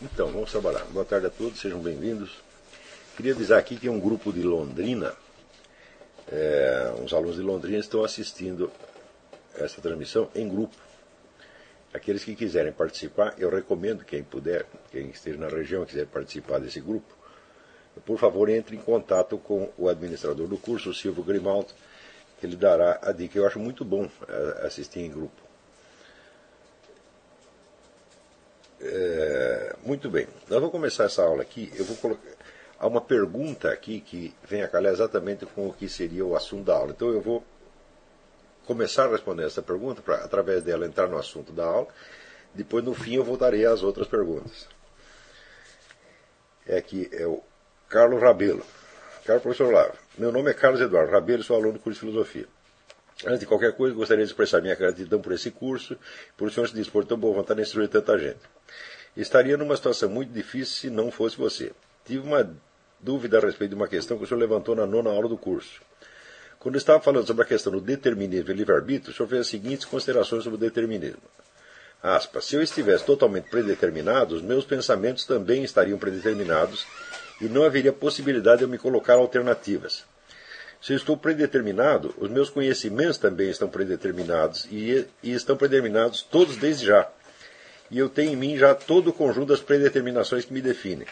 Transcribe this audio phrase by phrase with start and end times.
[0.00, 0.84] Então, vamos trabalhar.
[0.92, 2.30] Boa tarde a todos, sejam bem-vindos.
[3.16, 5.12] Queria avisar aqui que um grupo de Londrina,
[6.30, 8.70] é, uns alunos de Londrina estão assistindo
[9.56, 10.76] essa transmissão em grupo.
[11.92, 16.60] Aqueles que quiserem participar, eu recomendo quem puder, quem esteja na região e quiser participar
[16.60, 17.12] desse grupo,
[18.06, 21.72] por favor entre em contato com o administrador do curso, o Silvio Grimaldo,
[22.38, 23.36] que ele dará a dica.
[23.36, 25.48] Eu acho muito bom é, assistir em grupo.
[28.80, 29.47] É,
[29.88, 31.72] muito bem, nós vamos começar essa aula aqui.
[31.74, 32.28] Eu vou colocar.
[32.78, 36.66] Há uma pergunta aqui que vem a calhar exatamente com o que seria o assunto
[36.66, 36.90] da aula.
[36.90, 37.42] Então eu vou
[38.66, 41.88] começar a responder essa pergunta, para através dela entrar no assunto da aula.
[42.52, 44.68] Depois, no fim, eu voltarei às outras perguntas.
[46.66, 47.42] É aqui, é o
[47.88, 48.64] Carlos Rabelo.
[49.24, 52.46] Caro professor Lava, meu nome é Carlos Eduardo Rabelo, sou aluno do curso de Filosofia.
[53.26, 55.96] Antes de qualquer coisa, gostaria de expressar minha gratidão por esse curso,
[56.36, 58.57] por o senhor se dispor tão boa vontade em instruir tanta gente.
[59.18, 61.72] Estaria numa situação muito difícil se não fosse você.
[62.06, 62.48] Tive uma
[63.00, 65.80] dúvida a respeito de uma questão que o senhor levantou na nona aula do curso.
[66.60, 69.84] Quando estava falando sobre a questão do determinismo e livre-arbítrio, o senhor fez as seguintes
[69.86, 71.22] considerações sobre o determinismo.
[72.40, 76.86] Se eu estivesse totalmente predeterminado, os meus pensamentos também estariam predeterminados
[77.40, 80.04] e não haveria possibilidade de eu me colocar alternativas.
[80.80, 86.56] Se eu estou predeterminado, os meus conhecimentos também estão predeterminados e, e estão predeterminados todos
[86.56, 87.10] desde já.
[87.90, 91.06] E eu tenho em mim já todo o conjunto das predeterminações que me definem.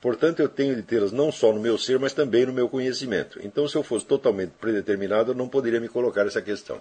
[0.00, 3.38] Portanto, eu tenho de tê-las não só no meu ser, mas também no meu conhecimento.
[3.42, 6.80] Então, se eu fosse totalmente predeterminado, eu não poderia me colocar essa questão.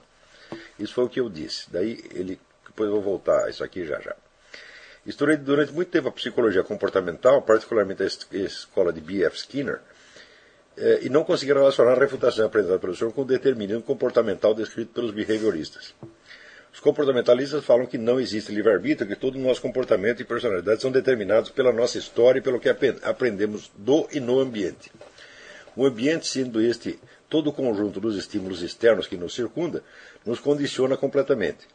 [0.78, 1.72] Isso foi o que eu disse.
[1.72, 4.14] Daí, ele, depois eu vou voltar a isso aqui já já.
[5.06, 8.06] Estudei durante muito tempo a psicologia comportamental, particularmente a
[8.38, 9.38] escola de B.F.
[9.38, 9.82] Skinner,
[10.78, 14.94] eh, e não consegui relacionar a refutação apresentada pelo senhor com o determinismo comportamental descrito
[14.94, 15.94] pelos behavioristas.
[16.74, 20.92] Os comportamentalistas falam que não existe livre-arbítrio, que todo o nosso comportamento e personalidade são
[20.92, 24.92] determinados pela nossa história e pelo que aprendemos do e no ambiente.
[25.76, 27.00] O ambiente, sendo este
[27.30, 29.84] todo o conjunto dos estímulos externos que nos circunda,
[30.26, 31.68] nos condiciona completamente.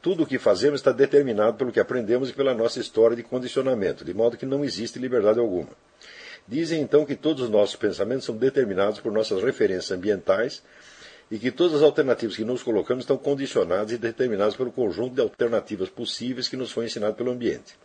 [0.00, 4.04] Tudo o que fazemos está determinado pelo que aprendemos e pela nossa história de condicionamento,
[4.04, 5.70] de modo que não existe liberdade alguma.
[6.46, 10.62] Dizem então que todos os nossos pensamentos são determinados por nossas referências ambientais
[11.30, 15.20] e que todas as alternativas que nos colocamos estão condicionadas e determinadas pelo conjunto de
[15.20, 17.76] alternativas possíveis que nos foi ensinado pelo ambiente.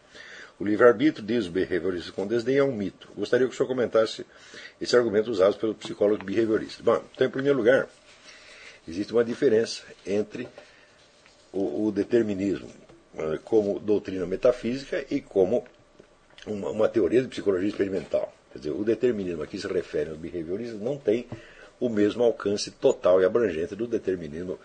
[0.60, 3.10] O livre-arbítrio, diz o behaviorista com desdém, é um mito.
[3.16, 4.26] Gostaria que o senhor comentasse
[4.80, 6.84] esse argumento usado pelo psicólogo behaviorista.
[6.84, 7.90] Bom, então, em primeiro lugar,
[8.88, 10.48] existe uma diferença entre
[11.52, 12.70] o, o determinismo
[13.18, 15.66] eh, como doutrina metafísica e como
[16.48, 18.34] uma, uma, teoria de psicologia experimental.
[18.52, 21.28] Quer dizer, o determinismo a que se refere aos behavioristas não tem
[21.84, 24.58] o mesmo alcance total e abrangente do determinismo,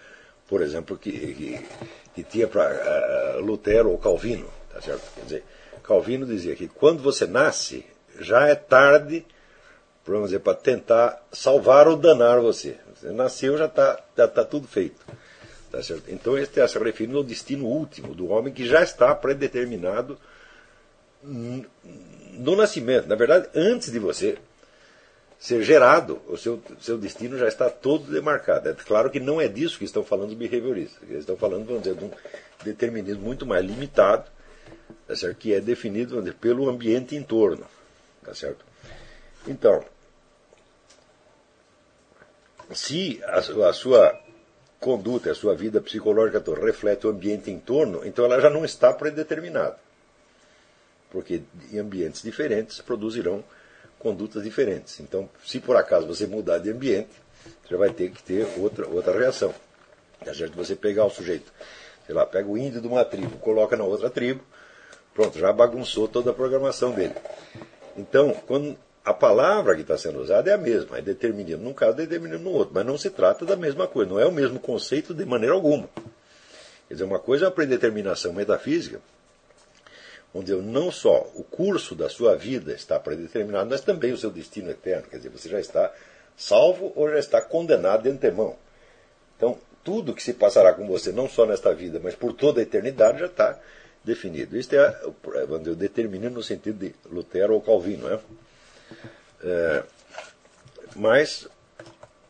[0.46, 1.66] por exemplo, que, que,
[2.14, 4.48] que tinha para uh, Lutero ou Calvino.
[4.72, 5.02] Tá certo?
[5.16, 5.44] Quer dizer,
[5.82, 7.84] Calvino dizia que quando você nasce,
[8.20, 9.26] já é tarde
[10.42, 12.76] para tentar salvar ou danar você.
[12.94, 15.04] Você nasceu, já está já tá tudo feito.
[15.72, 16.04] Tá certo?
[16.08, 20.16] Então, está se referindo ao destino último do homem que já está predeterminado
[21.22, 23.08] no nascimento.
[23.08, 24.38] Na verdade, antes de você
[25.38, 28.68] ser gerado, o seu, seu destino já está todo demarcado.
[28.68, 31.02] É claro que não é disso que estão falando os behavioristas.
[31.08, 32.10] Eles estão falando, vamos dizer, de um
[32.64, 34.28] determinismo muito mais limitado,
[35.06, 35.36] tá certo?
[35.36, 37.64] que é definido dizer, pelo ambiente em torno.
[38.24, 38.64] Tá certo?
[39.46, 39.84] Então,
[42.72, 44.20] se a, a sua
[44.80, 48.64] conduta, a sua vida psicológica toda reflete o ambiente em torno, então ela já não
[48.64, 49.78] está predeterminada.
[51.10, 53.42] Porque em ambientes diferentes produzirão
[53.98, 55.00] condutas diferentes.
[55.00, 57.10] Então, se por acaso você mudar de ambiente,
[57.66, 59.54] você vai ter que ter outra, outra reação.
[60.24, 61.52] É certo você pegar o sujeito,
[62.06, 64.42] sei lá, pega o índio de uma tribo, coloca na outra tribo,
[65.14, 67.14] pronto, já bagunçou toda a programação dele.
[67.96, 71.96] Então, quando a palavra que está sendo usada é a mesma, é determinismo num caso,
[71.96, 75.14] determinismo no outro, mas não se trata da mesma coisa, não é o mesmo conceito
[75.14, 75.88] de maneira alguma.
[76.88, 79.00] Quer dizer, uma coisa é a predeterminação metafísica,
[80.34, 84.70] onde não só o curso da sua vida está predeterminado, mas também o seu destino
[84.70, 85.08] eterno.
[85.08, 85.92] Quer dizer, você já está
[86.36, 88.56] salvo ou já está condenado de antemão.
[89.36, 92.62] Então, tudo que se passará com você, não só nesta vida, mas por toda a
[92.62, 93.58] eternidade, já está
[94.04, 94.56] definido.
[94.56, 95.00] Isto é,
[95.66, 98.08] eu determinismo no sentido de Lutero ou Calvino.
[98.08, 98.20] É?
[99.42, 99.84] É,
[100.96, 101.48] mas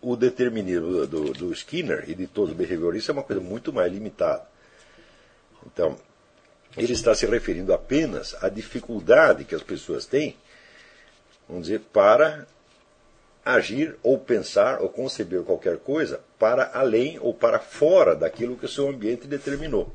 [0.00, 3.92] o determinismo do, do, Skinner e de todos os behavioristas é uma coisa muito mais
[3.92, 4.46] limitada.
[5.66, 5.96] Então,
[6.78, 10.36] ele está se referindo apenas à dificuldade que as pessoas têm,
[11.48, 12.46] vamos dizer, para
[13.44, 18.68] agir ou pensar ou conceber qualquer coisa para além ou para fora daquilo que o
[18.68, 19.92] seu ambiente determinou.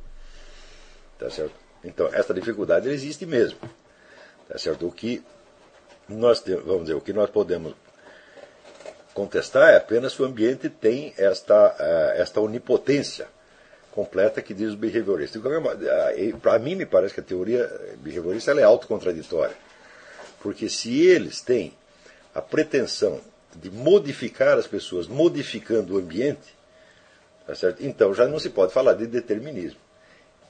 [1.17, 1.53] Tá certo?
[1.83, 3.59] Então, essa dificuldade existe mesmo.
[4.47, 4.87] Tá certo?
[4.87, 5.23] O que
[6.09, 7.73] nós vamos dizer, o que nós podemos
[9.13, 13.27] contestar é apenas se o ambiente tem esta, uh, esta onipotência
[13.93, 15.39] completa que diz o behaviorista.
[16.41, 19.55] Para mim, me parece que a teoria behaviorista ela é autocontraditória.
[20.41, 21.73] Porque se eles têm
[22.33, 23.21] a pretensão
[23.55, 26.55] de modificar as pessoas, modificando o ambiente,
[27.45, 29.79] tá então já não se pode falar de determinismo.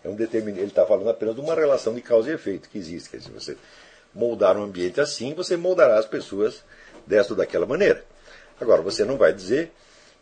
[0.04, 0.54] É um determin...
[0.54, 3.10] Ele está falando apenas de uma relação de causa e efeito que existe.
[3.10, 3.58] Quer dizer, você
[4.16, 6.64] moldar um ambiente assim, você moldará as pessoas
[7.06, 8.06] desta ou daquela maneira.
[8.60, 9.74] Agora, você não vai dizer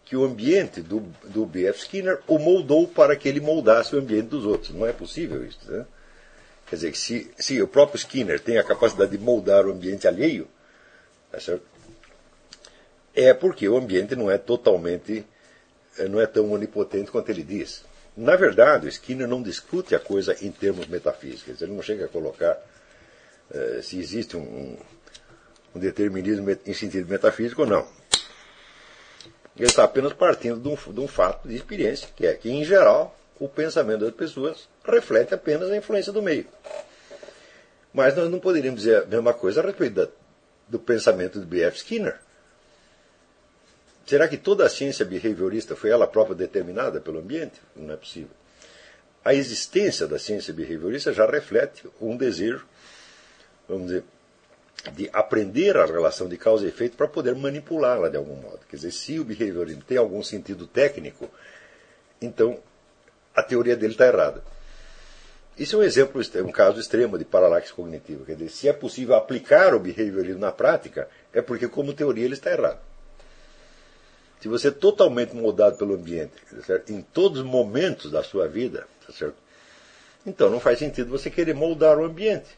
[0.06, 1.80] que o ambiente do, do B.F.
[1.80, 4.71] Skinner o moldou para que ele moldasse o ambiente dos outros.
[4.71, 5.59] Não é possível isso.
[5.71, 5.86] Né?
[6.68, 10.07] Quer dizer, que se, se o próprio Skinner tem a capacidade de moldar o ambiente
[10.07, 10.48] alheio,
[11.31, 11.39] tá
[13.13, 15.25] é porque o ambiente não é totalmente,
[15.98, 17.83] eh, não é tão onipotente quanto ele diz.
[18.15, 21.62] Na verdade, o Skinner não discute a coisa em termos metafísicos.
[21.62, 22.57] Ele não chega a colocar
[23.50, 24.77] uh, se existe um,
[25.74, 28.00] um determinismo em sentido metafísico ou não.
[29.61, 32.65] Ele está apenas partindo de um, de um fato de experiência, que é que, em
[32.65, 36.47] geral, o pensamento das pessoas reflete apenas a influência do meio.
[37.93, 40.07] Mas nós não poderíamos dizer a mesma coisa a respeito da,
[40.67, 41.77] do pensamento de B.F.
[41.77, 42.19] Skinner.
[44.03, 47.61] Será que toda a ciência behaviorista foi ela própria determinada pelo ambiente?
[47.75, 48.31] Não é possível.
[49.23, 52.65] A existência da ciência behaviorista já reflete um desejo,
[53.69, 54.03] vamos dizer,
[54.94, 58.60] de aprender a relação de causa e efeito para poder manipulá-la de algum modo.
[58.68, 61.30] Quer dizer, se o behaviorismo tem algum sentido técnico,
[62.19, 62.60] então
[63.36, 64.44] a teoria dele está errada.
[65.57, 68.25] Isso é um exemplo, um caso extremo de paralaxe cognitiva.
[68.25, 72.33] Quer dizer, se é possível aplicar o behaviorismo na prática, é porque, como teoria, ele
[72.33, 72.80] está errado.
[74.39, 76.33] Se você é totalmente moldado pelo ambiente,
[76.66, 76.92] certo?
[76.92, 79.36] em todos os momentos da sua vida, tá certo?
[80.25, 82.50] então não faz sentido você querer moldar o ambiente.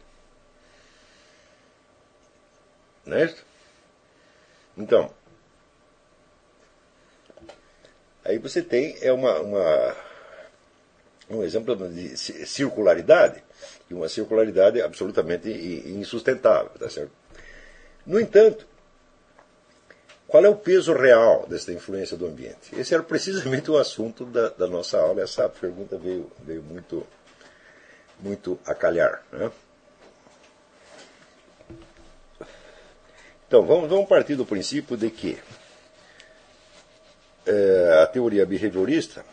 [3.05, 3.33] Não é?
[4.77, 5.13] Então,
[8.23, 9.95] aí você tem é uma, uma,
[11.29, 13.43] um exemplo de circularidade,
[13.89, 16.71] e uma circularidade absolutamente insustentável.
[16.79, 17.11] Tá certo?
[18.05, 18.67] No entanto,
[20.27, 22.73] qual é o peso real dessa influência do ambiente?
[22.73, 25.21] Esse era precisamente o assunto da, da nossa aula.
[25.21, 27.05] Essa pergunta veio, veio muito,
[28.19, 29.23] muito a calhar.
[29.31, 29.51] Né?
[33.53, 35.37] Então, vamos, vamos partir do princípio de que
[37.45, 39.23] é, a teoria behaviorista,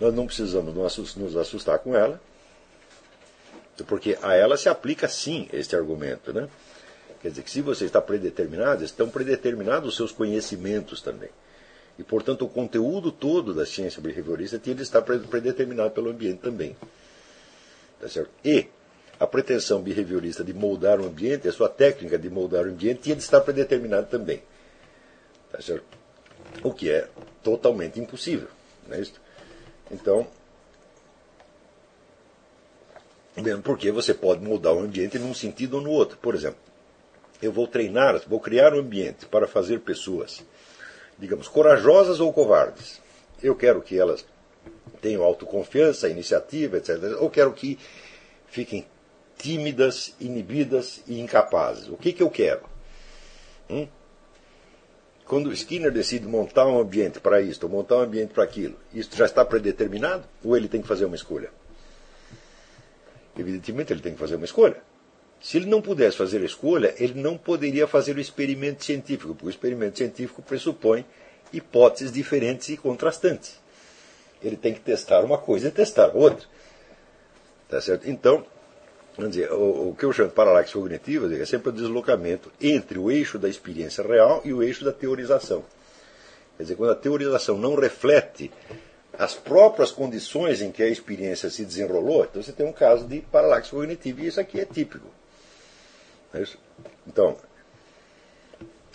[0.00, 0.72] nós não precisamos
[1.16, 2.20] nos assustar com ela,
[3.88, 6.32] porque a ela se aplica sim este argumento.
[6.32, 6.48] Né?
[7.20, 11.30] Quer dizer que se você está predeterminado, estão predeterminados os seus conhecimentos também.
[11.98, 16.76] E, portanto, o conteúdo todo da ciência behaviorista tinha de estar predeterminado pelo ambiente também.
[18.00, 18.30] Tá certo?
[18.44, 18.68] E
[19.18, 23.16] a pretensão behaviorista de moldar o ambiente, a sua técnica de moldar o ambiente, tinha
[23.16, 24.42] de estar predeterminada também.
[25.50, 25.84] Tá certo?
[26.62, 27.08] O que é
[27.42, 28.48] totalmente impossível.
[28.86, 29.20] Não é isso?
[29.90, 30.26] Então,
[33.36, 36.18] mesmo porque você pode moldar o ambiente num sentido ou no outro.
[36.18, 36.58] Por exemplo,
[37.40, 40.44] eu vou treinar, vou criar um ambiente para fazer pessoas,
[41.18, 43.00] digamos, corajosas ou covardes.
[43.42, 44.24] Eu quero que elas
[45.00, 46.96] tenham autoconfiança, iniciativa, etc.
[47.20, 47.78] Ou quero que
[48.46, 48.86] fiquem
[49.38, 51.88] tímidas, inibidas e incapazes.
[51.88, 52.62] O que, que eu quero?
[53.68, 53.86] Hum?
[55.26, 59.10] Quando Skinner decide montar um ambiente para isto, ou montar um ambiente para aquilo, isso
[59.16, 60.24] já está predeterminado?
[60.44, 61.50] Ou ele tem que fazer uma escolha?
[63.36, 64.80] Evidentemente, ele tem que fazer uma escolha.
[65.40, 69.46] Se ele não pudesse fazer a escolha, ele não poderia fazer o experimento científico, porque
[69.46, 71.04] o experimento científico pressupõe
[71.52, 73.60] hipóteses diferentes e contrastantes.
[74.42, 76.46] Ele tem que testar uma coisa e testar outra.
[77.68, 78.08] Tá certo?
[78.08, 78.46] Então,
[79.18, 83.10] Dizer, o, o, que eu chamo de paralaxe cognitiva é sempre o deslocamento entre o
[83.10, 85.64] eixo da experiência real e o eixo da teorização.
[86.56, 88.50] Quer dizer, quando a teorização não reflete
[89.18, 93.20] as próprias condições em que a experiência se desenrolou, então você tem um caso de
[93.20, 95.08] paralaxe cognitiva, e isso aqui é típico.
[96.34, 96.44] É
[97.06, 97.36] então,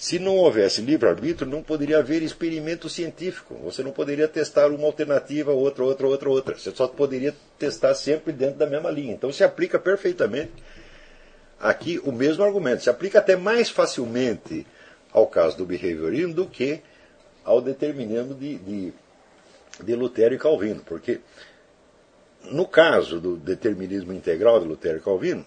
[0.02, 3.54] se não houvesse livre-arbítrio, não poderia haver experimento científico.
[3.64, 6.58] Você não poderia testar uma alternativa, outra, outra, outra, outra.
[6.58, 9.14] Você só poderia testar sempre dentro da mesma linha.
[9.14, 10.54] Então se aplica perfeitamente
[11.60, 12.82] aqui o mesmo argumento.
[12.82, 14.66] Se aplica até mais facilmente
[15.14, 16.82] ao caso do behaviorismo do que
[17.46, 18.94] ao determinismo de, de,
[19.84, 20.82] de Lutero e Calvino.
[20.84, 21.22] Porque
[22.46, 25.46] no caso do determinismo integral de Lutero e Calvino,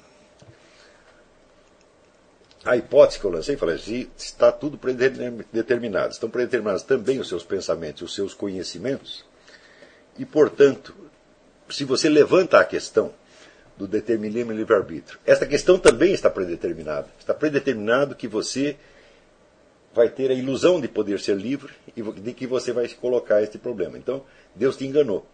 [2.65, 6.13] a hipótese que eu lancei, falei está tudo predeterminado.
[6.13, 9.25] Estão predeterminados também os seus pensamentos, os seus conhecimentos.
[10.19, 10.95] E, portanto,
[11.69, 13.13] se você levanta a questão
[13.77, 15.19] do determinismo e livre-arbítrio.
[15.27, 17.09] Esta questão também está predeterminada.
[17.19, 18.77] Está predeterminado que você
[19.93, 23.59] vai ter a ilusão de poder ser livre e de que você vai colocar este
[23.59, 23.99] problema.
[23.99, 25.27] Então, Deus te enganou.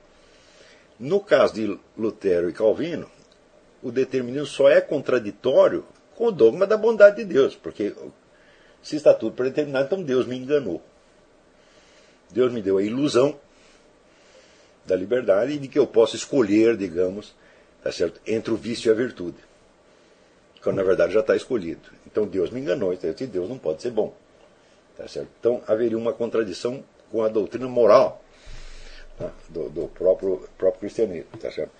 [0.99, 3.11] No caso de Lutero e Calvino,
[3.83, 5.85] o determinismo só é contraditório
[6.21, 7.95] com o dogma da bondade de Deus, porque
[8.83, 10.83] se está tudo predeterminado, então Deus me enganou.
[12.31, 13.41] Deus me deu a ilusão
[14.85, 17.35] da liberdade e de que eu posso escolher, digamos,
[17.83, 18.21] tá certo?
[18.27, 19.39] entre o vício e a virtude.
[20.63, 21.89] Quando na verdade já está escolhido.
[22.07, 24.15] Então Deus me enganou, então Deus não pode ser bom.
[24.99, 25.31] Tá certo?
[25.41, 28.23] Então haveria uma contradição com a doutrina moral
[29.19, 29.33] tá?
[29.49, 31.31] do, do, próprio, próprio cristianismo.
[31.41, 31.73] Tá certo?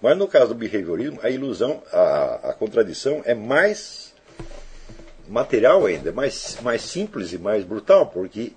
[0.00, 4.14] Mas no caso do behaviorismo, a ilusão, a, a contradição é mais
[5.28, 8.52] material ainda, mais, mais simples e mais brutal, porque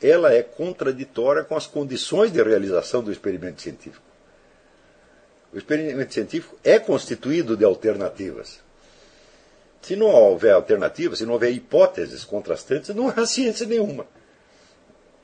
[0.00, 4.04] ela é contraditória com as condições de realização do experimento científico.
[5.52, 8.60] O experimento científico é constituído de alternativas.
[9.80, 14.06] Se não houver alternativas, se não houver hipóteses contrastantes, não há ciência nenhuma.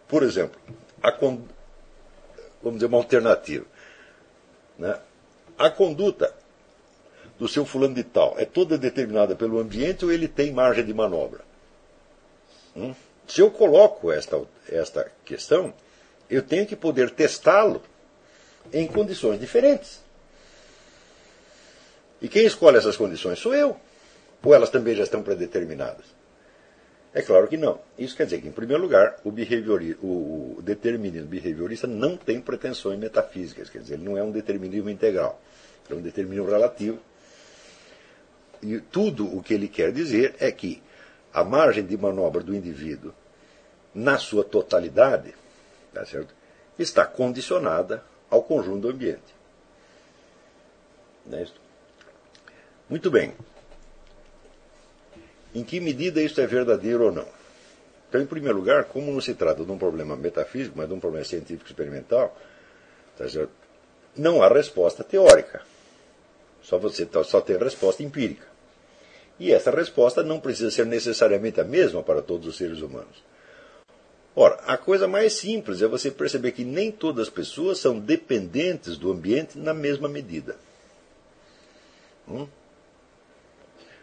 [0.06, 0.60] Por exemplo,
[1.02, 3.64] a, vamos dizer uma alternativa.
[4.78, 4.98] Né?
[5.62, 6.34] A conduta
[7.38, 10.92] do seu fulano de tal é toda determinada pelo ambiente ou ele tem margem de
[10.92, 11.42] manobra?
[12.74, 12.92] Hum?
[13.28, 15.72] Se eu coloco esta, esta questão,
[16.28, 17.80] eu tenho que poder testá-lo
[18.72, 20.00] em condições diferentes.
[22.20, 23.76] E quem escolhe essas condições sou eu.
[24.42, 26.06] Ou elas também já estão predeterminadas?
[27.14, 27.78] É claro que não.
[27.98, 33.68] Isso quer dizer que, em primeiro lugar, o, o, determinismo behaviorista não tem pretensões metafísicas,
[33.68, 35.40] quer dizer, ele não é um determinismo integral,
[35.90, 36.98] é um determinismo relativo.
[38.62, 40.82] E tudo o que ele quer dizer é que
[41.34, 43.12] a margem de manobra do indivíduo,
[43.94, 45.34] na sua totalidade,
[45.92, 46.04] tá
[46.78, 49.34] está condicionada ao conjunto do ambiente.
[51.30, 51.46] É?
[52.88, 53.34] Muito bem.
[55.54, 57.26] Em que medida isso é verdadeiro ou não?
[58.08, 61.00] Então, em primeiro lugar, como não se trata de um problema metafísico, mas de um
[61.00, 62.36] problema científico experimental,
[63.16, 63.24] tá
[64.16, 65.62] não há resposta teórica.
[66.62, 68.46] Só você só tem resposta empírica.
[69.38, 73.24] E essa resposta não precisa ser necessariamente a mesma para todos os seres humanos.
[74.36, 78.96] Ora, a coisa mais simples é você perceber que nem todas as pessoas são dependentes
[78.96, 80.56] do ambiente na mesma medida.
[82.28, 82.46] Hum?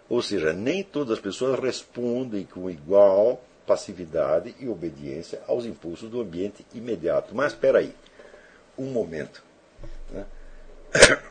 [0.09, 6.19] Ou seja, nem todas as pessoas respondem com igual passividade e obediência aos impulsos do
[6.19, 7.35] ambiente imediato.
[7.35, 7.93] Mas espera aí,
[8.75, 9.43] um momento.
[10.09, 10.25] Né?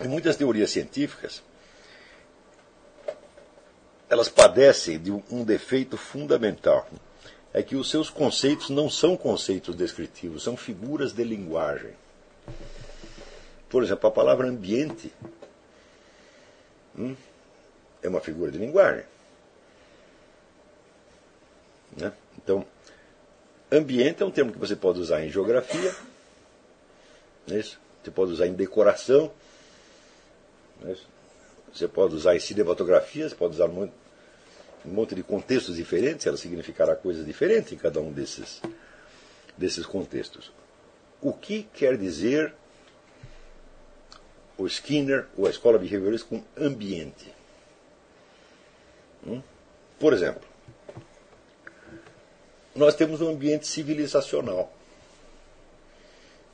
[0.00, 1.42] Em muitas teorias científicas,
[4.08, 6.86] elas padecem de um defeito fundamental.
[7.52, 11.94] É que os seus conceitos não são conceitos descritivos, são figuras de linguagem.
[13.68, 15.10] Por exemplo, a palavra ambiente
[16.96, 17.16] hum,
[18.02, 19.04] é uma figura de linguagem.
[21.96, 22.12] Né?
[22.36, 22.64] Então,
[23.72, 25.94] ambiente é um termo que você pode usar em geografia,
[27.50, 27.78] é isso?
[28.02, 29.32] você pode usar em decoração,
[30.84, 30.94] é
[31.72, 33.90] você pode usar em cinematografia, você pode usar um
[34.84, 38.62] monte de contextos diferentes, ela significará coisas diferentes em cada um desses,
[39.58, 40.50] desses contextos.
[41.20, 42.54] O que quer dizer
[44.56, 47.35] o Skinner ou a escola behaviorista com ambiente?
[49.26, 49.42] Hum?
[49.98, 50.42] Por exemplo,
[52.74, 54.72] nós temos um ambiente civilizacional,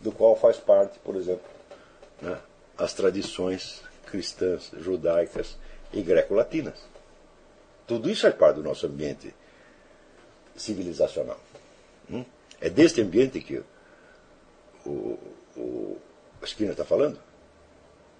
[0.00, 1.44] do qual faz parte, por exemplo,
[2.20, 2.38] né,
[2.78, 5.56] as tradições cristãs, judaicas
[5.92, 6.78] e greco-latinas.
[7.86, 9.34] Tudo isso é parte do nosso ambiente
[10.56, 11.38] civilizacional.
[12.10, 12.24] Hum?
[12.60, 13.62] É deste ambiente que
[14.86, 15.18] o,
[15.56, 15.98] o
[16.42, 17.18] Skinner está falando.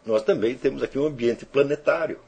[0.04, 2.20] Nós também temos aqui um ambiente planetário,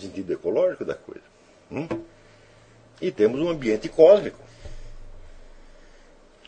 [0.00, 1.24] sentido ecológico da coisa.
[1.70, 1.88] Hum?
[3.00, 4.38] E temos um ambiente cósmico,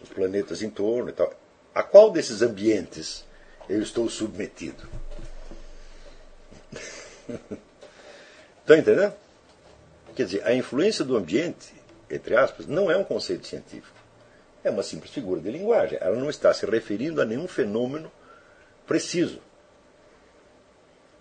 [0.01, 1.33] os planetas em torno e tal.
[1.75, 3.25] A qual desses ambientes
[3.69, 4.89] eu estou submetido?
[7.29, 9.13] Estão entendendo?
[10.15, 11.75] Quer dizer, a influência do ambiente,
[12.11, 13.97] entre aspas, não é um conceito científico.
[14.65, 15.99] É uma simples figura de linguagem.
[16.01, 18.11] Ela não está se referindo a nenhum fenômeno
[18.87, 19.41] preciso.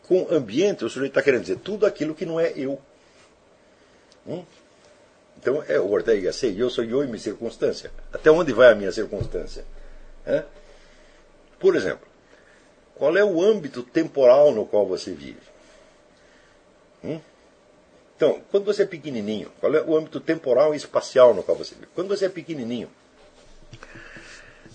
[0.07, 2.79] Com ambiente, o sujeito está querendo dizer tudo aquilo que não é eu.
[4.27, 4.43] Hum?
[5.37, 7.91] Então, é o Ortega sei, eu sou eu e minha circunstância.
[8.11, 9.65] Até onde vai a minha circunstância?
[10.25, 10.43] É?
[11.59, 12.07] Por exemplo,
[12.95, 15.41] qual é o âmbito temporal no qual você vive?
[17.03, 17.19] Hum?
[18.15, 21.75] Então, quando você é pequenininho, qual é o âmbito temporal e espacial no qual você
[21.75, 21.87] vive?
[21.93, 22.89] Quando você é pequenininho,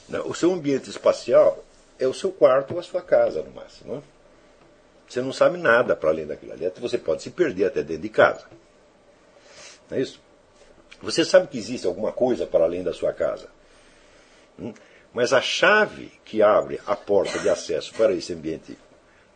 [0.08, 1.64] né, o seu ambiente espacial
[1.98, 3.96] é o seu quarto ou a sua casa, no máximo.
[3.96, 4.02] Né?
[5.10, 6.70] Você não sabe nada para além daquilo ali.
[6.78, 8.46] Você pode se perder até dentro de casa.
[9.90, 10.20] Não é isso?
[11.02, 13.48] Você sabe que existe alguma coisa para além da sua casa.
[14.56, 14.72] Hum?
[15.12, 18.78] Mas a chave que abre a porta de acesso para esse ambiente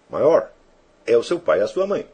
[0.08, 0.52] maior
[1.04, 2.06] é o seu pai e a sua mãe.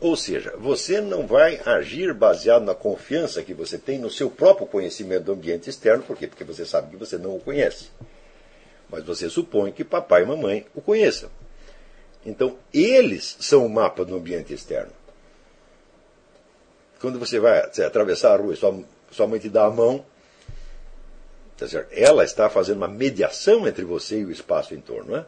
[0.00, 4.66] Ou seja, você não vai agir baseado na confiança que você tem no seu próprio
[4.66, 6.26] conhecimento do ambiente externo, por quê?
[6.26, 7.90] Porque você sabe que você não o conhece.
[8.90, 11.30] Mas você supõe que papai e mamãe o conheçam.
[12.28, 14.92] Então, eles são o mapa do ambiente externo.
[17.00, 18.78] Quando você vai atravessar a rua e sua,
[19.10, 20.04] sua mãe te dá a mão,
[21.56, 25.12] tá ela está fazendo uma mediação entre você e o espaço em torno.
[25.12, 25.26] Não é?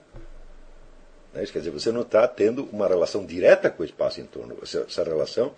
[1.33, 1.43] Né?
[1.43, 4.59] Isso quer dizer, você não está tendo uma relação direta com o espaço em torno.
[4.63, 5.55] Essa relação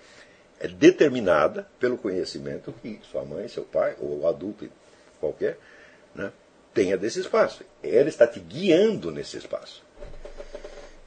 [0.60, 4.68] é determinada pelo conhecimento que sua mãe, seu pai, ou adulto
[5.18, 5.58] qualquer,
[6.14, 6.30] né,
[6.72, 7.64] tenha desse espaço.
[7.82, 9.82] Ela está te guiando nesse espaço.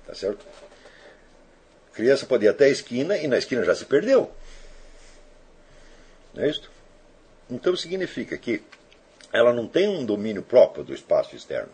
[0.05, 0.45] Tá certo?
[1.91, 4.31] A criança pode ir até a esquina e na esquina já se perdeu.
[6.33, 6.69] Não é isso?
[7.49, 8.63] Então significa que
[9.31, 11.71] ela não tem um domínio próprio do espaço externo.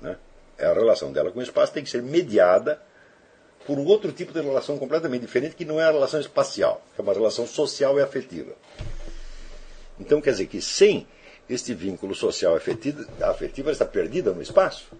[0.00, 0.16] Né?
[0.58, 2.80] É a relação dela com o espaço tem que ser mediada
[3.66, 7.00] por um outro tipo de relação completamente diferente, que não é a relação espacial, que
[7.00, 8.52] é uma relação social e afetiva.
[9.98, 11.06] Então quer dizer que sem
[11.48, 14.90] este vínculo social afetivo, afetivo ela está perdida no espaço.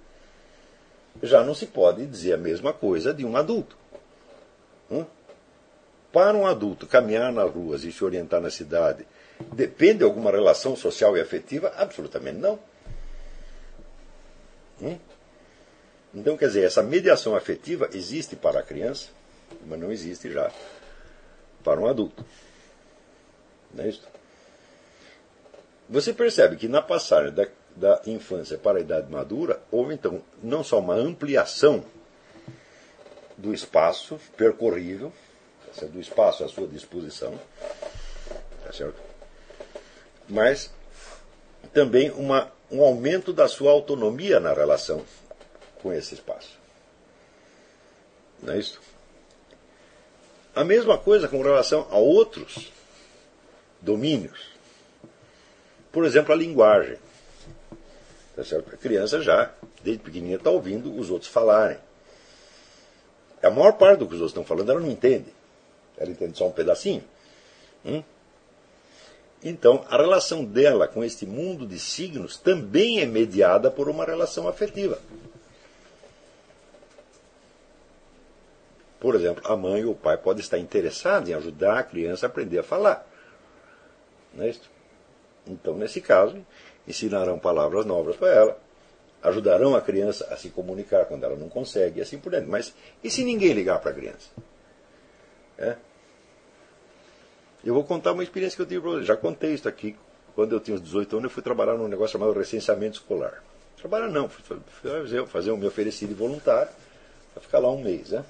[1.23, 3.77] Já não se pode dizer a mesma coisa de um adulto.
[4.91, 5.05] Hum?
[6.13, 9.07] Para um adulto caminhar nas ruas e se orientar na cidade,
[9.53, 11.73] depende de alguma relação social e afetiva?
[11.77, 12.59] Absolutamente não.
[14.83, 14.99] Hum?
[16.15, 19.11] Então, quer dizer, essa mediação afetiva existe para a criança,
[19.67, 20.51] mas não existe já
[21.63, 22.25] para um adulto.
[23.73, 24.03] Não é isso?
[25.89, 30.63] Você percebe que na passagem da, da infância para a idade madura, houve então não
[30.63, 31.85] só uma ampliação
[33.37, 35.13] do espaço percorrível,
[35.93, 37.33] do espaço à sua disposição,
[38.65, 39.11] tá certo?
[40.31, 40.71] mas
[41.73, 45.05] também uma, um aumento da sua autonomia na relação
[45.83, 46.59] com esse espaço.
[48.43, 48.81] Não é isso?
[50.55, 52.73] A mesma coisa com relação a outros
[53.81, 54.51] domínios.
[55.93, 56.97] Por exemplo, a linguagem.
[58.41, 58.75] Tá certo?
[58.75, 59.53] A criança já,
[59.85, 61.77] desde pequenininha, está ouvindo os outros falarem.
[63.43, 65.31] A maior parte do que os outros estão falando ela não entende.
[65.99, 67.05] Ela entende só um pedacinho.
[67.85, 68.03] Hum?
[69.45, 74.49] Então, a relação dela com este mundo de signos também é mediada por uma relação
[74.49, 74.99] afetiva.
[78.99, 82.29] Por exemplo, a mãe ou o pai pode estar interessado em ajudar a criança a
[82.29, 83.07] aprender a falar.
[84.33, 84.71] Não é isso?
[85.47, 86.43] Então, nesse caso,
[86.87, 88.59] ensinarão palavras novas para ela,
[89.23, 92.49] ajudarão a criança a se comunicar quando ela não consegue, e assim por diante.
[92.49, 94.31] Mas e se ninguém ligar para a criança?
[95.59, 95.77] É?
[97.63, 99.05] Eu vou contar uma experiência que eu tive.
[99.05, 99.95] Já contei isso aqui.
[100.35, 103.43] Quando eu tinha uns 18 anos, eu fui trabalhar num negócio chamado recenseamento escolar.
[103.77, 106.73] Trabalhar não, fui fazer, fazer um me oferecido voluntário
[107.35, 108.11] para ficar lá um mês.
[108.11, 108.25] Né?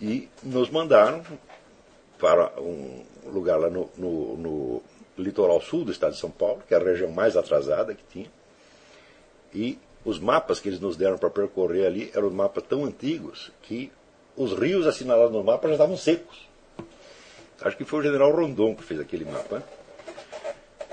[0.00, 1.22] E nos mandaram
[2.18, 4.82] para um lugar lá no, no,
[5.22, 8.30] litoral sul do estado de São Paulo, que é a região mais atrasada que tinha.
[9.54, 13.90] E os mapas que eles nos deram para percorrer ali eram mapas tão antigos que
[14.36, 16.48] os rios assinalados no mapa já estavam secos.
[17.60, 19.56] Acho que foi o general Rondon que fez aquele mapa.
[19.56, 19.62] Né?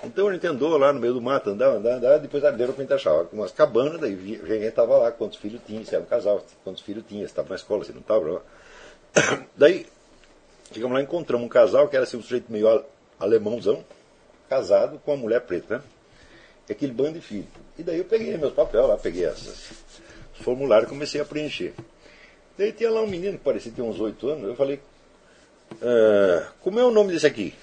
[0.03, 2.93] Então a gente andou lá no meio do mato, andava, andava, andava depois a repente
[2.93, 6.83] achava umas cabanas, daí gente estava lá, quantos filhos tinha, se era um casal, quantos
[6.83, 8.41] filhos tinha, se estava na escola, se não estava.
[9.55, 9.87] Daí,
[10.71, 12.83] chegamos lá encontramos um casal que era assim, um sujeito meio
[13.19, 13.83] alemãozão,
[14.49, 15.83] casado com uma mulher preta?
[16.67, 17.47] E aquele bando de filhos.
[17.77, 19.71] E daí eu peguei meus papéis lá, peguei essas,
[20.33, 21.73] os formulários e comecei a preencher.
[22.57, 24.79] Daí tinha lá um menino que parecia ter uns oito anos, eu falei,
[25.81, 27.53] ah, como é o nome desse aqui?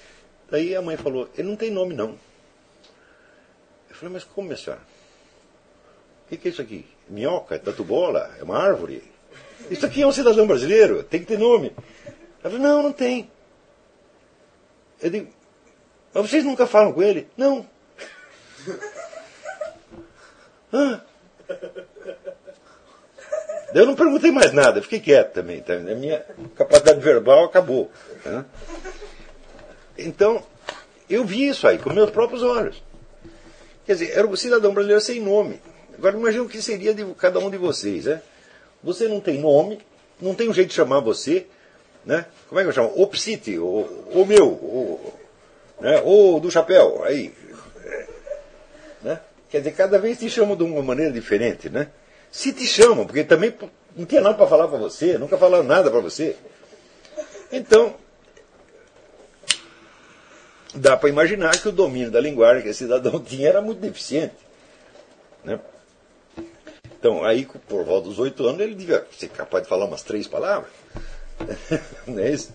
[0.49, 2.17] Daí a mãe falou, ele não tem nome não.
[3.89, 4.81] Eu falei, mas como, minha senhora?
[6.25, 6.85] O que, que é isso aqui?
[7.09, 7.55] Minhoca?
[7.55, 8.35] É tatu-bola?
[8.39, 9.03] É uma árvore?
[9.69, 11.73] Isso aqui é um cidadão brasileiro, tem que ter nome.
[12.43, 13.29] Ela falou, não, não tem.
[15.01, 15.33] Eu digo,
[16.13, 17.27] mas vocês nunca falam com ele?
[17.35, 17.65] Não.
[20.71, 21.01] Ah.
[23.73, 25.61] Eu não perguntei mais nada, fiquei quieto também.
[25.61, 25.73] Tá?
[25.73, 26.23] A minha
[26.55, 27.91] capacidade verbal acabou.
[28.23, 28.45] Tá?
[29.97, 30.43] Então,
[31.09, 32.83] eu vi isso aí com meus próprios olhos.
[33.85, 35.59] Quer dizer, era um cidadão brasileiro sem nome.
[35.97, 38.05] Agora imagina o que seria de cada um de vocês.
[38.05, 38.21] Né?
[38.83, 39.79] Você não tem nome,
[40.21, 41.47] não tem um jeito de chamar você.
[42.05, 42.25] Né?
[42.47, 42.91] Como é que eu chamo?
[42.95, 45.13] O Psite, o, o meu, o,
[45.83, 46.01] né?
[46.03, 47.03] o do chapéu.
[47.03, 47.33] Aí,
[49.01, 49.19] né?
[49.49, 51.69] Quer dizer, cada vez te chamam de uma maneira diferente.
[51.69, 51.89] Né?
[52.31, 53.53] Se te chamam, porque também
[53.95, 56.35] não tinha nada para falar para você, nunca falaram nada para você.
[57.51, 57.93] Então,
[60.73, 64.35] dá para imaginar que o domínio da linguagem que esse cidadão tinha era muito deficiente.
[65.43, 65.59] Né?
[66.97, 70.25] Então, aí, por volta dos oito anos, ele devia ser capaz de falar umas três
[70.25, 70.71] palavras.
[72.07, 72.53] Não é isso?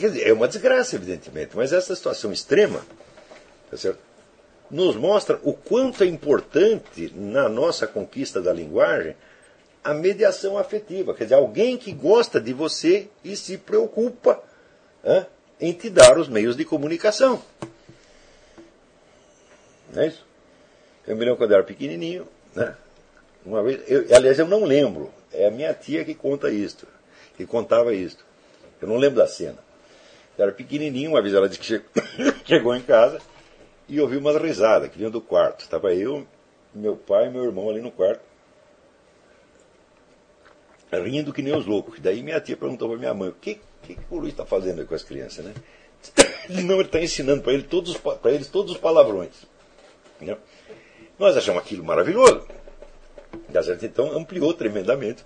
[0.00, 2.82] É uma desgraça, evidentemente, mas essa situação extrema
[3.70, 3.94] tá
[4.70, 9.16] nos mostra o quanto é importante na nossa conquista da linguagem
[9.82, 11.14] a mediação afetiva.
[11.14, 14.42] Quer dizer, alguém que gosta de você e se preocupa
[15.02, 15.26] né,
[15.60, 17.42] em te dar os meios de comunicação.
[19.92, 20.26] Não é isso?
[21.06, 22.76] Eu me lembro quando eu era pequenininho, né?
[23.46, 25.10] Uma vez, eu, aliás, eu não lembro.
[25.32, 26.86] É a minha tia que conta isto,
[27.36, 28.24] que contava isto.
[28.80, 29.56] Eu não lembro da cena.
[30.38, 31.82] Era pequenininho, uma vez ela disse que
[32.46, 33.20] chegou em casa
[33.88, 35.62] e ouviu umas risadas que vinham do quarto.
[35.62, 36.24] Estava eu,
[36.72, 38.20] meu pai e meu irmão ali no quarto,
[40.92, 41.98] rindo que nem os loucos.
[41.98, 44.86] Daí minha tia perguntou para minha mãe: o que, que, que o Luiz está fazendo
[44.86, 45.44] com as crianças?
[45.44, 45.54] Né?
[46.62, 47.66] Não, ele está ensinando para ele
[48.26, 49.34] eles todos os palavrões.
[50.20, 50.36] Né?
[51.18, 52.46] Nós achamos aquilo maravilhoso.
[53.82, 55.24] Então ampliou tremendamente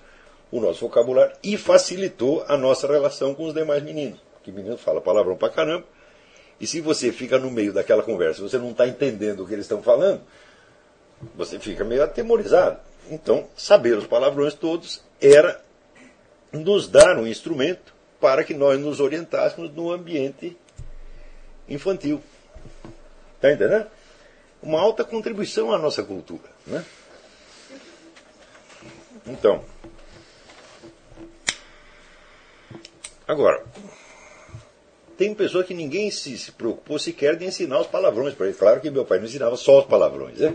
[0.51, 4.19] o nosso vocabulário e facilitou a nossa relação com os demais meninos.
[4.43, 5.87] Porque menino fala palavrão pra caramba.
[6.61, 9.65] E se você fica no meio daquela conversa, você não está entendendo o que eles
[9.65, 10.21] estão falando,
[11.37, 12.81] você fica meio atemorizado.
[13.09, 15.63] Então, saber os palavrões todos era
[16.53, 20.57] nos dar um instrumento para que nós nos orientássemos no ambiente
[21.69, 22.21] infantil.
[23.37, 23.87] Está entendendo?
[24.61, 26.49] Uma alta contribuição à nossa cultura.
[26.67, 26.85] Né?
[29.27, 29.65] Então,
[33.27, 33.65] agora,
[35.17, 38.57] tem pessoa que ninguém se, se preocupou sequer de ensinar os palavrões para ele.
[38.57, 40.39] Claro que meu pai não ensinava só os palavrões.
[40.39, 40.55] Né?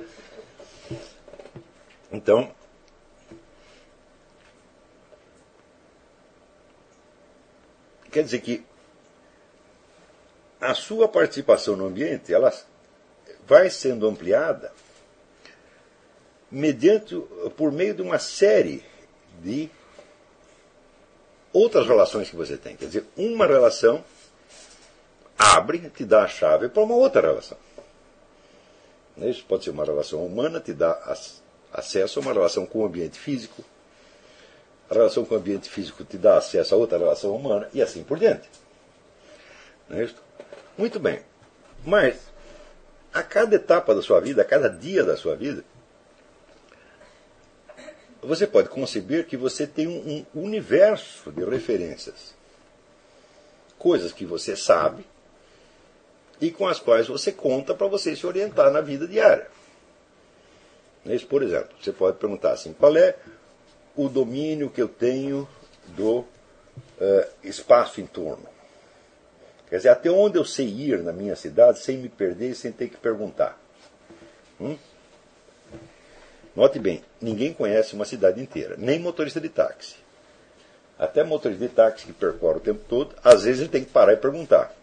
[2.12, 2.52] Então,
[8.12, 8.66] quer dizer que
[10.60, 12.52] a sua participação no ambiente ela
[13.46, 14.72] vai sendo ampliada
[16.50, 17.16] mediante
[17.56, 18.84] por meio de uma série
[19.42, 19.70] de
[21.54, 22.76] outras relações que você tem.
[22.76, 24.04] Quer dizer, uma relação
[25.38, 27.58] abre, te dá a chave para uma outra relação.
[29.18, 31.16] Isso pode ser uma relação humana, te dá
[31.74, 33.64] acesso a uma relação com o ambiente físico.
[34.90, 38.04] A relação com o ambiente físico te dá acesso a outra relação humana e assim
[38.04, 38.48] por diante.
[39.90, 40.16] Não é isso?
[40.78, 41.22] Muito bem.
[41.86, 42.18] Mas,
[43.14, 45.64] a cada etapa da sua vida, a cada dia da sua vida,
[48.22, 52.36] você pode conceber que você tem um universo de referências.
[53.78, 55.06] Coisas que você sabe
[56.40, 59.48] e com as quais você conta para você se orientar na vida diária.
[61.06, 63.16] Isso, por exemplo, você pode perguntar assim: qual é
[63.96, 65.48] o domínio que eu tenho
[65.96, 66.28] do uh,
[67.44, 68.48] espaço em torno?
[69.70, 72.72] Quer dizer, até onde eu sei ir na minha cidade sem me perder e sem
[72.72, 73.60] ter que perguntar.
[74.60, 74.78] Hum?
[76.56, 79.96] Note bem, ninguém conhece uma cidade inteira, nem motorista de táxi.
[80.98, 84.14] Até motorista de táxi que percorre o tempo todo, às vezes ele tem que parar
[84.14, 84.74] e perguntar.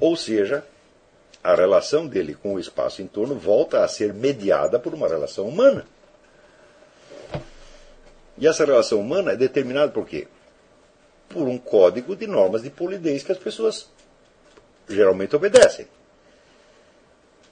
[0.00, 0.64] Ou seja,
[1.42, 5.46] a relação dele com o espaço em torno volta a ser mediada por uma relação
[5.46, 5.86] humana.
[8.38, 10.26] E essa relação humana é determinada por quê?
[11.28, 13.88] Por um código de normas de polidez que as pessoas
[14.88, 15.86] geralmente obedecem.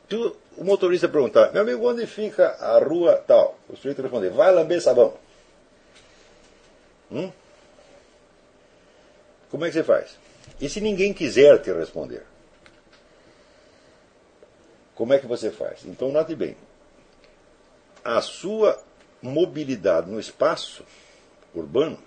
[0.09, 3.59] Tu, o motorista perguntar, meu amigo, onde fica a rua tal?
[3.69, 5.15] O sujeito responder, vai lamber sabão.
[7.11, 7.31] Hum?
[9.51, 10.19] Como é que você faz?
[10.61, 12.32] E se ninguém quiser te responder?
[15.03, 15.85] Como é que você faz?
[15.85, 16.57] Então, note bem.
[18.05, 18.81] A sua
[19.21, 20.85] mobilidade no espaço
[21.53, 21.99] urbano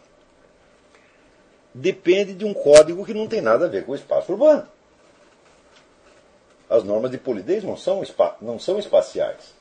[1.74, 4.66] depende de um código que não tem nada a ver com o espaço urbano.
[6.70, 8.02] As normas de polidez não são,
[8.40, 9.54] não são espaciais.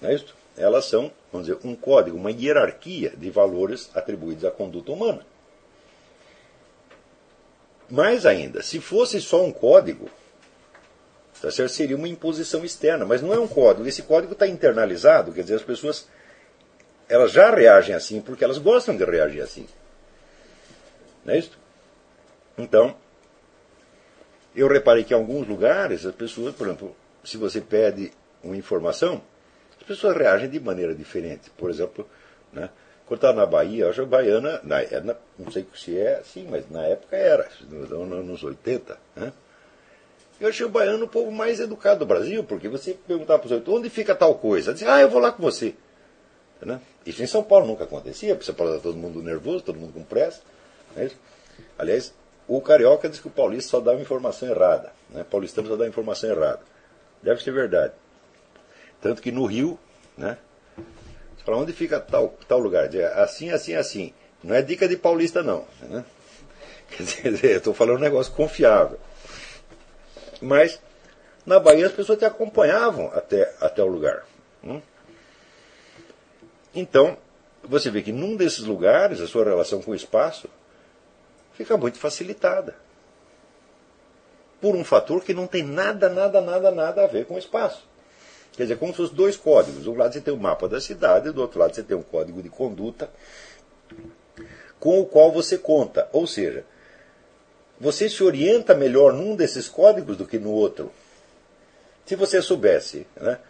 [0.00, 0.34] Não é isso?
[0.56, 5.26] Elas são, vamos dizer, um código, uma hierarquia de valores atribuídos à conduta humana.
[7.90, 10.08] Mais ainda, se fosse só um código,
[11.42, 11.72] Tá certo?
[11.72, 13.88] Seria uma imposição externa, mas não é um código.
[13.88, 16.06] Esse código está internalizado, quer dizer, as pessoas
[17.08, 19.66] elas já reagem assim porque elas gostam de reagir assim.
[21.24, 21.58] Não é isso?
[22.56, 22.94] Então,
[24.54, 29.20] eu reparei que em alguns lugares as pessoas, por exemplo, se você pede uma informação,
[29.80, 31.50] as pessoas reagem de maneira diferente.
[31.56, 32.08] Por exemplo,
[32.52, 32.70] né,
[33.04, 35.02] quando estava na Bahia, hoje a baiana, na, é,
[35.36, 39.32] não sei se é assim, mas na época era, nos anos 80, né?
[40.42, 43.52] Eu achei o baiano o povo mais educado do Brasil, porque você perguntava para os
[43.52, 44.72] outros, onde fica tal coisa?
[44.72, 45.72] Dizia, ah, eu vou lá com você.
[46.60, 46.80] Né?
[47.06, 50.02] Isso em São Paulo nunca acontecia, porque São Paulo todo mundo nervoso, todo mundo com
[50.02, 50.40] pressa.
[50.96, 51.12] Né?
[51.78, 52.12] Aliás,
[52.48, 54.92] o carioca diz que o paulista só uma informação errada.
[55.10, 55.22] Né?
[55.22, 56.60] Paulistano só dá informação errada.
[57.22, 57.92] Deve ser verdade.
[59.00, 59.78] Tanto que no Rio,
[60.18, 60.38] né?
[61.36, 62.90] Você fala, onde fica tal, tal lugar?
[63.14, 64.12] Assim, assim, assim.
[64.42, 65.64] Não é dica de paulista, não.
[65.82, 66.04] Né?
[66.90, 68.98] Quer dizer, estou falando um negócio confiável.
[70.42, 70.80] Mas,
[71.46, 74.26] na Bahia, as pessoas te acompanhavam até, até o lugar.
[74.62, 74.82] Hum?
[76.74, 77.16] Então,
[77.62, 80.48] você vê que num desses lugares, a sua relação com o espaço
[81.54, 82.74] fica muito facilitada.
[84.60, 87.86] Por um fator que não tem nada, nada, nada, nada a ver com o espaço.
[88.52, 89.84] Quer dizer, como se fossem dois códigos.
[89.84, 92.42] Do lado você tem o mapa da cidade, do outro lado você tem um código
[92.42, 93.08] de conduta
[94.78, 96.08] com o qual você conta.
[96.12, 96.64] Ou seja,
[97.82, 100.92] você se orienta melhor num desses códigos do que no outro.
[102.06, 103.40] Se você soubesse, né,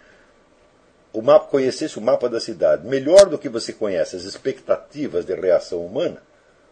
[1.13, 5.35] o mapa, conhecesse o mapa da cidade melhor do que você conhece as expectativas de
[5.35, 6.23] reação humana,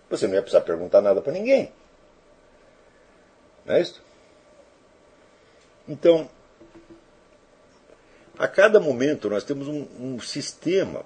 [0.09, 1.71] você não ia precisar perguntar nada para ninguém.
[3.67, 4.03] Não é isso?
[5.87, 6.31] Então,
[8.39, 11.05] a cada momento nós temos um, um sistema,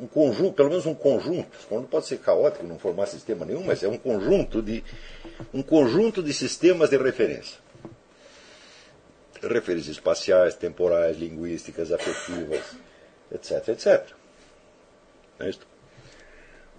[0.00, 3.82] um conjunto, pelo menos um conjunto, não pode ser caótico, não formar sistema nenhum, mas
[3.82, 4.82] é um conjunto de
[5.52, 7.58] um conjunto de sistemas de referência.
[9.40, 12.64] Referências espaciais, temporais, linguísticas, afetivas,
[13.30, 14.10] etc, etc.
[15.38, 15.60] É isso?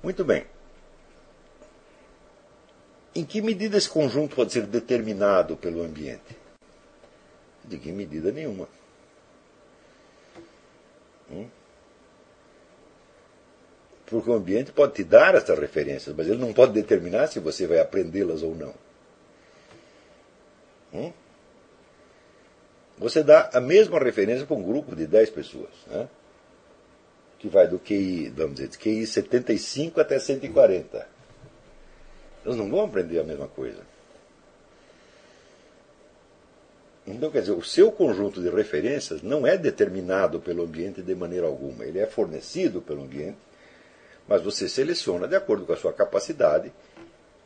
[0.04, 0.46] Muito bem.
[3.14, 6.38] Em que medida esse conjunto pode ser determinado pelo ambiente?
[7.64, 8.68] De que medida nenhuma.
[11.32, 11.48] Hum?
[14.06, 17.66] Porque o ambiente pode te dar essas referências, mas ele não pode determinar se você
[17.66, 18.74] vai aprendê-las ou não.
[20.94, 21.12] Hum?
[22.98, 26.08] Você dá a mesma referência para um grupo de 10 pessoas, né?
[27.40, 31.08] que vai do QI, vamos dizer, QI 75 até 140.
[32.46, 33.82] Eles não vão aprender a mesma coisa.
[37.08, 41.46] Então, quer dizer, o seu conjunto de referências não é determinado pelo ambiente de maneira
[41.46, 41.86] alguma.
[41.86, 43.38] Ele é fornecido pelo ambiente,
[44.28, 46.72] mas você seleciona de acordo com a sua capacidade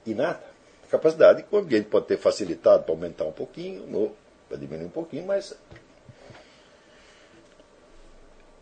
[0.05, 0.47] inata.
[0.89, 4.15] Capacidade que o ambiente pode ter facilitado para aumentar um pouquinho, ou
[4.47, 5.55] para diminuir um pouquinho, mas.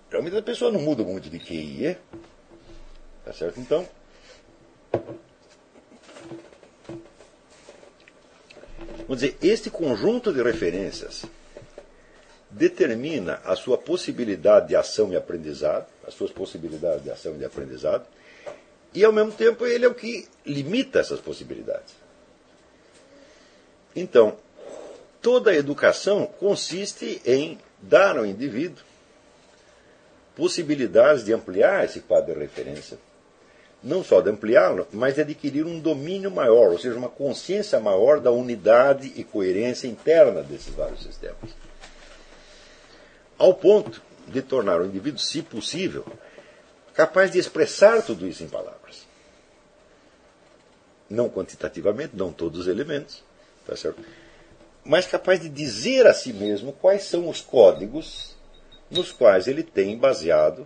[0.10, 2.00] Realmente a pessoa não muda muito de QI, é?
[3.24, 3.60] Tá certo?
[3.60, 3.88] Então.
[9.08, 11.24] Vamos dizer, este conjunto de referências
[12.50, 17.46] determina a sua possibilidade de ação e aprendizado, as suas possibilidades de ação e de
[17.46, 18.06] aprendizado,
[18.94, 21.94] e ao mesmo tempo ele é o que limita essas possibilidades.
[23.96, 24.38] Então,
[25.22, 28.84] toda a educação consiste em dar ao indivíduo
[30.36, 32.98] possibilidades de ampliar esse quadro de referência,
[33.84, 38.20] não só de ampliá-lo, mas de adquirir um domínio maior, ou seja, uma consciência maior
[38.20, 41.56] da unidade e coerência interna desses vários sistemas.
[43.38, 46.06] Ao ponto de tornar o indivíduo, se possível,
[46.94, 49.08] capaz de expressar tudo isso em palavras.
[51.10, 53.24] Não quantitativamente, não todos os elementos,
[53.66, 54.02] tá certo?
[54.88, 58.38] mas capaz de dizer a si mesmo quais são os códigos
[58.90, 60.66] nos quais ele tem baseado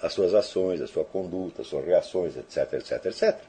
[0.00, 3.40] as suas ações, a sua conduta, as suas reações, etc, etc, etc.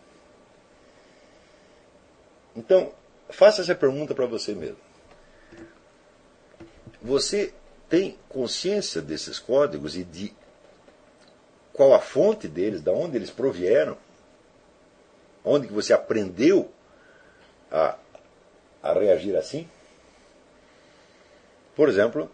[2.56, 2.92] Então,
[3.30, 4.78] faça essa pergunta para você mesmo.
[7.04, 7.54] Você
[7.90, 10.34] tem consciência desses códigos e de
[11.74, 13.98] qual a fonte deles, de onde eles provieram?
[15.44, 16.72] Onde que você aprendeu
[17.70, 17.98] a,
[18.82, 19.68] a reagir assim?
[21.76, 22.32] Por exemplo,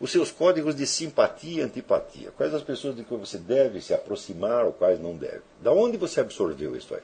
[0.00, 2.30] os seus códigos de simpatia e antipatia.
[2.30, 5.42] Quais as pessoas de que você deve se aproximar ou quais não deve.
[5.60, 7.02] Da onde você absorveu isso aí?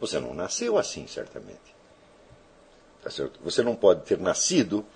[0.00, 1.74] Você não nasceu assim, certamente.
[3.02, 3.10] Tá?
[3.42, 4.86] Você não pode ter nascido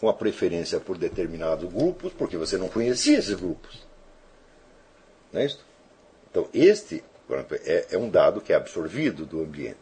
[0.00, 3.86] com a preferência por determinados grupos, porque você não conhecia esses grupos.
[5.32, 5.64] Não é isso?
[6.30, 7.02] Então, este
[7.64, 9.78] é, é um dado que é absorvido do ambiente.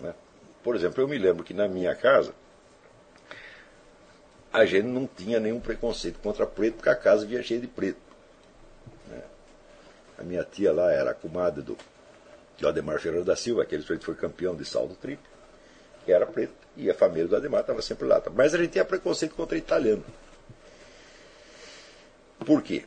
[0.00, 0.14] Né?
[0.62, 2.32] Por exemplo, eu me lembro que na minha casa,
[4.52, 7.98] a gente não tinha nenhum preconceito contra preto, porque a casa via cheia de preto.
[9.08, 9.22] Né?
[10.18, 11.76] A minha tia lá era a comadre do
[12.56, 15.24] de Ademar Ferreira da Silva, aquele sujeito foi campeão de saldo triplo,
[16.04, 18.22] que era preto, e a família do Ademar estava sempre lá.
[18.34, 20.04] Mas a gente tinha preconceito contra italiano.
[22.44, 22.84] Por quê?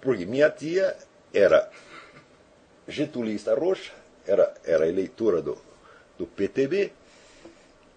[0.00, 0.96] Porque minha tia
[1.32, 1.70] era
[2.88, 3.92] getulista roxa,
[4.26, 5.58] era, era eleitora do,
[6.18, 6.92] do PTB,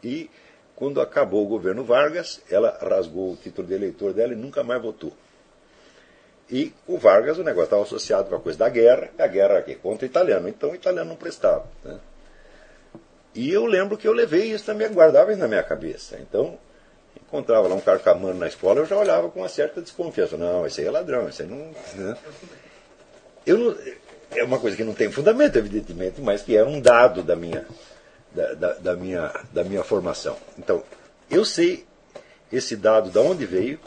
[0.03, 0.29] e
[0.77, 4.79] Quando acabou o governo Vargas, ela rasgou o título de eleitor dela e nunca mais
[4.79, 5.11] votou.
[6.51, 9.73] E o Vargas, o negócio estava associado com a coisa da guerra, a guerra aqui,
[9.73, 11.65] contra o italiano, então o italiano não prestava.
[11.83, 11.99] Né?
[13.37, 16.17] E eu lembro que eu levei isso também, guardava isso na minha cabeça.
[16.19, 16.57] Então,
[17.15, 20.35] encontrava lá um carcamano na escola, eu já olhava com uma certa desconfiança.
[20.35, 21.71] Não, esse aí é ladrão, esse aí não.
[21.95, 22.17] Né?
[23.45, 23.77] Eu não
[24.31, 27.63] é uma coisa que não tem fundamento, evidentemente, mas que é um dado da minha,
[28.33, 30.35] da, da, da, minha, da minha formação.
[30.57, 30.83] Então,
[31.29, 31.85] eu sei
[32.51, 33.79] esse dado de onde veio,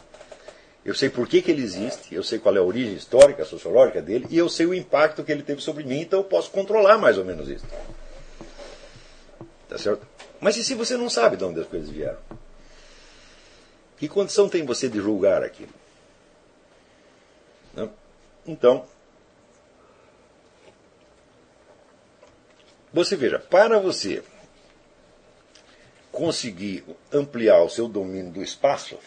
[0.84, 4.00] eu sei por que, que ele existe, eu sei qual é a origem histórica, sociológica
[4.00, 6.98] dele, e eu sei o impacto que ele teve sobre mim, então eu posso controlar
[6.98, 7.66] mais ou menos isso.
[9.70, 10.04] Tá certo?
[10.40, 12.18] Mas e se você não sabe de onde as coisas vieram?
[13.96, 15.72] Que condição tem você de julgar aquilo?
[17.72, 17.92] Não?
[18.44, 18.84] Então,
[22.92, 24.24] você veja, para você
[26.10, 28.98] conseguir ampliar o seu domínio do espaço,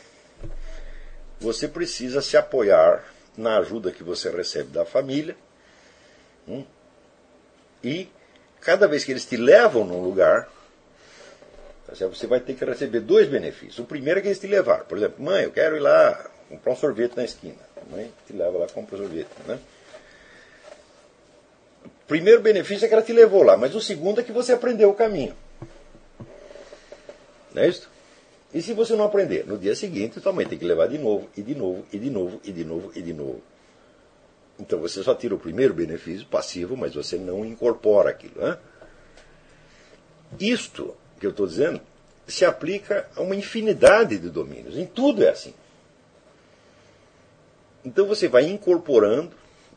[1.41, 3.03] você precisa se apoiar
[3.35, 5.35] na ajuda que você recebe da família.
[6.47, 6.63] Hum,
[7.83, 8.07] e
[8.63, 10.49] cada vez que eles te levam num lugar,
[11.85, 13.79] tá você vai ter que receber dois benefícios.
[13.79, 14.85] O primeiro é que eles te levaram.
[14.85, 17.57] Por exemplo, mãe, eu quero ir lá comprar um sorvete na esquina.
[17.77, 19.27] A mãe te leva lá, compra um sorvete.
[19.45, 19.59] Né?
[21.85, 24.53] O primeiro benefício é que ela te levou lá, mas o segundo é que você
[24.53, 25.35] aprendeu o caminho.
[27.53, 27.89] Não é isso?
[28.53, 29.45] E se você não aprender?
[29.45, 32.09] No dia seguinte, sua mãe tem que levar de novo, e de novo, e de
[32.09, 33.41] novo, e de novo, e de novo.
[34.63, 38.41] Então você só tira o primeiro benefício passivo, mas você não incorpora aquilo.
[38.41, 38.57] Né?
[40.39, 41.81] Isto que eu estou dizendo
[42.25, 44.77] se aplica a uma infinidade de domínios.
[44.77, 45.53] Em tudo é assim.
[47.83, 49.33] Então você vai incorporando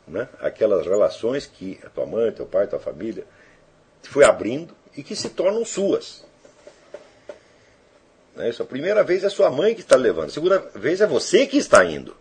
[0.07, 3.27] né, aquelas relações que a tua mãe, teu pai, tua família
[4.05, 6.25] foi abrindo e que se tornam suas.
[8.37, 8.51] Né?
[8.51, 11.45] Isso, a primeira vez é sua mãe que está levando, a segunda vez é você
[11.45, 12.17] que está indo.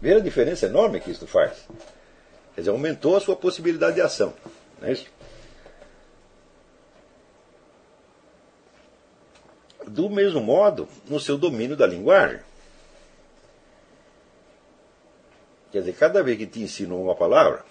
[0.00, 1.66] Veja a diferença enorme que isso faz.
[2.54, 4.34] Quer dizer, aumentou a sua possibilidade de ação.
[4.80, 5.06] Não é isso?
[9.86, 12.40] Do mesmo modo, no seu domínio da linguagem.
[15.70, 17.64] Quer dizer, cada vez que te ensino uma palavra,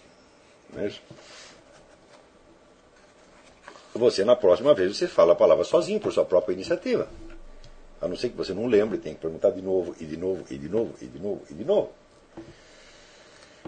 [0.76, 0.92] é
[3.94, 7.08] você na próxima vez você fala a palavra sozinho, por sua própria iniciativa.
[8.02, 10.46] A não ser que você não lembre, tem que perguntar de novo, e de novo,
[10.50, 11.92] e de novo, e de novo, e de novo.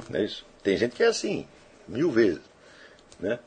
[0.10, 0.46] Não é isso?
[0.62, 1.48] Tem gente que é assim,
[1.88, 2.42] mil vezes.
[3.20, 3.40] Né?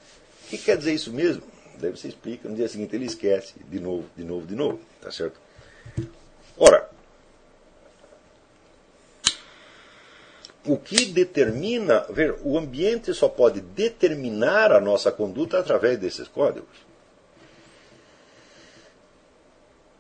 [0.45, 1.43] O que quer dizer isso mesmo?
[1.79, 4.81] Daí você explica, no dia seguinte ele esquece, de novo, de novo, de novo.
[5.01, 5.39] Tá certo?
[6.57, 6.89] Ora,
[10.65, 16.87] o que determina, ver, o ambiente só pode determinar a nossa conduta através desses códigos.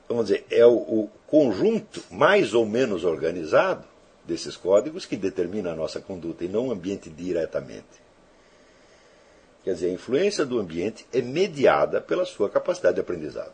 [0.08, 3.84] vamos dizer, é o, o conjunto mais ou menos organizado
[4.26, 8.06] desses códigos que determina a nossa conduta e não o ambiente diretamente.
[9.64, 13.52] Quer dizer, a influência do ambiente é mediada pela sua capacidade de aprendizado.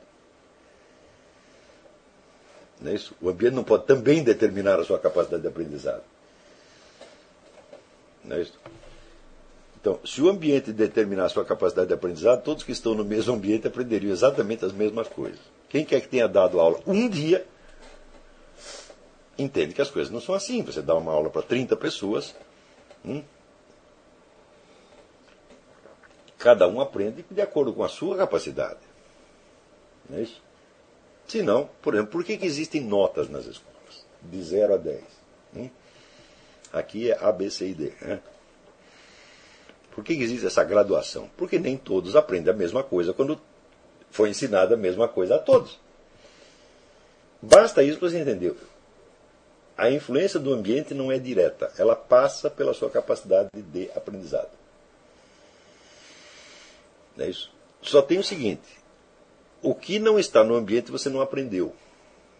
[2.81, 3.15] Não é isso?
[3.21, 6.03] O ambiente não pode também determinar a sua capacidade de aprendizado.
[8.25, 8.59] Não é isso?
[9.81, 13.35] Então, se o ambiente determinar a sua capacidade de aprendizado, todos que estão no mesmo
[13.35, 15.41] ambiente aprenderiam exatamente as mesmas coisas.
[15.69, 17.45] Quem quer que tenha dado aula um dia,
[19.39, 20.63] entende que as coisas não são assim.
[20.63, 22.35] Você dá uma aula para 30 pessoas,
[23.05, 23.23] hum,
[26.39, 28.81] cada um aprende de acordo com a sua capacidade.
[30.09, 30.43] Não é isso?
[31.27, 34.05] Se não, por exemplo, por que, que existem notas nas escolas?
[34.21, 35.03] De 0 a 10.
[35.57, 35.71] Hum?
[36.73, 37.93] Aqui é A, B, C e D.
[38.01, 38.21] Né?
[39.93, 41.31] Por que, que existe essa graduação?
[41.37, 43.41] Porque nem todos aprendem a mesma coisa quando
[44.11, 45.79] foi ensinada a mesma coisa a todos.
[47.41, 48.55] Basta isso para você entender.
[49.83, 54.53] A influência do ambiente não é direta, ela passa pela sua capacidade de aprendizado.
[57.19, 57.53] É isso.
[57.83, 58.63] Só tem o seguinte:
[59.61, 61.75] o que não está no ambiente você não aprendeu.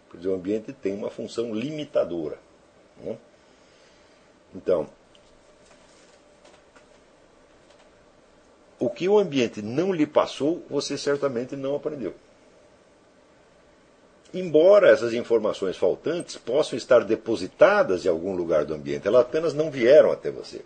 [0.07, 2.39] Porque o ambiente tem uma função limitadora.
[3.01, 3.17] Né?
[4.55, 4.87] Então,
[8.79, 12.15] o que o ambiente não lhe passou, você certamente não aprendeu.
[14.33, 19.69] Embora essas informações faltantes possam estar depositadas em algum lugar do ambiente, elas apenas não
[19.69, 20.61] vieram até você.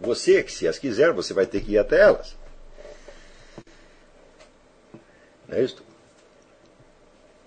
[0.00, 2.34] Você, que se as quiser, você vai ter que ir até elas.
[5.46, 5.84] Não é isso?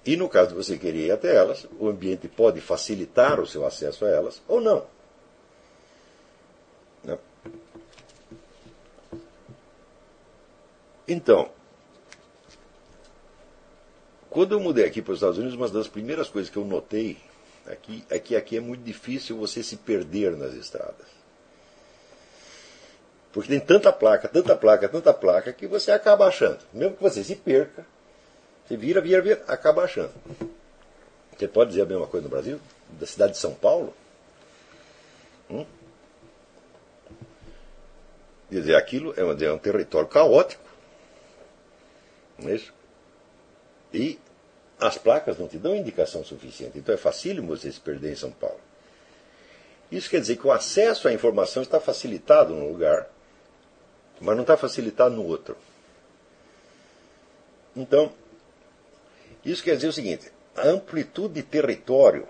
[0.05, 3.65] E no caso de você querer ir até elas, o ambiente pode facilitar o seu
[3.65, 4.85] acesso a elas ou não.
[7.03, 7.17] não.
[11.07, 11.49] Então,
[14.33, 17.17] Quando eu mudei aqui para os Estados Unidos, uma das primeiras coisas que eu notei
[17.67, 21.05] aqui é que aqui é muito difícil você se perder nas estradas.
[23.31, 26.57] Porque tem tanta placa, tanta placa, tanta placa, que você acaba achando.
[26.73, 27.85] Mesmo que você se perca,
[28.65, 30.13] você vira, vira, vira, acaba achando.
[31.37, 32.59] Você pode dizer a mesma coisa no Brasil?
[32.89, 33.93] Da cidade de São Paulo?
[35.47, 35.63] Hum?
[38.49, 40.63] Quer dizer, aquilo é um, é um território caótico.
[42.39, 42.73] Não é isso?
[43.93, 44.17] E
[44.87, 46.77] as placas não te dão indicação suficiente.
[46.77, 48.59] Então é facílimo você se perder em São Paulo.
[49.91, 53.07] Isso quer dizer que o acesso à informação está facilitado num lugar,
[54.19, 55.55] mas não está facilitado no outro.
[57.75, 58.11] Então,
[59.45, 62.27] isso quer dizer o seguinte: a amplitude de território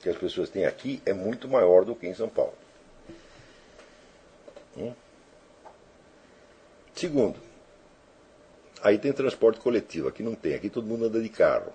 [0.00, 2.54] que as pessoas têm aqui é muito maior do que em São Paulo.
[4.76, 4.92] Hum?
[6.94, 7.38] Segundo,
[8.86, 11.72] Aí tem transporte coletivo, aqui não tem, aqui todo mundo anda de carro.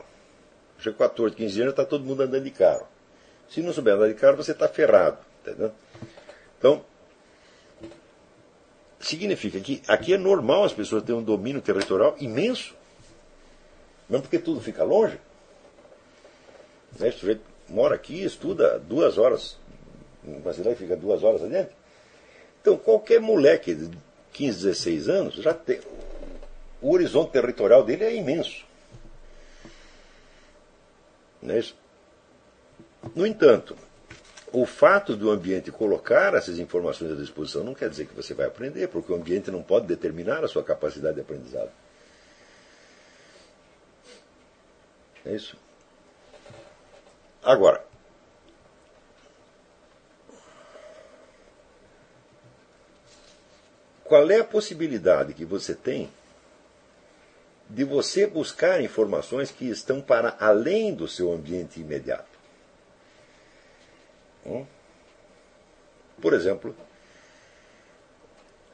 [0.80, 2.88] Já 14, 15 anos está todo mundo andando de carro.
[3.50, 5.18] Se não souber andar de carro, você está ferrado.
[5.42, 5.74] Entendeu?
[6.58, 6.86] Então,
[8.98, 12.74] significa que aqui é normal as pessoas terem um domínio territorial imenso.
[14.08, 15.20] Mesmo porque tudo fica longe.
[16.98, 17.10] Né?
[17.10, 19.58] O sujeito mora aqui, estuda duas horas,
[20.24, 21.72] uma cidade fica duas horas adiante.
[22.62, 23.98] Então, qualquer moleque de
[24.32, 25.82] 15, 16 anos já tem
[26.82, 28.66] o horizonte territorial dele é imenso.
[31.42, 31.76] Não é isso?
[33.16, 33.76] No entanto,
[34.52, 38.48] o fato do ambiente colocar essas informações à disposição não quer dizer que você vai
[38.48, 41.72] aprender, porque o ambiente não pode determinar a sua capacidade de aprendizado.
[45.26, 45.56] É isso.
[47.44, 47.84] Agora,
[54.04, 56.10] qual é a possibilidade que você tem
[57.72, 62.38] de você buscar informações que estão para além do seu ambiente imediato.
[64.46, 64.66] Hum?
[66.22, 66.76] Por exemplo,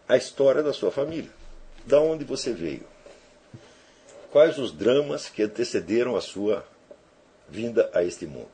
[0.09, 1.29] a história da sua família.
[1.85, 2.85] Da onde você veio?
[4.31, 6.65] Quais os dramas que antecederam a sua
[7.47, 8.49] vinda a este mundo?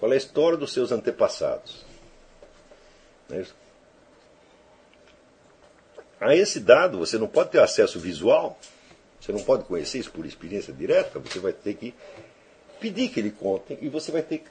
[0.00, 1.84] Qual é a história dos seus antepassados?
[3.30, 3.44] É
[6.18, 8.58] a esse dado você não pode ter acesso visual,
[9.22, 11.94] você não pode conhecer isso por experiência direta, você vai ter que
[12.80, 14.50] pedir que ele contem e você vai ter que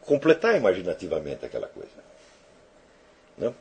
[0.00, 1.90] completar imaginativamente aquela coisa.
[3.36, 3.52] Né?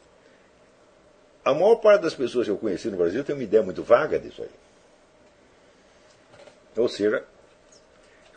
[1.44, 4.18] A maior parte das pessoas que eu conheci no Brasil tem uma ideia muito vaga
[4.18, 4.50] disso aí.
[6.78, 7.26] Ou seja,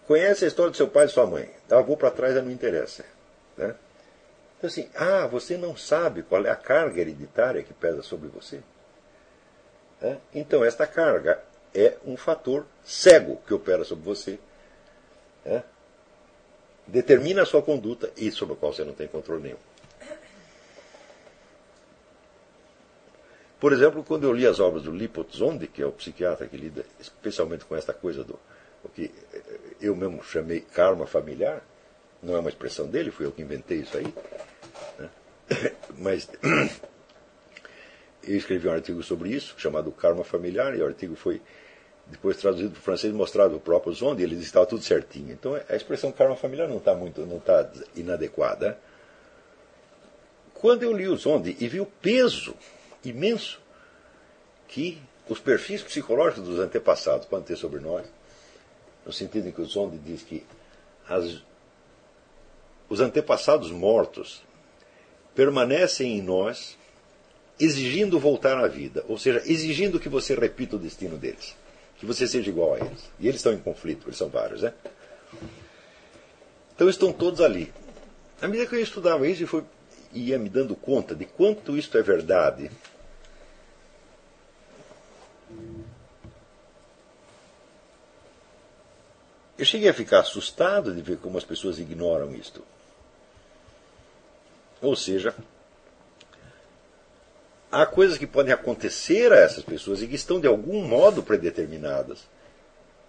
[0.09, 1.49] conhece a história do seu pai e sua mãe.
[1.69, 3.05] Da avô para trás não interessa.
[3.57, 3.77] Né?
[4.59, 8.61] Então assim, ah, você não sabe qual é a carga hereditária que pesa sobre você?
[10.01, 10.19] Né?
[10.35, 11.43] Então, esta carga
[11.75, 14.39] é um fator cego que opera sobre você,
[15.45, 15.63] né?
[16.87, 19.59] determina a sua conduta e sobre o qual você não tem controle nenhum.
[23.59, 26.85] Por exemplo, quando eu li as obras do Lipot-Zondi, que é o psiquiatra que lida
[27.01, 28.39] especialmente com esta coisa do
[28.85, 29.11] o que
[29.81, 31.63] eu mesmo chamei karma familiar,
[32.23, 34.15] não é uma expressão dele, fui eu que inventei isso aí,
[34.99, 35.11] né?
[35.99, 36.29] mas
[38.27, 41.41] eu escrevi um artigo sobre isso, chamado Karma Familiar, e o artigo foi
[42.07, 44.83] depois traduzido para o francês e mostrado ao próprio Zondi, ele disse que estava tudo
[44.83, 45.33] certinho.
[45.33, 48.79] Então a expressão karma familiar não está muito, não está inadequada.
[50.55, 52.55] Quando eu li o Zondi e vi o peso
[53.05, 53.61] imenso
[54.69, 58.07] que os perfis psicológicos dos antepassados podem ter sobre nós,
[59.05, 60.47] no sentido em que o Zondi diz que
[61.09, 61.43] as,
[62.89, 64.43] os antepassados mortos
[65.35, 66.79] permanecem em nós
[67.59, 71.57] exigindo voltar à vida, ou seja, exigindo que você repita o destino deles,
[71.99, 73.11] que você seja igual a eles.
[73.19, 74.73] E eles estão em conflito, eles são vários, né?
[76.75, 77.73] Então estão todos ali.
[78.41, 79.65] À medida que eu estudava isso e foi,
[80.13, 82.71] ia me dando conta de quanto isto é verdade,
[89.57, 92.63] eu cheguei a ficar assustado de ver como as pessoas ignoram isto.
[94.83, 95.35] Ou seja,
[97.83, 102.27] há coisas que podem acontecer a essas pessoas e que estão de algum modo predeterminadas.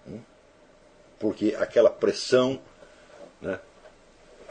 [0.08, 0.20] Hum?
[1.20, 2.60] Porque aquela pressão
[3.42, 3.60] né,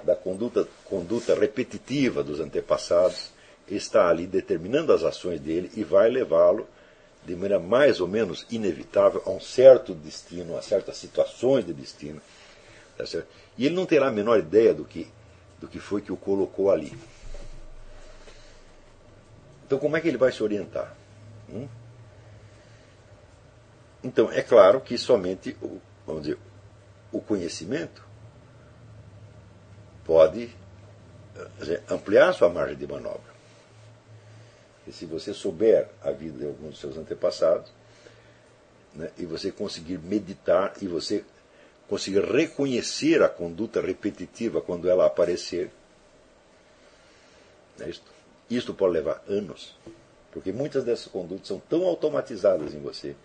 [0.02, 3.30] da conduta, conduta repetitiva dos antepassados
[3.68, 6.66] está ali determinando as ações dele e vai levá-lo
[7.24, 12.22] de maneira mais ou menos inevitável a um certo destino, a certas situações de destino.
[12.96, 13.04] Tá
[13.58, 15.08] e ele não terá a menor ideia do que,
[15.60, 16.96] do que foi que o colocou ali.
[19.66, 20.94] Então, como é que ele vai se orientar?
[21.48, 21.66] Hum?
[24.02, 26.38] Então, é claro que somente o, vamos dizer,
[27.10, 28.06] o conhecimento
[30.04, 30.54] pode
[31.58, 33.34] dizer, ampliar sua margem de manobra.
[34.86, 37.72] E se você souber a vida de alguns dos seus antepassados,
[38.94, 41.24] né, e você conseguir meditar e você
[41.88, 45.72] conseguir reconhecer a conduta repetitiva quando ela aparecer,
[47.80, 48.15] é isto,
[48.48, 49.76] isto pode levar anos,
[50.32, 53.16] porque muitas dessas condutas são tão automatizadas em você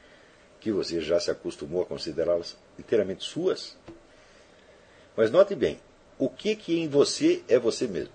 [0.60, 3.76] que você já se acostumou a considerá-las inteiramente suas.
[5.16, 5.80] Mas note bem,
[6.18, 8.14] o que que em você é você mesmo?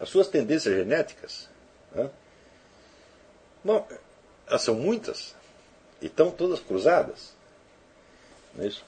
[0.00, 1.48] As suas tendências genéticas,
[1.94, 2.10] né?
[3.62, 3.86] Bom,
[4.46, 5.34] elas são muitas
[6.00, 7.34] e estão todas cruzadas.
[8.54, 8.84] Não é isso?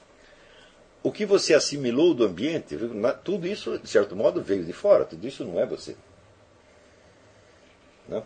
[1.03, 2.77] O que você assimilou do ambiente,
[3.23, 5.95] tudo isso, de certo modo, veio de fora, tudo isso não é você.
[8.07, 8.25] Não?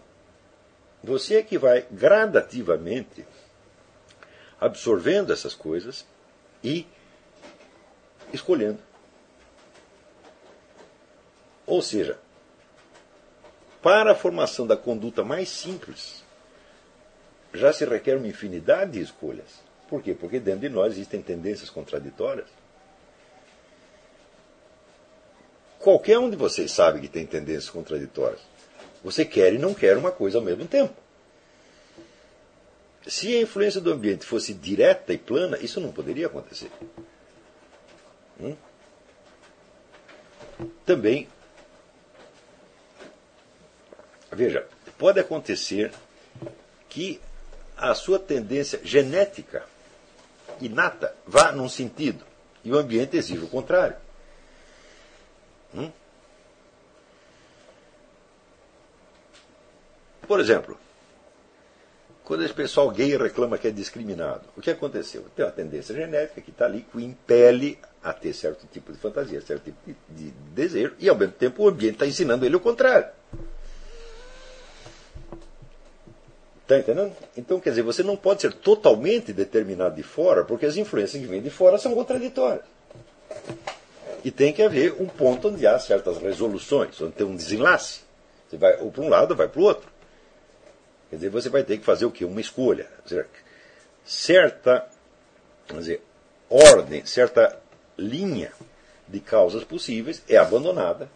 [1.04, 3.26] Você é que vai gradativamente
[4.60, 6.06] absorvendo essas coisas
[6.64, 6.88] e
[8.34, 8.80] escolhendo.
[11.66, 12.18] Ou seja,
[13.82, 16.24] para a formação da conduta mais simples,
[17.54, 19.64] já se requer uma infinidade de escolhas.
[19.88, 20.14] Por quê?
[20.14, 22.48] Porque dentro de nós existem tendências contraditórias.
[25.80, 28.42] Qualquer um de vocês sabe que tem tendências contraditórias.
[29.06, 30.96] Você quer e não quer uma coisa ao mesmo tempo.
[33.06, 36.72] Se a influência do ambiente fosse direta e plana, isso não poderia acontecer.
[38.42, 38.56] Hum?
[40.84, 41.30] Também,
[44.32, 45.92] veja, pode acontecer
[46.90, 47.22] que
[47.78, 49.68] a sua tendência genética
[50.60, 52.26] inata vá num sentido
[52.64, 53.98] e o ambiente exige o contrário.
[60.28, 60.78] Por exemplo,
[62.24, 65.26] quando esse pessoal gay reclama que é discriminado, o que aconteceu?
[65.36, 68.98] Tem uma tendência genética que está ali que o impele a ter certo tipo de
[68.98, 72.56] fantasia, certo tipo de, de desejo, e ao mesmo tempo o ambiente está ensinando ele
[72.56, 73.10] o contrário.
[76.64, 77.14] Está entendendo?
[77.38, 81.28] Então, quer dizer, você não pode ser totalmente determinado de fora, porque as influências que
[81.28, 82.66] vêm de fora são contraditórias.
[84.24, 88.02] E tem que haver um ponto onde há certas resoluções, onde tem um desenlace.
[88.50, 89.95] Você vai ou para um lado ou vai para o outro.
[91.10, 92.26] Quer dizer, você vai ter que fazer o quê?
[92.26, 92.88] Uma escolha.
[93.04, 93.28] Dizer,
[94.04, 94.88] certa
[95.74, 96.02] dizer,
[96.50, 97.60] ordem, certa
[97.98, 98.52] linha
[99.08, 101.10] de causas possíveis é abandonada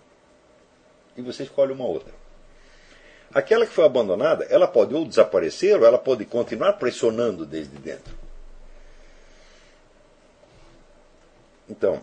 [1.15, 2.13] e você escolhe uma outra.
[3.33, 8.17] Aquela que foi abandonada, ela pode ou desaparecer ou ela pode continuar pressionando desde dentro.
[11.69, 12.01] Então,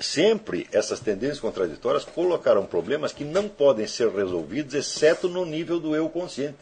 [0.00, 5.94] sempre essas tendências contraditórias colocaram problemas que não podem ser resolvidos, exceto no nível do
[5.94, 6.58] eu consciente.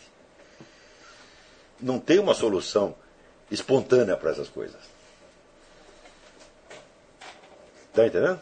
[1.81, 2.95] Não tem uma solução
[3.51, 4.81] espontânea para essas coisas.
[7.89, 8.41] Está entendendo?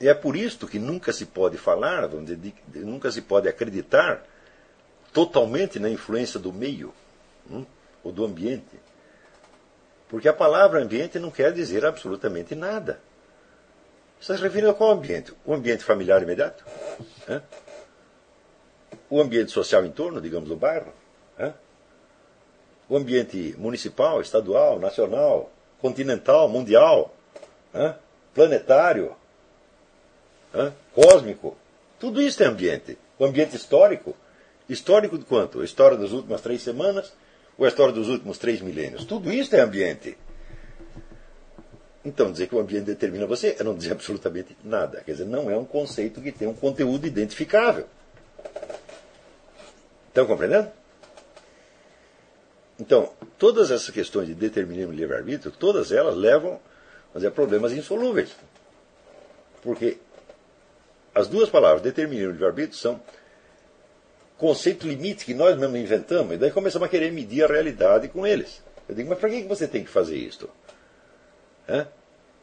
[0.00, 4.24] E é por isto que nunca se pode falar, dizer, nunca se pode acreditar
[5.12, 6.92] totalmente na influência do meio
[7.48, 7.64] hum,
[8.02, 8.83] ou do ambiente.
[10.14, 13.00] Porque a palavra ambiente não quer dizer absolutamente nada.
[14.20, 15.34] Está se referindo a qual ambiente?
[15.44, 16.64] O ambiente familiar imediato?
[17.28, 17.42] Hã?
[19.10, 20.92] O ambiente social em torno, digamos, do bairro?
[21.36, 21.52] Hã?
[22.88, 25.50] O ambiente municipal, estadual, nacional,
[25.80, 27.12] continental, mundial,
[27.74, 27.96] hã?
[28.32, 29.16] planetário?
[30.94, 31.56] cósmico.
[31.98, 32.96] Tudo isso é ambiente.
[33.18, 34.14] O ambiente histórico.
[34.68, 35.60] Histórico de quanto?
[35.60, 37.12] A história das últimas três semanas
[37.56, 39.04] ou a história dos últimos três milênios?
[39.04, 40.16] Tudo isso é ambiente.
[42.04, 45.02] Então, dizer que o ambiente determina você é não dizer absolutamente nada.
[45.04, 47.86] Quer dizer, não é um conceito que tem um conteúdo identificável.
[50.08, 50.70] Estão compreendendo?
[52.78, 56.60] Então, todas essas questões de determinismo e livre-arbítrio, todas elas levam
[57.14, 58.30] a problemas insolúveis.
[59.62, 59.98] Porque
[61.14, 63.00] as duas palavras, determinismo e livre-arbítrio, são
[64.38, 68.26] conceito limite que nós mesmos inventamos, e daí começamos a querer medir a realidade com
[68.26, 68.62] eles.
[68.88, 70.48] Eu digo, mas para que você tem que fazer isso?
[71.66, 71.86] É?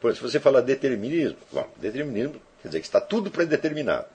[0.00, 4.06] Por, se você falar determinismo, bom, determinismo quer dizer que está tudo predeterminado.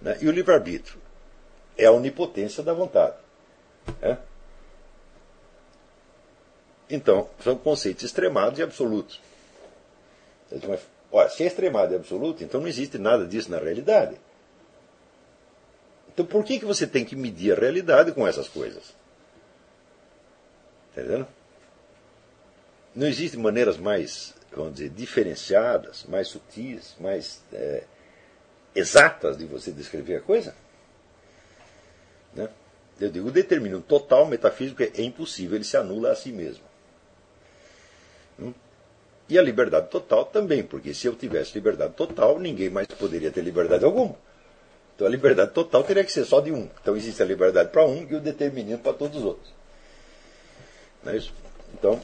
[0.00, 0.16] Né?
[0.20, 0.98] E o livre-arbítrio
[1.76, 3.16] é a onipotência da vontade.
[6.90, 9.20] Então, são conceitos extremados e absolutos.
[11.12, 14.16] Olha, se é extremado e absoluto, então não existe nada disso na realidade.
[16.18, 18.92] Então por que, que você tem que medir a realidade com essas coisas?
[20.90, 21.24] Entendeu?
[22.92, 27.84] Não existem maneiras mais, vamos dizer, diferenciadas, mais sutis, mais é,
[28.74, 30.56] exatas de você descrever a coisa.
[32.34, 32.48] Né?
[33.00, 36.64] Eu digo, o determínio total metafísico é impossível, ele se anula a si mesmo.
[38.40, 38.52] Hum?
[39.28, 43.42] E a liberdade total também, porque se eu tivesse liberdade total, ninguém mais poderia ter
[43.42, 44.16] liberdade alguma.
[44.98, 46.68] Então a liberdade total teria que ser só de um.
[46.82, 49.54] Então existe a liberdade para um e o determinismo para todos os outros.
[51.04, 51.32] Não é isso?
[51.72, 52.02] Então,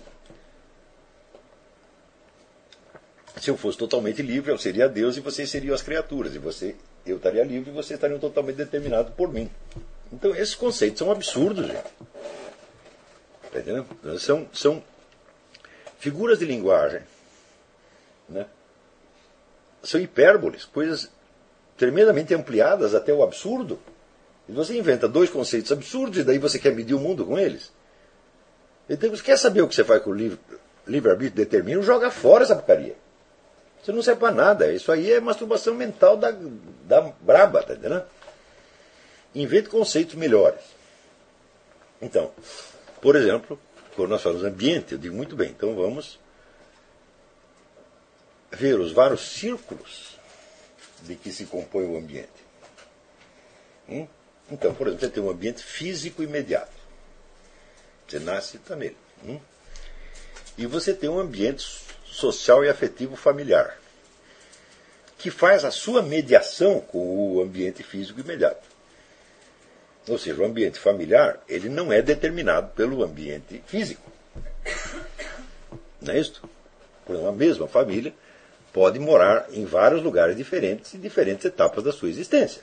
[3.40, 6.36] se eu fosse totalmente livre, eu seria Deus e vocês seriam as criaturas.
[6.36, 9.51] E você, eu estaria livre e vocês estariam totalmente determinados por mim.
[10.12, 11.82] Então esses conceitos são absurdos, gente.
[13.51, 14.20] Tá entendendo?
[14.20, 14.80] São, são
[15.99, 17.01] figuras de linguagem.
[18.28, 18.47] Né?
[19.82, 21.11] São hipérboles, coisas
[21.77, 23.79] tremendamente ampliadas até o absurdo.
[24.49, 27.72] E você inventa dois conceitos absurdos e daí você quer medir o mundo com eles.
[28.89, 30.14] Então, você quer saber o que você faz com o
[30.87, 32.95] livre-arbítrio determina, joga fora essa porcaria.
[33.83, 34.72] Isso não serve para nada.
[34.72, 36.35] Isso aí é masturbação mental da,
[36.85, 38.05] da braba, tá entendendo?
[39.35, 40.61] Invente conceitos melhores.
[42.01, 42.31] Então,
[43.01, 43.59] por exemplo,
[43.97, 46.18] quando nós falamos ambiente, eu digo muito bem, então vamos
[48.51, 50.14] ver os vários círculos
[51.05, 52.28] de que se compõe o ambiente.
[53.88, 54.07] Hum?
[54.50, 56.72] Então, por exemplo, você tem um ambiente físico imediato.
[58.07, 58.96] Você nasce e está nele.
[59.24, 59.40] Hum?
[60.57, 61.64] E você tem um ambiente
[62.05, 63.78] social e afetivo familiar,
[65.18, 68.68] que faz a sua mediação com o ambiente físico imediato.
[70.07, 74.12] Ou seja, o ambiente familiar ele não é determinado pelo ambiente físico.
[76.00, 76.42] Não é isso?
[77.07, 78.14] Por uma mesma família
[78.75, 82.61] pode morar em vários lugares diferentes em diferentes etapas da sua existência.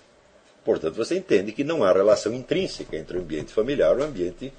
[0.64, 4.53] Portanto, você entende que não há relação intrínseca entre o ambiente familiar e o ambiente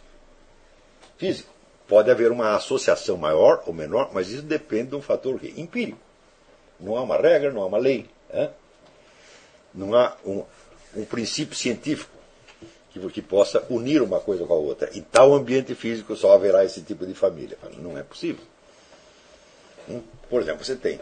[1.18, 1.52] físico.
[1.86, 5.98] Pode haver uma associação maior ou menor, mas isso depende de um fator empírico.
[6.80, 8.08] Não há uma regra, não há uma lei.
[8.32, 8.50] Né?
[9.74, 10.42] Não há um,
[10.96, 12.10] um princípio científico
[12.90, 14.90] que, que possa unir uma coisa com a outra.
[14.96, 17.58] Em tal ambiente físico só haverá esse tipo de família.
[17.78, 18.42] Não é possível.
[19.86, 20.00] Hum?
[20.30, 20.98] Por exemplo, você tem.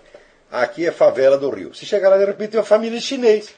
[0.51, 1.75] Aqui é favela do Rio.
[1.75, 3.55] Se chegar lá de repente tem uma família de chinês.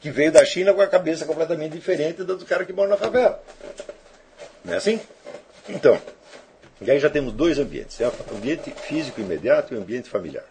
[0.00, 2.96] Que veio da China com a cabeça completamente diferente da do cara que mora na
[2.96, 3.42] favela.
[4.64, 5.00] Não é assim?
[5.68, 6.00] Então,
[6.80, 10.44] e aí já temos dois ambientes: é o ambiente físico imediato e o ambiente familiar.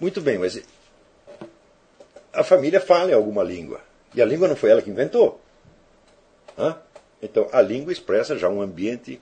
[0.00, 0.60] Muito bem, mas
[2.32, 3.80] a família fala em alguma língua.
[4.14, 5.40] E a língua não foi ela que inventou.
[6.56, 6.76] Hã?
[7.20, 9.20] Então, a língua expressa já um ambiente,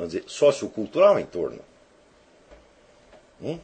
[0.00, 1.60] vamos dizer, sociocultural em torno.
[3.42, 3.58] Hum?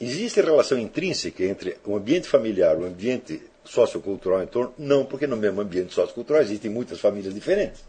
[0.00, 4.74] Existe relação intrínseca entre o ambiente familiar e o ambiente sociocultural em torno?
[4.76, 7.82] Não, porque no mesmo ambiente sociocultural existem muitas famílias diferentes.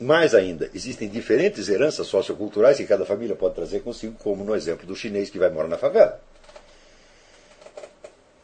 [0.00, 4.84] Mais ainda, existem diferentes heranças socioculturais que cada família pode trazer consigo, como no exemplo
[4.84, 6.20] do chinês que vai morar na favela.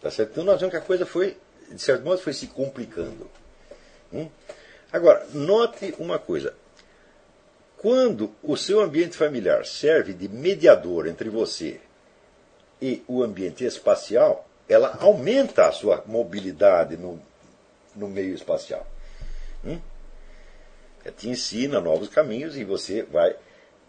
[0.01, 0.31] Tá certo?
[0.31, 1.37] Então nós vemos que a coisa foi,
[1.69, 3.29] de certo modo, foi se complicando.
[4.13, 4.29] Hum?
[4.93, 6.55] Agora, note uma coisa.
[7.77, 11.81] Quando o seu ambiente familiar serve de mediador entre você
[12.81, 17.21] e o ambiente espacial, ela aumenta a sua mobilidade no,
[17.95, 18.87] no meio espacial.
[19.65, 19.79] Hum?
[21.05, 23.37] Ela te ensina novos caminhos e você vai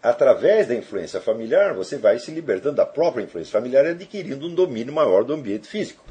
[0.02, 4.54] através da influência familiar, você vai se libertando da própria influência familiar e adquirindo um
[4.54, 6.02] domínio maior do ambiente físico.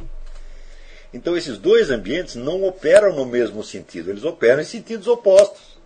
[1.14, 5.78] Então, esses dois ambientes não operam no mesmo sentido, eles operam em sentidos opostos.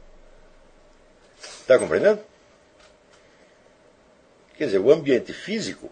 [1.62, 2.20] Está compreendendo?
[4.58, 5.90] Quer dizer, o ambiente físico,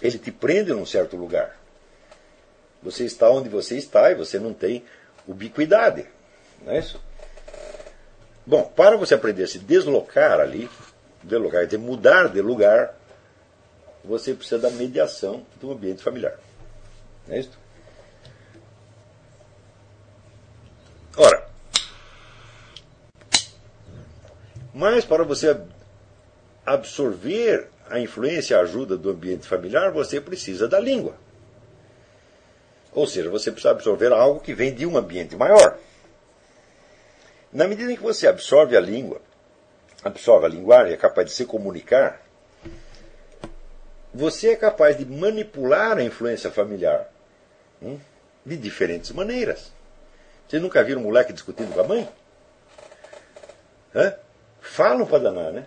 [0.00, 1.58] ele te prende num certo lugar.
[2.82, 4.84] Você está onde você está e você não tem
[5.26, 6.06] ubiquidade.
[6.64, 7.00] Não é isso?
[8.46, 10.70] Bom, para você aprender a se deslocar ali,
[11.22, 12.94] de mudar de lugar,
[14.02, 16.38] você precisa da mediação do ambiente familiar.
[17.26, 17.58] Não é isso?
[21.18, 21.48] Ora,
[24.72, 25.60] mas para você
[26.64, 31.16] absorver a influência e a ajuda do ambiente familiar, você precisa da língua.
[32.92, 35.76] Ou seja, você precisa absorver algo que vem de um ambiente maior.
[37.52, 39.20] Na medida em que você absorve a língua,
[40.04, 42.22] absorve a linguagem, é capaz de se comunicar,
[44.14, 47.10] você é capaz de manipular a influência familiar
[47.82, 47.98] hum,
[48.46, 49.76] de diferentes maneiras.
[50.48, 52.08] Vocês nunca viram um moleque discutindo com a mãe?
[53.94, 54.14] Hã?
[54.60, 55.66] Falam para danar, né?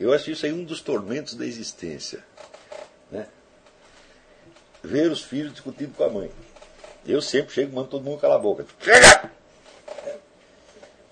[0.00, 2.24] Eu acho isso aí um dos tormentos da existência.
[3.10, 3.26] Né?
[4.82, 6.30] Ver os filhos discutindo com a mãe.
[7.06, 8.66] Eu sempre chego e mando todo mundo calar a boca.
[8.80, 9.30] Chega!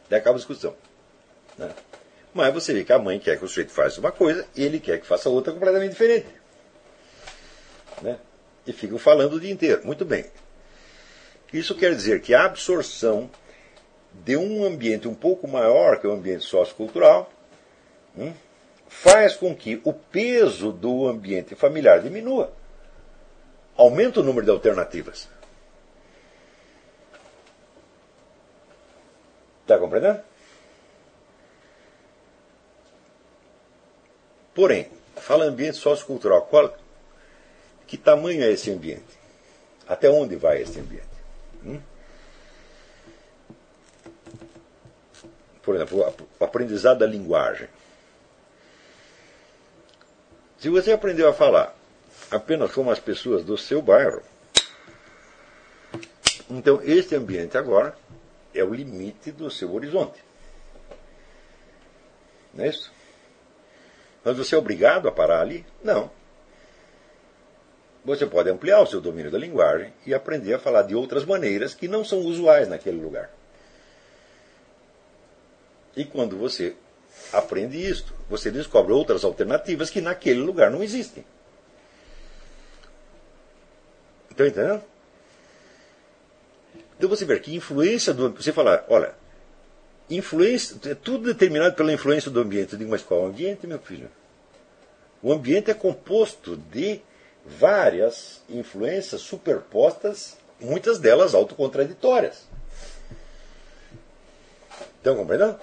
[0.08, 0.74] Daí acaba a discussão.
[1.56, 1.72] Né?
[2.34, 4.80] Mas você vê que a mãe quer que o sujeito faça uma coisa e ele
[4.80, 6.28] quer que faça outra completamente diferente.
[8.02, 8.18] Né?
[8.66, 9.86] E ficam falando o dia inteiro.
[9.86, 10.26] Muito bem.
[11.52, 13.30] Isso quer dizer que a absorção
[14.12, 17.30] de um ambiente um pouco maior que o ambiente sociocultural
[18.16, 18.32] hum,
[18.88, 22.52] faz com que o peso do ambiente familiar diminua.
[23.76, 25.28] Aumenta o número de alternativas.
[29.62, 30.20] Está compreendendo?
[34.54, 36.42] Porém, fala ambiente sociocultural.
[36.46, 36.74] Qual,
[37.86, 39.04] que tamanho é esse ambiente?
[39.86, 41.15] Até onde vai esse ambiente?
[45.66, 47.68] Por exemplo, o aprendizado da linguagem.
[50.60, 51.76] Se você aprendeu a falar
[52.30, 54.22] apenas como as pessoas do seu bairro,
[56.48, 57.98] então este ambiente agora
[58.54, 60.22] é o limite do seu horizonte.
[62.54, 62.92] Não é isso?
[64.24, 65.66] Mas você é obrigado a parar ali?
[65.82, 66.08] Não.
[68.04, 71.74] Você pode ampliar o seu domínio da linguagem e aprender a falar de outras maneiras
[71.74, 73.35] que não são usuais naquele lugar.
[75.96, 76.76] E quando você
[77.32, 81.24] aprende isto, você descobre outras alternativas que naquele lugar não existem.
[84.30, 84.82] Estão entendendo?
[86.96, 89.14] Então você vê que influência do você falar, olha,
[90.10, 92.74] influência, é tudo determinado pela influência do ambiente.
[92.74, 94.10] Eu digo, mas qual é o ambiente, meu filho?
[95.22, 97.00] O ambiente é composto de
[97.44, 102.46] várias influências superpostas, muitas delas autocontraditórias.
[104.98, 105.58] Estão compreendendo?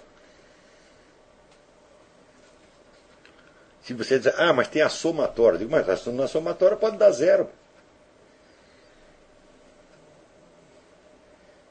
[3.83, 7.11] Se você dizer, ah, mas tem a somatória, eu digo, mas na somatória pode dar
[7.11, 7.49] zero.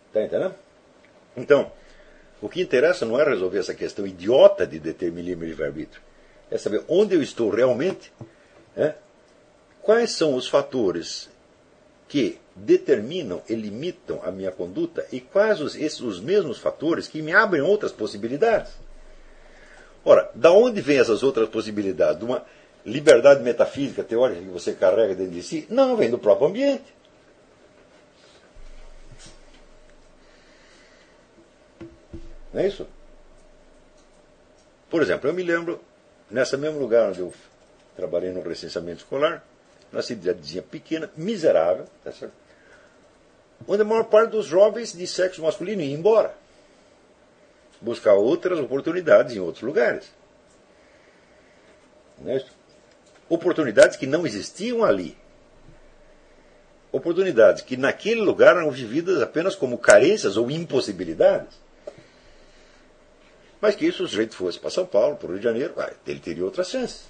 [0.09, 0.55] Está entendendo?
[1.35, 1.73] Então,
[2.43, 6.03] o que interessa não é resolver essa questão idiota de determinismo de livre-arbítrio.
[6.51, 8.13] É saber onde eu estou realmente,
[8.77, 8.95] né?
[9.81, 11.31] quais são os fatores
[12.09, 17.23] que determinam e limitam a minha conduta e quais os, esses, os mesmos fatores que
[17.23, 18.73] me abrem outras possibilidades.
[20.05, 22.19] Ora, da onde vem essas outras possibilidades?
[22.19, 22.45] De uma
[22.85, 25.67] liberdade metafísica teórica que você carrega dentro de si?
[25.71, 26.95] Não, vem do próprio ambiente.
[32.53, 32.87] Não é isso?
[34.91, 35.81] Por exemplo, eu me lembro,
[36.31, 37.33] nessa mesmo lugar onde eu
[37.97, 39.43] trabalhei no recenseamento escolar,
[39.91, 42.43] numa cidadezinha pequena, miserável, tá certo?
[43.67, 46.35] onde a maior parte dos jovens de sexo masculino ia embora.
[47.83, 50.09] Buscar outras oportunidades em outros lugares.
[52.25, 52.53] É isso?
[53.29, 55.19] Oportunidades que não existiam ali.
[56.93, 61.61] Oportunidades que naquele lugar eram vividas apenas como carências ou impossibilidades.
[63.61, 65.75] Mas que se o sujeito fosse para São Paulo, para o Rio de Janeiro,
[66.07, 67.07] ele teria outras chances.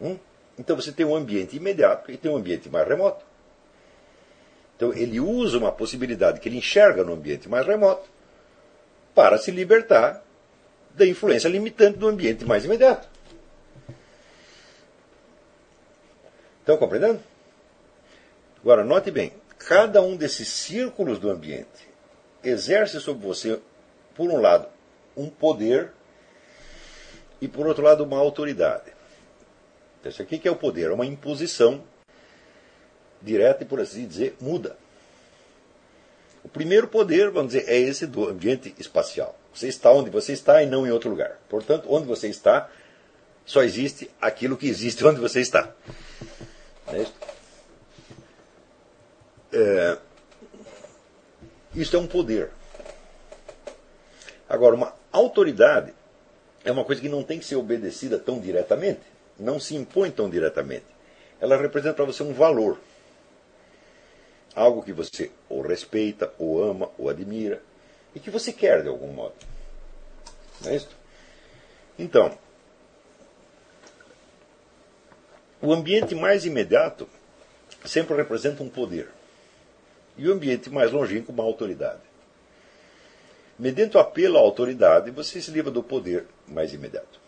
[0.00, 0.18] Hum?
[0.58, 3.22] Então você tem um ambiente imediato e tem um ambiente mais remoto.
[4.76, 8.15] Então ele usa uma possibilidade que ele enxerga no ambiente mais remoto
[9.16, 10.22] para se libertar
[10.94, 13.08] da influência limitante do ambiente mais imediato.
[16.60, 17.20] Estão compreendendo?
[18.60, 21.88] Agora, note bem: cada um desses círculos do ambiente
[22.44, 23.58] exerce sobre você,
[24.14, 24.68] por um lado,
[25.16, 25.92] um poder
[27.40, 28.92] e, por outro lado, uma autoridade.
[29.98, 31.82] Então, isso aqui que é o poder, é uma imposição
[33.22, 34.76] direta e, por assim dizer, muda.
[36.46, 39.36] O primeiro poder, vamos dizer, é esse do ambiente espacial.
[39.52, 41.40] Você está onde você está e não em outro lugar.
[41.48, 42.70] Portanto, onde você está,
[43.44, 45.74] só existe aquilo que existe onde você está.
[46.86, 47.14] É isso?
[49.52, 49.98] É,
[51.74, 52.50] isso é um poder.
[54.48, 55.92] Agora, uma autoridade
[56.64, 59.00] é uma coisa que não tem que ser obedecida tão diretamente,
[59.36, 60.86] não se impõe tão diretamente.
[61.40, 62.78] Ela representa para você um valor.
[64.56, 67.62] Algo que você ou respeita, ou ama, ou admira,
[68.14, 69.34] e que você quer de algum modo.
[70.62, 70.88] Não é isso?
[71.98, 72.36] Então,
[75.60, 77.06] o ambiente mais imediato
[77.84, 79.10] sempre representa um poder.
[80.16, 82.00] E o ambiente mais longínquo, uma autoridade.
[83.58, 87.20] Mediante o apelo à autoridade, você se livra do poder mais imediato.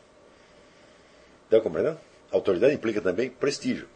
[1.44, 2.00] Está compreendendo?
[2.30, 3.88] Autoridade implica também prestígio.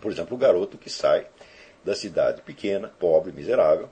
[0.00, 1.26] Por exemplo, o garoto que sai
[1.86, 3.88] da cidade pequena, pobre, miserável,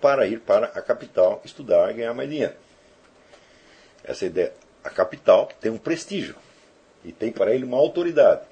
[0.00, 2.54] para ir para a capital estudar e ganhar mais dinheiro.
[4.02, 4.52] Essa ideia,
[4.82, 6.34] a capital tem um prestígio
[7.04, 8.42] e tem para ele uma autoridade.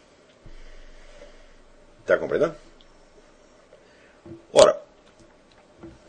[2.01, 2.55] Está compreendendo?
[4.53, 4.81] Ora,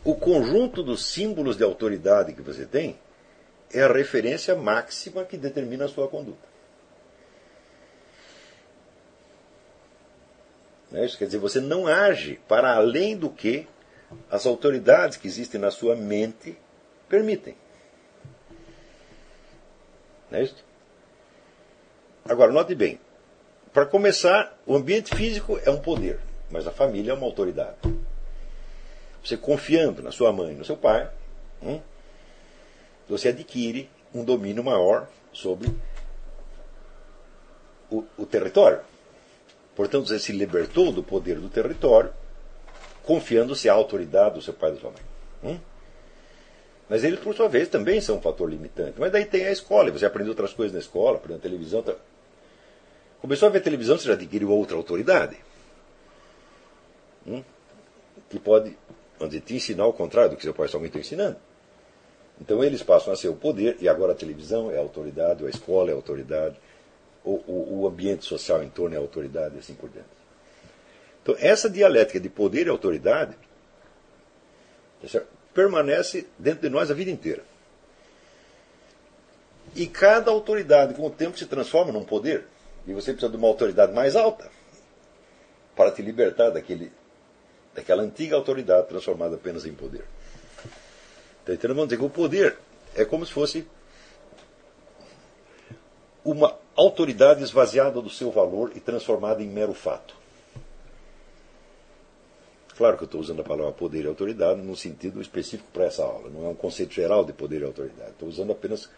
[0.04, 2.96] o conjunto dos símbolos de autoridade que você tem
[3.72, 6.49] é a referência máxima que determina a sua conduta.
[10.92, 13.66] É isso quer dizer, você não age para além do que
[14.30, 16.56] as autoridades que existem na sua mente
[17.08, 17.56] permitem.
[20.30, 20.64] Não é isso?
[22.24, 23.00] Agora, note bem.
[23.72, 26.18] Para começar, o ambiente físico é um poder,
[26.50, 27.76] mas a família é uma autoridade.
[29.22, 31.08] Você confiando na sua mãe, no seu pai,
[31.62, 31.80] hum,
[33.08, 35.68] você adquire um domínio maior sobre
[37.90, 38.80] o, o território.
[39.74, 42.12] Portanto, você se libertou do poder do território,
[43.02, 45.02] confiando-se à autoridade do seu pai e da sua mãe.
[45.42, 45.58] Hum?
[46.88, 48.98] Mas eles, por sua vez, também são um fator limitante.
[48.98, 51.82] Mas daí tem a escola, você aprende outras coisas na escola, aprende televisão.
[51.82, 51.94] Tá...
[53.20, 55.36] Começou a ver televisão, você já adquiriu outra autoridade.
[57.26, 57.44] Hum?
[58.28, 58.76] Que pode
[59.20, 61.36] dizer, te ensinar o contrário do que seu pai e sua mãe estão ensinando.
[62.40, 65.50] Então eles passam a ser o poder, e agora a televisão é a autoridade, a
[65.50, 66.56] escola é a autoridade,
[67.24, 70.08] o, o, o ambiente social em torno é a autoridade e assim por diante.
[71.22, 73.36] Então, essa dialética de poder e autoridade
[75.12, 77.42] tá permanece dentro de nós a vida inteira.
[79.74, 82.46] E cada autoridade, com o tempo, se transforma num poder.
[82.86, 84.50] E você precisa de uma autoridade mais alta
[85.76, 86.92] para te libertar daquele,
[87.74, 90.04] daquela antiga autoridade transformada apenas em poder.
[91.46, 92.56] Então, vamos dizer que o poder
[92.94, 93.66] é como se fosse
[96.24, 100.14] uma autoridade esvaziada do seu valor e transformada em mero fato.
[102.76, 106.02] Claro que eu estou usando a palavra poder e autoridade no sentido específico para essa
[106.02, 108.12] aula, não é um conceito geral de poder e autoridade.
[108.12, 108.88] Estou usando apenas,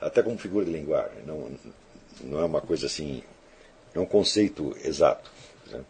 [0.00, 1.50] até como figura de linguagem, não,
[2.20, 3.24] não é uma coisa assim,
[3.92, 5.32] é um conceito exato.
[5.66, 5.84] Né?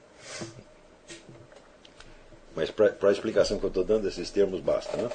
[2.56, 5.02] Mas para a explicação que eu estou dando, esses termos bastam.
[5.02, 5.10] Né?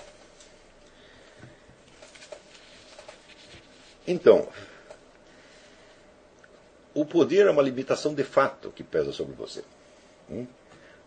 [4.08, 4.48] Então,
[6.96, 9.64] o poder é uma limitação de fato que pesa sobre você.
[10.32, 10.48] Hum?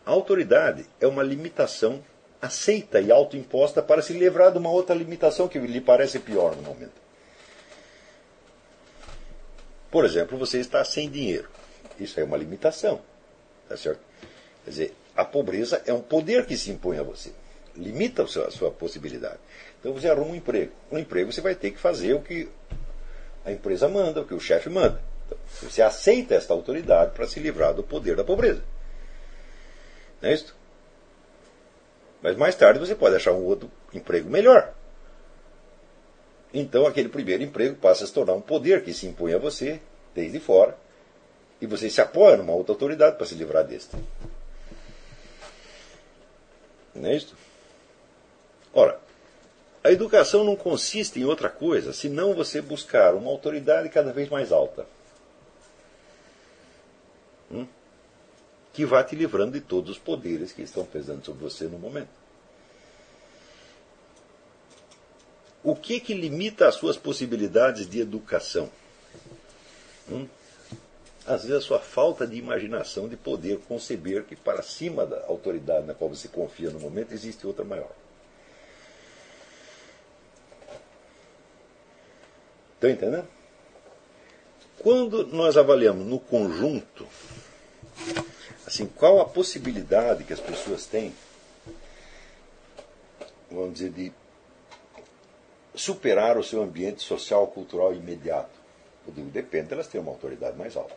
[0.07, 2.05] A autoridade é uma limitação
[2.41, 6.62] aceita e autoimposta para se livrar de uma outra limitação que lhe parece pior no
[6.62, 7.09] momento.
[9.91, 11.49] Por exemplo, você está sem dinheiro.
[11.99, 13.01] Isso é uma limitação.
[13.68, 14.01] Tá certo?
[14.64, 17.32] Quer dizer, a pobreza é um poder que se impõe a você.
[17.74, 19.39] Limita a sua possibilidade.
[19.80, 20.72] Então você arruma um emprego.
[20.93, 22.49] No emprego você vai ter que fazer o que
[23.45, 25.01] a empresa manda, o que o chefe manda.
[25.62, 28.62] Você aceita esta autoridade para se livrar do poder da pobreza.
[30.20, 30.54] Não é isso?
[32.22, 34.72] Mas mais tarde você pode achar um outro emprego melhor.
[36.52, 39.80] Então aquele primeiro emprego passa a se tornar um poder que se impõe a você
[40.14, 40.76] desde fora.
[41.60, 43.96] E você se apoia numa outra autoridade para se livrar deste.
[46.94, 47.36] Não é isso?
[48.72, 49.00] Ora,
[49.82, 54.52] a educação não consiste em outra coisa senão você buscar uma autoridade cada vez mais
[54.52, 54.86] alta.
[57.51, 57.66] Hum?
[58.78, 62.11] que vai te livrando de todos os poderes que estão pesando sobre você no momento.
[65.64, 68.70] O que que limita as suas possibilidades de educação?
[70.09, 70.28] Hum?
[71.26, 75.84] Às vezes a sua falta de imaginação de poder conceber que para cima da autoridade
[75.84, 77.90] na qual você confia no momento existe outra maior.
[82.74, 83.26] Estão entendendo?
[84.78, 87.05] Quando nós avaliamos no conjunto
[88.66, 91.14] assim, qual a possibilidade que as pessoas têm,
[93.51, 94.12] vamos dizer, de
[95.74, 98.59] superar o seu ambiente social, cultural imediato?
[99.07, 100.96] Eu digo, depende, elas têm uma autoridade mais alta.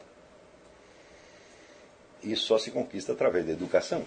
[2.21, 4.05] Isso só se conquista através da educação.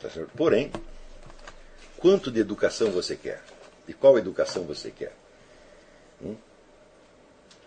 [0.00, 0.70] Tá Porém,
[1.98, 3.42] quanto de educação você quer?
[3.86, 5.12] De qual educação você quer?
[6.22, 6.36] Hum?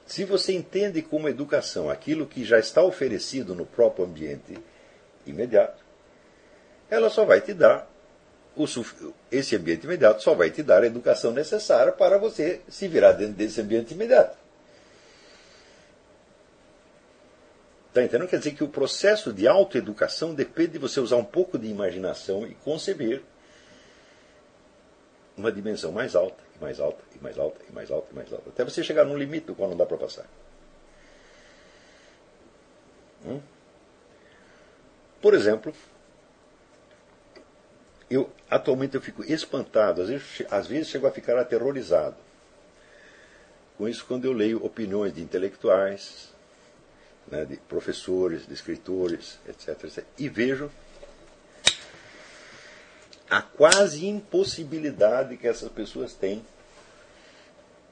[0.10, 4.57] Se você entende como educação aquilo que já está oferecido no próprio ambiente
[5.24, 5.86] imediato,
[6.89, 7.88] ela só vai te dar
[9.32, 13.36] esse ambiente imediato só vai te dar a educação necessária para você se virar dentro
[13.36, 14.36] desse ambiente imediato.
[17.89, 18.28] Está entendendo?
[18.28, 22.45] Quer dizer que o processo de autoeducação depende de você usar um pouco de imaginação
[22.45, 23.22] e conceber
[25.40, 28.50] uma dimensão mais alta mais alta, e mais alta, e mais alta, e mais alta.
[28.50, 30.26] Até você chegar num limite do qual não dá para passar.
[33.26, 33.40] Hum?
[35.22, 35.74] Por exemplo,
[38.10, 42.16] eu atualmente eu fico espantado, às vezes, às vezes chego a ficar aterrorizado
[43.78, 46.34] com isso quando eu leio opiniões de intelectuais,
[47.28, 50.06] né, de professores, de escritores, etc, etc.
[50.18, 50.70] E vejo
[53.30, 56.44] a quase impossibilidade que essas pessoas têm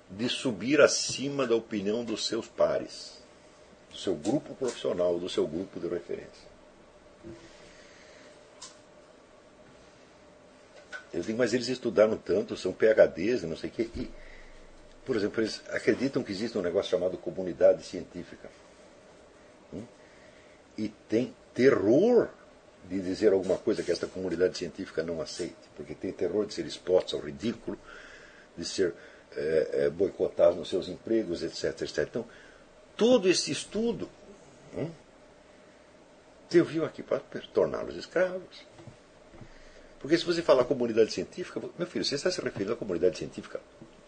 [0.10, 3.22] de subir acima da opinião dos seus pares,
[3.92, 6.48] do seu grupo profissional, do seu grupo de referência.
[11.14, 13.90] Eu digo, mas eles estudaram tanto, são PHDs, não sei o quê.
[13.96, 14.10] E,
[15.06, 18.50] por exemplo, eles acreditam que existe um negócio chamado comunidade científica.
[19.74, 19.84] Hum?
[20.78, 22.30] E tem terror
[22.90, 26.66] de dizer alguma coisa que esta comunidade científica não aceite, porque tem terror de ser
[26.66, 27.78] expostos ao ridículo,
[28.58, 28.94] de ser
[29.36, 32.00] é, é, nos seus empregos, etc, etc.
[32.10, 32.26] Então,
[32.96, 34.10] todo esse estudo
[34.76, 34.90] hum,
[36.50, 37.20] serviu aqui para
[37.54, 38.66] torná-los escravos.
[40.00, 43.60] Porque se você falar comunidade científica, meu filho, você está se referindo à comunidade científica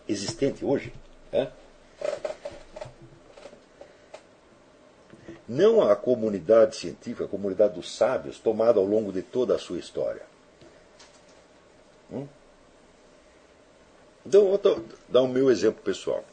[0.08, 0.94] existente hoje?
[1.32, 1.48] É?
[5.50, 9.80] Não a comunidade científica, a comunidade dos sábios, tomada ao longo de toda a sua
[9.80, 10.22] história.
[12.12, 12.28] Hum?
[14.24, 16.24] Então, vou dar o meu exemplo pessoal.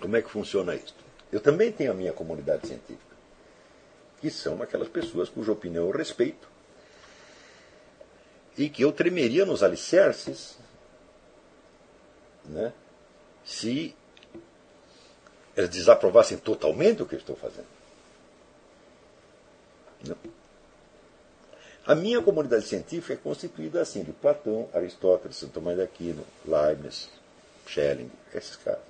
[0.00, 0.96] Como é que funciona isso?
[1.30, 3.16] Eu também tenho a minha comunidade científica,
[4.20, 6.48] que são aquelas pessoas cuja opinião eu respeito
[8.56, 10.58] e que eu tremeria nos alicerces
[12.44, 12.72] né,
[13.44, 13.94] se
[15.56, 17.77] eles desaprovassem totalmente o que eu estou fazendo.
[20.06, 20.16] Não.
[21.86, 27.08] A minha comunidade científica é constituída assim, de Platão, Aristóteles, Santo Tomás de Aquino, Leibniz,
[27.66, 28.82] Schelling, esses caras.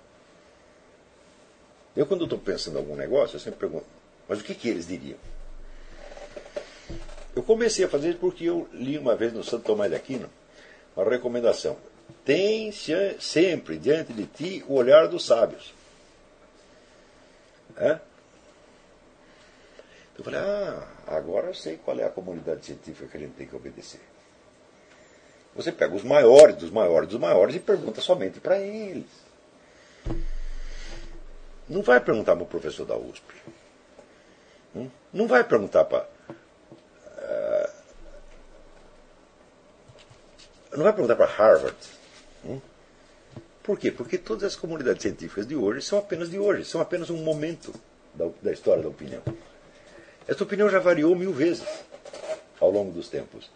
[1.96, 3.86] Eu, quando estou pensando em algum negócio, eu sempre pergunto,
[4.28, 5.18] mas o que, que eles diriam?
[7.36, 10.28] Eu comecei a fazer isso porque eu li uma vez no Santo Tomás de Aquino
[10.96, 11.76] uma recomendação.
[12.24, 15.72] Tem sempre diante de ti o olhar dos sábios.
[17.76, 18.00] É?
[20.18, 23.46] Eu falei, ah, agora eu sei qual é a comunidade científica que a gente tem
[23.46, 24.00] que obedecer.
[25.54, 29.06] Você pega os maiores dos maiores dos maiores e pergunta somente para eles.
[31.68, 33.32] Não vai perguntar para o professor da USP.
[34.74, 34.90] Hum?
[35.12, 36.08] Não vai perguntar para.
[37.18, 37.70] Uh,
[40.76, 41.76] não vai perguntar para Harvard.
[42.44, 42.60] Hum?
[43.62, 43.92] Por quê?
[43.92, 47.72] Porque todas as comunidades científicas de hoje são apenas de hoje, são apenas um momento
[48.14, 49.22] da, da história da opinião.
[50.28, 51.66] Essa opinião já variou mil vezes
[52.60, 53.50] ao longo dos tempos.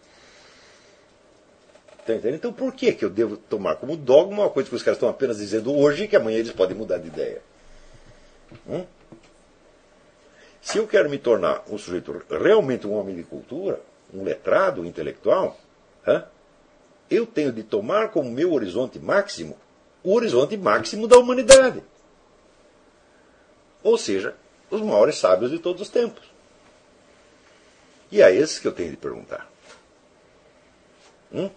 [2.05, 4.97] Tá então, por que, que eu devo tomar como dogma uma coisa que os caras
[4.97, 7.41] estão apenas dizendo hoje que amanhã eles podem mudar de ideia?
[8.67, 8.85] Hum?
[10.61, 13.79] Se eu quero me tornar um sujeito realmente um homem de cultura,
[14.13, 15.57] um letrado, um intelectual,
[16.05, 16.25] hã?
[17.09, 19.57] eu tenho de tomar como meu horizonte máximo
[20.03, 21.81] o horizonte máximo da humanidade.
[23.81, 24.35] Ou seja,
[24.69, 26.32] os maiores sábios de todos os tempos.
[28.13, 29.51] E é esse que eu tenho de perguntar.
[31.33, 31.49] Hum?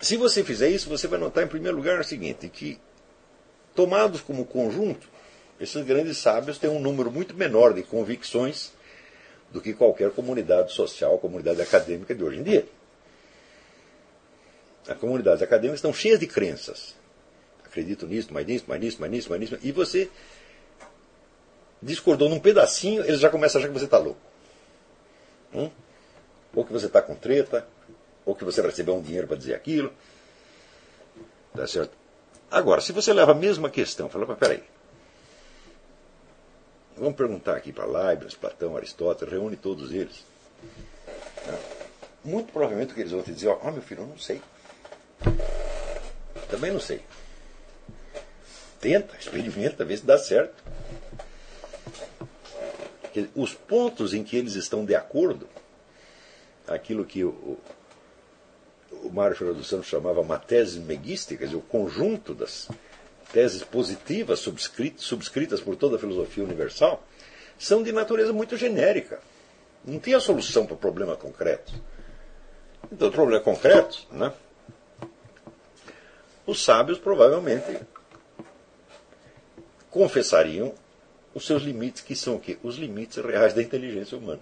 [0.00, 2.80] Se você fizer isso, você vai notar, em primeiro lugar, o seguinte: que,
[3.74, 5.06] tomados como conjunto,
[5.60, 8.72] esses grandes sábios têm um número muito menor de convicções
[9.50, 12.66] do que qualquer comunidade social, comunidade acadêmica de hoje em dia.
[14.88, 16.94] As comunidades acadêmicas estão cheias de crenças.
[17.62, 19.58] Acredito nisso, mais nisso, mais nisso, mais nisso, mais nisso.
[19.62, 20.10] E você
[21.84, 24.20] discordou num pedacinho, eles já começam a achar que você está louco.
[25.52, 25.70] Hum?
[26.54, 27.66] Ou que você está com treta,
[28.24, 29.92] ou que você recebeu um dinheiro para dizer aquilo.
[31.54, 31.92] Tá certo?
[32.50, 34.62] Agora, se você leva a mesma questão, fala, mas peraí.
[36.96, 40.24] Vamos perguntar aqui para Leibniz, Platão, Aristóteles, reúne todos eles.
[41.44, 41.58] Tá?
[42.24, 44.40] Muito provavelmente o que eles vão te dizer, ó, oh, meu filho, eu não sei.
[46.48, 47.02] Também não sei.
[48.80, 50.62] Tenta, experimenta, vê se dá certo
[53.34, 55.48] os pontos em que eles estão de acordo,
[56.66, 57.58] aquilo que o,
[58.90, 60.80] o Mário dos Santos chamava uma tese
[61.46, 62.68] dizer, o conjunto das
[63.32, 67.04] teses positivas subscritas, subscritas por toda a filosofia universal,
[67.58, 69.20] são de natureza muito genérica.
[69.84, 71.74] Não tem a solução para problemas concretos.
[72.90, 74.32] Então, problemas concretos, né?
[76.46, 77.80] os sábios provavelmente
[79.90, 80.74] confessariam
[81.34, 82.58] os seus limites, que são o quê?
[82.62, 84.40] Os limites reais da inteligência humana.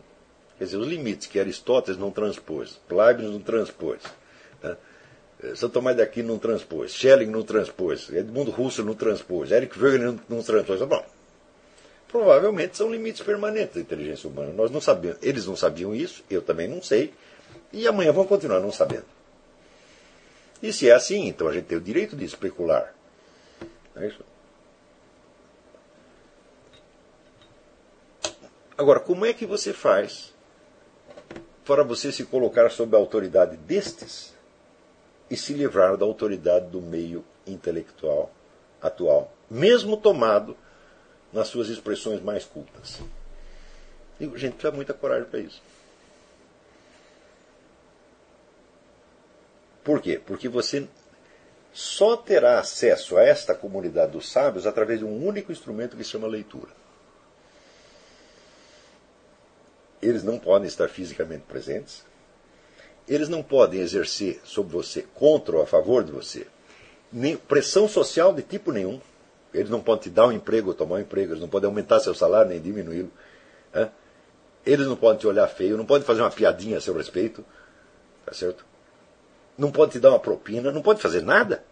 [0.59, 4.03] Quer dizer, os limites que Aristóteles não transpôs, Leibniz não transpôs,
[4.63, 4.77] né?
[5.43, 9.77] Eh, Santo Tomás de Aquino não transpôs, Schelling não transpôs, Edmundo Husserl não transpôs, Eric
[9.79, 10.81] Wegener não, não transpôs.
[10.83, 11.05] Bom,
[12.07, 14.53] provavelmente são limites permanentes da inteligência humana.
[14.53, 17.13] Nós não sabemos, eles não sabiam isso, eu também não sei,
[17.73, 19.07] e amanhã vão continuar não sabendo.
[20.63, 22.95] E se é assim, então a gente tem o direito de especular.
[23.97, 24.25] É isso?
[28.83, 30.35] Agora, como é que você faz
[31.65, 34.35] para você se colocar sob a autoridade destes
[35.31, 38.33] e se livrar da autoridade do meio intelectual
[38.81, 40.57] atual, mesmo tomado
[41.33, 42.99] nas suas expressões mais cultas.
[44.19, 45.63] Digo, gente, precisa muita coragem para isso.
[49.85, 50.21] Por quê?
[50.27, 50.89] Porque você
[51.73, 56.11] só terá acesso a esta comunidade dos sábios através de um único instrumento que se
[56.11, 56.82] chama leitura.
[60.03, 62.05] Eles não podem estar fisicamente presentes.
[63.09, 66.47] Eles não podem exercer sobre você, contra ou a favor de você,
[67.13, 69.01] nem pressão social de tipo nenhum.
[69.55, 72.01] Eles não podem te dar um emprego ou tomar um emprego, eles não podem aumentar
[72.01, 73.11] seu salário nem diminuí-lo.
[73.73, 73.91] Né?
[74.65, 77.45] Eles não podem te olhar feio, não podem fazer uma piadinha a seu respeito.
[78.25, 78.65] Tá certo?
[79.57, 81.65] não pode te dar uma propina, não pode fazer nada.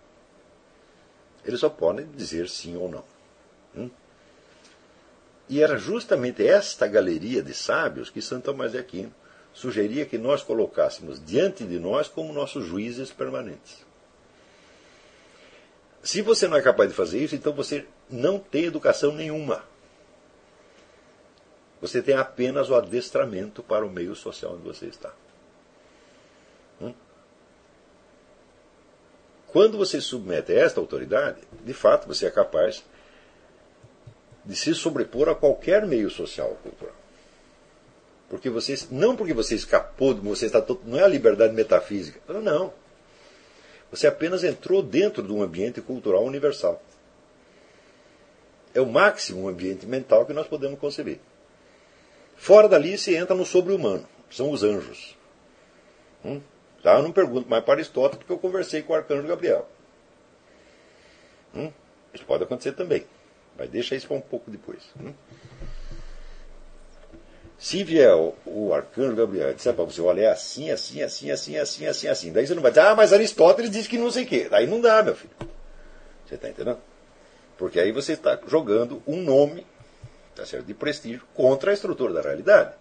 [1.44, 3.04] Eles só podem dizer sim ou não.
[3.76, 3.90] Hum?
[5.50, 9.12] E era justamente esta galeria de sábios que Santo Tomás de Aquino
[9.52, 13.84] sugeria que nós colocássemos diante de nós como nossos juízes permanentes.
[16.04, 19.64] Se você não é capaz de fazer isso, então você não tem educação nenhuma.
[21.80, 25.12] Você tem apenas o adestramento para o meio social onde você está.
[26.80, 26.94] Hum?
[29.48, 32.84] Quando você se submete a esta autoridade, de fato você é capaz
[34.44, 36.94] de se sobrepor a qualquer meio social ou cultural.
[38.28, 42.20] Porque você, não porque você escapou, você está todo, não é a liberdade metafísica.
[42.32, 42.72] Não.
[43.90, 46.80] Você apenas entrou dentro de um ambiente cultural universal.
[48.72, 51.18] É o máximo ambiente mental que nós podemos conceber.
[52.36, 55.16] Fora dali se entra no sobre-humano, são os anjos.
[56.24, 56.40] Hum?
[56.82, 59.68] Já eu não pergunto mais para Aristóteles, porque eu conversei com o arcanjo Gabriel.
[61.54, 61.72] Hum?
[62.14, 63.04] Isso pode acontecer também.
[63.60, 64.82] Mas deixa isso para um pouco depois.
[64.98, 65.12] Hum?
[67.58, 68.14] Se vier
[68.46, 72.08] o, arcanjo Gabriel e disser para você, olha, é assim, assim, assim, assim, assim, assim,
[72.08, 72.32] assim.
[72.32, 74.48] Daí você não vai dizer, ah, mas Aristóteles disse que não sei o quê.
[74.50, 75.34] Daí não dá, meu filho.
[76.26, 76.78] Você está entendendo?
[77.58, 79.66] Porque aí você está jogando um nome
[80.34, 82.72] tá certo, de prestígio contra a estrutura da realidade.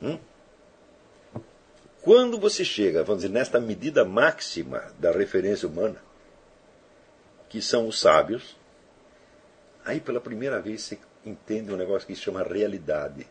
[0.00, 0.18] Hum?
[2.00, 6.02] Quando você chega, vamos dizer, nesta medida máxima da referência humana,
[7.50, 8.56] que são os sábios,
[9.84, 13.26] aí pela primeira vez você entende um negócio que se chama realidade.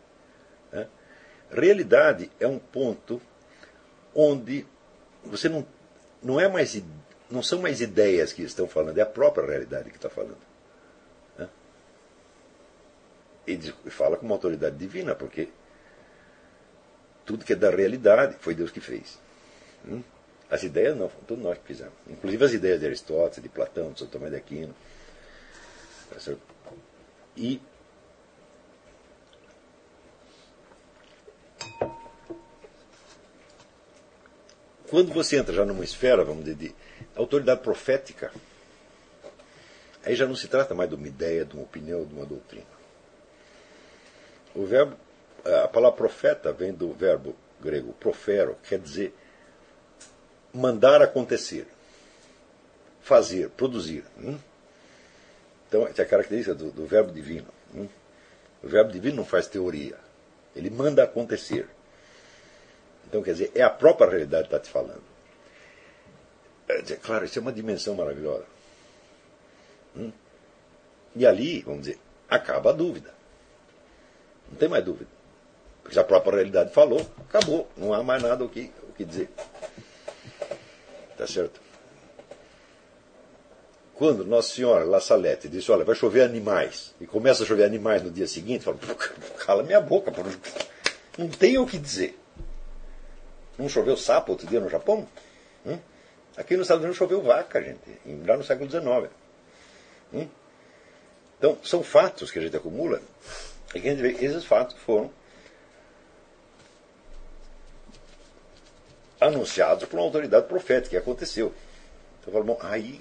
[0.72, 0.88] Né?
[1.50, 3.20] Realidade é um ponto
[4.14, 4.66] onde
[5.24, 5.66] você não,
[6.22, 6.82] não é mais
[7.30, 10.36] não são mais ideias que estão falando, é a própria realidade que está falando.
[11.38, 11.48] Né?
[13.46, 13.58] E
[13.90, 15.48] fala com uma autoridade divina, porque
[17.24, 19.18] tudo que é da realidade foi Deus que fez.
[19.86, 20.02] Hum?
[20.50, 21.94] As ideias não, todos nós que fizemos.
[22.06, 24.74] Inclusive as ideias de Aristóteles, de Platão, de São Tomé de Aquino.
[26.12, 26.34] Tá
[27.36, 27.60] e
[34.88, 36.74] quando você entra já numa esfera, vamos dizer, de
[37.16, 38.30] autoridade profética,
[40.04, 42.66] aí já não se trata mais de uma ideia, de uma opinião, de uma doutrina.
[44.54, 44.96] O verbo
[45.44, 49.14] a palavra profeta vem do verbo grego profero, quer dizer
[50.52, 51.66] mandar acontecer,
[53.00, 54.04] fazer, produzir.
[54.18, 54.38] Hum?
[55.72, 57.46] Então, essa é a característica do, do verbo divino.
[57.74, 57.88] Hum?
[58.62, 59.96] O verbo divino não faz teoria,
[60.54, 61.66] ele manda acontecer.
[63.06, 65.02] Então, quer dizer, é a própria realidade que está te falando.
[66.68, 68.44] É, claro, isso é uma dimensão maravilhosa.
[69.96, 70.12] Hum?
[71.16, 73.14] E ali, vamos dizer, acaba a dúvida.
[74.50, 75.08] Não tem mais dúvida.
[75.82, 77.00] Porque a própria realidade falou,
[77.30, 77.66] acabou.
[77.78, 79.30] Não há mais nada o que, o que dizer.
[81.16, 81.62] Tá certo?
[84.02, 88.02] Quando Nossa Senhora La Salete disse, olha, vai chover animais, e começa a chover animais
[88.02, 88.76] no dia seguinte, fala,
[89.38, 90.12] cala minha boca,
[91.16, 92.18] não tem o que dizer.
[93.56, 95.06] Não choveu sapo outro dia no Japão?
[95.64, 95.78] Hum?
[96.36, 97.78] Aqui nos Estados Unidos choveu vaca, gente,
[98.26, 99.08] já no século XIX.
[100.12, 100.26] Hum?
[101.38, 103.00] Então, são fatos que a gente acumula,
[103.72, 105.12] e que a gente vê que esses fatos foram
[109.20, 111.54] anunciados por uma autoridade profética, que aconteceu.
[112.20, 113.00] Então, eu falo, bom, aí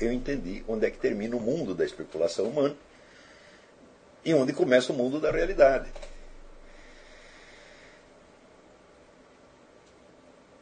[0.00, 2.74] eu entendi onde é que termina o mundo da especulação humana
[4.24, 5.88] e onde começa o mundo da realidade.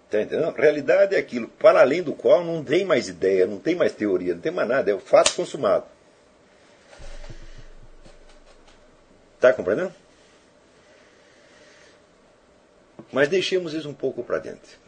[0.04, 0.54] Está entendendo?
[0.54, 4.34] Realidade é aquilo para além do qual não tem mais ideia, não tem mais teoria,
[4.34, 5.86] não tem mais nada, é o fato consumado.
[9.34, 9.92] Está compreendendo?
[13.12, 14.85] Mas deixemos isso um pouco para dentro.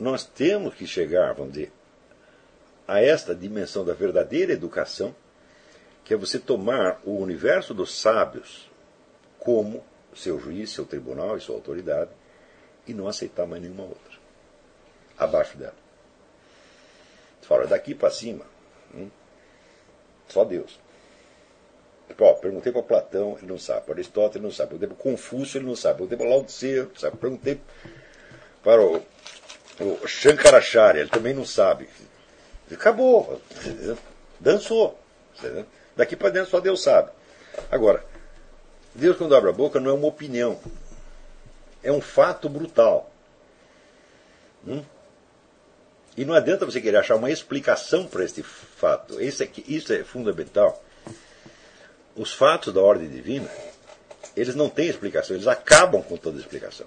[0.00, 1.70] Nós temos que chegar, vamos dizer,
[2.88, 5.14] a esta dimensão da verdadeira educação,
[6.02, 8.68] que é você tomar o universo dos sábios
[9.38, 12.10] como seu juiz, seu tribunal e sua autoridade
[12.86, 14.18] e não aceitar mais nenhuma outra.
[15.18, 15.74] Abaixo dela.
[17.42, 18.44] Fala, daqui para cima,
[18.94, 19.10] hum,
[20.28, 20.78] só Deus.
[22.18, 23.86] Ó, perguntei para Platão, ele não sabe.
[23.86, 24.70] Para Aristóteles, ele não sabe.
[24.70, 25.98] Perguntei para Confúcio, ele não sabe.
[25.98, 27.16] Perguntei para Lao Tse, ele não sabe.
[27.16, 27.60] Perguntei
[28.62, 29.02] para o,
[29.80, 31.88] o Shankaracharya, ele também não sabe.
[32.70, 33.40] Acabou.
[34.38, 34.98] Dançou.
[35.96, 37.10] Daqui para dentro só Deus sabe.
[37.70, 38.04] Agora,
[38.94, 40.60] Deus, quando abre a boca, não é uma opinião.
[41.82, 43.10] É um fato brutal.
[44.66, 44.84] Hum?
[46.16, 49.20] E não adianta você querer achar uma explicação para este fato.
[49.20, 50.82] Isso é, isso é fundamental.
[52.14, 53.48] Os fatos da ordem divina,
[54.36, 56.86] eles não têm explicação, eles acabam com toda explicação.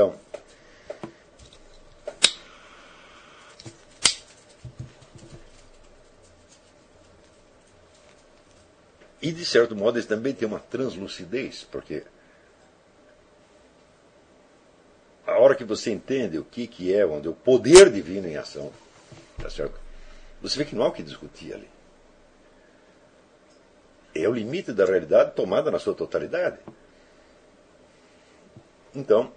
[0.00, 0.18] Então,
[9.22, 12.04] E, de certo modo, eles também têm uma translucidez, porque
[15.26, 18.72] a hora que você entende o que, que é, onde o poder divino em ação,
[19.36, 19.78] tá certo?
[20.40, 21.68] você vê que não há o que discutir ali.
[24.14, 26.58] É o limite da realidade tomada na sua totalidade.
[28.94, 29.30] Então,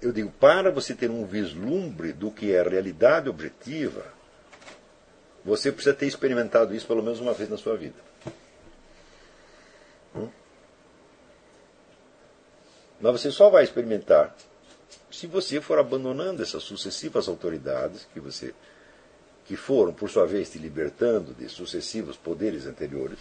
[0.00, 4.04] eu digo, para você ter um vislumbre do que é a realidade objetiva,
[5.44, 7.96] você precisa ter experimentado isso pelo menos uma vez na sua vida.
[10.14, 10.28] Hum?
[13.00, 14.34] Mas você só vai experimentar
[15.10, 18.54] se você for abandonando essas sucessivas autoridades que você
[19.44, 23.18] que foram, por sua vez, te libertando de sucessivos poderes anteriores,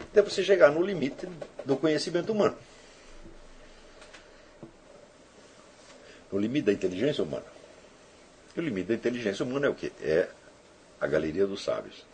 [0.00, 1.26] até você chegar no limite
[1.64, 2.56] do conhecimento humano.
[6.32, 7.44] No limite da inteligência humana.
[8.56, 9.92] E o limite da inteligência humana é o quê?
[10.00, 10.28] É
[11.00, 12.04] a galeria dos sábios.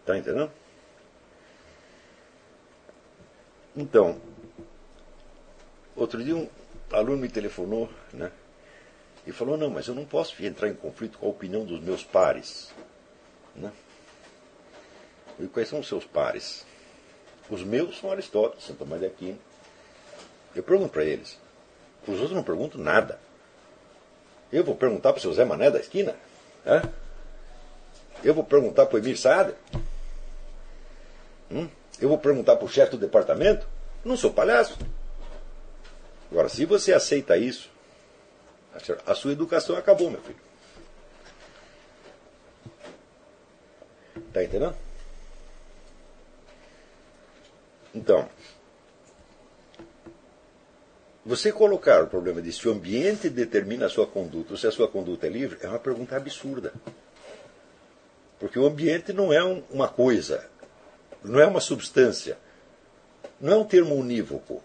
[0.00, 0.52] Está entendendo?
[3.74, 4.20] Então,
[5.96, 6.48] outro dia um
[6.90, 8.30] aluno me telefonou, né?
[9.26, 12.02] E falou, não, mas eu não posso entrar em conflito com a opinião dos meus
[12.02, 12.72] pares.
[13.54, 13.72] Né?
[15.38, 16.66] E quais são os seus pares?
[17.48, 19.38] Os meus são Aristóteles, Santo Tomás de Aquino.
[20.54, 21.38] Eu pergunto para eles.
[22.06, 23.18] Os outros não pergunto nada.
[24.52, 26.14] Eu vou perguntar para o seu Zé Mané da esquina?
[26.66, 26.82] É?
[28.22, 29.56] Eu vou perguntar para o Emir Sader?
[31.50, 31.68] Hum?
[32.00, 33.66] Eu vou perguntar para o chefe do departamento?
[34.04, 34.78] Não sou palhaço.
[36.30, 37.70] Agora, se você aceita isso,
[39.06, 40.40] a sua educação acabou, meu filho.
[44.16, 44.76] Está entendendo?
[47.94, 48.28] Então,
[51.24, 54.72] você colocar o problema de se o ambiente determina a sua conduta ou se a
[54.72, 56.72] sua conduta é livre é uma pergunta absurda.
[58.40, 60.44] Porque o ambiente não é um, uma coisa,
[61.22, 62.36] não é uma substância,
[63.40, 64.62] não é um termo unívoco.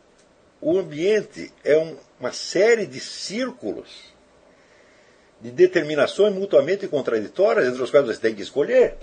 [0.59, 4.15] O ambiente é um, uma série de círculos
[5.39, 8.95] de determinações mutuamente contraditórias entre os quais você tem que escolher.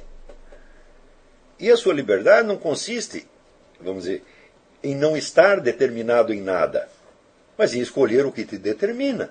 [1.60, 3.28] E a sua liberdade não consiste,
[3.81, 4.24] vamos dizer,
[4.82, 6.89] em não estar determinado em nada
[7.56, 9.31] mas em escolher o que te determina.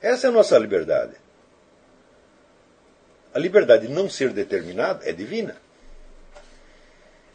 [0.00, 1.14] Essa é a nossa liberdade.
[3.34, 5.56] A liberdade de não ser determinado é divina.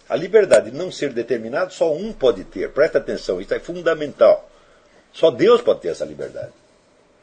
[0.09, 2.71] A liberdade de não ser determinado só um pode ter.
[2.71, 4.49] Presta atenção, isso é fundamental.
[5.11, 6.51] Só Deus pode ter essa liberdade.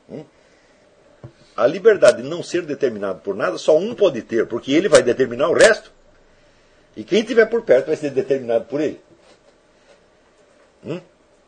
[0.09, 0.25] Hum?
[1.57, 5.03] A liberdade de não ser determinado por nada, só um pode ter, porque ele vai
[5.03, 5.93] determinar o resto.
[6.97, 9.01] E quem estiver por perto vai ser determinado por ele.
[10.85, 11.01] Hum?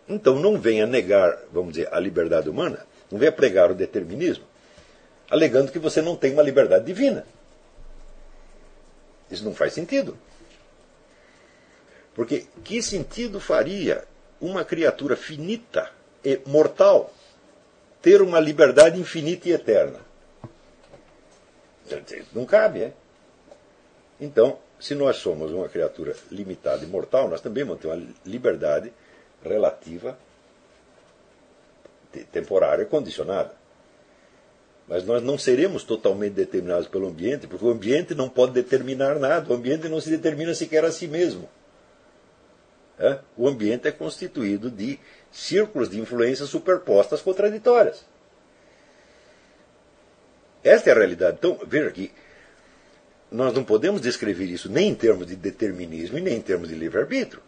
[0.09, 4.45] Então não venha negar, vamos dizer, a liberdade humana, não venha pregar o determinismo,
[5.31, 7.25] alegando que você não tem uma liberdade divina.
[9.31, 10.19] Isso não faz sentido.
[12.15, 14.05] Porque que sentido faria
[14.41, 15.91] uma criatura finita
[16.23, 17.13] e mortal
[18.03, 20.01] ter uma liberdade infinita e eterna?
[22.35, 22.93] Não cabe, é?
[24.21, 28.93] Então, se nós somos uma criatura limitada e mortal, nós também vamos ter uma liberdade
[29.45, 30.19] relativa,
[32.31, 33.55] temporária condicionada.
[34.87, 39.51] Mas nós não seremos totalmente determinados pelo ambiente, porque o ambiente não pode determinar nada,
[39.51, 41.49] o ambiente não se determina sequer a si mesmo.
[42.99, 43.19] É?
[43.37, 44.99] O ambiente é constituído de
[45.31, 48.05] círculos de influências superpostas contraditórias.
[50.63, 51.39] Esta é a realidade.
[51.39, 52.13] Então, veja que
[53.31, 56.75] nós não podemos descrever isso nem em termos de determinismo e nem em termos de
[56.75, 57.43] livre-arbítrio.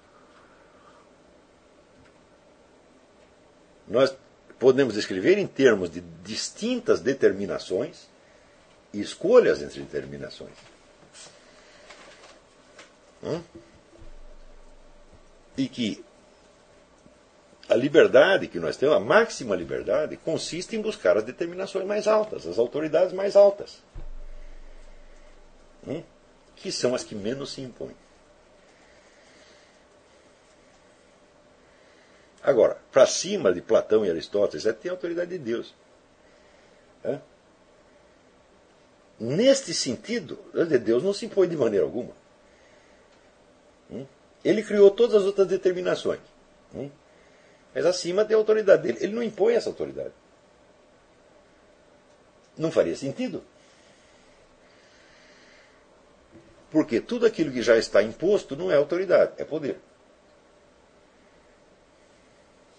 [3.86, 4.14] Nós
[4.58, 8.08] podemos descrever em termos de distintas determinações
[8.92, 10.54] e escolhas entre determinações.
[13.22, 13.42] Hum?
[15.56, 16.04] E que
[17.68, 22.46] a liberdade que nós temos, a máxima liberdade, consiste em buscar as determinações mais altas,
[22.46, 23.82] as autoridades mais altas,
[25.86, 26.02] hum?
[26.56, 27.94] que são as que menos se impõem.
[32.44, 35.74] Agora, para cima de Platão e Aristóteles, é tem a autoridade de Deus.
[37.02, 37.18] É?
[39.18, 40.38] Neste sentido,
[40.84, 42.12] Deus não se impõe de maneira alguma.
[43.90, 44.04] Hum?
[44.44, 46.20] Ele criou todas as outras determinações.
[46.74, 46.90] Hum?
[47.74, 48.98] Mas acima tem a autoridade dele.
[49.00, 50.12] Ele não impõe essa autoridade.
[52.58, 53.42] Não faria sentido.
[56.70, 59.80] Porque tudo aquilo que já está imposto não é autoridade, é poder.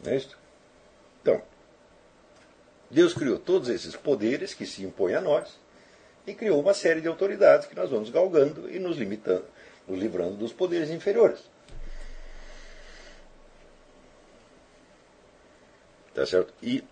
[0.05, 0.37] Não é isso?
[1.21, 1.41] Então,
[2.89, 5.57] Deus criou todos esses poderes que se impõem a nós
[6.27, 9.45] e criou uma série de autoridades que nós vamos galgando e nos limitando,
[9.87, 11.39] nos livrando dos poderes inferiores.
[16.13, 16.53] Tá certo?
[16.61, 16.83] E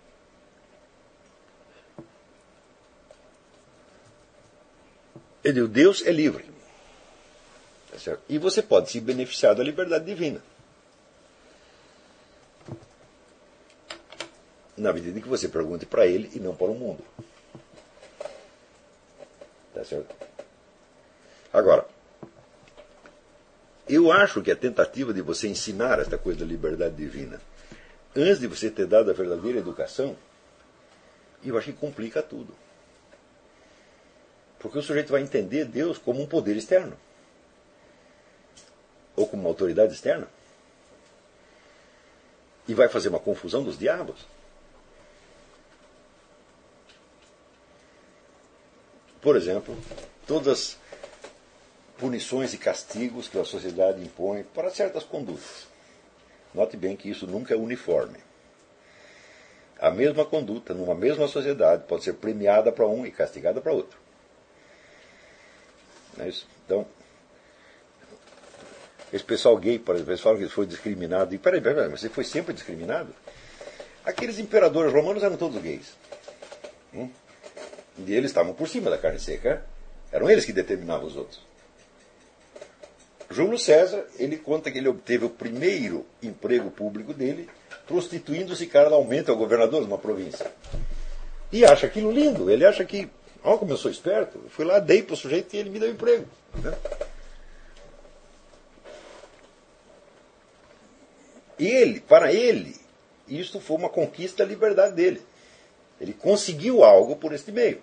[5.44, 6.46] ele, Deus é livre.
[7.92, 8.24] Tá certo?
[8.28, 10.42] E você pode se beneficiar da liberdade divina.
[14.76, 17.04] Na medida em que você pergunte para ele e não para o mundo.
[19.74, 20.16] Tá certo?
[21.52, 21.86] Agora,
[23.88, 27.40] eu acho que a tentativa de você ensinar esta coisa da liberdade divina
[28.16, 30.16] antes de você ter dado a verdadeira educação,
[31.44, 32.56] eu acho que complica tudo.
[34.60, 36.98] Porque o sujeito vai entender Deus como um poder externo.
[39.16, 40.28] Ou como uma autoridade externa.
[42.68, 44.26] E vai fazer uma confusão dos diabos.
[49.24, 49.76] Por exemplo,
[50.28, 50.78] todas as
[51.98, 55.66] punições e castigos que a sociedade impõe para certas condutas.
[56.54, 58.20] Note bem que isso nunca é uniforme.
[59.80, 63.98] A mesma conduta, numa mesma sociedade, pode ser premiada para um e castigada para outro.
[66.20, 66.46] É isso?
[66.66, 66.86] Então,
[69.12, 71.34] esse pessoal gay, por exemplo, eles falam que foi discriminado.
[71.34, 73.16] E peraí, peraí, mas você foi sempre discriminado?
[74.04, 75.94] Aqueles imperadores romanos eram todos gays.
[76.94, 77.10] Hum?
[77.98, 79.64] E eles estavam por cima da carne seca.
[80.12, 81.42] Eram eles que determinavam os outros.
[83.30, 87.50] Júlio César, ele conta que ele obteve o primeiro emprego público dele
[87.88, 90.52] prostituindo-se aumento ao governador de uma província.
[91.52, 92.50] E acha aquilo lindo.
[92.50, 93.10] Ele acha que,
[93.44, 95.80] olha como eu sou esperto, eu fui lá, dei para o sujeito e ele me
[95.80, 96.26] deu emprego.
[96.56, 96.74] Né?
[101.60, 102.76] Ele, para ele,
[103.28, 105.22] isto foi uma conquista da liberdade dele.
[106.04, 107.82] Ele conseguiu algo por este meio.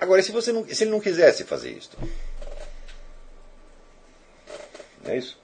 [0.00, 1.98] Agora, se, você não, se ele não quisesse fazer isto,
[5.04, 5.38] não é isso?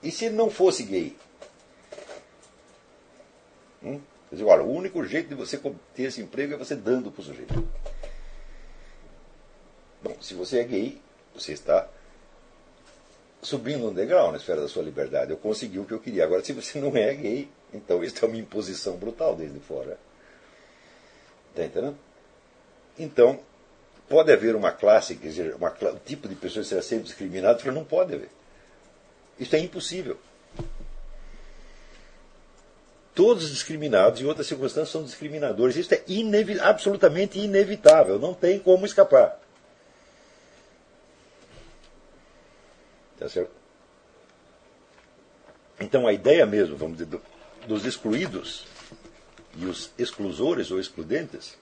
[0.00, 1.16] E se ele não fosse gay?
[3.82, 4.00] Hum?
[4.28, 5.58] Quer dizer, olha, o único jeito de você
[5.92, 7.68] ter esse emprego é você dando para o sujeito.
[10.04, 11.00] Bom, se você é gay,
[11.34, 11.88] você está
[13.42, 15.32] subindo um degrau na esfera da sua liberdade.
[15.32, 16.22] Eu consegui o que eu queria.
[16.22, 19.98] Agora, se você não é gay, então isso é uma imposição brutal desde fora.
[21.54, 21.96] Está entendendo?
[22.98, 23.38] Então,
[24.08, 27.70] pode haver uma classe, quer dizer, uma, um tipo de pessoa que será sempre discriminado,
[27.70, 28.30] não pode haver.
[29.38, 30.18] Isso é impossível.
[33.14, 35.76] Todos os discriminados, em outras circunstâncias, são discriminadores.
[35.76, 38.18] Isso é inevi absolutamente inevitável.
[38.18, 39.40] Não tem como escapar.
[43.16, 43.52] Tá certo?
[45.78, 47.20] Então a ideia mesmo, vamos dizer,
[47.68, 48.66] dos excluídos
[49.56, 51.56] e os exclusores ou excludentes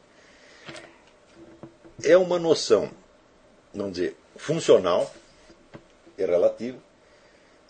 [2.02, 2.90] é uma noção,
[3.72, 5.12] vamos dizer, funcional
[6.16, 6.78] e relativa,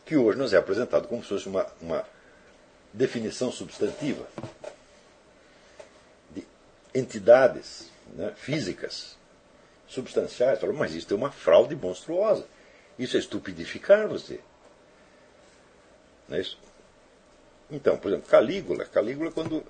[0.04, 2.04] que hoje nos é apresentado como se fosse uma, uma
[2.92, 4.26] definição substantiva
[6.30, 6.46] de
[6.94, 9.16] entidades né, físicas,
[9.86, 10.60] substanciais.
[10.60, 12.46] Falou, mas isso é uma fraude monstruosa.
[12.98, 14.40] Isso é estupidificar você.
[16.28, 16.58] Não é isso?
[17.70, 18.84] Então, por exemplo, Calígula.
[18.84, 19.64] Calígula, quando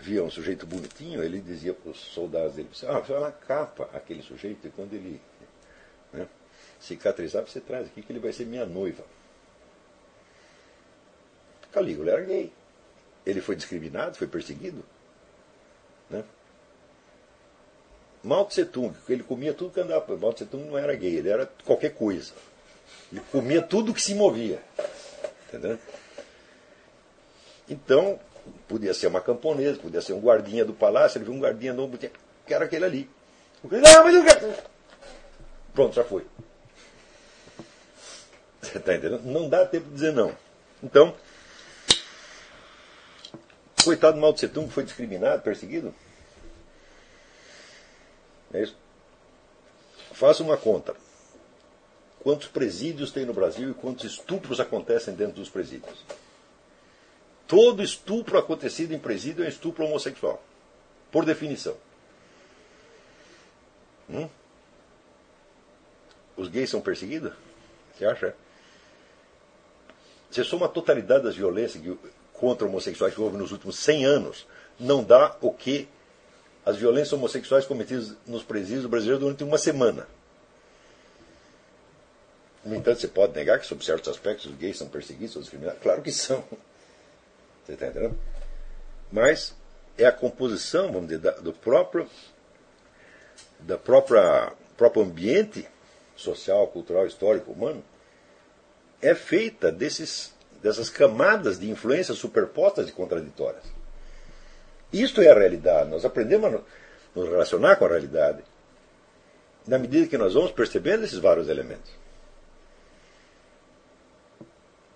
[0.00, 4.22] via um sujeito bonitinho, ele dizia para os soldados dele, ah, vai uma capa aquele
[4.22, 5.20] sujeito, e quando ele
[6.12, 6.26] né,
[6.80, 9.04] cicatrizar, você traz aqui que ele vai ser minha noiva.
[11.70, 12.52] Calígula era gay.
[13.24, 14.84] Ele foi discriminado, foi perseguido.
[16.08, 16.24] Né?
[18.22, 20.16] Mao Tse Tung, ele comia tudo que andava.
[20.16, 22.32] Mao Tse Tung não era gay, ele era qualquer coisa.
[23.12, 24.60] Ele comia tudo que se movia.
[25.48, 25.78] Entendeu?
[27.68, 28.18] Então,
[28.68, 31.98] Podia ser uma camponesa, podia ser um guardinha do palácio, ele viu um guardinha novo,
[31.98, 32.10] que
[32.54, 33.10] era aquele ali.
[33.64, 34.54] Não, mas quero.
[35.74, 36.26] Pronto, já foi.
[38.60, 39.22] Você está entendendo?
[39.24, 40.34] Não dá tempo de dizer não.
[40.82, 41.14] Então,
[43.84, 45.94] coitado do Mao Tse Tung foi discriminado, perseguido.
[48.52, 48.76] É isso.
[50.12, 50.94] Faça uma conta.
[52.22, 56.04] Quantos presídios tem no Brasil e quantos estupros acontecem dentro dos presídios?
[57.50, 60.40] Todo estupro acontecido em presídio é estupro homossexual.
[61.10, 61.76] Por definição.
[64.08, 64.28] Hum?
[66.36, 67.32] Os gays são perseguidos?
[67.92, 68.36] Você acha?
[70.30, 71.82] Se soma a totalidade das violências
[72.32, 74.46] contra homossexuais que houve nos últimos 100 anos,
[74.78, 75.88] não dá o que
[76.64, 80.06] as violências homossexuais cometidas nos presídios brasileiros durante uma semana.
[82.64, 85.82] No entanto, você pode negar que, sob certos aspectos, os gays são perseguidos ou discriminados?
[85.82, 86.44] Claro que são.
[87.64, 88.18] Você está entendendo?
[89.12, 89.54] Mas
[89.98, 92.08] é a composição, vamos dizer, do próprio,
[93.60, 95.68] da própria próprio ambiente
[96.16, 97.84] social, cultural, histórico, humano,
[99.02, 103.64] é feita desses, dessas camadas de influências superpostas e contraditórias.
[104.90, 105.90] Isto é a realidade.
[105.90, 106.60] Nós aprendemos a
[107.14, 108.42] nos relacionar com a realidade
[109.66, 111.92] na medida que nós vamos percebendo esses vários elementos.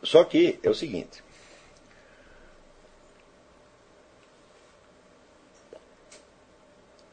[0.03, 1.23] Só que é o seguinte: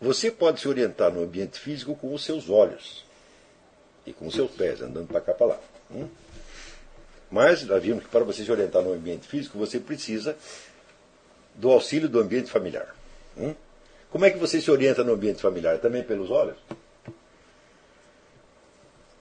[0.01, 3.05] Você pode se orientar no ambiente físico com os seus olhos
[4.03, 5.59] e com os seus pés, andando para cá para lá.
[5.91, 6.07] Hum?
[7.29, 10.35] Mas nós vimos que para você se orientar no ambiente físico, você precisa
[11.53, 12.95] do auxílio do ambiente familiar.
[13.37, 13.53] Hum?
[14.09, 15.77] Como é que você se orienta no ambiente familiar?
[15.77, 16.57] Também pelos olhos?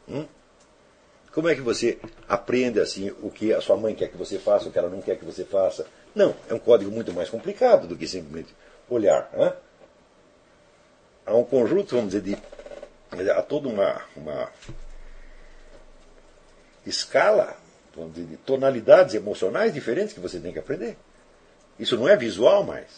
[0.08, 0.26] Hum?
[1.30, 4.68] Como é que você aprende assim o que a sua mãe quer que você faça,
[4.68, 5.86] o que ela não quer que você faça?
[6.14, 8.52] Não, é um código muito mais complicado do que simplesmente
[8.88, 9.30] olhar.
[9.36, 9.52] Hein?
[11.26, 13.30] Há um conjunto, vamos dizer, de.
[13.30, 14.50] há toda uma, uma
[16.86, 17.56] escala
[17.94, 20.96] vamos dizer, de tonalidades emocionais diferentes que você tem que aprender.
[21.78, 22.88] Isso não é visual mais.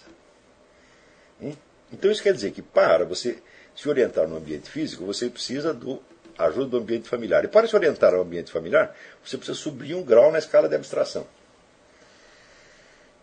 [1.92, 3.42] Então isso quer dizer que para você
[3.76, 6.02] se orientar no ambiente físico, você precisa do
[6.38, 7.44] ajuda do ambiente familiar.
[7.44, 10.74] E para se orientar ao ambiente familiar, você precisa subir um grau na escala de
[10.74, 11.26] abstração.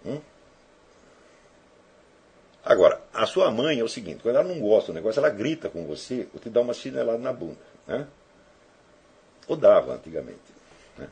[0.06, 0.22] Hum?
[2.70, 5.72] Agora, a sua mãe é o seguinte: quando ela não gosta do negócio, ela grita
[5.72, 7.58] com você ou te dá uma chinelada na bunda.
[7.88, 8.08] Né?
[9.48, 10.38] Ou dava antigamente.
[10.96, 11.08] Né?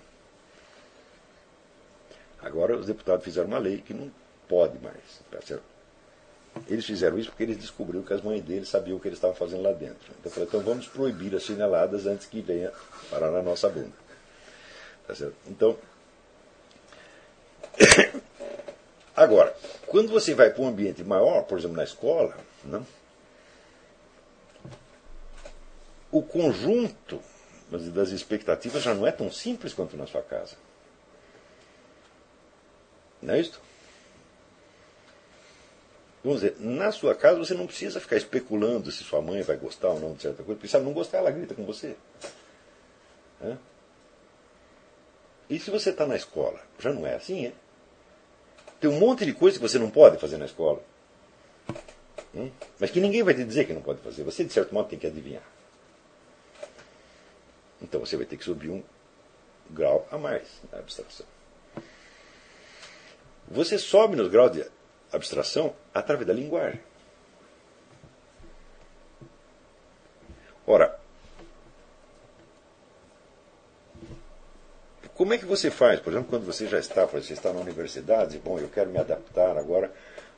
[2.43, 4.11] Agora os deputados fizeram uma lei que não
[4.47, 5.19] pode mais.
[5.31, 5.39] Tá?
[6.67, 9.35] Eles fizeram isso porque eles descobriram que as mães deles sabiam o que eles estavam
[9.35, 10.13] fazendo lá dentro.
[10.19, 12.71] Então falei, então vamos proibir as chineladas antes que venha
[13.09, 13.93] parar na nossa bunda.
[15.07, 15.15] Tá?
[15.47, 15.75] Então,
[19.18, 19.57] Agora,
[19.88, 22.85] quando você vai para um ambiente maior, por exemplo, na escola, né,
[26.11, 27.19] o conjunto
[27.72, 30.56] das expectativas já não é tão simples quanto na sua casa.
[33.19, 33.60] Não é isso?
[36.23, 39.89] Vamos dizer, na sua casa você não precisa ficar especulando se sua mãe vai gostar
[39.89, 41.95] ou não de certa coisa, porque se ela não gostar, ela grita com você.
[43.41, 43.57] É?
[45.49, 47.53] E se você está na escola, já não é assim, é?
[48.79, 50.81] Tem um monte de coisa que você não pode fazer na escola.
[52.35, 52.51] Hum?
[52.79, 54.23] Mas que ninguém vai te dizer que não pode fazer.
[54.23, 55.43] Você, de certo modo, tem que adivinhar.
[57.81, 58.83] Então você vai ter que subir um
[59.69, 61.25] grau a mais na abstração.
[63.49, 64.65] Você sobe nos graus de
[65.11, 66.81] abstração através da linguagem.
[70.65, 70.99] Ora,
[75.18, 78.38] Como é que você faz, por exemplo, quando você já está, você está na universidade,
[78.38, 79.91] bom, eu quero me adaptar agora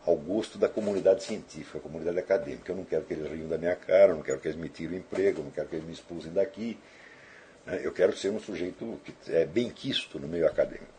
[0.05, 2.71] ao gosto da comunidade científica, comunidade acadêmica.
[2.71, 4.69] Eu não quero que eles riam da minha cara, eu não quero que eles me
[4.69, 6.77] tirem o emprego, eu não quero que eles me expulsem daqui.
[7.65, 7.81] Né?
[7.83, 10.93] Eu quero ser um sujeito que é bem quisto no meio acadêmico.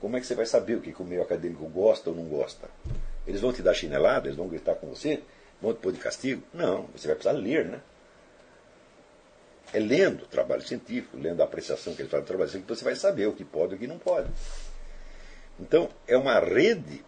[0.00, 2.24] Como é que você vai saber o que, que o meio acadêmico gosta ou não
[2.24, 2.66] gosta?
[3.26, 5.20] Eles vão te dar chinelada, eles vão gritar com você,
[5.60, 6.42] vão te pôr de castigo?
[6.54, 7.80] Não, você vai precisar ler, né?
[9.72, 12.84] É lendo o trabalho científico, lendo a apreciação que eles fazem do trabalho científico, você
[12.84, 14.28] vai saber o que pode e o que não pode.
[15.58, 17.04] Então, é uma rede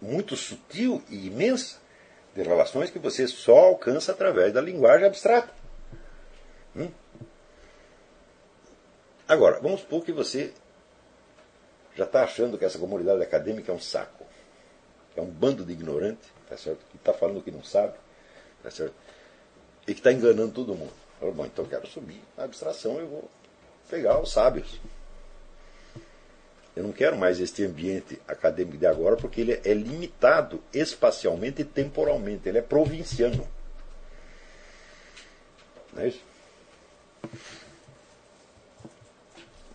[0.00, 1.78] muito sutil e imensa
[2.34, 5.52] de relações que você só alcança através da linguagem abstrata.
[6.76, 6.90] Hum?
[9.28, 10.52] Agora, vamos supor que você
[11.94, 14.26] já está achando que essa comunidade acadêmica é um saco.
[15.16, 16.84] É um bando de ignorante, tá certo?
[16.90, 17.94] que está falando o que não sabe,
[18.62, 18.94] tá certo?
[19.86, 20.92] e que está enganando todo mundo.
[21.22, 23.30] Falou, bom, então eu quero subir na abstração, eu vou
[23.88, 24.80] pegar os sábios.
[26.74, 31.64] Eu não quero mais este ambiente acadêmico de agora porque ele é limitado espacialmente e
[31.64, 32.48] temporalmente.
[32.48, 33.46] Ele é provinciano.
[35.92, 36.24] Não é isso?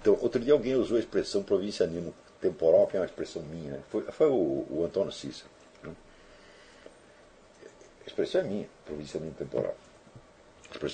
[0.01, 3.71] Então, outro dia alguém usou a expressão provincianismo temporal, que é uma expressão minha.
[3.71, 3.83] Né?
[3.89, 5.49] Foi, foi o, o, Antônio Cícero.
[5.81, 5.95] Né?
[8.03, 9.77] A expressão é minha, provincianismo temporal.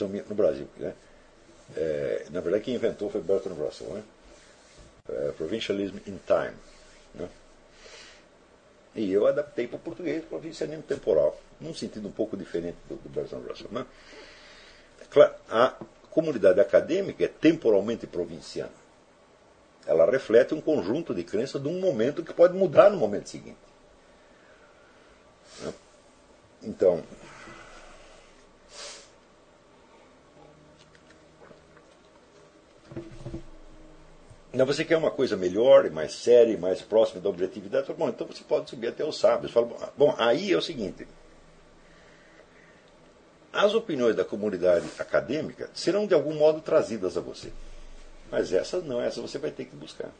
[0.09, 0.67] Minha no Brasil.
[0.77, 0.93] Né?
[1.75, 3.87] É, na verdade, quem inventou foi Bertrand Russell.
[3.87, 4.03] Né?
[5.09, 6.57] É, provincialism in time.
[7.15, 7.29] Né?
[8.95, 13.09] E eu adaptei para o português provincianismo temporal, num sentido um pouco diferente do, do
[13.09, 13.69] Bertrand Russell.
[13.71, 13.85] Né?
[15.09, 15.75] Claro, a
[16.09, 18.71] comunidade acadêmica é temporalmente provinciana.
[19.85, 23.57] Ela reflete um conjunto de crenças de um momento que pode mudar no momento seguinte.
[25.61, 25.73] Né?
[26.61, 27.03] Então,
[34.53, 37.91] Então você quer uma coisa melhor, mais séria, mais próxima da objetividade?
[37.93, 39.51] Bom, então você pode subir até os sábios.
[39.51, 41.07] Fala, bom, aí é o seguinte:
[43.51, 47.51] as opiniões da comunidade acadêmica serão de algum modo trazidas a você.
[48.30, 50.11] Mas essas não, essas você vai ter que buscar.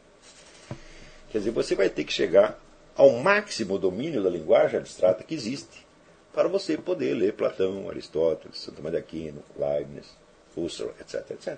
[1.30, 2.60] Quer dizer, você vai ter que chegar
[2.96, 5.86] ao máximo domínio da linguagem abstrata que existe
[6.34, 10.08] para você poder ler Platão, Aristóteles, Santo Tomás de Aquino, Leibniz,
[10.56, 11.58] Husserl, etc, etc.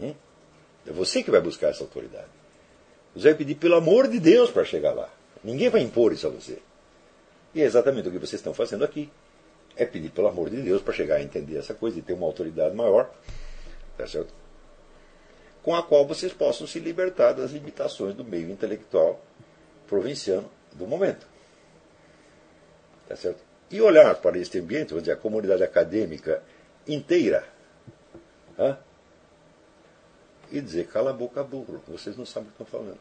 [0.00, 0.14] Hum?
[0.88, 2.28] É você que vai buscar essa autoridade.
[3.14, 5.08] Você vai pedir pelo amor de Deus para chegar lá.
[5.44, 6.58] Ninguém vai impor isso a você.
[7.54, 9.10] E é exatamente o que vocês estão fazendo aqui.
[9.76, 12.26] É pedir pelo amor de Deus para chegar a entender essa coisa e ter uma
[12.26, 13.10] autoridade maior,
[13.96, 14.32] tá certo?
[15.68, 19.20] com a qual vocês possam se libertar das limitações do meio intelectual
[19.86, 21.26] provinciano do momento.
[23.06, 23.42] Tá certo?
[23.70, 26.42] E olhar para este ambiente, dizer, a comunidade acadêmica
[26.86, 27.46] inteira,
[30.50, 32.98] e dizer, cala a boca, burro, vocês não sabem o que estão falando.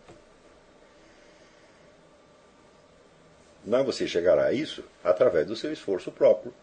[3.65, 6.53] Não você chegará a isso através do seu esforço próprio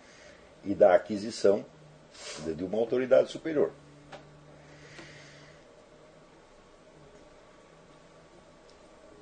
[0.65, 1.65] e da aquisição
[2.57, 3.73] de uma autoridade superior.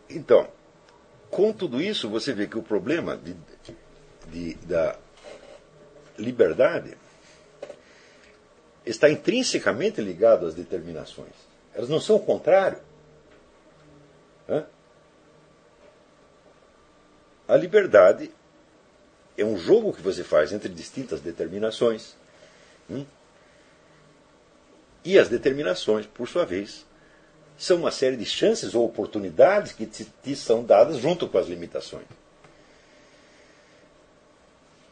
[0.09, 0.49] Então,
[1.31, 3.35] com tudo isso, você vê que o problema de,
[4.29, 4.97] de, da
[6.19, 6.97] liberdade
[8.85, 11.52] está intrinsecamente ligado às determinações.
[11.75, 12.79] Elas não são o contrário.
[14.49, 14.67] Hã?
[17.49, 18.31] A liberdade
[19.37, 22.15] é um jogo que você faz entre distintas determinações.
[22.91, 23.05] Hum?
[25.05, 26.87] E as determinações, por sua vez,
[27.57, 31.47] são uma série de chances ou oportunidades que te, te são dadas junto com as
[31.47, 32.07] limitações.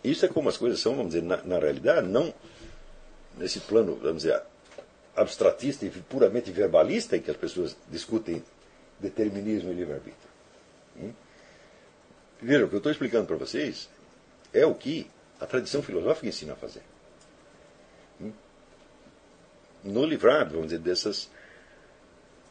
[0.03, 2.33] Isso é como as coisas são, vamos dizer, na, na realidade, não
[3.37, 4.43] nesse plano, vamos dizer,
[5.21, 8.43] abstratista e puramente verbalista em que as pessoas discutem
[8.99, 10.31] determinismo e livre-arbítrio.
[10.97, 11.13] Hum?
[12.41, 13.89] Vejam, o que eu estou explicando para vocês
[14.53, 16.83] é o que a tradição filosófica ensina a fazer.
[18.21, 18.33] Hum?
[19.85, 21.29] No livrado, vamos dizer, dessas,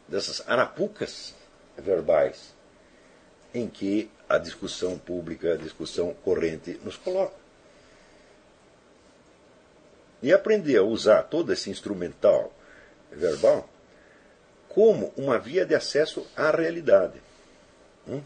[0.06, 1.34] dessas arapucas
[1.76, 2.54] verbais
[3.52, 7.34] em que a discussão pública, a discussão corrente nos coloca.
[10.22, 12.52] E aprender a usar todo esse instrumental
[13.10, 13.68] verbal
[14.68, 17.20] como uma via de acesso à realidade.
[18.06, 18.22] Hum?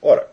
[0.00, 0.30] Ora,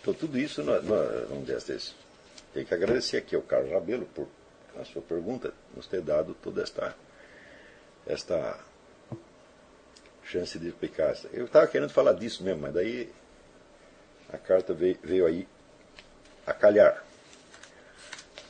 [0.00, 1.94] então tudo isso, nós, nós, vamos dizer, assim,
[2.52, 4.26] tem que agradecer aqui ao Carlos Rabelo por
[4.80, 6.96] a sua pergunta, nos ter dado toda esta,
[8.06, 8.58] esta
[10.24, 11.14] chance de explicar.
[11.32, 13.12] Eu estava querendo falar disso mesmo, mas daí
[14.32, 15.46] a carta veio, veio aí
[16.46, 17.04] a calhar.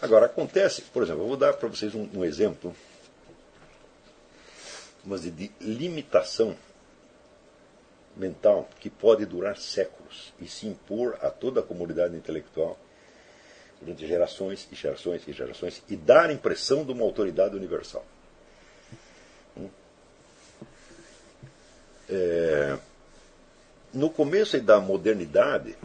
[0.00, 2.74] Agora, acontece, por exemplo, eu vou dar para vocês um, um exemplo
[5.04, 6.56] mas de, limitação
[8.16, 12.78] mental que pode durar séculos e se impor a toda a comunidade intelectual
[13.80, 18.04] durante gerações e gerações e gerações e dar a impressão de uma autoridade universal.
[22.08, 22.78] É,
[23.92, 25.76] no começo da modernidade,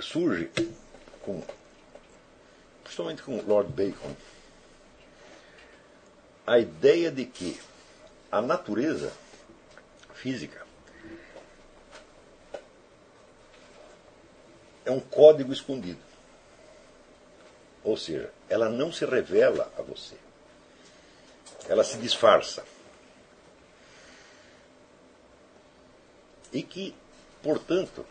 [0.00, 0.50] surge,
[1.22, 1.42] com,
[2.84, 4.14] principalmente com Lord Bacon,
[6.46, 7.60] a ideia de que
[8.30, 9.12] a natureza
[10.14, 10.64] física
[14.84, 15.98] é um código escondido.
[17.82, 20.16] Ou seja, ela não se revela a você.
[21.68, 22.64] Ela se disfarça.
[26.56, 26.94] e que,
[27.42, 28.04] portanto,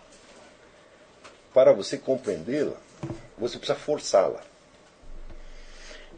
[1.53, 2.77] para você compreendê-la,
[3.38, 4.44] você precisa forçá-la.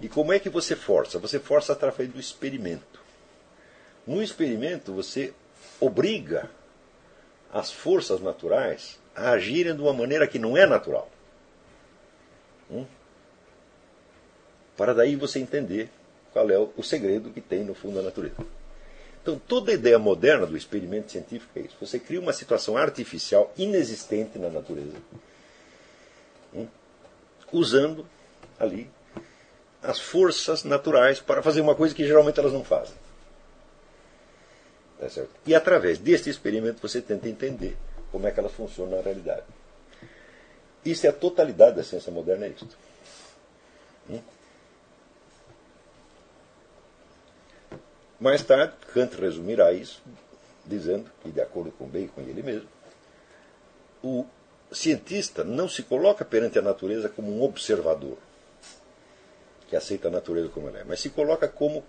[0.01, 1.17] E como é que você força?
[1.19, 2.99] Você força através do experimento.
[4.05, 5.33] No experimento, você
[5.79, 6.49] obriga
[7.51, 11.09] as forças naturais a agirem de uma maneira que não é natural.
[12.69, 12.85] Hum?
[14.75, 15.89] Para daí você entender
[16.33, 18.35] qual é o segredo que tem no fundo da natureza.
[19.21, 21.75] Então, toda a ideia moderna do experimento científico é isso.
[21.81, 24.95] Você cria uma situação artificial inexistente na natureza,
[26.53, 26.67] hum?
[27.51, 28.05] usando
[28.59, 28.89] ali
[29.81, 32.95] as forças naturais para fazer uma coisa que geralmente elas não fazem.
[34.99, 35.07] Tá?
[35.45, 37.77] E através deste experimento você tenta entender
[38.11, 39.43] como é que elas funcionam na realidade.
[40.85, 42.77] Isso é a totalidade da ciência moderna, é isto.
[44.09, 44.19] Hum?
[48.19, 50.01] Mais tarde, Kant resumirá isso
[50.65, 52.67] dizendo que, de acordo com Bacon e ele mesmo,
[54.03, 54.25] o
[54.71, 58.17] cientista não se coloca perante a natureza como um observador
[59.69, 61.83] que aceita a natureza como ela é, mas se coloca como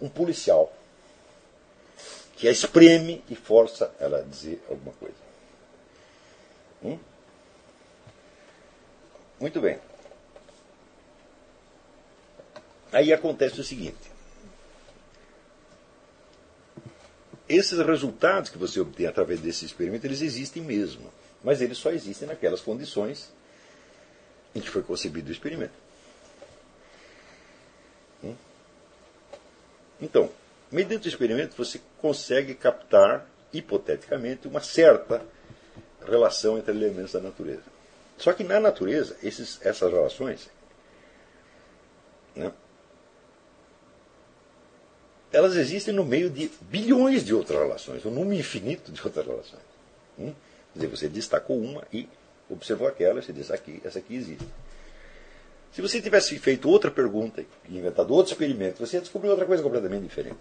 [0.00, 0.72] um policial
[2.34, 5.14] que a espreme e força ela a dizer alguma coisa.
[6.82, 6.98] Hum?
[9.38, 9.78] Muito bem.
[12.90, 14.09] Aí acontece o seguinte:
[17.56, 21.12] esses resultados que você obtém através desse experimento, eles existem mesmo,
[21.42, 23.32] mas eles só existem naquelas condições
[24.54, 25.72] em que foi concebido o experimento.
[30.00, 30.30] Então,
[30.70, 35.22] mediante o experimento, você consegue captar, hipoteticamente, uma certa
[36.06, 37.64] relação entre elementos da natureza.
[38.16, 40.48] Só que na natureza, esses, essas relações,
[42.34, 42.52] né,
[45.32, 49.62] elas existem no meio de bilhões de outras relações, um número infinito de outras relações.
[50.18, 50.32] Hum?
[50.72, 52.08] Quer dizer, você destacou uma e
[52.48, 54.46] observou aquela, você disse aqui, essa aqui existe.
[55.72, 59.62] Se você tivesse feito outra pergunta e inventado outro experimento, você ia descobrir outra coisa
[59.62, 60.38] completamente diferente.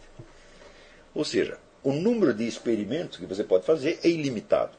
[1.13, 4.75] Ou seja, o número de experimentos que você pode fazer é ilimitado.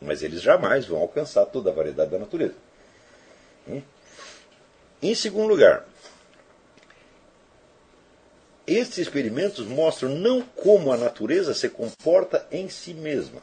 [0.00, 2.54] Mas eles jamais vão alcançar toda a variedade da natureza.
[3.68, 3.82] Hum?
[5.02, 5.86] Em segundo lugar,
[8.76, 13.40] estes experimentos mostram não como a natureza se comporta em si mesma,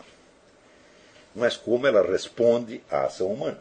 [1.35, 3.59] mas como ela responde à ação humana.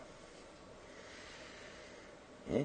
[2.50, 2.64] Hum?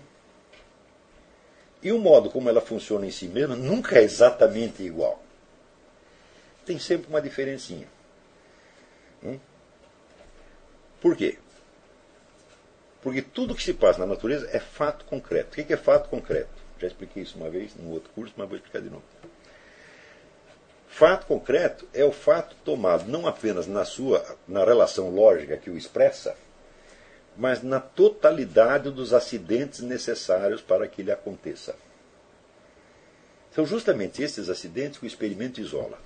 [1.82, 5.22] E o modo como ela funciona em si mesma nunca é exatamente igual.
[6.66, 7.88] Tem sempre uma diferencinha.
[9.22, 9.40] Hum?
[11.02, 11.38] Por quê?
[13.02, 15.60] Porque tudo que se passa na natureza é fato concreto.
[15.60, 16.63] O que é fato concreto?
[16.84, 19.04] Já expliquei isso uma vez num outro curso, mas vou explicar de novo.
[20.90, 25.78] Fato concreto é o fato tomado não apenas na sua na relação lógica que o
[25.78, 26.36] expressa,
[27.38, 31.74] mas na totalidade dos acidentes necessários para que ele aconteça.
[33.56, 35.98] São justamente esses acidentes que o experimento isola.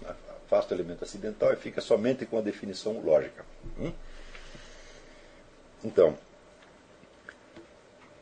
[0.45, 3.43] Afasta o elemento acidental e fica somente com a definição lógica.
[3.79, 3.91] Hum?
[5.83, 6.15] Então,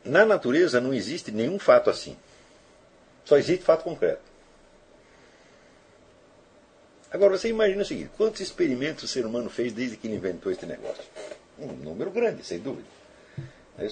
[0.02, 2.16] na natureza não existe nenhum fato assim.
[3.26, 4.22] Só existe fato concreto.
[7.10, 10.50] Agora você imagina o seguinte: quantos experimentos o ser humano fez desde que ele inventou
[10.50, 11.04] este negócio?
[11.58, 12.86] Um número grande, sem dúvida.
[13.78, 13.88] É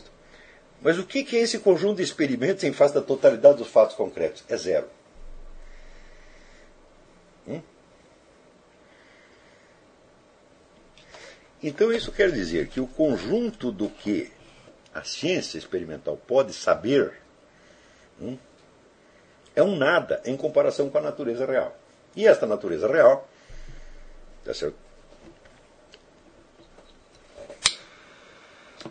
[0.81, 4.45] Mas o que é esse conjunto de experimentos em face da totalidade dos fatos concretos?
[4.49, 4.89] É zero.
[7.47, 7.61] Hum?
[11.63, 14.31] Então isso quer dizer que o conjunto do que
[14.93, 17.15] a ciência experimental pode saber
[18.21, 18.39] hum,
[19.55, 21.77] é um nada em comparação com a natureza real.
[22.17, 23.29] E esta natureza real,
[24.45, 24.85] tá certo?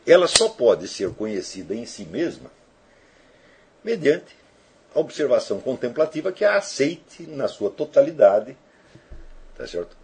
[0.05, 2.51] ela só pode ser conhecida em si mesma
[3.83, 4.35] mediante
[4.93, 8.55] a observação contemplativa que a aceite na sua totalidade,
[9.57, 9.97] tá certo?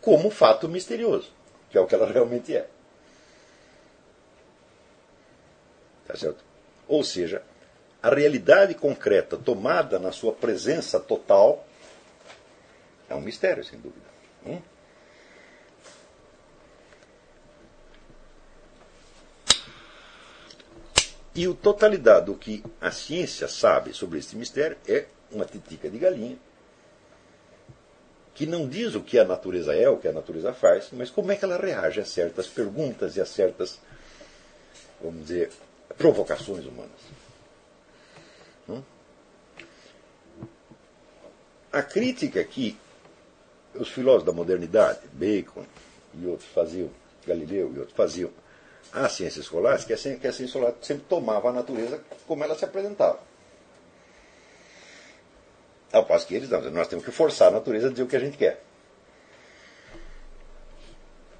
[0.00, 1.30] Como fato misterioso,
[1.70, 2.68] que é o que ela realmente é.
[6.06, 6.44] Tá certo?
[6.86, 7.42] Ou seja,
[8.02, 11.64] a realidade concreta tomada na sua presença total
[13.08, 14.06] é um mistério, sem dúvida.
[14.44, 14.60] Hum?
[21.34, 25.98] E a totalidade do que a ciência sabe sobre esse mistério é uma titica de
[25.98, 26.36] galinha,
[28.34, 31.30] que não diz o que a natureza é, o que a natureza faz, mas como
[31.32, 33.78] é que ela reage a certas perguntas e a certas,
[35.00, 35.50] vamos dizer,
[35.96, 37.21] provocações humanas.
[41.72, 42.78] A crítica que
[43.74, 45.64] os filósofos da modernidade, Bacon
[46.14, 46.90] e outros faziam,
[47.26, 48.30] Galileu e outros faziam,
[48.92, 53.18] a ciência escolástica, que a ciência escolástica sempre tomava a natureza como ela se apresentava.
[55.90, 58.16] Ao passo que eles não, nós temos que forçar a natureza a dizer o que
[58.16, 58.62] a gente quer.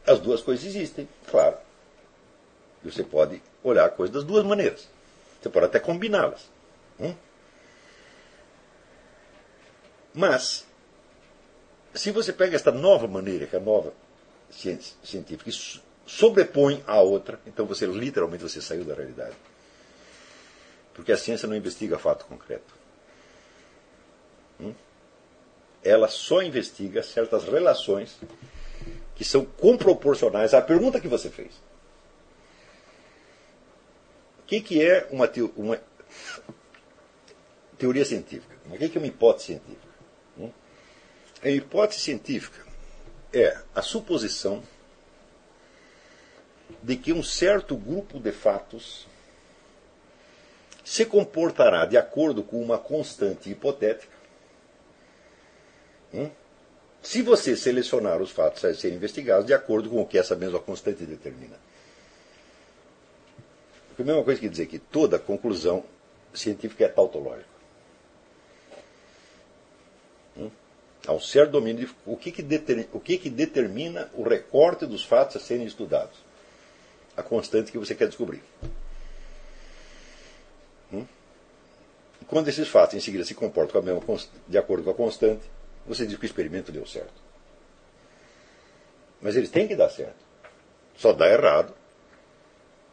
[0.07, 1.57] As duas coisas existem, claro.
[2.85, 4.89] E você pode olhar a coisa das duas maneiras.
[5.41, 6.51] Você pode até combiná-las.
[6.99, 7.15] Hum?
[10.15, 10.67] Mas,
[11.95, 13.93] se você pega esta nova maneira, que é a nova
[14.51, 19.37] ciência científica, e sobrepõe a outra, então você literalmente você saiu da realidade.
[20.95, 22.75] Porque a ciência não investiga fato concreto.
[24.61, 24.75] Hum?
[25.83, 28.19] Ela só investiga certas relações
[29.15, 31.55] que são comproporcionais à pergunta que você fez.
[34.41, 35.81] O que, que é uma, uma
[37.79, 38.55] teoria científica?
[38.67, 39.92] O que, que é uma hipótese científica?
[41.43, 42.65] A hipótese científica
[43.33, 44.63] é a suposição
[46.81, 49.09] de que um certo grupo de fatos
[50.85, 54.17] se comportará de acordo com uma constante hipotética.
[56.15, 56.31] Hum?
[57.03, 60.61] Se você selecionar os fatos a serem investigados de acordo com o que essa mesma
[60.61, 61.57] constante determina.
[63.99, 65.85] É a mesma coisa que dizer que toda conclusão
[66.33, 67.52] científica é tautológica.
[71.09, 75.05] Um certo domínio de o que, que, determina, o que, que determina o recorte dos
[75.05, 76.17] fatos a serem estudados.
[77.17, 78.43] A constante que você quer descobrir.
[80.93, 81.05] Hum?
[82.29, 84.01] Quando esses fatos em seguida se comportam mesma,
[84.47, 85.43] de acordo com a constante,
[85.87, 87.21] você diz que o experimento deu certo.
[89.21, 90.23] Mas eles têm que dar certo.
[90.97, 91.75] Só dá errado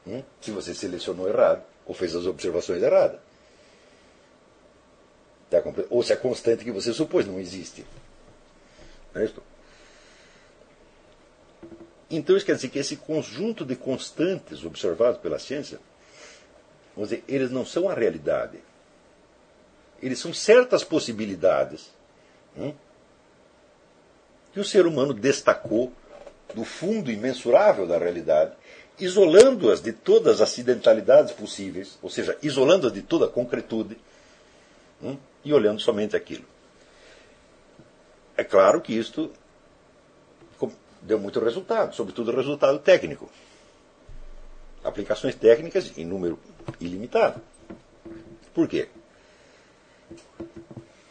[0.05, 3.19] hum, se você selecionou errado ou fez as observações erradas.
[5.49, 7.85] Tá ou se a constante que você supôs não existe.
[9.15, 9.41] É isso?
[12.11, 15.79] Então isso quer dizer que esse conjunto de constantes observados pela ciência,
[16.95, 18.59] vamos dizer, eles não são a realidade.
[20.01, 21.91] Eles são certas possibilidades
[22.57, 22.73] Hum?
[24.51, 25.93] que o ser humano destacou
[26.53, 28.53] do fundo imensurável da realidade,
[28.99, 33.97] isolando-as de todas as acidentalidades possíveis, ou seja, isolando-as de toda a concretude,
[35.01, 35.15] hum?
[35.43, 36.45] E olhando somente aquilo.
[38.35, 39.31] É claro que isto
[41.01, 43.29] deu muito resultado, sobretudo resultado técnico.
[44.83, 46.39] Aplicações técnicas em número
[46.79, 47.41] ilimitado.
[48.53, 48.89] Por quê?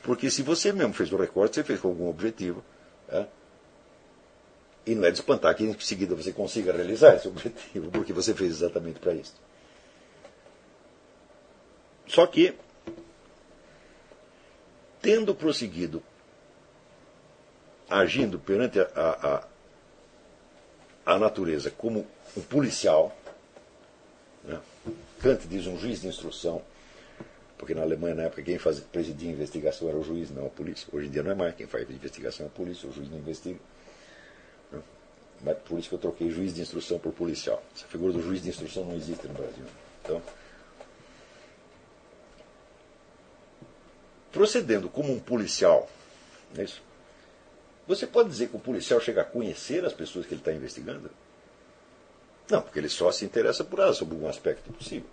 [0.02, 2.64] Porque se você mesmo fez o recorte, você fez com algum objetivo.
[3.08, 3.26] É?
[4.86, 8.32] E não é de espantar que em seguida você consiga realizar esse objetivo, porque você
[8.32, 9.34] fez exatamente para isso.
[12.06, 12.54] Só que,
[15.00, 16.02] tendo prosseguido
[17.88, 19.48] agindo perante a, a,
[21.14, 22.06] a natureza como
[22.36, 23.16] um policial,
[24.44, 24.60] né?
[25.20, 26.62] Kant diz um juiz de instrução,
[27.56, 30.50] porque na Alemanha, na época, quem fazia, presidia a investigação era o juiz, não a
[30.50, 30.86] polícia.
[30.92, 31.54] Hoje em dia não é mais.
[31.56, 33.58] Quem faz investigação é a polícia, o juiz não investiga.
[35.42, 37.62] Mas por isso que eu troquei juiz de instrução por policial.
[37.74, 39.64] Essa figura do juiz de instrução não existe no Brasil.
[40.04, 40.22] Então,
[44.32, 45.88] procedendo como um policial,
[46.56, 46.82] é isso?
[47.86, 51.10] Você pode dizer que o policial chega a conhecer as pessoas que ele está investigando?
[52.50, 55.08] Não, porque ele só se interessa por elas, sobre um aspecto possível,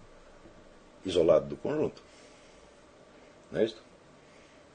[1.05, 2.01] isolado do conjunto.
[3.51, 3.81] Não é isso?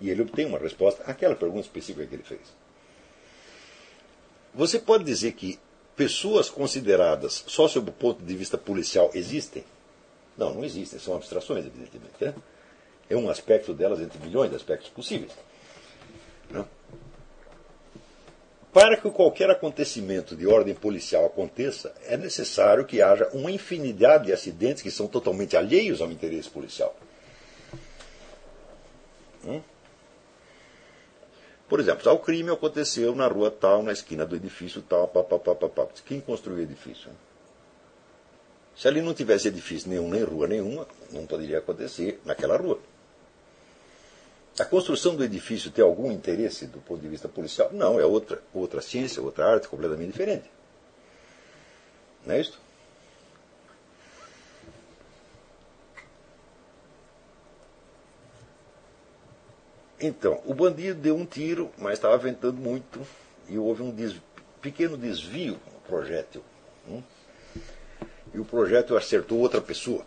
[0.00, 2.40] E ele obtém uma resposta àquela pergunta específica que ele fez.
[4.54, 5.58] Você pode dizer que
[5.94, 9.64] pessoas consideradas só sob o ponto de vista policial existem?
[10.36, 12.14] Não, não existem, são abstrações, evidentemente.
[12.18, 12.34] Né?
[13.10, 15.32] É um aspecto delas entre milhões de aspectos possíveis.
[16.48, 16.66] Não?
[18.72, 24.32] Para que qualquer acontecimento de ordem policial aconteça, é necessário que haja uma infinidade de
[24.32, 26.94] acidentes que são totalmente alheios ao interesse policial.
[29.44, 29.60] Hum?
[31.68, 35.38] Por exemplo, o crime aconteceu na rua tal, na esquina do edifício tal, pá, pá,
[35.38, 35.86] pá, pá, pá.
[36.06, 37.10] Quem construiu o edifício?
[38.76, 42.78] Se ali não tivesse edifício nenhum, nem rua nenhuma, não poderia acontecer naquela rua.
[44.60, 47.70] A construção do edifício tem algum interesse do ponto de vista policial?
[47.72, 50.50] Não, é outra, outra ciência, outra arte completamente diferente.
[52.26, 52.60] Não é isso?
[59.98, 63.00] Então, o bandido deu um tiro, mas estava ventando muito
[63.48, 63.96] e houve um
[64.60, 66.44] pequeno desvio no projétil.
[66.86, 67.02] Hum?
[68.34, 70.04] E o projétil acertou outra pessoa.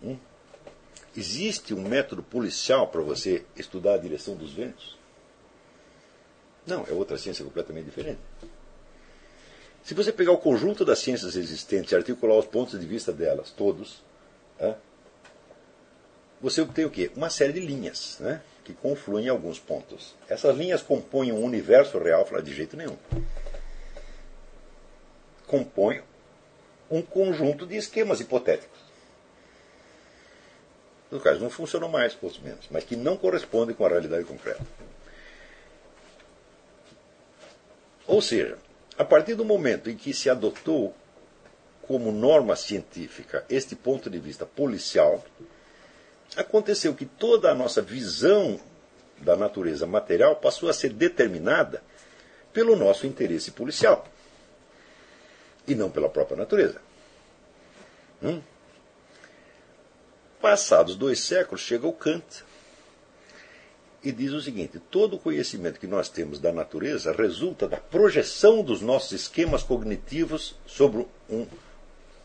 [0.00, 0.16] Hum?
[1.16, 4.98] Existe um método policial para você estudar a direção dos ventos?
[6.66, 8.20] Não, é outra ciência completamente diferente.
[9.84, 13.50] Se você pegar o conjunto das ciências existentes e articular os pontos de vista delas,
[13.50, 14.02] todos,
[14.58, 14.74] é,
[16.40, 17.10] você obtém o quê?
[17.14, 20.14] Uma série de linhas né, que confluem em alguns pontos.
[20.28, 22.96] Essas linhas compõem um universo real, de jeito nenhum.
[25.46, 26.02] Compõem
[26.90, 28.83] um conjunto de esquemas hipotéticos.
[31.10, 34.64] No caso, não funcionam mais, pouco menos, mas que não correspondem com a realidade concreta.
[38.06, 38.58] Ou seja,
[38.98, 40.94] a partir do momento em que se adotou
[41.82, 45.24] como norma científica este ponto de vista policial,
[46.36, 48.58] aconteceu que toda a nossa visão
[49.18, 51.82] da natureza material passou a ser determinada
[52.52, 54.06] pelo nosso interesse policial
[55.66, 56.80] e não pela própria natureza.
[58.22, 58.40] Hum?
[60.44, 62.44] Passados dois séculos, chega o Kant
[64.02, 68.62] e diz o seguinte: todo o conhecimento que nós temos da natureza resulta da projeção
[68.62, 71.46] dos nossos esquemas cognitivos sobre um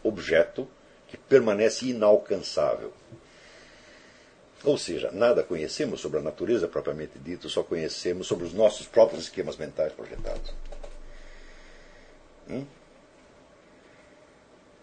[0.03, 0.67] objeto
[1.07, 2.91] que permanece inalcançável.
[4.65, 9.23] Ou seja, nada conhecemos sobre a natureza propriamente dito, só conhecemos sobre os nossos próprios
[9.23, 10.53] esquemas mentais projetados.
[12.49, 12.65] Hum?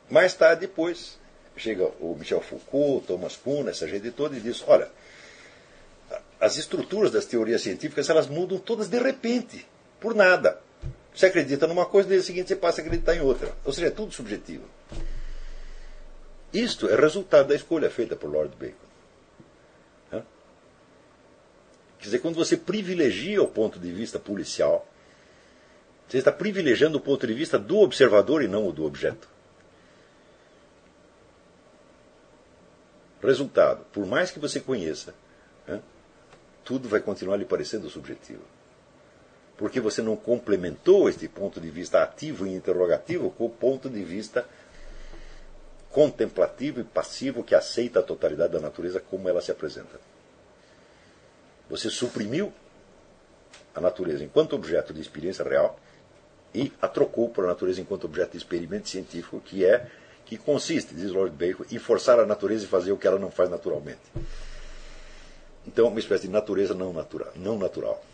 [0.08, 1.18] Mais tarde, depois,
[1.56, 4.90] chega o Michel Foucault, Thomas Kuhn, essa gente toda, e diz: olha
[6.40, 9.66] as estruturas das teorias científicas elas mudam todas de repente,
[10.00, 10.60] por nada.
[11.14, 13.54] Você acredita numa coisa, no dia seguinte você passa a acreditar em outra.
[13.64, 14.64] Ou seja, é tudo subjetivo.
[16.52, 18.86] Isto é resultado da escolha feita por Lord Bacon.
[21.98, 24.86] Quer dizer, quando você privilegia o ponto de vista policial,
[26.06, 29.26] você está privilegiando o ponto de vista do observador e não o do objeto.
[33.26, 35.14] Resultado: por mais que você conheça
[36.66, 38.42] tudo vai continuar lhe parecendo subjetivo.
[39.56, 44.02] Porque você não complementou este ponto de vista ativo e interrogativo com o ponto de
[44.02, 44.44] vista
[45.90, 49.98] contemplativo e passivo que aceita a totalidade da natureza como ela se apresenta.
[51.70, 52.52] Você suprimiu
[53.72, 55.78] a natureza enquanto objeto de experiência real
[56.52, 59.88] e a trocou por a natureza enquanto objeto de experimento científico, que é
[60.26, 63.30] que consiste, diz Lord Bacon, em forçar a natureza e fazer o que ela não
[63.30, 64.00] faz naturalmente.
[65.66, 66.92] Então, uma espécie de natureza não.
[67.36, 68.04] Não natural.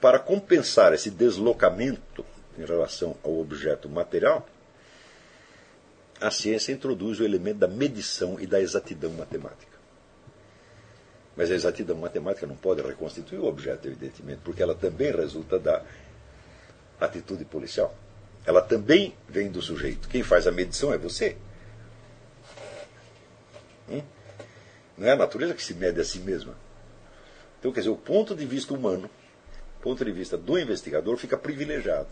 [0.00, 2.24] Para compensar esse deslocamento
[2.56, 4.46] em relação ao objeto material,
[6.20, 9.76] a ciência introduz o elemento da medição e da exatidão matemática.
[11.36, 15.82] Mas a exatidão matemática não pode reconstituir o objeto, evidentemente, porque ela também resulta da
[17.00, 17.94] atitude policial.
[18.46, 20.08] Ela também vem do sujeito.
[20.08, 21.36] Quem faz a medição é você.
[23.88, 24.02] Hum?
[24.96, 26.54] Não é a natureza que se mede a si mesma.
[27.58, 29.10] Então, quer dizer, o ponto de vista humano,
[29.78, 32.08] o ponto de vista do investigador, fica privilegiado.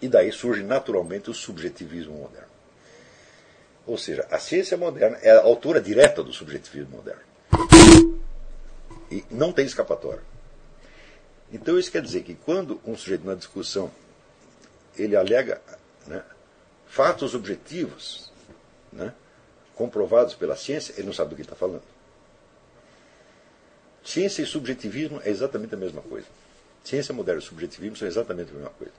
[0.00, 2.48] E daí surge naturalmente o subjetivismo moderno.
[3.86, 7.22] Ou seja, a ciência moderna é a autora direta do subjetivismo moderno.
[9.10, 10.22] E não tem escapatória.
[11.50, 13.90] Então isso quer dizer que quando um sujeito na discussão
[14.98, 15.60] ele alega
[16.06, 16.22] né,
[16.86, 18.32] fatos objetivos,
[18.92, 19.14] né,
[19.74, 21.82] comprovados pela ciência, ele não sabe do que está falando.
[24.04, 26.26] Ciência e subjetivismo é exatamente a mesma coisa.
[26.82, 28.92] Ciência moderna e subjetivismo são exatamente a mesma coisa.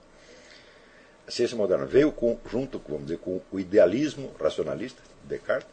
[1.28, 5.70] A ciência moderna veio com, junto vamos dizer, com o idealismo racionalista, Descartes,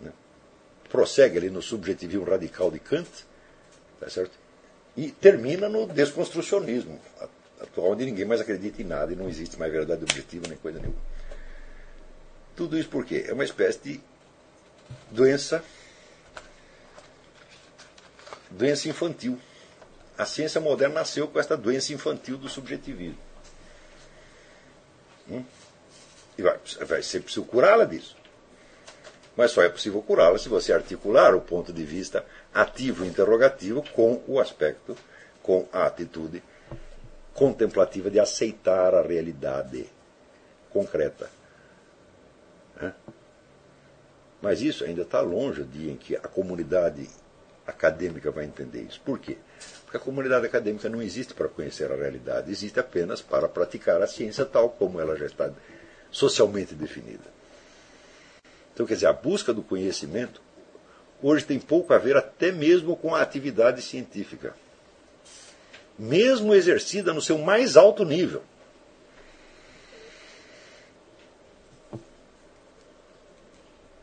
[0.00, 0.12] né?
[0.88, 3.10] prossegue ali no subjetivismo radical de Kant,
[4.00, 4.42] tá certo?
[4.96, 7.00] e termina no desconstrucionismo,
[7.62, 10.78] atual, onde ninguém mais acredita em nada e não existe mais verdade objetiva nem coisa
[10.78, 11.00] nenhuma.
[12.54, 13.24] Tudo isso por quê?
[13.26, 14.00] É uma espécie de
[15.10, 15.64] doença,
[18.50, 19.38] doença infantil.
[20.16, 23.18] A ciência moderna nasceu com esta doença infantil do subjetivismo.
[25.30, 25.44] Hum?
[26.36, 28.16] E vai, vai ser possível curá-la disso.
[29.34, 33.82] Mas só é possível curá-la se você articular o ponto de vista ativo e interrogativo
[33.92, 34.96] com o aspecto,
[35.42, 36.42] com a atitude
[37.34, 39.86] contemplativa de aceitar a realidade
[40.70, 41.28] concreta
[44.42, 47.08] mas isso ainda está longe do dia em que a comunidade
[47.64, 49.00] acadêmica vai entender isso.
[49.00, 49.38] Por quê?
[49.84, 54.06] Porque a comunidade acadêmica não existe para conhecer a realidade, existe apenas para praticar a
[54.08, 55.52] ciência tal como ela já está
[56.10, 57.30] socialmente definida.
[58.74, 60.42] Então, quer dizer, a busca do conhecimento
[61.22, 64.56] hoje tem pouco a ver até mesmo com a atividade científica,
[66.02, 68.42] mesmo exercida no seu mais alto nível.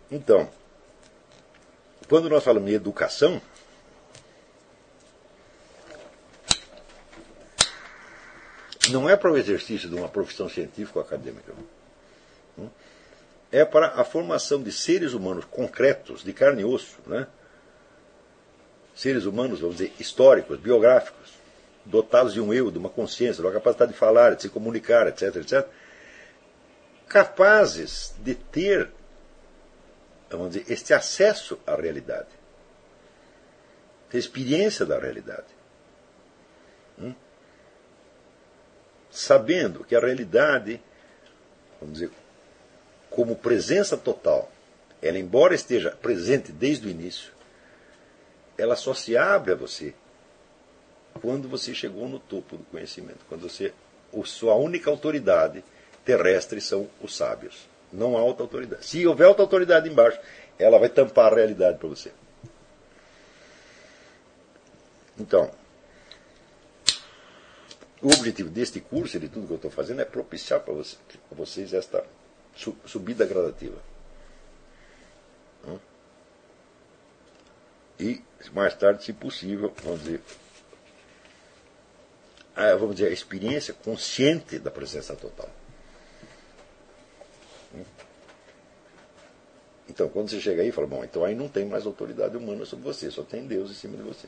[0.09, 0.49] Então,
[2.07, 3.41] quando nós falamos em educação,
[8.89, 11.53] não é para o exercício de uma profissão científica ou acadêmica.
[13.51, 17.27] É para a formação de seres humanos concretos, de carne e osso, né?
[18.95, 21.38] seres humanos, vamos dizer, históricos, biográficos,
[21.85, 25.07] dotados de um eu, de uma consciência, de uma capacidade de falar, de se comunicar,
[25.07, 25.67] etc, etc,
[27.07, 28.91] capazes de ter,
[30.29, 32.27] vamos dizer, este acesso à realidade,
[34.09, 35.47] ter experiência da realidade.
[36.99, 37.13] Hum?
[39.09, 40.81] Sabendo que a realidade,
[41.79, 42.11] vamos dizer,
[43.09, 44.51] como presença total,
[45.01, 47.31] ela, embora esteja presente desde o início,
[48.57, 49.95] ela só se abre a você
[51.21, 53.73] quando você chegou no topo do conhecimento, quando você,
[54.25, 55.63] sua única autoridade
[56.05, 57.67] terrestre são os sábios.
[57.91, 58.85] Não há alta autoridade.
[58.85, 60.19] Se houver alta autoridade embaixo,
[60.57, 62.11] ela vai tampar a realidade para você.
[65.19, 65.51] Então,
[68.01, 70.95] o objetivo deste curso e de tudo que eu estou fazendo é propiciar para você,
[71.31, 72.03] vocês esta
[72.85, 73.77] subida gradativa.
[75.67, 75.79] Hum?
[77.99, 78.21] E
[78.53, 80.21] mais tarde, se possível, vamos dizer,
[82.77, 85.49] vamos dizer, a experiência consciente da presença total.
[89.87, 92.85] Então, quando você chega aí, fala, bom, então aí não tem mais autoridade humana sobre
[92.85, 94.27] você, só tem Deus em cima de você.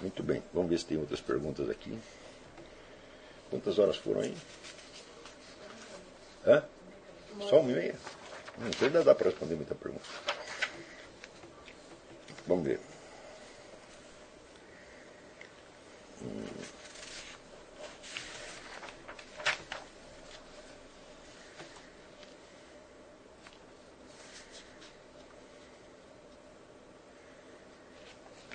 [0.00, 1.96] Muito bem, vamos ver se tem outras perguntas aqui.
[3.50, 4.36] Quantas horas foram aí?
[6.46, 6.64] Hã?
[7.48, 7.94] Só uma e meia?
[8.58, 10.04] Não sei, ainda dá para responder muita pergunta.
[12.46, 12.80] Vamos ver.
[16.22, 16.44] Hum.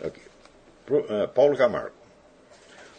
[0.02, 0.12] Eh,
[1.34, 1.96] Paulo Camargo.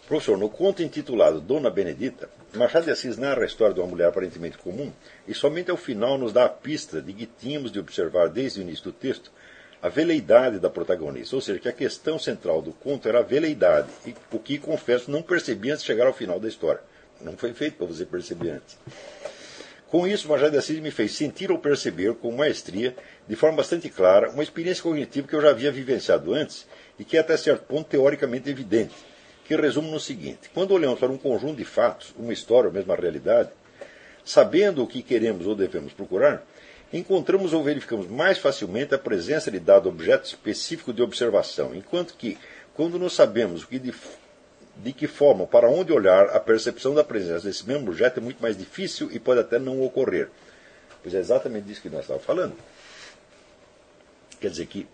[0.07, 4.09] Professor, no conto intitulado Dona Benedita, Machado de Assis narra a história de uma mulher
[4.09, 4.93] aparentemente comum
[5.27, 8.63] e somente ao final nos dá a pista de que tínhamos de observar desde o
[8.63, 9.31] início do texto
[9.83, 13.89] a veleidade da protagonista, ou seja, que a questão central do conto era a veleidade,
[14.05, 16.81] e o que, confesso, não percebi antes de chegar ao final da história.
[17.21, 18.77] Não foi feito para você perceber antes.
[19.89, 22.95] Com isso, Machado de Assis me fez sentir ou perceber com maestria,
[23.27, 26.67] de forma bastante clara, uma experiência cognitiva que eu já havia vivenciado antes
[26.99, 28.95] e que é até certo ponto teoricamente evidente,
[29.45, 32.93] que resume no seguinte: quando olhamos para um conjunto de fatos, uma história ou mesmo
[32.93, 33.51] a realidade,
[34.25, 36.45] sabendo o que queremos ou devemos procurar,
[36.93, 42.37] encontramos ou verificamos mais facilmente a presença de dado objeto específico de observação, enquanto que,
[42.75, 43.95] quando não sabemos que de,
[44.77, 48.41] de que forma, para onde olhar, a percepção da presença desse mesmo objeto é muito
[48.41, 50.29] mais difícil e pode até não ocorrer.
[51.03, 52.55] Pois é exatamente disso que nós estávamos falando.
[54.41, 54.87] Quer dizer que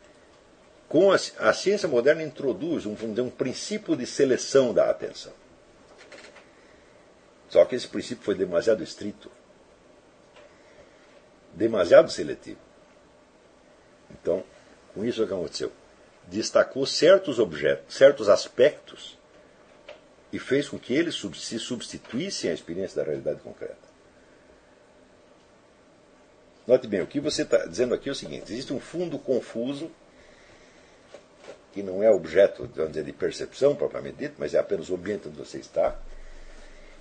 [0.89, 5.33] com a, a ciência moderna introduz um, um princípio de seleção da atenção.
[7.49, 9.31] Só que esse princípio foi demasiado estrito,
[11.53, 12.59] demasiado seletivo.
[14.11, 14.43] Então,
[14.93, 15.73] com isso o que aconteceu?
[16.27, 19.19] Destacou certos objetos, certos aspectos
[20.33, 23.95] e fez com que eles se substituíssem à experiência da realidade concreta.
[26.67, 29.91] Note bem, o que você está dizendo aqui é o seguinte: existe um fundo confuso
[31.75, 35.37] que não é objeto dizer, de percepção propriamente dito, mas é apenas o ambiente onde
[35.37, 35.97] você está.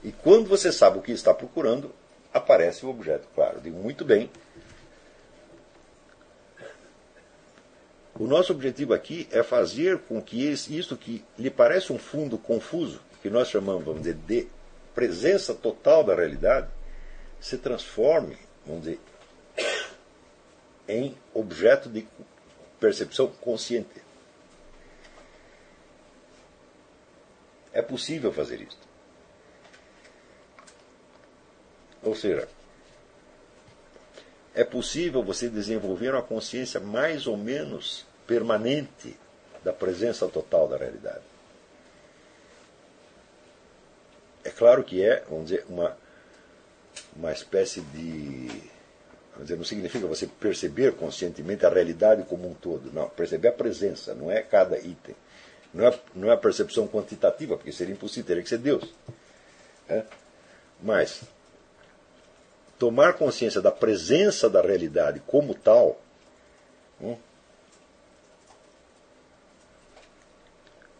[0.03, 1.93] E quando você sabe o que está procurando,
[2.33, 3.27] aparece o objeto.
[3.35, 4.31] Claro, digo muito bem.
[8.19, 12.99] O nosso objetivo aqui é fazer com que isso que lhe parece um fundo confuso,
[13.21, 14.47] que nós chamamos, vamos dizer, de
[14.95, 16.67] presença total da realidade,
[17.39, 18.99] se transforme, vamos dizer,
[20.87, 22.07] em objeto de
[22.79, 24.02] percepção consciente.
[27.73, 28.77] É possível fazer isso.
[32.03, 32.47] Ou seja,
[34.53, 39.17] é possível você desenvolver uma consciência mais ou menos permanente
[39.63, 41.23] da presença total da realidade.
[44.43, 45.97] É claro que é, vamos dizer, uma,
[47.15, 48.47] uma espécie de.
[49.31, 52.91] Vamos dizer, não significa você perceber conscientemente a realidade como um todo.
[52.91, 55.15] Não, perceber a presença, não é cada item.
[55.73, 58.93] Não é, não é a percepção quantitativa, porque seria impossível, teria que ser Deus.
[59.89, 60.03] É?
[60.81, 61.23] Mas,
[62.77, 65.99] tomar consciência da presença da realidade como tal,
[67.01, 67.17] hum,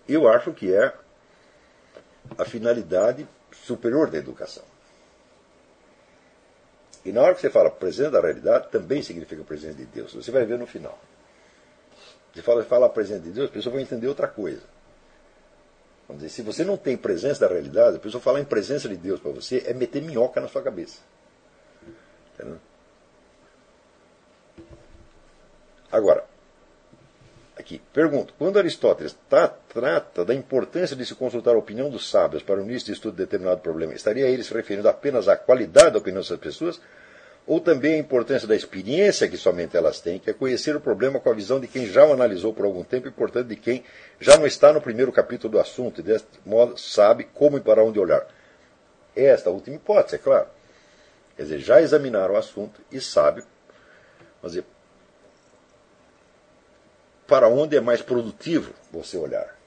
[0.08, 0.94] eu acho que é
[2.38, 4.64] a finalidade superior da educação.
[7.06, 10.14] E na hora que você fala presença da realidade, também significa presença de Deus.
[10.14, 10.98] Você vai ver no final.
[12.34, 14.62] Você fala, fala a presença de Deus, a pessoa vai entender outra coisa.
[16.08, 18.98] Vamos dizer, se você não tem presença da realidade, a pessoa falar em presença de
[18.98, 21.00] Deus para você é meter minhoca na sua cabeça.
[22.34, 22.60] Entendeu?
[25.92, 26.26] Agora,
[27.56, 32.60] aqui, pergunto: quando Aristóteles trata da importância de se consultar a opinião dos sábios para
[32.60, 36.00] o início de estudo de determinado problema, estaria ele se referindo apenas à qualidade da
[36.00, 36.82] opinião dessas pessoas?
[37.46, 41.20] Ou também a importância da experiência que somente elas têm, que é conhecer o problema
[41.20, 43.84] com a visão de quem já o analisou por algum tempo e, portanto, de quem
[44.20, 47.84] já não está no primeiro capítulo do assunto e, deste modo, sabe como e para
[47.84, 48.26] onde olhar.
[49.14, 50.48] Esta última hipótese, é claro.
[51.36, 53.44] Quer dizer, já examinaram o assunto e sabe
[54.42, 54.64] dizer,
[57.28, 59.58] para onde é mais produtivo você olhar.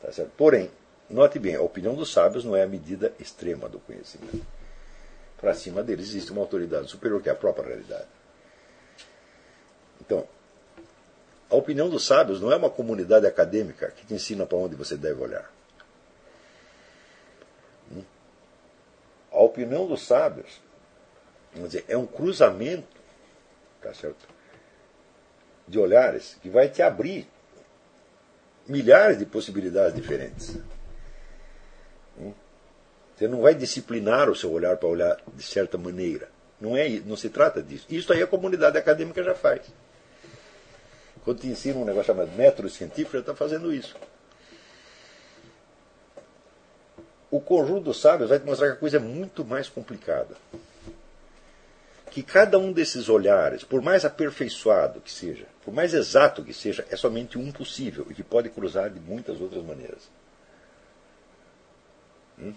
[0.00, 0.30] Tá certo?
[0.36, 0.70] Porém,
[1.08, 4.55] note bem, a opinião dos sábios não é a medida extrema do conhecimento.
[5.38, 8.08] Para cima deles existe uma autoridade superior, que é a própria realidade.
[10.00, 10.26] Então,
[11.50, 14.96] a opinião dos sábios não é uma comunidade acadêmica que te ensina para onde você
[14.96, 15.50] deve olhar.
[17.92, 18.02] Hum?
[19.30, 20.60] A opinião dos sábios
[21.64, 22.96] dizer, é um cruzamento
[23.80, 24.28] tá certo?
[25.66, 27.28] de olhares que vai te abrir
[28.66, 30.58] milhares de possibilidades diferentes.
[33.16, 36.28] Você não vai disciplinar o seu olhar para olhar de certa maneira.
[36.60, 37.86] Não, é, não se trata disso.
[37.88, 39.62] Isso aí a comunidade acadêmica já faz.
[41.24, 43.96] Quando te ensina um negócio chamado método científico, já está fazendo isso.
[47.30, 50.36] O conjunto dos sábios vai te mostrar que a coisa é muito mais complicada.
[52.10, 56.86] Que cada um desses olhares, por mais aperfeiçoado que seja, por mais exato que seja,
[56.90, 60.08] é somente um possível e que pode cruzar de muitas outras maneiras.
[62.38, 62.54] Hum?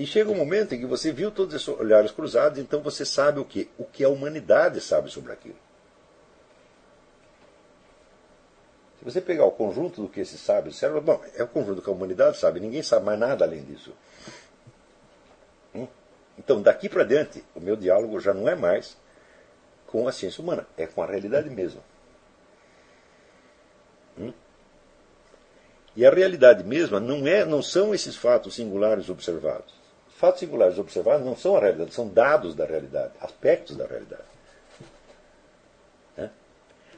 [0.00, 3.38] E chega um momento em que você viu todos esses olhares cruzados, então você sabe
[3.38, 3.68] o que?
[3.76, 5.58] O que a humanidade sabe sobre aquilo.
[8.98, 11.90] Se você pegar o conjunto do que esses sábios disseram, bom, é o conjunto que
[11.90, 13.92] a humanidade sabe, ninguém sabe mais nada além disso.
[15.74, 15.86] Hum?
[16.38, 18.96] Então, daqui para diante, o meu diálogo já não é mais
[19.86, 21.82] com a ciência humana, é com a realidade mesma.
[24.18, 24.32] Hum?
[25.94, 29.79] E a realidade mesma não, é, não são esses fatos singulares observados
[30.20, 34.22] fatos singulares observados não são a realidade, são dados da realidade, aspectos da realidade.
[36.14, 36.30] Né?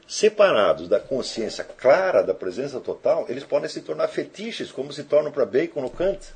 [0.08, 5.30] Separados da consciência clara da presença total, eles podem se tornar fetiches, como se tornam
[5.30, 6.34] para Bacon ou Kant.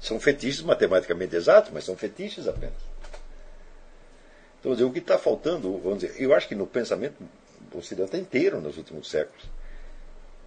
[0.00, 2.82] São fetiches matematicamente exatos, mas são fetiches apenas.
[4.58, 7.16] Então, dizer, o que está faltando, vamos dizer, eu acho que no pensamento
[7.74, 9.44] ocidental inteiro nos últimos séculos,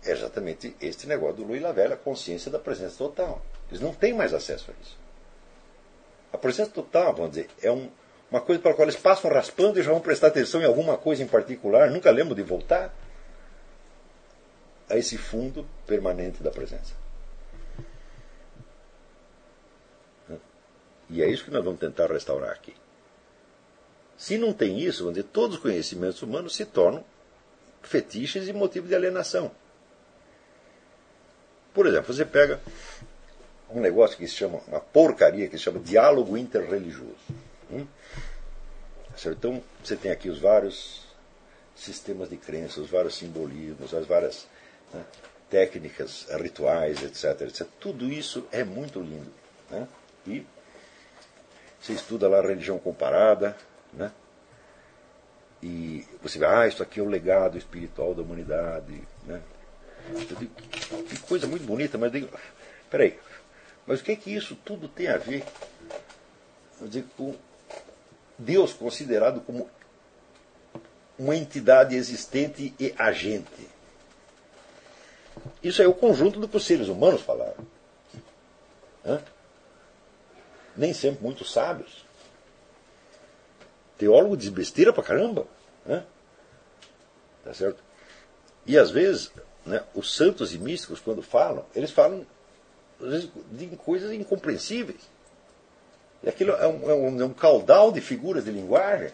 [0.04, 3.42] é exatamente este negócio do Louis Lavelle, a consciência da presença total.
[3.70, 4.98] Eles não têm mais acesso a isso.
[6.32, 7.90] A presença total, vamos dizer, é um,
[8.30, 10.98] uma coisa para a qual eles passam raspando e já vão prestar atenção em alguma
[10.98, 12.94] coisa em particular, nunca lembram de voltar
[14.90, 16.94] a esse fundo permanente da presença.
[21.10, 22.76] E é isso que nós vamos tentar restaurar aqui.
[24.16, 27.04] Se não tem isso, vamos dizer, todos os conhecimentos humanos se tornam
[27.82, 29.52] fetiches e motivo de alienação.
[31.74, 32.60] Por exemplo, você pega
[33.72, 37.16] um negócio que se chama, uma porcaria que se chama diálogo interreligioso.
[37.72, 37.86] Hum?
[39.26, 41.08] Então, você tem aqui os vários
[41.76, 44.48] sistemas de crenças, os vários simbolismos, as várias
[44.94, 45.04] né,
[45.50, 47.68] técnicas rituais, etc, etc.
[47.80, 49.32] Tudo isso é muito lindo.
[49.70, 49.88] Né?
[50.26, 50.46] E
[51.80, 53.56] você estuda lá a religião comparada,
[53.94, 54.12] né?
[55.62, 59.02] e você vê, ah, isso aqui é o legado espiritual da humanidade.
[59.26, 59.42] Né?
[60.28, 60.46] Digo,
[61.04, 62.30] que coisa muito bonita, mas digo,
[62.90, 63.20] peraí,
[63.86, 65.44] mas o que é que isso tudo tem a ver
[66.88, 67.36] dizer, com
[68.38, 69.70] Deus considerado como
[71.18, 73.68] uma entidade existente e agente?
[75.62, 77.66] Isso é o conjunto do que os seres humanos falaram.
[79.06, 79.22] Hã?
[80.76, 82.06] Nem sempre muito sábios.
[83.98, 85.46] Teólogo diz besteira pra caramba.
[85.88, 86.06] Hã?
[87.44, 87.84] Tá certo?
[88.66, 89.32] E às vezes,
[89.66, 92.26] né, os santos e místicos, quando falam, eles falam
[93.52, 95.02] de coisas incompreensíveis.
[96.22, 99.12] E aquilo é um, é um, é um caudal de figuras de linguagem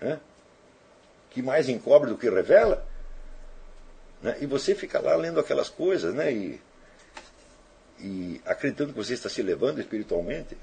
[0.00, 0.20] né?
[1.30, 2.86] que mais encobre do que revela.
[4.22, 4.36] Né?
[4.40, 6.32] E você fica lá lendo aquelas coisas né?
[6.32, 6.60] e,
[7.98, 10.56] e acreditando que você está se elevando espiritualmente.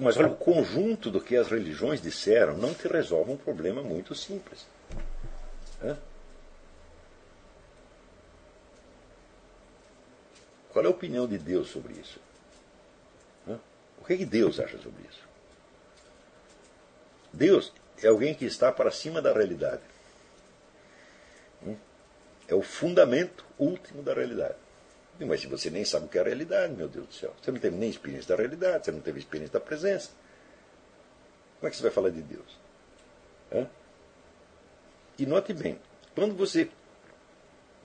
[0.00, 4.16] Mas olha, o conjunto do que as religiões disseram não te resolve um problema muito
[4.16, 4.66] simples.
[5.80, 5.96] Né?
[10.76, 12.20] Qual é a opinião de Deus sobre isso?
[13.98, 15.26] O que, é que Deus acha sobre isso?
[17.32, 17.72] Deus
[18.02, 19.80] é alguém que está para cima da realidade.
[22.46, 24.56] É o fundamento último da realidade.
[25.18, 27.50] Mas se você nem sabe o que é a realidade, meu Deus do céu, você
[27.50, 30.10] não teve nem experiência da realidade, você não teve experiência da presença.
[31.58, 32.58] Como é que você vai falar de Deus?
[33.50, 33.66] Hã?
[35.18, 35.80] E note bem,
[36.14, 36.68] quando você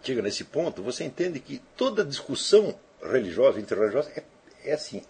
[0.03, 4.23] chega nesse ponto, você entende que toda discussão religiosa, interreligiosa, é,
[4.63, 5.03] é assim.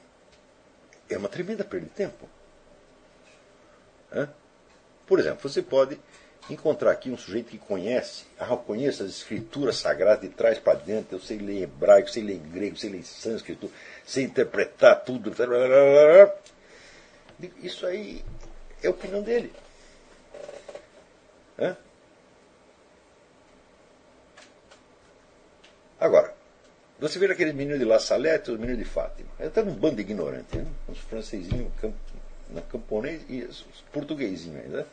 [1.09, 2.30] É uma tremenda perda de tempo.
[4.13, 4.30] Hã?
[5.05, 5.99] Por exemplo, você pode
[6.49, 10.80] encontrar aqui um sujeito que conhece, ah, eu conheço as escrituras sagradas de trás para
[10.80, 13.72] dentro, eu sei ler hebraico, sei ler grego, sei ler sânscrito,
[14.05, 15.31] sei interpretar tudo.
[17.61, 18.23] Isso aí
[18.81, 19.53] é a opinião dele.
[21.59, 21.77] Hã?
[26.02, 26.34] Agora,
[26.99, 29.30] você vê aquele menino de La Salette, o menino de Fátima.
[29.40, 30.65] É até um bando de ignorante, né?
[30.90, 31.72] Os francesinhos,
[32.49, 33.64] na camponês e os
[33.94, 34.78] portuguesinhos ainda.
[34.78, 34.86] Né?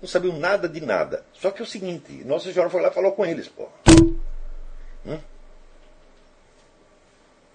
[0.00, 1.22] Não sabiam nada de nada.
[1.34, 3.68] Só que é o seguinte, Nossa Senhora foi lá e falou com eles, pô.
[5.06, 5.20] Hum?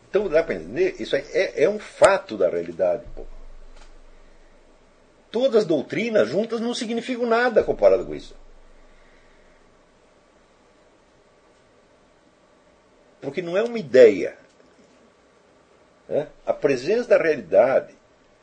[0.08, 0.96] Então dá para entender?
[1.00, 3.24] Isso é, é um fato da realidade, pô.
[5.32, 8.36] Todas as doutrinas juntas não significam nada comparado com isso.
[13.24, 14.38] Porque não é uma ideia.
[16.10, 16.28] Né?
[16.46, 17.96] A presença da realidade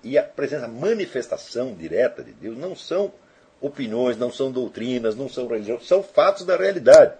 [0.02, 3.12] e a presença, a manifestação direta de Deus não são
[3.60, 7.14] opiniões, não são doutrinas, não são religiões, são fatos da realidade.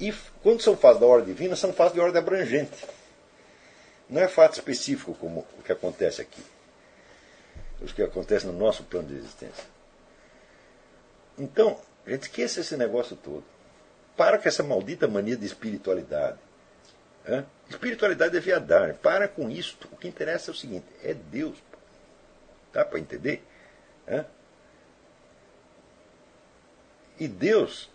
[0.00, 0.12] E
[0.42, 2.84] quando são fatos da ordem divina, são fatos de ordem abrangente.
[4.10, 6.42] Não é fato específico como o que acontece aqui.
[7.80, 9.64] O que acontece no nosso plano de existência.
[11.38, 13.44] Então, a gente esqueça esse negócio todo.
[14.16, 16.38] Para com essa maldita mania de espiritualidade.
[17.68, 18.94] Espiritualidade é viadar.
[18.96, 19.88] Para com isto.
[19.92, 21.56] O que interessa é o seguinte: é Deus.
[22.72, 23.42] Dá para entender?
[27.18, 27.90] E Deus,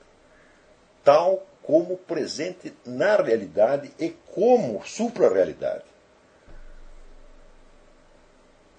[1.04, 5.86] tal como presente na realidade e como supra-realidade.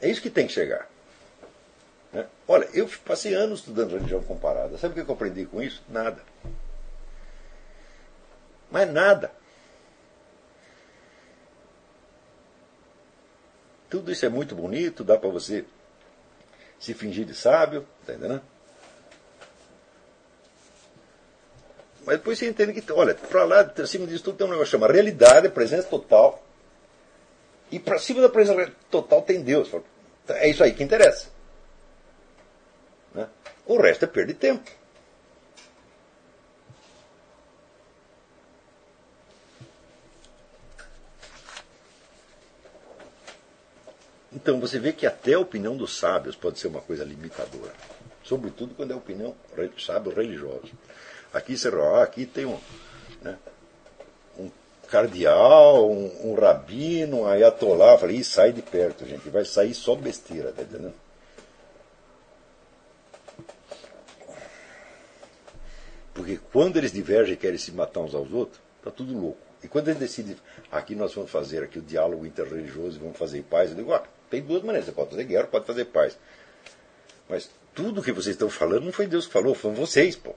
[0.00, 0.90] É isso que tem que chegar.
[2.46, 4.76] Olha, eu passei anos estudando religião comparada.
[4.76, 5.82] Sabe o que eu aprendi com isso?
[5.88, 6.20] Nada.
[8.72, 9.30] Mas nada.
[13.90, 15.66] Tudo isso é muito bonito, dá para você
[16.80, 18.42] se fingir de sábio, tá entendendo?
[22.06, 24.82] Mas depois você entende que, olha, para lá, acima disso tudo tem um negócio que
[24.82, 26.42] chama realidade, presença total.
[27.70, 29.70] E para cima da presença total tem Deus.
[30.28, 31.28] É isso aí que interessa.
[33.14, 33.28] Né?
[33.66, 34.81] O resto é perda de tempo.
[44.42, 47.72] Então você vê que até a opinião dos sábios pode ser uma coisa limitadora.
[48.24, 49.36] Sobretudo quando é opinião
[49.78, 50.68] sábio religiosa.
[51.32, 52.58] Aqui você ah, aqui tem um,
[53.22, 53.38] né,
[54.36, 54.50] um
[54.88, 57.92] cardeal, um, um rabino, um ayatollah.
[57.92, 59.28] Eu falei, sai de perto, gente.
[59.30, 60.94] Vai sair só besteira, tá entendendo?
[66.12, 69.38] Porque quando eles divergem e querem se matar uns aos outros, tá tudo louco.
[69.62, 70.36] E quando eles decidem,
[70.70, 74.02] aqui nós vamos fazer aqui o diálogo interreligioso e vamos fazer paz, eu digo, ah,
[74.32, 74.86] tem duas maneiras.
[74.86, 76.18] Você pode fazer guerra, pode fazer paz.
[77.28, 80.34] Mas tudo que vocês estão falando não foi Deus que falou, foram vocês, pô.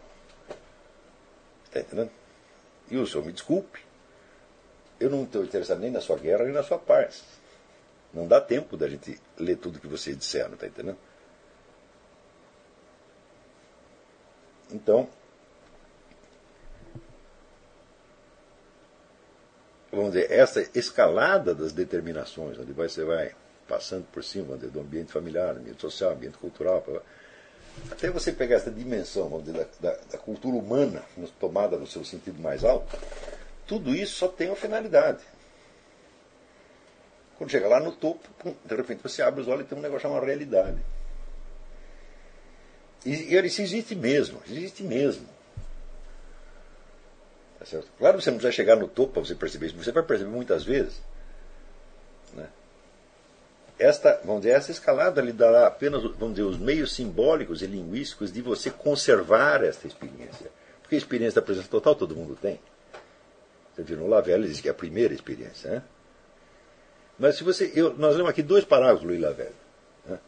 [1.63, 2.11] Está entendendo?
[2.91, 3.79] E o senhor me desculpe.
[4.99, 7.23] Eu não estou interessado nem na sua guerra, nem na sua paz.
[8.13, 10.97] Não dá tempo da gente ler tudo que vocês disseram, está entendendo?
[14.71, 15.07] Então,
[19.89, 23.33] vamos dizer, essa escalada das determinações, onde você vai
[23.67, 26.83] passando por cima do ambiente familiar, ambiente social, ambiente cultural.
[27.91, 31.03] Até você pegar essa dimensão dizer, da, da, da, cultura humana,
[31.39, 32.97] tomada no seu sentido mais alto,
[33.67, 35.23] tudo isso só tem uma finalidade.
[37.37, 38.29] Quando chega lá no topo,
[38.63, 40.79] de repente você abre os olhos e tem um negócio chamado realidade.
[43.05, 45.27] E, e isso existe mesmo, existe mesmo.
[47.59, 47.87] Tá certo?
[47.97, 50.29] Claro que você não precisa chegar no topo para você perceber isso, você vai perceber
[50.29, 51.01] muitas vezes.
[53.77, 58.31] Esta, vamos dizer, essa escalada lhe dará apenas, vamos dizer, os meios simbólicos e linguísticos
[58.31, 60.49] de você conservar esta experiência.
[60.81, 62.59] Porque a experiência da presença total todo mundo tem.
[63.73, 65.69] Você viu no Lavelle, diz que é a primeira experiência.
[65.69, 65.83] Né?
[67.19, 67.71] Mas se você.
[67.75, 69.55] Eu, nós lemos aqui dois parágrafos do Louis Lavelle.
[70.05, 70.19] Né?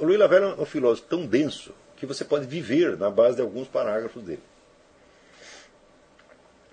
[0.00, 3.42] O Louis Lavelle é um filósofo tão denso que você pode viver na base de
[3.42, 4.42] alguns parágrafos dele.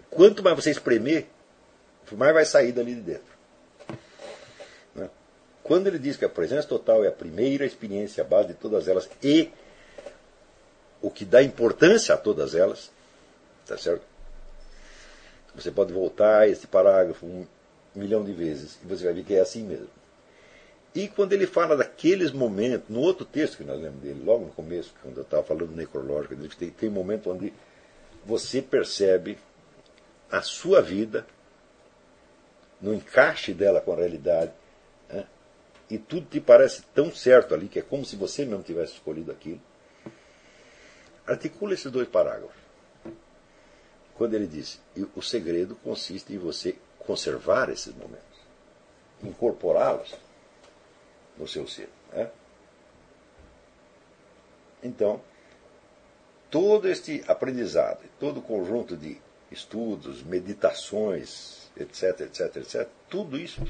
[0.09, 1.27] Quanto mais você espremer,
[2.13, 3.36] mais vai sair dali de dentro.
[5.67, 8.87] Quando ele diz que a presença total é a primeira experiência, a base de todas
[8.87, 9.51] elas e
[11.01, 12.89] o que dá importância a todas elas,
[13.65, 14.03] tá certo?
[15.53, 17.45] Você pode voltar a esse parágrafo um
[17.93, 19.89] milhão de vezes e você vai ver que é assim mesmo.
[20.95, 24.51] E quando ele fala daqueles momentos, no outro texto que nós lemos dele, logo no
[24.51, 27.53] começo, quando eu estava falando necrológico, ele tem, tem momento onde
[28.25, 29.37] você percebe
[30.31, 31.27] a sua vida
[32.81, 34.53] no encaixe dela com a realidade?
[35.89, 39.31] E tudo te parece tão certo ali que é como se você mesmo tivesse escolhido
[39.31, 39.61] aquilo.
[41.25, 42.55] Articula esses dois parágrafos.
[44.15, 44.81] Quando ele diz,
[45.15, 48.39] o segredo consiste em você conservar esses momentos,
[49.23, 50.13] incorporá-los
[51.37, 51.89] no seu ser.
[52.11, 52.29] Né?
[54.83, 55.21] Então,
[56.49, 63.61] todo este aprendizado, todo o conjunto de estudos, meditações, etc, etc, etc, tudo isso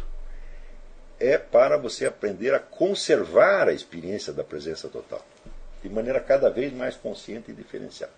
[1.20, 5.26] é para você aprender a conservar a experiência da presença total,
[5.82, 8.14] de maneira cada vez mais consciente e diferenciada.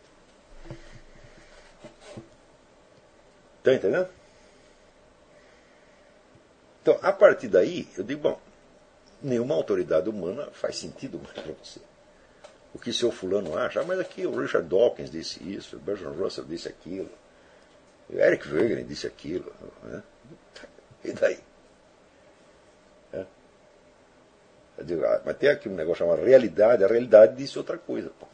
[3.59, 4.09] Está entendendo?
[6.81, 8.41] Então, a partir daí, eu digo, bom,
[9.21, 11.79] nenhuma autoridade humana faz sentido mais para você.
[12.73, 16.13] O que seu fulano acha, ah, mas aqui o Richard Dawkins disse isso, o Bertrand
[16.13, 17.09] Russell disse aquilo,
[18.09, 19.51] o Eric Wegener disse aquilo.
[19.83, 20.03] Né?
[21.03, 21.39] E daí?
[23.13, 23.25] É.
[24.83, 28.09] Digo, ah, mas tem aqui um negócio chamado realidade, a realidade disse outra coisa.
[28.19, 28.27] Pô.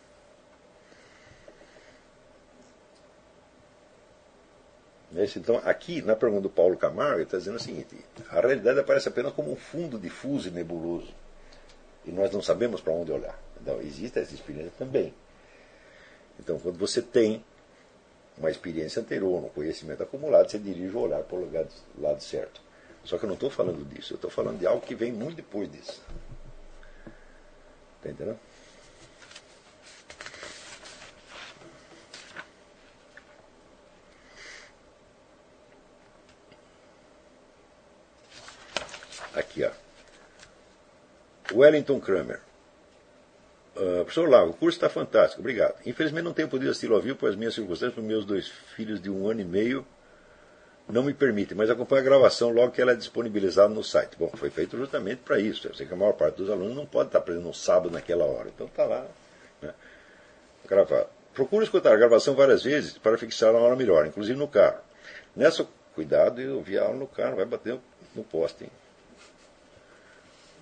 [5.38, 7.96] Então, aqui, na pergunta do Paulo Camargo, ele está dizendo o seguinte:
[8.30, 11.14] a realidade aparece apenas como um fundo difuso e nebuloso.
[12.06, 13.40] E nós não sabemos para onde olhar.
[13.62, 15.14] Então, existe essa experiência também.
[16.40, 17.44] Então, quando você tem
[18.38, 21.50] uma experiência anterior, um conhecimento acumulado, você dirige o olhar para o
[21.98, 22.62] lado, certo.
[23.04, 25.38] Só que eu não estou falando disso, eu estou falando de algo que vem muito
[25.38, 26.02] depois disso.
[28.06, 28.40] Está entendendo?
[39.34, 39.72] Aqui, ó.
[41.52, 42.41] Wellington Kramer.
[43.76, 45.76] Uh, professor Lago, o curso está fantástico, obrigado.
[45.86, 49.02] Infelizmente não tenho podido assistir ao vivo, pois as minhas circunstâncias, para meus dois filhos
[49.02, 49.86] de um ano e meio
[50.88, 54.16] não me permitem, mas acompanho a gravação logo que ela é disponibilizada no site.
[54.18, 55.68] Bom, foi feito justamente para isso.
[55.68, 58.26] Eu sei que a maior parte dos alunos não pode estar presente no sábado naquela
[58.26, 59.06] hora, então está lá
[59.62, 59.74] né,
[60.68, 61.07] gravado.
[61.34, 64.80] Procure escutar a gravação várias vezes para fixar a hora melhor, inclusive no carro.
[65.36, 67.78] Nessa, cuidado e ouvir a aula no carro, vai bater
[68.14, 68.66] no poste.
[68.66, 68.72] Hein?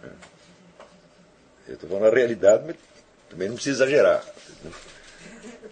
[0.03, 0.09] É.
[1.67, 2.75] Eu estou falando a realidade, mas
[3.29, 4.23] também não precisa exagerar.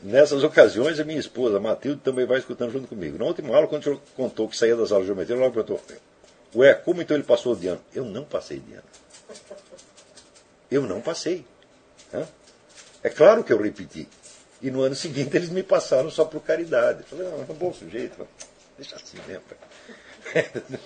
[0.03, 3.17] Nessas ocasiões, a minha esposa, Matilde, também vai escutando junto comigo.
[3.17, 5.79] Na última aula, quando o senhor contou que saía das aulas de geometria, ela perguntou:
[6.55, 7.81] Ué, como então ele passou de ano?
[7.93, 8.83] Eu não passei de ano.
[10.69, 11.45] Eu não passei.
[13.03, 14.07] É claro que eu repeti.
[14.61, 16.99] E no ano seguinte eles me passaram só por caridade.
[16.99, 18.27] Eu falei, não, é um bom sujeito.
[18.77, 19.43] Deixa assim mesmo.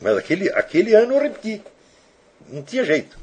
[0.00, 1.62] Mas aquele, aquele ano eu repeti.
[2.48, 3.18] Não tinha jeito.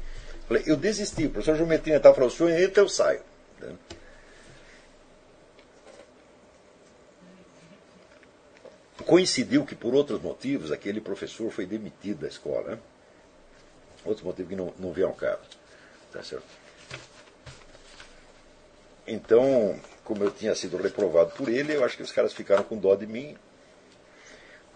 [0.48, 1.26] Falei, eu desisti.
[1.26, 3.20] O professor Geometria estava falando, o senhor entra, eu saio.
[9.10, 12.76] Coincidiu que, por outros motivos, aquele professor foi demitido da escola.
[12.76, 12.78] Né?
[14.04, 15.40] Outros motivos que não, não vieram caso.
[16.12, 16.46] Tá certo?
[19.08, 22.76] Então, como eu tinha sido reprovado por ele, eu acho que os caras ficaram com
[22.78, 23.36] dó de mim.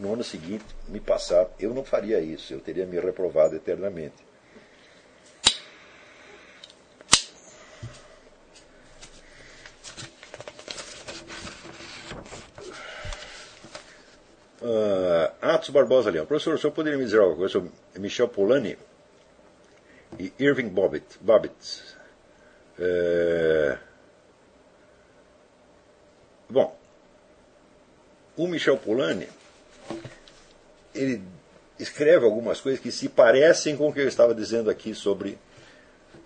[0.00, 1.50] No ano seguinte, me passaram.
[1.56, 4.23] Eu não faria isso, eu teria me reprovado eternamente.
[14.64, 16.24] Uh, Atos Barbosa Leão.
[16.24, 18.78] Professor, o senhor poderia me dizer alguma coisa sobre Michel Polanyi
[20.18, 21.18] e Irving Bobbitt?
[21.20, 21.82] Bobbitt.
[22.78, 23.76] É...
[26.48, 26.74] Bom,
[28.38, 29.28] o Michel Polanyi,
[30.94, 31.20] ele
[31.78, 35.38] escreve algumas coisas que se parecem com o que eu estava dizendo aqui sobre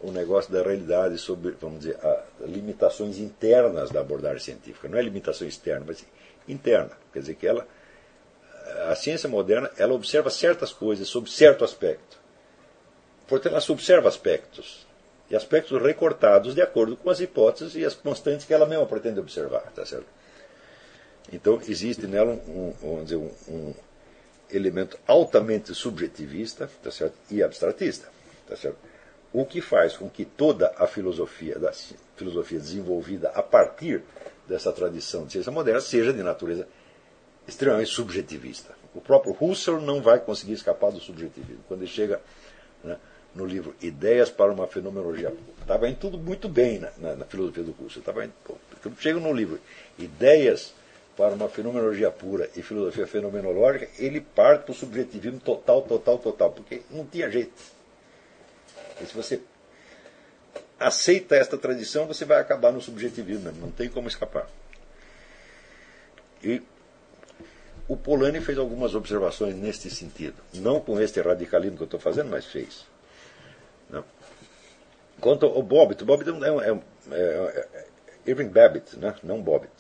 [0.01, 1.99] o negócio da realidade, sobre, vamos dizer,
[2.43, 4.87] limitações internas da abordagem científica.
[4.87, 6.07] Não é limitação externa, mas
[6.47, 6.93] interna.
[7.13, 7.67] Quer dizer que ela
[8.87, 12.19] a ciência moderna ela observa certas coisas sob certo aspecto.
[13.27, 14.87] Portanto, ela observa aspectos.
[15.31, 19.21] E aspectos recortados de acordo com as hipóteses e as constantes que ela mesma pretende
[19.21, 19.71] observar.
[19.75, 20.07] Tá certo?
[21.31, 23.75] Então, existe nela um, um, dizer, um, um
[24.51, 27.15] elemento altamente subjetivista tá certo?
[27.31, 28.09] e abstratista.
[28.47, 28.79] Tá certo?
[29.31, 31.71] O que faz com que toda a filosofia, da
[32.17, 34.03] filosofia desenvolvida a partir
[34.49, 36.67] dessa tradição de ciência moderna seja de natureza
[37.49, 38.77] extremamente subjetivista.
[38.95, 41.65] O próprio Husserl não vai conseguir escapar do subjetivismo.
[41.67, 42.21] Quando ele chega
[42.85, 42.99] né,
[43.35, 47.65] no livro Ideias para uma Fenomenologia, estava indo tudo muito bem na, na, na filosofia
[47.65, 48.01] do Husserl.
[48.01, 49.59] Estava indo, pô, Quando chega no livro
[49.99, 50.75] Ideias
[51.17, 56.51] para uma Fenomenologia Pura e Filosofia Fenomenológica, ele parte para o subjetivismo total, total, total,
[56.53, 57.53] porque não tinha jeito.
[59.01, 59.41] E se você
[60.79, 64.49] aceita esta tradição, você vai acabar no subjetivismo, não tem como escapar.
[66.43, 66.63] E
[67.89, 70.37] o Polanyi fez algumas observações neste sentido.
[70.55, 72.87] Não com este radicalismo que eu estou fazendo, mas fez.
[73.89, 74.05] Não.
[75.21, 76.81] Quanto ao Bobbitt, Bobbitt é, é,
[77.13, 77.87] é, é
[78.27, 79.15] Irving Babbitt, né?
[79.23, 79.73] não Bobbitt.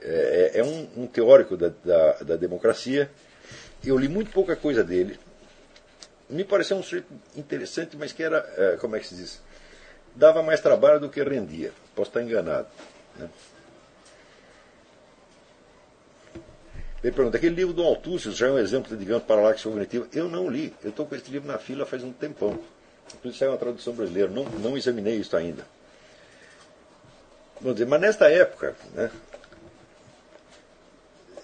[0.00, 3.08] É, é, é um, um, teórico da, da, da, democracia.
[3.84, 5.18] Eu li muito pouca coisa dele.
[6.28, 9.40] Me pareceu um sujeito interessante, mas que era, é, como é que se diz?
[10.14, 11.72] Dava mais trabalho do que rendia.
[11.94, 12.66] Posso estar enganado.
[13.16, 13.30] Né?
[17.02, 20.06] Ele pergunta, aquele livro do Altúcio já é um exemplo, digamos, para a cognitiva?
[20.12, 20.72] Eu não li.
[20.84, 22.58] Eu estou com esse livro na fila faz um tempão.
[23.16, 24.30] Inclusive saiu uma tradução brasileira.
[24.30, 25.66] Não, não examinei isso ainda.
[27.60, 29.10] Vamos dizer, mas nesta época, né,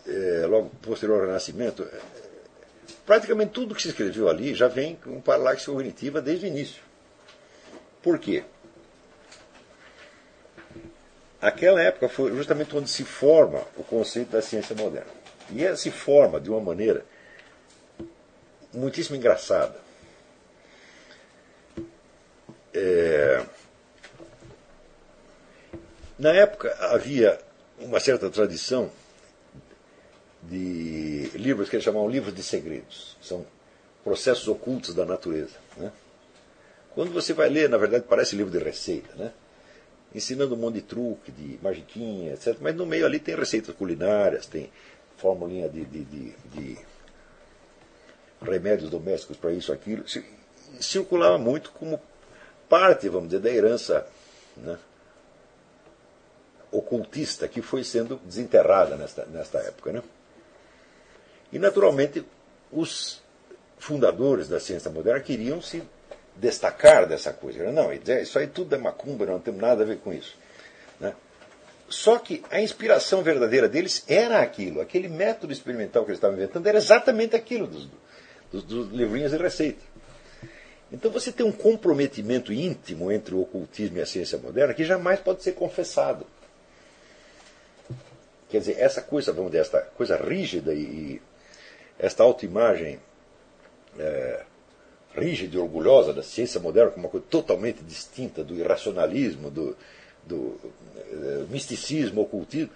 [0.06, 2.00] é, logo posterior ao Renascimento, é,
[3.04, 6.82] praticamente tudo que se escreveu ali já vem com paralaxe cognitiva desde o início.
[8.00, 8.44] Por quê?
[11.40, 15.17] Aquela época foi justamente onde se forma o conceito da ciência moderna.
[15.50, 17.04] E ela se forma de uma maneira
[18.72, 19.76] muitíssimo engraçada.
[22.74, 23.44] É...
[26.18, 27.38] Na época havia
[27.78, 28.90] uma certa tradição
[30.42, 33.16] de livros que eles chamavam livros de segredos.
[33.22, 33.46] São
[34.02, 35.56] processos ocultos da natureza.
[35.76, 35.92] Né?
[36.94, 39.32] Quando você vai ler, na verdade, parece livro de receita, né?
[40.14, 42.56] ensinando um monte de truque, de magiquinha, etc.
[42.60, 44.70] Mas no meio ali tem receitas culinárias, tem
[45.18, 46.78] formulinha de, de, de, de
[48.40, 50.04] remédios domésticos para isso, aquilo.
[50.80, 52.00] Circulava muito como
[52.68, 54.06] parte, vamos dizer, da herança
[54.56, 54.78] né,
[56.70, 59.92] ocultista que foi sendo desenterrada nesta, nesta época.
[59.92, 60.02] Né?
[61.52, 62.24] E, naturalmente,
[62.70, 63.22] os
[63.78, 65.82] fundadores da ciência moderna queriam se
[66.36, 67.70] destacar dessa coisa.
[67.72, 70.36] Não, isso aí tudo é macumba, não temos nada a ver com isso.
[71.00, 71.14] Né?
[71.88, 74.80] Só que a inspiração verdadeira deles era aquilo.
[74.80, 77.88] Aquele método experimental que eles estavam inventando era exatamente aquilo dos,
[78.52, 79.80] dos, dos livrinhos de receita.
[80.92, 85.20] Então você tem um comprometimento íntimo entre o ocultismo e a ciência moderna que jamais
[85.20, 86.26] pode ser confessado.
[88.48, 91.20] Quer dizer, essa coisa, vamos dizer, esta coisa rígida e,
[91.98, 92.98] esta autoimagem
[93.98, 94.44] é,
[95.14, 99.76] rígida e orgulhosa da ciência moderna como uma coisa totalmente distinta do irracionalismo, do,
[100.28, 100.58] do
[101.10, 102.70] é, misticismo, ocultismo,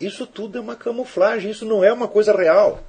[0.00, 2.82] isso tudo é uma camuflagem, isso não é uma coisa real.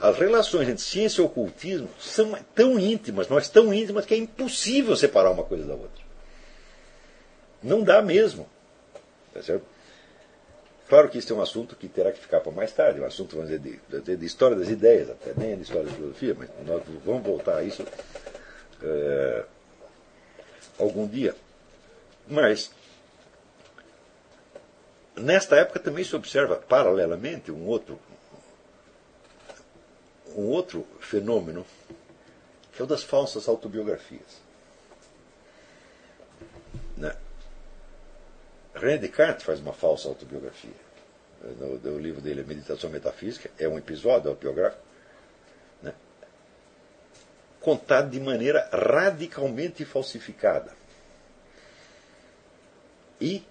[0.00, 4.96] As relações entre ciência e ocultismo são tão íntimas, mas tão íntimas que é impossível
[4.96, 6.02] separar uma coisa da outra.
[7.62, 8.48] Não dá mesmo.
[9.32, 9.64] Tá certo?
[10.88, 13.36] Claro que isso é um assunto que terá que ficar para mais tarde, um assunto,
[13.36, 16.82] vamos dizer, de, de história das ideias, até nem de história da filosofia, mas nós
[17.04, 17.82] vamos voltar a isso
[18.82, 19.44] é,
[20.78, 21.34] algum dia.
[22.26, 22.70] Mas,
[25.16, 27.98] nesta época também se observa, paralelamente, um outro,
[30.36, 31.66] um outro fenômeno,
[32.72, 34.40] que é o das falsas autobiografias.
[36.96, 37.14] Né?
[38.74, 40.92] René Descartes faz uma falsa autobiografia.
[41.58, 44.91] No, no livro dele, Meditação Metafísica, é um episódio autobiográfico?
[47.62, 50.72] Contado de maneira radicalmente falsificada.
[53.20, 53.42] E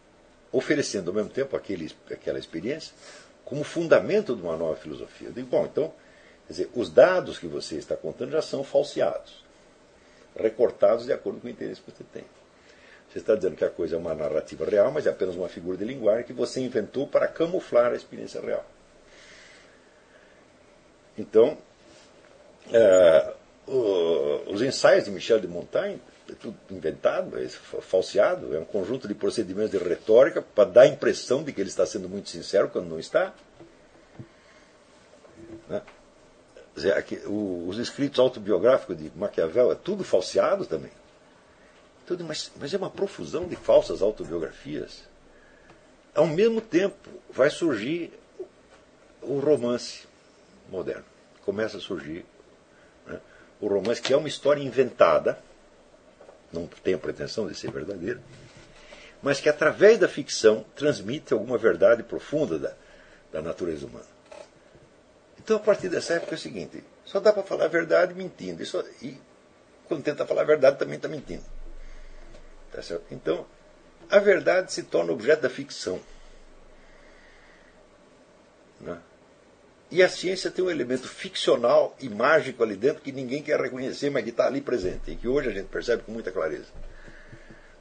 [0.51, 2.93] oferecendo ao mesmo tempo aquele, aquela experiência
[3.45, 5.29] como fundamento de uma nova filosofia.
[5.29, 5.93] Eu digo, bom, então,
[6.45, 9.43] quer dizer, os dados que você está contando já são falseados,
[10.35, 12.23] recortados de acordo com o interesse que você tem.
[13.09, 15.77] Você está dizendo que a coisa é uma narrativa real, mas é apenas uma figura
[15.77, 18.65] de linguagem que você inventou para camuflar a experiência real.
[21.17, 21.57] Então,
[22.71, 23.33] é,
[23.71, 29.13] os ensaios de Michel de Montaigne é tudo inventado, é falseado, é um conjunto de
[29.13, 32.87] procedimentos de retórica para dar a impressão de que ele está sendo muito sincero quando
[32.87, 33.33] não está.
[35.69, 35.81] Né?
[37.27, 40.91] Os escritos autobiográficos de Maquiavel é tudo falseado também.
[42.05, 45.03] Tudo, mas, mas é uma profusão de falsas autobiografias.
[46.13, 48.11] Ao mesmo tempo, vai surgir
[49.21, 50.07] o romance
[50.69, 51.05] moderno.
[51.45, 52.25] Começa a surgir
[53.61, 55.37] o romance, que é uma história inventada,
[56.51, 58.19] não tem pretensão de ser verdadeira,
[59.21, 62.73] mas que através da ficção transmite alguma verdade profunda da,
[63.31, 64.05] da natureza humana.
[65.37, 68.61] Então, a partir dessa época é o seguinte: só dá para falar a verdade mentindo.
[68.61, 69.17] E, só, e
[69.87, 71.43] quando tenta falar a verdade, também está mentindo.
[72.71, 72.81] Tá
[73.11, 73.45] então,
[74.09, 75.99] a verdade se torna objeto da ficção.
[78.79, 78.97] Né?
[79.91, 84.09] E a ciência tem um elemento ficcional e mágico ali dentro que ninguém quer reconhecer,
[84.09, 86.69] mas que está ali presente, e que hoje a gente percebe com muita clareza.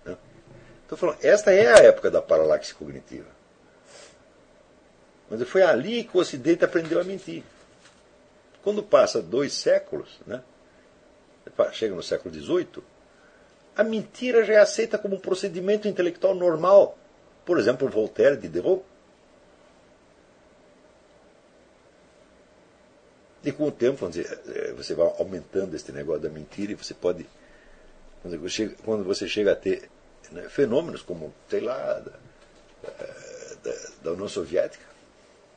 [0.05, 0.17] Né?
[0.85, 3.29] Então, falando, esta é a época da paralaxe cognitiva.
[5.31, 7.45] Mas foi ali que o Ocidente aprendeu a mentir.
[8.61, 10.43] Quando passa dois séculos, né,
[11.73, 12.83] chega no século XVIII,
[13.77, 16.99] a mentira já é aceita como um procedimento intelectual normal.
[17.47, 18.83] Por exemplo, Voltaire, Diderot.
[23.43, 26.93] E com o tempo, dizer, eh, você vai aumentando este negócio da mentira e você
[26.93, 27.27] pode.
[28.85, 29.89] Quando você chega a ter
[30.31, 32.13] né, fenômenos como, sei lá, da,
[33.63, 34.85] da, da União Soviética,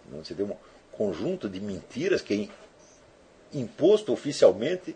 [0.10, 0.56] né, você tem um
[0.94, 2.50] conjunto de mentiras que
[3.54, 4.96] é imposto oficialmente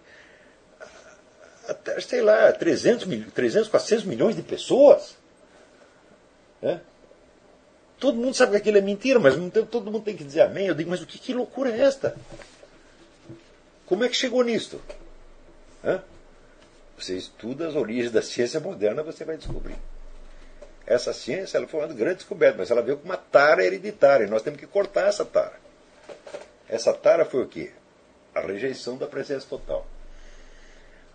[1.68, 5.18] até, sei lá, 300, 300 400 milhões de pessoas.
[6.64, 6.80] É?
[7.99, 9.35] Todo mundo sabe que aquilo é mentira, mas
[9.69, 10.68] todo mundo tem que dizer amém.
[10.68, 12.15] Eu digo, mas o que, que loucura é esta?
[13.88, 14.80] Como é que chegou nisto?
[15.84, 15.99] É?
[16.97, 19.76] Você estuda as origens da ciência moderna, você vai descobrir.
[20.85, 24.26] Essa ciência ela foi uma grande descoberta, mas ela veio com uma tara hereditária.
[24.26, 25.59] E nós temos que cortar essa tara.
[26.69, 27.72] Essa tara foi o quê?
[28.35, 29.85] A rejeição da presença total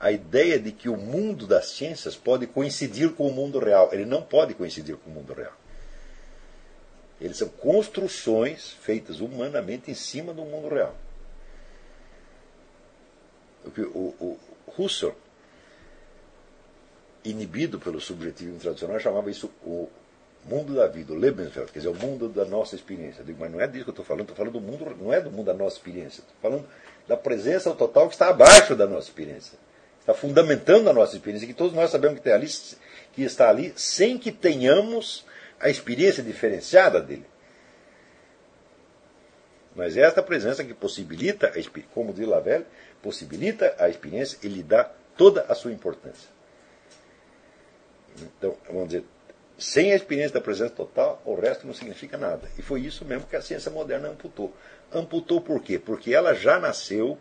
[0.03, 3.89] a ideia de que o mundo das ciências pode coincidir com o mundo real.
[3.93, 5.53] Ele não pode coincidir com o mundo real.
[7.21, 10.97] Eles são construções feitas humanamente em cima do mundo real.
[13.65, 15.15] O, o, o Husserl,
[17.25, 19.89] inibido pelo subjetivismo tradicional, chamava isso o
[20.45, 23.21] mundo da vida, o Lebenswelt, quer dizer, o mundo da nossa experiência.
[23.21, 25.13] Eu digo, mas não é disso que eu estou falando, estou falando do mundo, não
[25.13, 26.67] é do mundo da nossa experiência, estou falando
[27.07, 29.57] da presença total que está abaixo da nossa experiência
[30.03, 32.49] está fundamentando a nossa experiência, que todos nós sabemos que, tem ali,
[33.13, 35.25] que está ali, sem que tenhamos
[35.61, 37.25] a experiência diferenciada dele.
[39.75, 41.53] Mas é esta presença que possibilita,
[41.95, 42.67] como diz Lavelle,
[43.03, 46.29] possibilita a experiência e lhe dá toda a sua importância.
[48.21, 49.05] Então, vamos dizer,
[49.59, 52.51] sem a experiência da presença total, o resto não significa nada.
[52.59, 54.53] E foi isso mesmo que a ciência moderna amputou.
[54.93, 55.79] Amputou por quê?
[55.79, 57.19] Porque ela já nasceu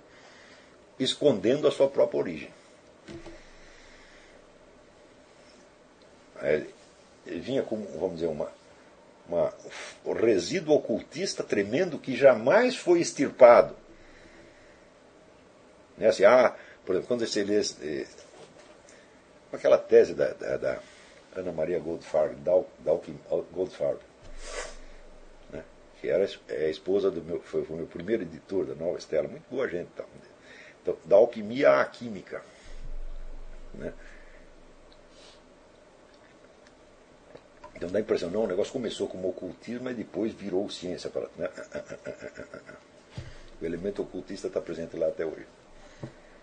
[0.99, 2.49] escondendo a sua própria origem.
[7.25, 8.51] Vinha com, vamos dizer, uma,
[10.05, 13.75] um resíduo ocultista tremendo que jamais foi extirpado.
[15.97, 16.07] Né?
[16.07, 16.55] Assim, ah,
[16.85, 18.07] por exemplo, quando você lê eh,
[19.53, 20.79] aquela tese da, da, da,
[21.35, 22.35] Ana Maria Goldfarb,
[22.79, 23.17] Dalkin
[23.53, 23.99] Goldfarb,
[25.51, 25.63] né?
[25.99, 28.97] que era é a esposa do meu, foi, foi o meu primeiro editor da Nova
[28.97, 29.89] Estela, muito boa gente.
[29.95, 30.03] Tá?
[30.81, 32.43] Então, da alquimia à química.
[33.75, 33.93] Né?
[37.81, 41.09] Então dá a impressão, não, o negócio começou como ocultismo e depois virou ciência.
[41.09, 41.49] Para, né?
[43.59, 45.47] O elemento ocultista está presente lá até hoje.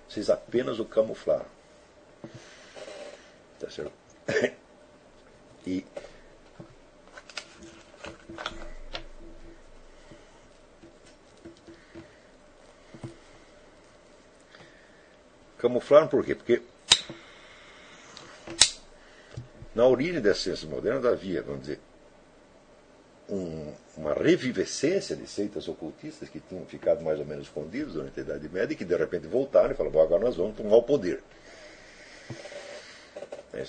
[0.09, 1.47] Vocês apenas o camuflaram.
[3.61, 3.93] Tá certo?
[5.67, 5.85] E
[15.59, 16.35] camuflaram por quê?
[16.35, 16.63] Porque
[19.79, 21.79] na origem das ciências modernas havia, vamos dizer,
[23.31, 28.23] um, uma revivescência de seitas ocultistas que tinham ficado mais ou menos escondidos durante a
[28.25, 31.23] Idade Média e que de repente voltaram e falaram, agora nós vamos tomar o poder.
[33.55, 33.65] É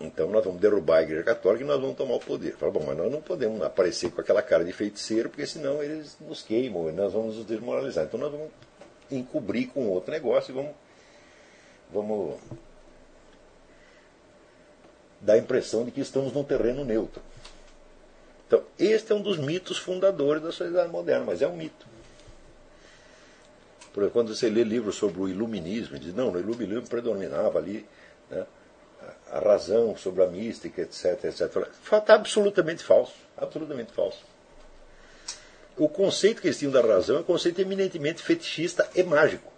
[0.00, 2.56] então nós vamos derrubar a Igreja Católica e nós vamos tomar o poder.
[2.56, 6.16] Fala, bom, mas nós não podemos aparecer com aquela cara de feiticeiro, porque senão eles
[6.20, 8.06] nos queimam e nós vamos nos desmoralizar.
[8.06, 8.50] Então nós vamos
[9.08, 10.72] encobrir com outro negócio e vamos,
[11.92, 12.40] vamos
[15.20, 17.22] dá a impressão de que estamos num terreno neutro.
[18.46, 21.86] Então, este é um dos mitos fundadores da sociedade moderna, mas é um mito.
[23.92, 27.86] Porque quando você lê livros sobre o iluminismo, diz, não, no iluminismo predominava ali
[28.30, 28.46] né,
[29.30, 31.68] a razão sobre a mística, etc, etc.
[31.92, 33.14] Está absolutamente falso.
[33.36, 34.24] Absolutamente falso.
[35.76, 39.49] O conceito que eles tinham da razão é um conceito eminentemente fetichista e mágico.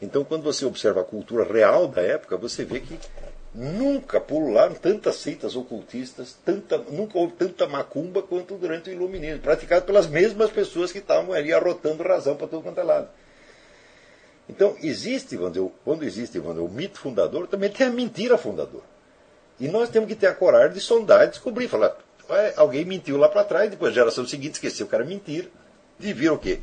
[0.00, 2.98] Então, quando você observa a cultura real da época, você vê que
[3.54, 9.86] nunca pularam tantas seitas ocultistas, tanta, nunca houve tanta macumba quanto durante o iluminismo, praticado
[9.86, 13.08] pelas mesmas pessoas que estavam ali arrotando razão para todo quanto é lado.
[14.48, 15.38] Então, existe,
[15.82, 18.84] quando existe o mito fundador, também tem a mentira fundadora.
[19.58, 21.96] E nós temos que ter a coragem de sondar e descobrir, falar,
[22.56, 25.48] alguém mentiu lá para trás, depois a geração seguinte esqueceu que era mentira,
[25.98, 26.60] e viram o quê?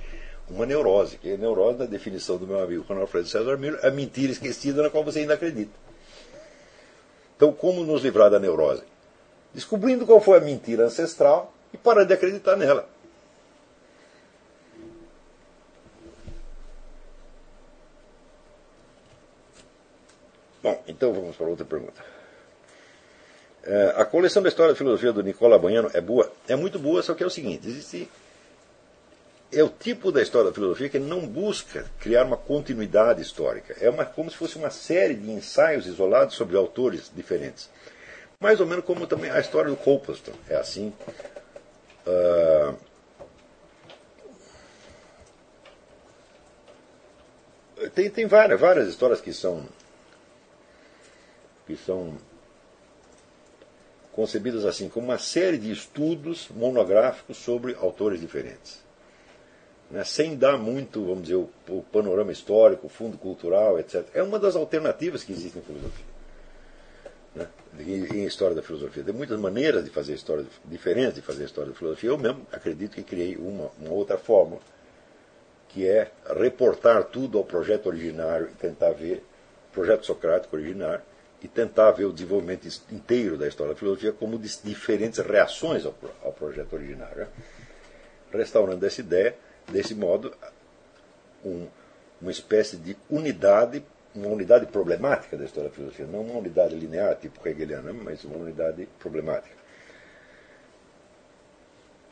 [0.49, 3.79] Uma neurose, que é a neurose, na definição do meu amigo Ronald Alfredo César Miller,
[3.81, 5.71] é a mentira esquecida na qual você ainda acredita.
[7.35, 8.83] Então, como nos livrar da neurose?
[9.53, 12.87] Descobrindo qual foi a mentira ancestral e parar de acreditar nela.
[20.61, 22.01] Bom, então vamos para outra pergunta.
[23.63, 26.31] É, a coleção da história da filosofia do Nicola Banhano é boa?
[26.47, 28.09] É muito boa, só que é o seguinte: existe.
[29.55, 33.75] É o tipo da história da filosofia que não busca criar uma continuidade histórica.
[33.80, 37.69] É uma, como se fosse uma série de ensaios isolados sobre autores diferentes.
[38.39, 40.34] Mais ou menos como também a história do Copleston.
[40.49, 40.91] É assim.
[42.07, 42.75] Uh,
[47.93, 49.67] tem, tem várias, várias histórias que são
[51.65, 52.17] que são
[54.11, 58.82] concebidas assim, como uma série de estudos monográficos sobre autores diferentes.
[59.93, 60.03] Né?
[60.03, 64.03] Sem dar muito, vamos dizer, o, o, panorama histórico, o fundo cultural, etc.
[64.15, 66.05] É uma das alternativas que existem em filosofia.
[67.35, 67.47] Né?
[67.79, 69.03] Em, história da filosofia.
[69.03, 72.09] Tem muitas maneiras de fazer história, diferentes de fazer história da filosofia.
[72.09, 74.61] Eu mesmo acredito que criei uma, uma outra fórmula,
[75.69, 76.09] que é
[76.39, 79.23] reportar tudo ao projeto originário e tentar ver,
[79.71, 81.03] projeto socrático originário,
[81.39, 85.93] e tentar ver o desenvolvimento inteiro da história da filosofia como diferentes reações ao,
[86.23, 87.17] ao projeto originário.
[87.17, 87.27] Né?
[88.31, 89.35] Restaurando essa ideia,
[89.72, 90.34] desse modo,
[91.44, 91.68] um,
[92.22, 93.84] uma espécie de unidade,
[94.15, 98.38] uma unidade problemática da história da filosofia, não uma unidade linear, tipo hegeliana, mas uma
[98.38, 99.64] unidade problemática.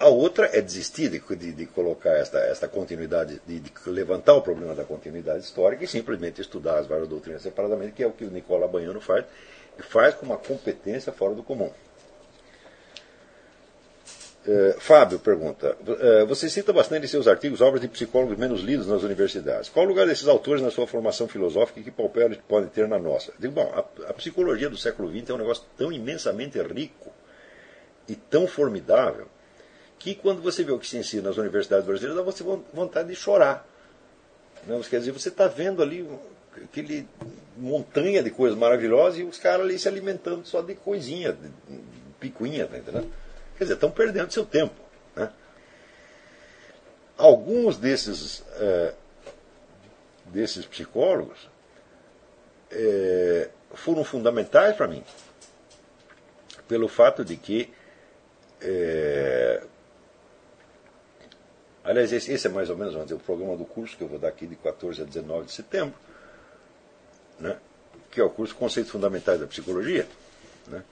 [0.02, 4.42] A outra é desistir de, de, de colocar esta, esta continuidade, de, de, levantar o
[4.42, 8.26] problema da continuidade histórica e simplesmente estudar as várias doutrinas separadamente, que é o que
[8.26, 9.26] o Nicola Banhano faz,
[9.78, 11.72] e faz com uma competência fora do comum.
[14.46, 18.88] Uh, Fábio pergunta: uh, Você cita bastante em seus artigos obras de psicólogos menos lidos
[18.88, 19.70] nas universidades.
[19.70, 22.88] Qual o lugar desses autores na sua formação filosófica e que papel eles podem ter
[22.88, 23.32] na nossa?
[23.38, 27.12] Digo, bom, a, a psicologia do século XX é um negócio tão imensamente rico
[28.10, 29.28] e tão formidável
[30.00, 33.16] que quando você vê o que se ensina nas universidades brasileiras, dá você vontade de
[33.16, 33.68] chorar.
[34.66, 36.08] Não, quer dizer, você está vendo ali
[36.64, 37.08] aquele
[37.56, 41.50] montanha de coisas maravilhosas e os caras ali se alimentando só de coisinha, de
[42.20, 43.08] picuinha, tá entendendo?
[43.58, 44.76] Quer dizer, estão perdendo seu tempo.
[45.16, 45.32] Né?
[47.18, 48.94] Alguns desses, é,
[50.26, 51.50] desses psicólogos
[52.72, 55.04] é, foram fundamentais para mim,
[56.68, 57.74] pelo fato de que
[58.62, 59.64] é,
[61.84, 64.20] Aliás, esse, esse, é mais ou menos dizer, o programa do curso que eu vou
[64.20, 65.96] dar aqui de 14 a 19 de setembro,
[67.40, 67.58] né?
[68.12, 70.08] que é o curso Conceitos Fundamentais da Psicologia.
[70.68, 70.84] Né?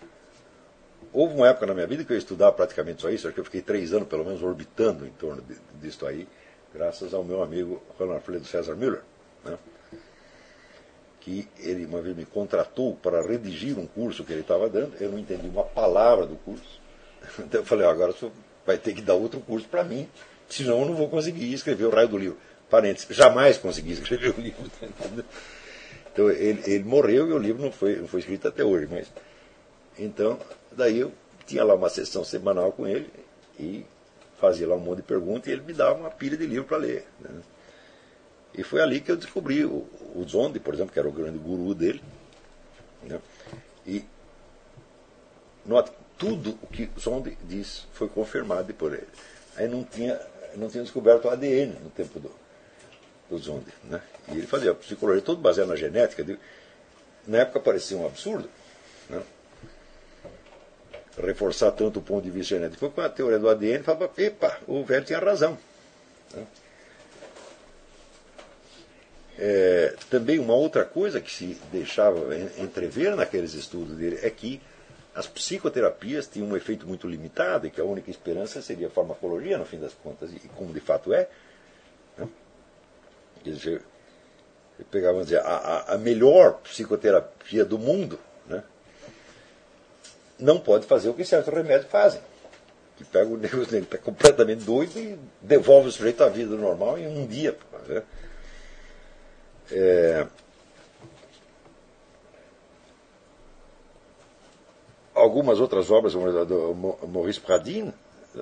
[1.11, 3.45] Houve uma época na minha vida que eu estudava praticamente só isso, acho que eu
[3.45, 5.43] fiquei três anos pelo menos orbitando em torno
[5.81, 6.27] disso aí,
[6.73, 9.01] graças ao meu amigo Ronald Alfredo César Müller,
[9.43, 9.57] né?
[11.19, 15.11] que ele uma vez me contratou para redigir um curso que ele estava dando, eu
[15.11, 16.79] não entendi uma palavra do curso,
[17.39, 18.29] então eu falei, agora você
[18.65, 20.07] vai ter que dar outro curso para mim,
[20.47, 22.37] senão eu não vou conseguir escrever o raio do livro.
[22.69, 24.69] Parênteses, jamais consegui escrever o livro.
[26.11, 28.87] Então ele, ele morreu e o livro não foi, não foi escrito até hoje.
[28.89, 29.11] Mas,
[29.97, 30.39] então,
[30.79, 31.11] daí eu
[31.45, 33.11] tinha lá uma sessão semanal com ele
[33.59, 33.85] e
[34.39, 36.77] fazia lá um monte de perguntas e ele me dava uma pilha de livro para
[36.77, 37.05] ler.
[37.19, 37.29] Né?
[38.53, 41.37] E foi ali que eu descobri o, o Zonde, por exemplo, que era o grande
[41.37, 42.01] guru dele.
[43.03, 43.19] Né?
[43.85, 44.05] E
[45.65, 49.07] note, tudo o que Zonde diz foi confirmado por ele.
[49.55, 50.19] Aí não tinha
[50.55, 52.31] não tinha descoberto o ADN no tempo do,
[53.29, 53.71] do Zunde.
[53.83, 54.01] Né?
[54.29, 56.23] E ele fazia psicologia todo baseado na genética.
[56.23, 56.39] De,
[57.27, 58.49] na época parecia um absurdo.
[59.09, 59.21] Né?
[61.21, 62.89] Reforçar tanto o ponto de vista genético.
[62.89, 65.57] Com a teoria do ADN falava, epa, o velho tinha razão.
[66.33, 66.47] Né?
[69.37, 74.61] É, também uma outra coisa que se deixava entrever naqueles estudos dele é que
[75.15, 79.57] as psicoterapias tinham um efeito muito limitado e que a única esperança seria a farmacologia,
[79.57, 81.29] no fim das contas, e como de fato é.
[82.17, 82.27] Né?
[83.43, 83.81] Quer dizer,
[84.91, 88.63] pegava dizer, a, a, melhor psicoterapia do mundo né?
[90.39, 92.21] Não pode fazer o que certos remédios fazem.
[92.97, 97.07] Que pega o negro está completamente doido e devolve o sujeito à vida normal em
[97.07, 97.57] um dia.
[97.87, 98.03] Né?
[99.71, 100.27] É,
[105.19, 106.73] algumas outras obras, do
[107.07, 107.93] Maurice Pradin,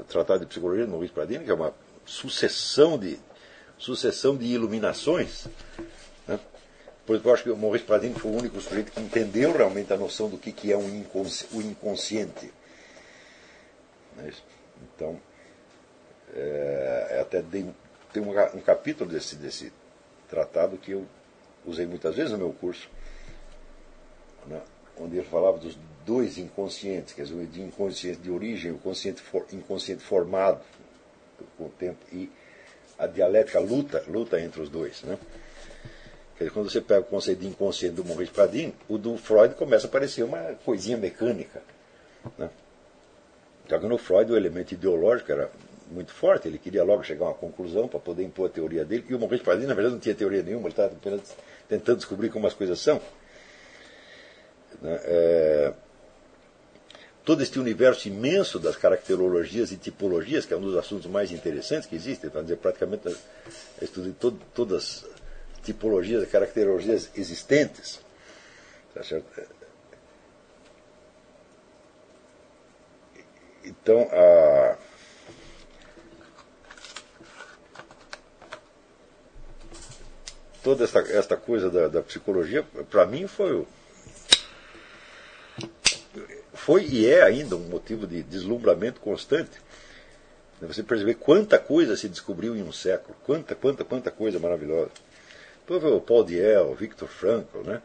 [0.07, 1.73] Tratado de Psicologia de Maurice Pradin, que é uma
[2.05, 3.19] sucessão de,
[3.77, 5.47] sucessão de iluminações.
[7.07, 9.93] Por exemplo, eu acho que o Maurice Pradin foi o único sujeito que entendeu realmente
[9.93, 12.51] a noção do que, que é um inconsci, o inconsciente.
[14.93, 15.17] Então,
[16.35, 17.65] é, até dei
[18.11, 19.71] tem um, um capítulo desse, desse
[20.29, 21.05] tratado que eu
[21.65, 22.89] usei muitas vezes no meu curso,
[24.45, 24.61] né,
[24.97, 29.45] onde ele falava dos dois inconscientes, quer dizer, de inconsciente de origem, o consciente for,
[29.53, 30.61] inconsciente formado
[31.57, 32.29] com o tempo e
[32.97, 35.03] a dialética luta, luta entre os dois.
[35.03, 35.17] Né?
[36.37, 39.87] Dizer, quando você pega o conceito de inconsciente do Maurice Pradin, o do Freud começa
[39.87, 41.61] a parecer uma coisinha mecânica.
[42.37, 42.49] Né?
[43.67, 45.49] Só que no Freud o elemento ideológico era
[45.89, 49.05] muito forte, ele queria logo chegar a uma conclusão para poder impor a teoria dele,
[49.09, 51.21] e o Maurice Pradin, na verdade, não tinha teoria nenhuma, ele estava apenas
[51.67, 53.01] tentando descobrir como as coisas são.
[54.81, 54.99] Né?
[55.03, 55.73] É
[57.27, 61.85] todo este universo imenso das caracterologias e tipologias, que é um dos assuntos mais interessantes
[61.85, 63.13] que existem, para dizer, praticamente
[63.81, 65.16] estudei todo, todas as
[65.67, 67.99] tipologias caracterologias existentes.
[68.93, 69.01] Tá?
[73.65, 74.77] Então, a.
[80.63, 83.65] Toda esta, esta coisa da, da psicologia, para mim, foi
[86.53, 89.61] foi e é ainda um motivo de deslumbramento constante.
[90.61, 94.91] Você perceber quanta coisa se descobriu em um século, quanta, quanta, quanta coisa maravilhosa.
[95.69, 97.81] O Paul Diel, Victor Frankl, né?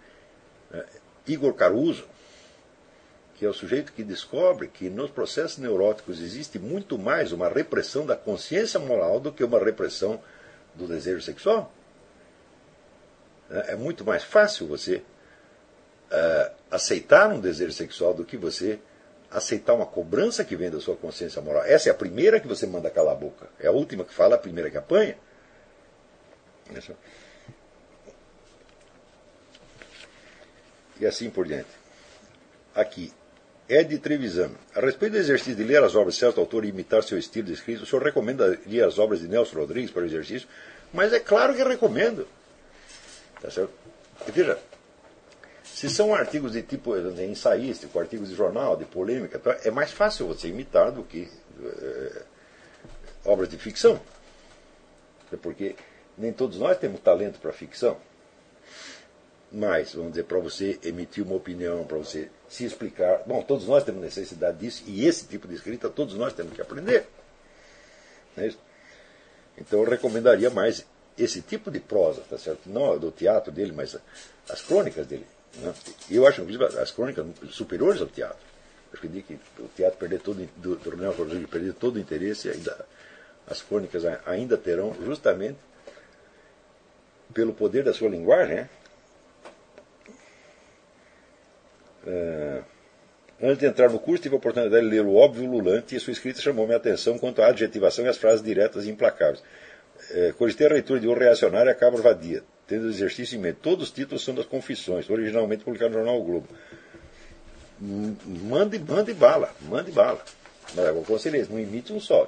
[0.72, 0.84] É,
[1.26, 2.06] Igor Caruso,
[3.34, 8.06] que é o sujeito que descobre que nos processos neuróticos existe muito mais uma repressão
[8.06, 10.22] da consciência moral do que uma repressão
[10.74, 11.72] do desejo sexual.
[13.50, 15.02] É, é muito mais fácil você
[16.12, 18.78] uh, aceitar um desejo sexual do que você
[19.30, 21.64] aceitar uma cobrança que vem da sua consciência moral.
[21.64, 23.48] Essa é a primeira que você manda calar a boca.
[23.58, 25.16] É a última que fala, a primeira que apanha.
[31.02, 31.68] E assim por diante.
[32.76, 33.12] Aqui,
[33.68, 34.52] Ed Trevisan.
[34.72, 37.48] A respeito do exercício de ler as obras de certo autor e imitar seu estilo
[37.48, 40.48] de escrito, o senhor recomendaria as obras de Nelson Rodrigues para o exercício?
[40.94, 42.28] Mas é claro que recomendo.
[43.40, 43.72] Tá certo?
[44.32, 44.56] Veja,
[45.64, 50.28] se são artigos de tipo ensaístico, artigos de jornal, de polêmica, tá, é mais fácil
[50.28, 51.28] você imitar do que
[51.64, 52.22] é,
[53.24, 54.00] obras de ficção.
[55.32, 55.74] É porque
[56.16, 57.98] nem todos nós temos talento para ficção.
[59.52, 63.22] Mas, vamos dizer, para você emitir uma opinião, para você se explicar.
[63.26, 66.62] Bom, todos nós temos necessidade disso, e esse tipo de escrita todos nós temos que
[66.62, 67.06] aprender.
[68.36, 68.50] É?
[69.58, 70.86] Então eu recomendaria mais
[71.18, 72.60] esse tipo de prosa, tá certo?
[72.66, 73.96] Não do teatro dele, mas
[74.48, 75.26] as crônicas dele.
[75.56, 75.74] Né?
[76.10, 78.52] Eu acho, inclusive, as crônicas superiores ao teatro.
[78.92, 82.86] Acredito que o teatro perder todo, do, Ronel Rodrigues perder todo o interesse, ainda,
[83.46, 85.58] as crônicas ainda terão, justamente
[87.32, 88.56] pelo poder da sua linguagem.
[88.56, 88.70] Né?
[92.06, 92.62] É,
[93.42, 96.12] antes de entrar no curso, tive a oportunidade de ler o óbvio Lulante e sua
[96.12, 99.42] escrita chamou minha atenção quanto à adjetivação e às frases diretas e implacáveis.
[100.10, 103.58] É, cogitei a leitura de O Reacionário e a Cabra Vadia tendo exercício em mente.
[103.60, 106.48] Todos os títulos são das confissões, originalmente publicados no jornal o Globo.
[107.78, 110.22] Mande, mande bala, mande bala.
[110.74, 112.24] Mas eu aconselho não imite um só.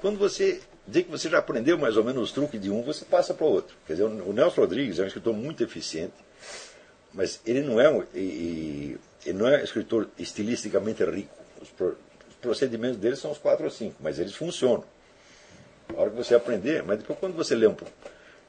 [0.00, 3.06] Quando você dizer que você já aprendeu mais ou menos os truques de um, você
[3.06, 3.74] passa para o outro.
[3.86, 6.12] Quer dizer, o Nelson Rodrigues é um escritor muito eficiente,
[7.14, 8.98] mas ele não é um, ele
[9.32, 11.34] não é um escritor estilisticamente rico.
[11.62, 11.70] Os
[12.40, 14.84] procedimentos dele são os quatro ou cinco, mas eles funcionam.
[15.88, 17.76] A hora que você aprender, mas depois quando você lê um,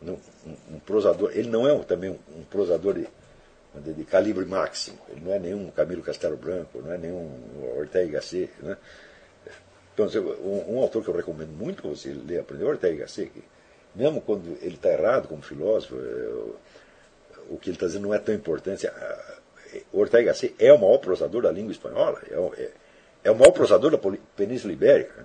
[0.02, 0.18] um,
[0.72, 5.40] um prosador, ele não é também um, prosador de, de, calibre máximo, ele não é
[5.40, 7.40] nenhum Camilo Castelo Branco, não é nenhum
[7.78, 8.50] Ortega y Gasset.
[8.62, 8.78] Né?
[9.94, 10.08] Então,
[10.44, 13.44] um, um, autor que eu recomendo muito você ler, aprender, é Ortega y Gasset, que,
[13.94, 16.75] mesmo quando ele está errado como filósofo, é,
[17.50, 18.88] o que ele está dizendo não é tão importante.
[19.92, 22.72] Ortega y Gasset é o maior prosador da língua espanhola, é, é,
[23.26, 24.00] é o maior prosador da
[24.36, 25.24] Península Ibérica,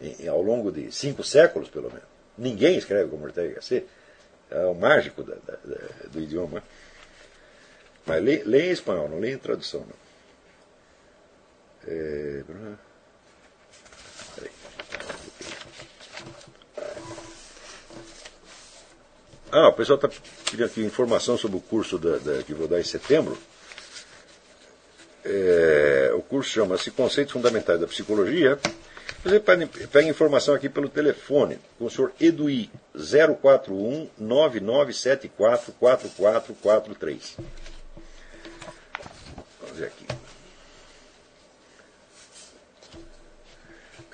[0.00, 0.14] né?
[0.20, 2.06] em, ao longo de cinco séculos, pelo menos.
[2.36, 3.86] Ninguém escreve como Ortega y Gasset
[4.50, 6.62] é o mágico da, da, da, do idioma.
[8.06, 9.80] Mas lê, em espanhol, não lê em tradução.
[9.80, 9.96] Não.
[11.86, 12.42] É...
[19.50, 20.08] Ah, o pessoal está
[20.44, 23.36] pedindo aqui informação sobre o curso da, da, que vou dar em setembro.
[25.24, 28.58] É, o curso chama-se Conceitos Fundamentais da Psicologia
[29.24, 37.36] você pega informação aqui pelo telefone com o senhor Eduí 041 9974 4443.
[39.60, 40.27] Vamos ver aqui.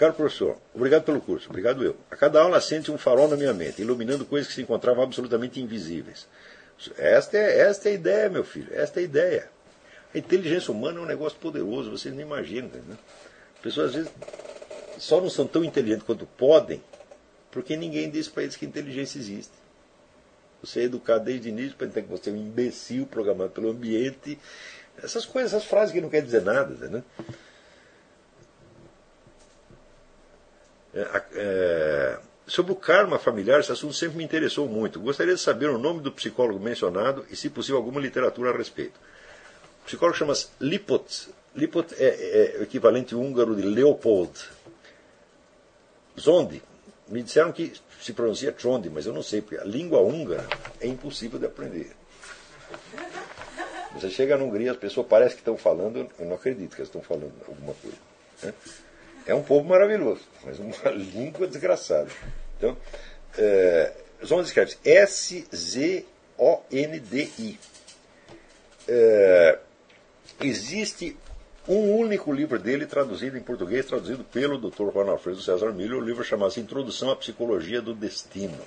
[0.05, 1.97] Caro professor, obrigado pelo curso, obrigado eu.
[2.10, 5.58] A cada aula sente um farol na minha mente, iluminando coisas que se encontravam absolutamente
[5.58, 6.28] invisíveis.
[6.99, 9.50] Esta é, esta é a ideia, meu filho, esta é a ideia.
[10.15, 12.68] A inteligência humana é um negócio poderoso, vocês não imaginam.
[12.68, 12.99] Né?
[13.62, 14.12] Pessoas às vezes
[14.99, 16.83] só não são tão inteligentes quanto podem
[17.50, 19.55] Porque ninguém disse para eles que inteligência existe.
[20.62, 23.70] Você é educado desde o início para entender que você é um imbecil programado pelo
[23.70, 24.39] ambiente.
[25.02, 26.74] Essas coisas, essas frases que não querem dizer nada.
[26.89, 27.02] Né?
[30.94, 35.00] É, é, sobre o karma familiar, esse assunto sempre me interessou muito.
[35.00, 38.98] Gostaria de saber o nome do psicólogo mencionado e, se possível, alguma literatura a respeito.
[39.82, 41.31] O psicólogo chama-se Lipot.
[41.55, 44.32] Lipot é, é, o equivalente húngaro de Leopold.
[46.18, 46.62] Zondi.
[47.08, 50.47] Me disseram que se pronuncia Trondi, mas eu não sei, porque a língua húngara
[50.81, 51.92] é impossível de aprender.
[53.94, 56.89] Você chega na Hungria, as pessoas parecem que estão falando, eu não acredito que elas
[56.89, 57.97] estão falando alguma coisa.
[58.42, 58.55] Né?
[59.27, 62.11] É um povo maravilhoso, mas uma língua desgraçada.
[62.57, 62.77] Então,
[63.39, 63.93] é,
[64.25, 66.09] Zondi escreve S-Z-O-N-D-I.
[68.86, 69.59] É,
[70.41, 71.17] existe
[71.67, 74.93] um único livro dele traduzido em português, traduzido pelo Dr.
[74.93, 78.61] Juan Alfredo César Milho, o livro chamado Introdução à Psicologia do Destino.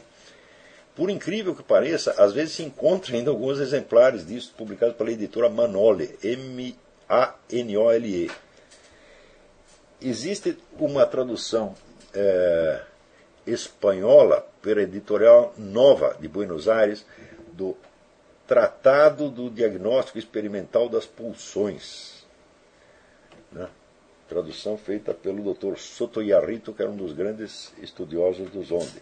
[0.95, 5.47] Por incrível que pareça, às vezes se encontra ainda alguns exemplares disso publicados pela editora
[5.47, 7.11] Manole, M-A-N-O-L-E.
[10.01, 11.75] Existe uma tradução
[12.13, 12.81] é,
[13.45, 17.05] espanhola pela editorial Nova de Buenos Aires
[17.53, 17.75] do
[18.45, 22.17] Tratado do Diagnóstico Experimental das Pulsões
[23.51, 23.69] né?
[24.27, 25.77] Tradução feita pelo Dr.
[25.77, 29.01] Sotoyarrito, que era um dos grandes estudiosos do Zonde.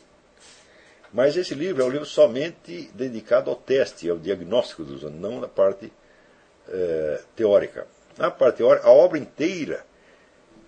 [1.11, 5.39] Mas esse livro é um livro somente dedicado ao teste, ao diagnóstico do Zonde, não
[5.39, 5.91] na parte
[6.67, 7.87] eh, teórica.
[8.17, 9.83] Na parte teórica, a obra inteira,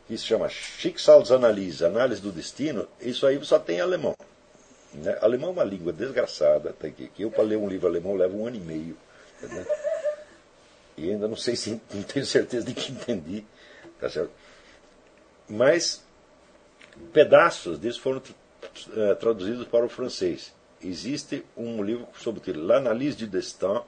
[0.08, 4.16] que se chama Schicksalsanalyse, Análise do Destino, isso aí só tem alemão.
[4.94, 5.18] Né?
[5.22, 8.38] Alemão é uma língua desgraçada, tá aqui, que eu para ler um livro alemão levo
[8.38, 8.98] um ano e meio.
[9.42, 9.66] Né?
[10.96, 13.46] E ainda não sei se não tenho certeza de que entendi.
[14.00, 14.32] Tá certo?
[15.50, 16.04] Mas
[17.12, 20.54] pedaços disso foram uh, traduzidos para o francês.
[20.82, 23.82] Existe um livro sobre o título L'analyse du destin,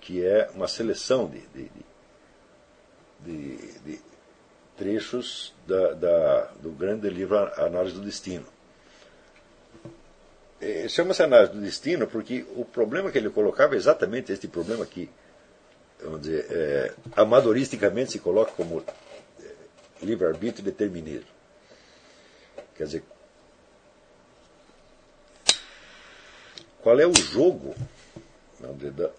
[0.00, 1.70] que é uma seleção de, de,
[3.20, 4.00] de, de
[4.76, 8.46] trechos da, da, do grande livro Análise do Destino.
[10.60, 14.86] É, chama-se Análise do Destino porque o problema que ele colocava é exatamente este problema
[14.86, 15.10] que,
[16.00, 18.82] vamos dizer, é, amadoristicamente se coloca como
[20.02, 21.28] livre-arbítrio e determinismo.
[22.74, 23.02] Quer dizer,
[26.82, 27.74] qual é o jogo
[28.76, 29.10] dizer,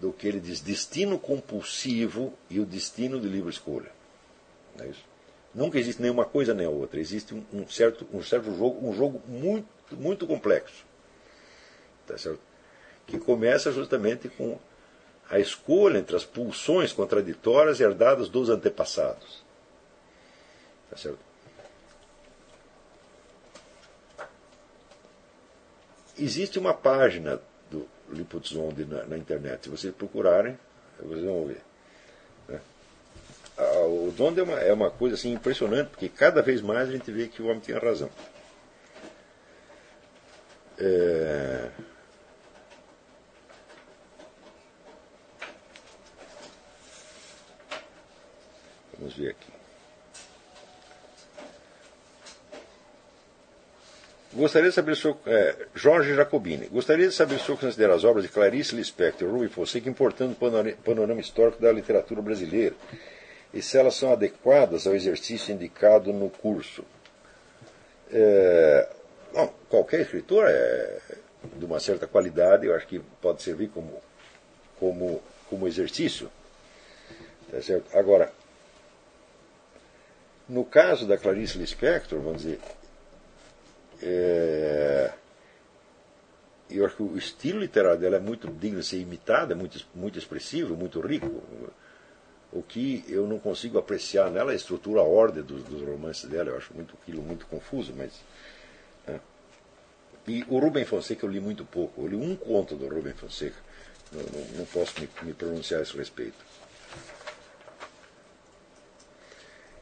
[0.00, 3.95] do que ele diz destino compulsivo e o destino de livre escolha?
[4.76, 5.04] Não é isso?
[5.54, 7.00] Nunca existe nenhuma coisa nem a outra.
[7.00, 10.84] Existe um, um, certo, um certo jogo, um jogo muito, muito complexo.
[12.06, 12.40] Tá certo?
[13.06, 14.58] Que começa justamente com
[15.30, 19.42] a escolha entre as pulsões contraditórias herdadas dos antepassados.
[20.90, 21.18] Tá certo?
[26.18, 27.40] Existe uma página
[27.70, 29.64] do Lipotzonde na, na internet.
[29.64, 30.58] Se vocês procurarem,
[30.98, 31.65] vocês vão ver.
[33.58, 37.10] O Zonde é uma, é uma coisa assim, impressionante, porque cada vez mais a gente
[37.10, 38.10] vê que o homem tinha razão.
[40.78, 41.70] É...
[48.98, 49.46] Vamos ver aqui.
[54.34, 55.18] Gostaria de saber seu.
[55.26, 56.66] É, Jorge Jacobini.
[56.66, 61.20] Gostaria de saber senhor considera as obras de Clarice Lispector, Rui Fonseca importando o panorama
[61.20, 62.74] histórico da literatura brasileira
[63.56, 66.84] e se elas são adequadas ao exercício indicado no curso.
[68.12, 68.86] É,
[69.32, 71.00] bom, qualquer escritor é
[71.56, 74.02] de uma certa qualidade, eu acho que pode servir como,
[74.78, 76.30] como, como exercício.
[77.50, 77.96] Tá certo?
[77.96, 78.30] Agora,
[80.46, 82.60] no caso da Clarice Lispector, vamos dizer,
[84.02, 85.12] é,
[86.68, 89.82] eu acho que o estilo literário dela é muito digno de ser imitado, é muito,
[89.94, 91.42] muito expressivo, muito rico.
[92.52, 96.28] O que eu não consigo apreciar nela é a estrutura, a ordem dos, dos romances
[96.28, 96.50] dela.
[96.50, 98.12] Eu acho muito aquilo muito confuso, mas.
[99.06, 99.18] É.
[100.28, 102.02] E o Rubem Fonseca eu li muito pouco.
[102.02, 103.56] Eu li um conto do Rubem Fonseca.
[104.12, 106.38] Não, não, não posso me, me pronunciar a esse respeito.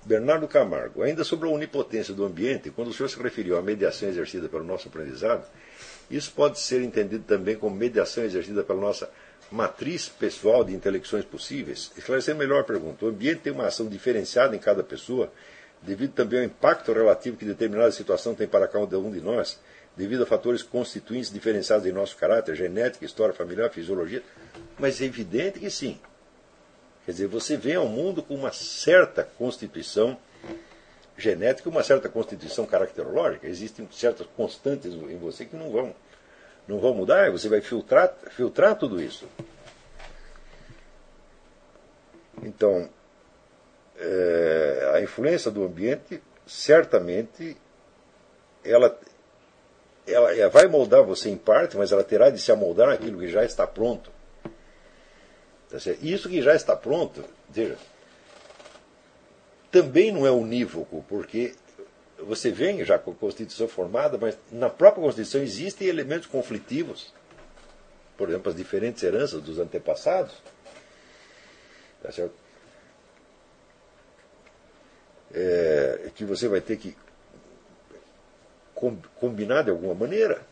[0.04, 4.08] Bernardo Camargo, ainda sobre a onipotência do ambiente, quando o senhor se referiu à mediação
[4.08, 5.46] exercida pelo nosso aprendizado,
[6.10, 9.10] isso pode ser entendido também como mediação exercida pela nossa
[9.54, 11.92] matriz pessoal de intelecções possíveis?
[11.96, 13.04] Esclarecer melhor a pergunta.
[13.04, 15.32] O ambiente tem uma ação diferenciada em cada pessoa,
[15.80, 19.60] devido também ao impacto relativo que determinada situação tem para cada um de nós,
[19.96, 24.24] devido a fatores constituintes diferenciados em nosso caráter, genética, história familiar, fisiologia?
[24.76, 26.00] Mas é evidente que sim.
[27.06, 30.18] Quer dizer, você vem ao mundo com uma certa constituição
[31.16, 33.46] genética uma certa constituição caracterológica.
[33.46, 35.94] Existem certas constantes em você que não vão,
[36.66, 39.28] não vão mudar, você vai filtrar, filtrar tudo isso.
[42.42, 42.88] Então,
[43.96, 47.56] é, a influência do ambiente, certamente,
[48.64, 48.98] ela,
[50.06, 53.28] ela, ela vai moldar você em parte, mas ela terá de se amoldar naquilo que
[53.28, 54.10] já está pronto.
[55.68, 57.76] Tá isso que já está pronto, veja,
[59.70, 61.54] também não é unívoco, porque
[62.24, 67.12] você vem já com a Constituição formada, mas na própria Constituição existem elementos conflitivos.
[68.16, 70.34] Por exemplo, as diferentes heranças dos antepassados.
[72.02, 72.34] Tá certo?
[75.32, 76.96] É, que você vai ter que
[79.16, 80.46] combinar de alguma maneira.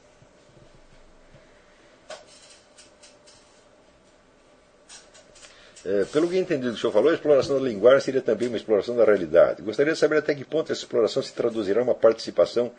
[5.85, 8.49] É, pelo que entendi do que o senhor falou, a exploração da linguagem seria também
[8.49, 9.62] uma exploração da realidade.
[9.62, 12.73] Gostaria de saber até que ponto essa exploração se traduzirá em uma participação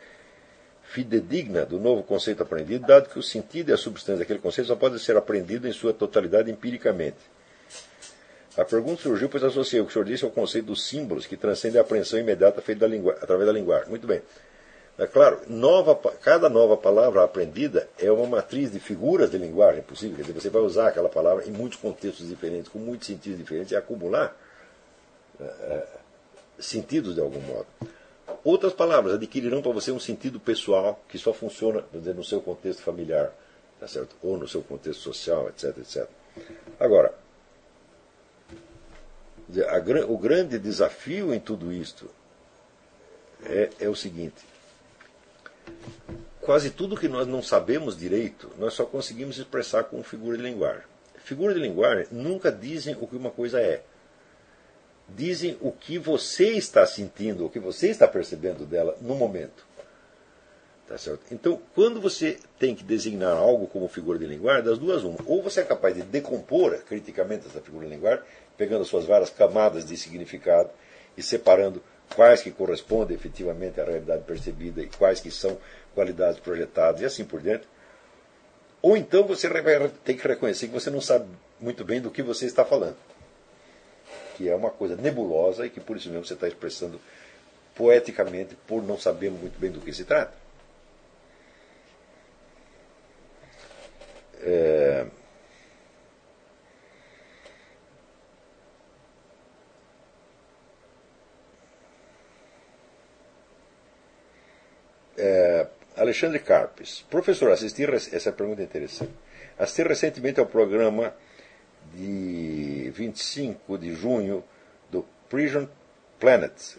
[0.84, 4.76] fidedigna do novo conceito aprendido, dado que o sentido e a substância daquele conceito só
[4.76, 7.18] podem ser aprendido em sua totalidade empiricamente.
[8.56, 11.36] A pergunta surgiu pois associei o que o senhor disse ao conceito dos símbolos, que
[11.36, 13.90] transcende a apreensão imediata feita da através da linguagem.
[13.90, 14.22] Muito bem.
[14.98, 20.16] É claro, nova, cada nova palavra aprendida é uma matriz de figuras de linguagem possível.
[20.16, 23.72] Quer dizer, você vai usar aquela palavra em muitos contextos diferentes, com muitos sentidos diferentes,
[23.72, 24.38] e acumular
[25.40, 25.88] é,
[26.60, 27.66] sentidos de algum modo.
[28.44, 32.84] Outras palavras adquirirão para você um sentido pessoal que só funciona dizer, no seu contexto
[32.84, 33.34] familiar,
[33.80, 34.16] tá certo?
[34.22, 35.78] ou no seu contexto social, etc.
[35.80, 36.08] etc.
[36.80, 37.14] Agora,
[39.70, 42.10] a, o grande desafio em tudo isto
[43.44, 44.53] é, é o seguinte:
[46.42, 50.83] quase tudo que nós não sabemos direito, nós só conseguimos expressar com figura de linguagem.
[51.17, 53.82] Figura de linguagem nunca dizem o que uma coisa é.
[55.08, 59.66] Dizem o que você está sentindo, o que você está percebendo dela no momento.
[60.88, 60.95] Tá?
[61.32, 65.17] Então, quando você tem que designar algo como figura de linguagem, das duas uma.
[65.25, 68.24] Ou você é capaz de decompor criticamente essa figura de linguagem,
[68.58, 70.69] pegando as suas várias camadas de significado
[71.17, 71.82] e separando
[72.16, 75.58] quais que correspondem efetivamente à realidade percebida e quais que são
[75.93, 77.67] qualidades projetadas e assim por diante.
[78.82, 79.50] Ou então você
[80.03, 81.25] ter que reconhecer que você não sabe
[81.59, 82.98] muito bem do que você está falando.
[84.35, 87.00] Que é uma coisa nebulosa e que por isso mesmo você está expressando
[87.75, 90.33] poeticamente por não saber muito bem do que se trata.
[94.42, 95.06] É...
[105.16, 105.67] É,
[106.04, 107.06] Alexandre Carpes.
[107.10, 107.84] Professor, assisti.
[107.84, 109.14] Essa pergunta é interessante.
[109.58, 111.14] Assisti recentemente ao programa
[111.94, 114.44] de 25 de junho
[114.92, 115.68] do Prison
[116.20, 116.76] Planet,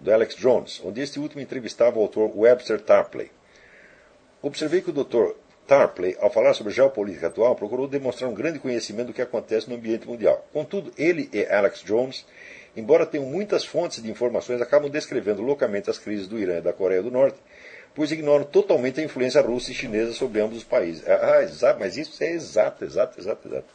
[0.00, 3.30] do Alex Jones, onde este último entrevistava o autor Webster Tarpley.
[4.40, 5.34] Observei que o Dr.
[5.66, 9.74] Tarpley, ao falar sobre geopolítica atual, procurou demonstrar um grande conhecimento do que acontece no
[9.74, 10.46] ambiente mundial.
[10.52, 12.24] Contudo, ele e Alex Jones,
[12.76, 16.72] embora tenham muitas fontes de informações, acabam descrevendo loucamente as crises do Irã e da
[16.72, 17.38] Coreia do Norte
[17.94, 21.02] pois ignoram totalmente a influência russa e chinesa sobre ambos os países.
[21.06, 23.66] Ah, exato, mas isso é exato, exato, exato, exato.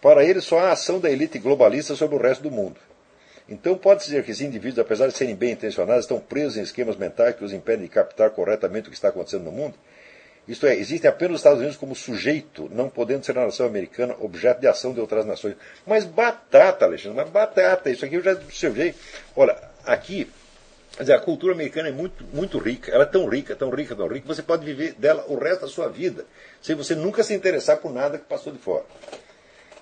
[0.00, 2.78] Para eles, só há ação da elite globalista sobre o resto do mundo.
[3.48, 6.96] Então, pode-se dizer que esses indivíduos, apesar de serem bem intencionados, estão presos em esquemas
[6.96, 9.74] mentais que os impedem de captar corretamente o que está acontecendo no mundo?
[10.46, 14.14] Isto é, existem apenas os Estados Unidos como sujeito, não podendo ser a nação americana
[14.20, 15.56] objeto de ação de outras nações.
[15.86, 18.94] Mas batata, Alexandre, mas batata, isso aqui eu já observei.
[19.34, 20.30] Olha, aqui
[20.96, 23.96] Quer dizer, a cultura americana é muito, muito rica, ela é tão rica, tão rica,
[23.96, 26.24] tão rica, você pode viver dela o resto da sua vida,
[26.62, 28.84] sem você nunca se interessar por nada que passou de fora.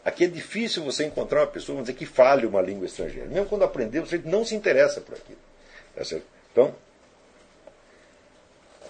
[0.04, 3.28] Aqui é difícil você encontrar uma pessoa dizer, que fale uma língua estrangeira.
[3.28, 5.38] Mesmo quando aprendeu, você não se interessa por aquilo.
[5.94, 6.24] Tá certo?
[6.50, 6.74] Então,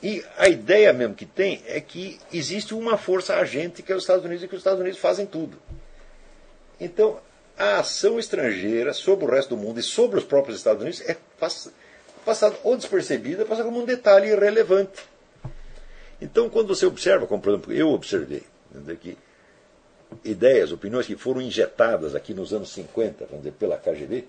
[0.02, 4.02] e a ideia mesmo que tem é que existe uma força agente que é os
[4.02, 5.58] Estados Unidos e que os Estados Unidos fazem tudo.
[6.80, 7.20] Então,
[7.56, 11.16] a ação estrangeira sobre o resto do mundo e sobre os próprios Estados Unidos é
[12.24, 15.02] passado ou despercebida, passado como um detalhe irrelevante.
[16.20, 18.44] Então, quando você observa, como por exemplo eu observei,
[19.00, 19.16] que
[20.24, 24.24] ideias, opiniões que foram injetadas aqui nos anos 50, vamos dizer, pela KGB,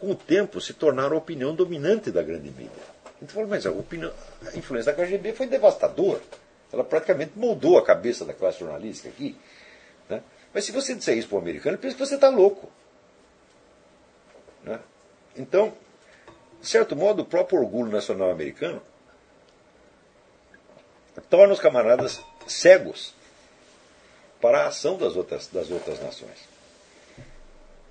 [0.00, 2.98] com o tempo se tornaram a opinião dominante da grande mídia.
[3.20, 4.12] Então, mas a, opinião,
[4.46, 6.20] a influência da KGB foi devastadora.
[6.72, 9.36] Ela praticamente moldou a cabeça da classe jornalística aqui.
[10.08, 10.22] Né?
[10.54, 12.70] Mas se você disser isso para o americano, ele pensa que você está louco.
[14.62, 14.78] Né?
[15.36, 15.74] Então,
[16.60, 18.82] de certo modo, o próprio orgulho nacional americano
[21.30, 23.14] torna os camaradas cegos
[24.40, 26.48] para a ação das outras, das outras nações.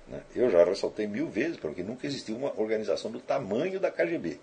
[0.06, 0.20] Né?
[0.34, 4.40] Eu já ressaltei mil vezes, porque nunca existiu uma organização do tamanho da KGB.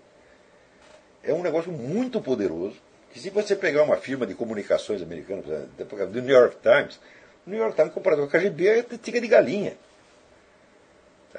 [1.22, 2.76] É um negócio muito poderoso,
[3.12, 7.00] que se você pegar uma firma de comunicações americana, do New York Times,
[7.46, 9.76] o New York Times comparado com a KGB é tiga de galinha.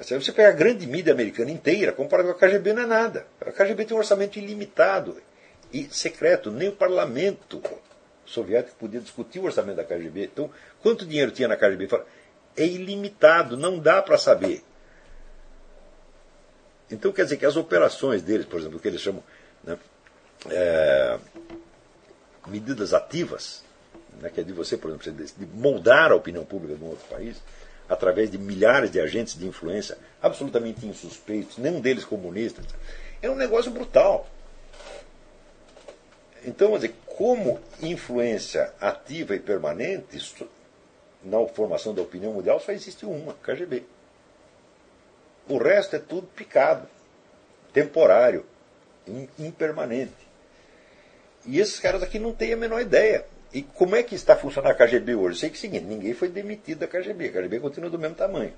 [0.02, 3.26] Se você pegar a grande mídia americana inteira, comparado com a KGB, não é nada.
[3.40, 5.20] A KGB tem um orçamento ilimitado
[5.72, 6.50] e secreto.
[6.50, 7.62] Nem o parlamento
[8.24, 10.24] soviético podia discutir o orçamento da KGB.
[10.24, 10.50] Então,
[10.82, 11.88] quanto dinheiro tinha na KGB?
[12.56, 14.62] É ilimitado, não dá para saber.
[16.90, 19.22] Então, quer dizer que as operações deles, por exemplo, o que eles chamam
[19.64, 19.76] né,
[20.50, 21.18] é,
[22.46, 23.64] medidas ativas,
[24.20, 27.06] né, que é de você, por exemplo, de moldar a opinião pública de um outro
[27.08, 27.42] país,
[27.88, 32.62] através de milhares de agentes de influência absolutamente insuspeitos, nenhum deles comunista,
[33.22, 34.28] é um negócio brutal.
[36.44, 40.18] Então, dizer, como influência ativa e permanente
[41.24, 43.82] na formação da opinião mundial só existe uma, KGB.
[45.48, 46.86] O resto é tudo picado,
[47.72, 48.44] temporário,
[49.38, 50.28] impermanente.
[51.46, 53.24] E esses caras aqui não têm a menor ideia.
[53.52, 55.38] E como é que está funcionando a KGB hoje?
[55.38, 57.28] Sei que é o seguinte, ninguém foi demitido da KGB.
[57.28, 58.52] A KGB continua do mesmo tamanho.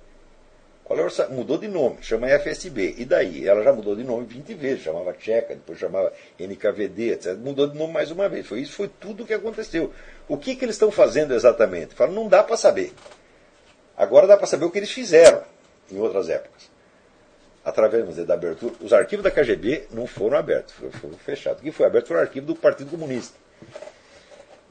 [0.91, 2.97] Qual é o Mudou de nome, chama FSB.
[2.99, 3.47] E daí?
[3.47, 7.36] Ela já mudou de nome 20 vezes, chamava Tcheca, depois chamava NKVD, etc.
[7.36, 8.44] Mudou de nome mais uma vez.
[8.44, 9.93] Foi isso, foi tudo o que aconteceu.
[10.27, 11.94] O que, que eles estão fazendo exatamente?
[11.94, 12.93] Falam, não dá para saber.
[13.97, 15.44] Agora dá para saber o que eles fizeram
[15.93, 16.69] em outras épocas.
[17.65, 18.75] Através dizer, da abertura.
[18.81, 21.60] Os arquivos da KGB não foram abertos, foram fechados.
[21.60, 23.39] O que foi aberto foi o arquivo do Partido Comunista.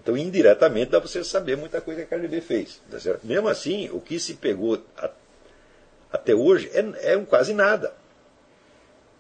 [0.10, 2.82] Então, indiretamente, dá para você saber muita coisa que a KGB fez.
[2.90, 4.82] Tá Mesmo assim, o que se pegou
[6.12, 7.94] até hoje é, é um quase nada.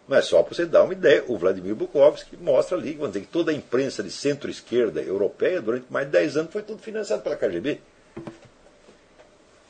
[0.07, 3.31] Mas só para você dar uma ideia, o Vladimir Bukovsky mostra ali vamos dizer, que
[3.31, 7.35] toda a imprensa de centro-esquerda europeia, durante mais de 10 anos, foi tudo financiado pela
[7.35, 7.79] KGB.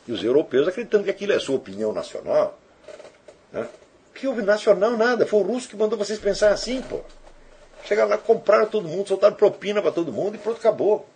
[0.07, 2.57] E os europeus acreditando que aquilo é sua opinião nacional.
[3.51, 3.67] Né?
[4.15, 7.01] Que houve nacional nada, foi o russo que mandou vocês pensar assim, pô.
[7.83, 11.07] Chegaram lá, compraram todo mundo, soltaram propina para todo mundo e pronto, acabou.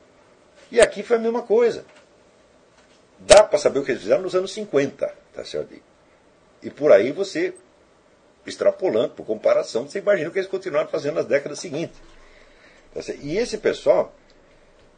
[0.72, 1.85] E aqui foi a mesma coisa.
[3.19, 5.74] Dá para saber o que eles fizeram nos anos 50, tá certo?
[6.61, 7.53] E por aí você,
[8.45, 12.01] extrapolando, por comparação, você imagina o que eles continuaram fazendo nas décadas seguintes.
[12.93, 14.14] Tá e esse pessoal,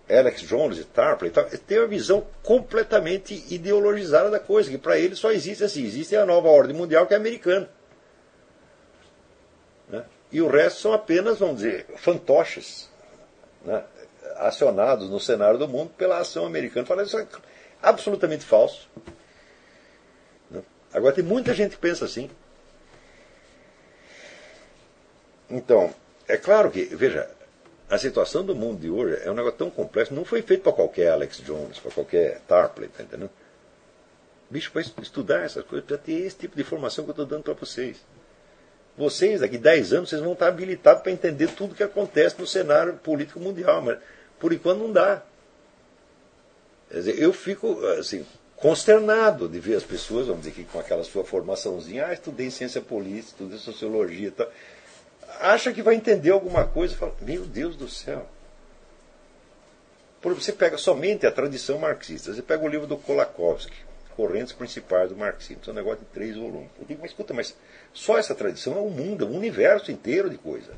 [0.10, 1.32] Alex Jones e Tarpley,
[1.66, 6.26] tem uma visão completamente ideologizada da coisa, que para eles só existe assim, existe a
[6.26, 7.70] nova ordem mundial que é americana.
[10.36, 10.40] Né?
[10.40, 12.90] E o resto são apenas, vamos dizer, fantoches,
[13.64, 13.84] né?
[14.36, 16.86] acionados no cenário do mundo pela ação americana.
[16.86, 17.28] Fala, isso é
[17.82, 18.90] absolutamente falso.
[20.94, 22.30] Agora tem muita gente que pensa assim.
[25.50, 25.94] Então,
[26.28, 27.30] é claro que, veja,
[27.90, 30.74] a situação do mundo de hoje é um negócio tão complexo, não foi feito para
[30.74, 33.30] qualquer Alex Jones, para qualquer Tarpley, tá entendendo?
[34.50, 37.44] Bicho, para estudar essas coisas, para ter esse tipo de informação que eu estou dando
[37.44, 37.98] para vocês.
[38.98, 42.48] Vocês, daqui 10 anos, vocês vão estar habilitados para entender tudo o que acontece no
[42.48, 43.98] cenário político mundial, mas
[44.40, 45.22] por enquanto não dá.
[46.90, 48.26] Dizer, eu fico, assim,
[48.56, 52.82] consternado de ver as pessoas, vamos dizer que com aquela sua formaçãozinha, ah, estudei ciência
[52.82, 54.50] política, estudei sociologia e tal,
[55.42, 58.26] acha que vai entender alguma coisa e fala, meu Deus do céu.
[60.22, 63.78] Você pega somente a tradição marxista, você pega o livro do Kolakowski,
[64.16, 66.70] Correntes Principais do Marxismo, é um negócio de três volumes.
[66.80, 67.56] Eu digo, mas escuta, mas
[67.94, 70.74] só essa tradição é um mundo, é um universo inteiro de coisa.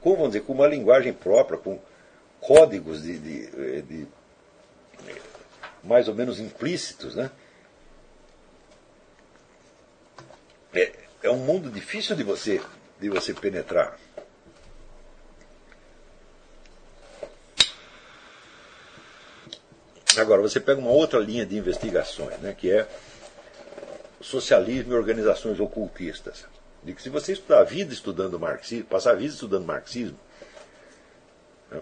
[0.00, 1.78] Com, vamos dizer, com uma linguagem própria, com
[2.40, 4.06] códigos de, de, de
[5.82, 7.30] mais ou menos implícitos, né?
[10.74, 12.60] É, é um mundo difícil de você,
[13.00, 13.98] de você penetrar.
[20.18, 22.88] Agora, você pega uma outra linha de investigações, né, que é
[24.20, 26.46] socialismo e organizações ocultistas.
[26.82, 30.18] De que se você estudar a vida estudando marxismo, passar a vida estudando marxismo,
[31.70, 31.80] né,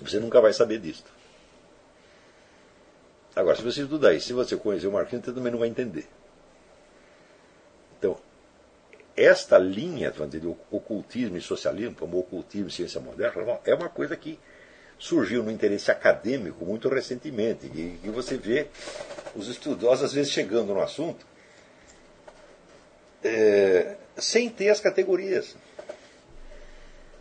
[0.00, 1.04] você nunca vai saber disso.
[3.34, 6.06] Agora, se você estudar isso, se você conhecer o Marquinhos, você também não vai entender.
[7.98, 8.18] Então,
[9.16, 14.38] esta linha de ocultismo e socialismo, como ocultismo e ciência moderna, é uma coisa que
[15.00, 18.68] surgiu no interesse acadêmico muito recentemente, e, e você vê
[19.34, 21.26] os estudiosos às vezes chegando no assunto
[23.24, 25.56] é, sem ter as categorias.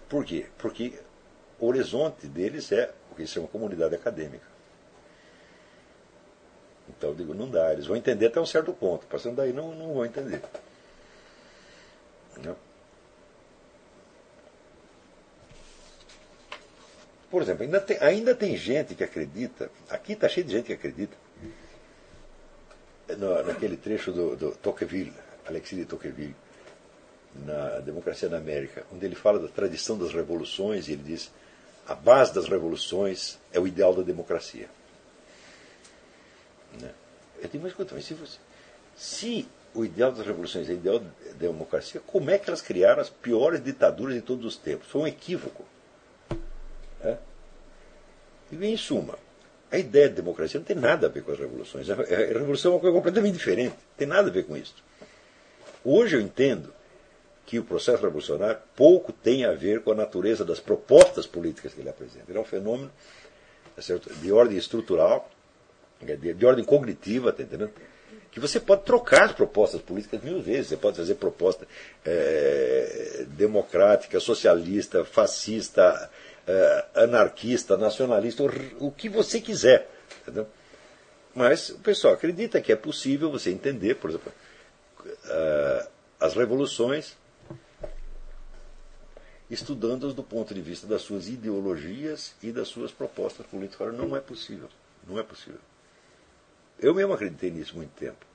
[0.09, 0.47] Por quê?
[0.57, 0.99] Porque
[1.57, 4.47] o horizonte deles é o que se chama comunidade acadêmica.
[6.89, 9.73] Então eu digo, não dá, eles vão entender até um certo ponto, passando daí não,
[9.73, 10.41] não vão entender.
[12.43, 12.68] Não.
[17.29, 20.73] Por exemplo, ainda tem, ainda tem gente que acredita, aqui está cheio de gente que
[20.73, 21.15] acredita,
[23.17, 25.13] no, naquele trecho do, do Tocqueville,
[25.45, 26.35] Alexis de Tocqueville,
[27.35, 31.31] na Democracia na América, onde ele fala da tradição das revoluções e ele diz
[31.87, 34.69] a base das revoluções é o ideal da democracia.
[36.79, 36.91] Né?
[37.41, 38.37] Eu digo, mas escuta, mas se, você,
[38.95, 43.01] se o ideal das revoluções é o ideal da democracia, como é que elas criaram
[43.01, 44.87] as piores ditaduras de todos os tempos?
[44.87, 45.65] Foi um equívoco.
[48.51, 48.65] É?
[48.65, 49.17] Em suma,
[49.71, 51.89] a ideia de democracia não tem nada a ver com as revoluções.
[51.89, 53.71] A revolução é uma coisa completamente diferente.
[53.71, 54.75] Não tem nada a ver com isso.
[55.83, 56.73] Hoje eu entendo
[57.45, 61.81] que o processo revolucionário pouco tem a ver com a natureza das propostas políticas que
[61.81, 62.25] ele apresenta.
[62.29, 62.91] Ele é um fenômeno
[63.75, 63.81] tá
[64.21, 65.29] de ordem estrutural,
[66.01, 67.71] de, ordem cognitiva, tá entendendo?
[68.31, 70.67] que você pode trocar as propostas políticas mil vezes.
[70.67, 71.67] Você pode fazer proposta
[72.05, 76.09] é, democrática, socialista, fascista, é,
[76.95, 78.43] anarquista, nacionalista,
[78.79, 79.89] o, que você quiser.
[80.21, 80.47] Entendeu?
[81.35, 84.31] Mas o pessoal acredita que é possível você entender, por exemplo,
[85.05, 87.15] uh, as revoluções
[89.49, 93.93] estudando-as do ponto de vista das suas ideologias e das suas propostas políticas.
[93.93, 94.69] Não é possível.
[95.07, 95.59] Não é possível.
[96.79, 98.29] Eu mesmo acreditei nisso muito tempo.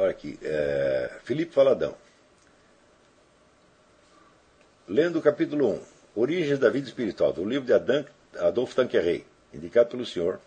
[0.00, 1.96] Olha aqui, é, Felipe Faladão.
[4.86, 5.80] Lendo o capítulo 1,
[6.16, 7.72] Origens da Vida Espiritual, do livro de
[8.38, 10.38] Adolfo Tanqueray, indicado pelo senhor.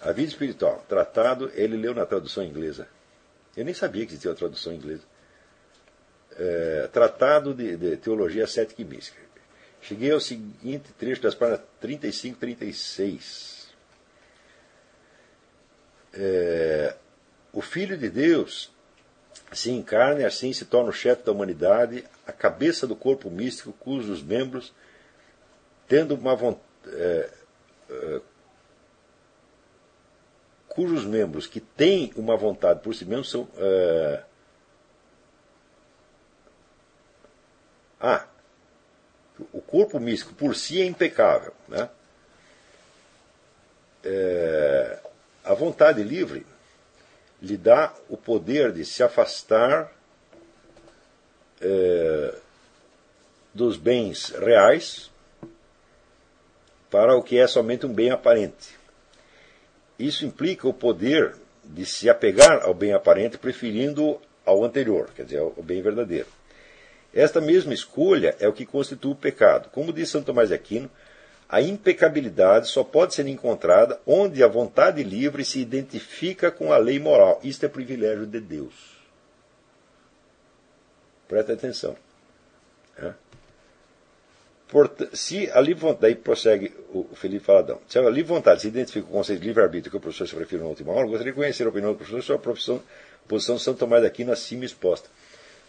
[0.00, 2.86] A Vida Espiritual, tratado, ele leu na tradução inglesa.
[3.56, 5.04] Eu nem sabia que existia uma tradução inglesa.
[6.36, 9.20] É, tratado de, de, Teologia Cética e Mística.
[9.80, 13.68] Cheguei ao seguinte trecho das páginas 35 e 36.
[16.14, 16.94] É,
[17.52, 18.71] o Filho de Deus
[19.52, 23.72] se encarna e assim se torna o chefe da humanidade, a cabeça do corpo místico,
[23.72, 24.72] cujos membros,
[25.86, 26.64] tendo uma vontade.
[26.88, 27.30] É,
[27.90, 28.20] é,
[30.68, 33.46] cujos membros que têm uma vontade por si mesmos são.
[33.58, 34.22] É,
[38.00, 38.26] ah,
[39.52, 41.52] o corpo místico por si é impecável.
[41.68, 41.90] Né?
[44.04, 44.98] É,
[45.44, 46.46] a vontade livre
[47.42, 49.92] lhe dá o poder de se afastar
[51.60, 52.34] é,
[53.52, 55.10] dos bens reais
[56.88, 58.78] para o que é somente um bem aparente.
[59.98, 65.38] Isso implica o poder de se apegar ao bem aparente, preferindo ao anterior, quer dizer,
[65.38, 66.28] ao bem verdadeiro.
[67.12, 69.68] Esta mesma escolha é o que constitui o pecado.
[69.70, 70.90] Como diz Santo Tomás de Aquino,
[71.52, 76.98] a impecabilidade só pode ser encontrada onde a vontade livre se identifica com a lei
[76.98, 77.38] moral.
[77.44, 78.72] Isto é privilégio de Deus.
[81.28, 81.94] Presta atenção.
[85.12, 89.06] Se a livre vontade, daí prossegue o Felipe Faladão, se a livre vontade se identifica
[89.06, 91.36] com o conceito de livre-arbítrio que o professor se referiu na última hora, gostaria de
[91.36, 92.82] conhecer a opinião do professor sobre a profissão,
[93.28, 95.10] posição de Santo Tomás de Aquino acima exposta.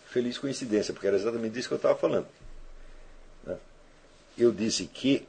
[0.05, 2.27] Feliz coincidência, porque era exatamente disso que eu estava falando.
[4.37, 5.27] Eu disse que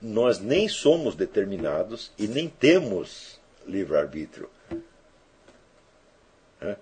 [0.00, 4.48] nós nem somos determinados e nem temos livre-arbítrio.
[6.60, 6.76] É?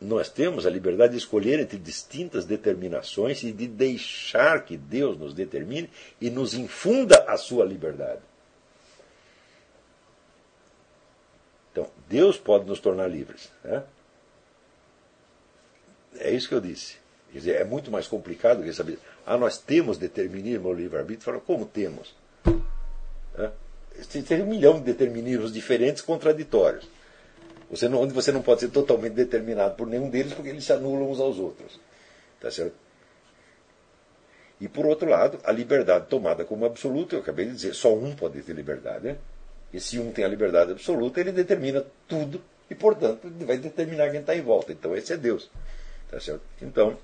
[0.00, 5.34] Nós temos a liberdade de escolher entre distintas determinações e de deixar que Deus nos
[5.34, 8.20] determine e nos infunda a sua liberdade.
[11.72, 13.50] Então, Deus pode nos tornar livres.
[13.62, 13.82] É,
[16.18, 16.96] é isso que eu disse.
[17.30, 18.98] Quer dizer, é muito mais complicado que saber.
[19.26, 21.24] Ah, nós temos determinismo ou livre-arbítrio?
[21.24, 22.14] Fala, como temos?
[23.36, 23.50] É?
[24.22, 26.88] Tem um milhão de determinismos diferentes, contraditórios.
[27.68, 30.72] Você não, onde você não pode ser totalmente determinado por nenhum deles, porque eles se
[30.72, 31.80] anulam uns aos outros.
[32.40, 32.76] Tá certo?
[34.60, 38.14] E por outro lado, a liberdade tomada como absoluta, eu acabei de dizer, só um
[38.14, 39.06] pode ter liberdade.
[39.06, 39.16] Né?
[39.72, 42.40] E se um tem a liberdade absoluta, ele determina tudo
[42.70, 44.72] e, portanto, vai determinar quem está em volta.
[44.72, 45.50] Então, esse é Deus.
[46.10, 46.42] Tá certo?
[46.62, 46.96] Então,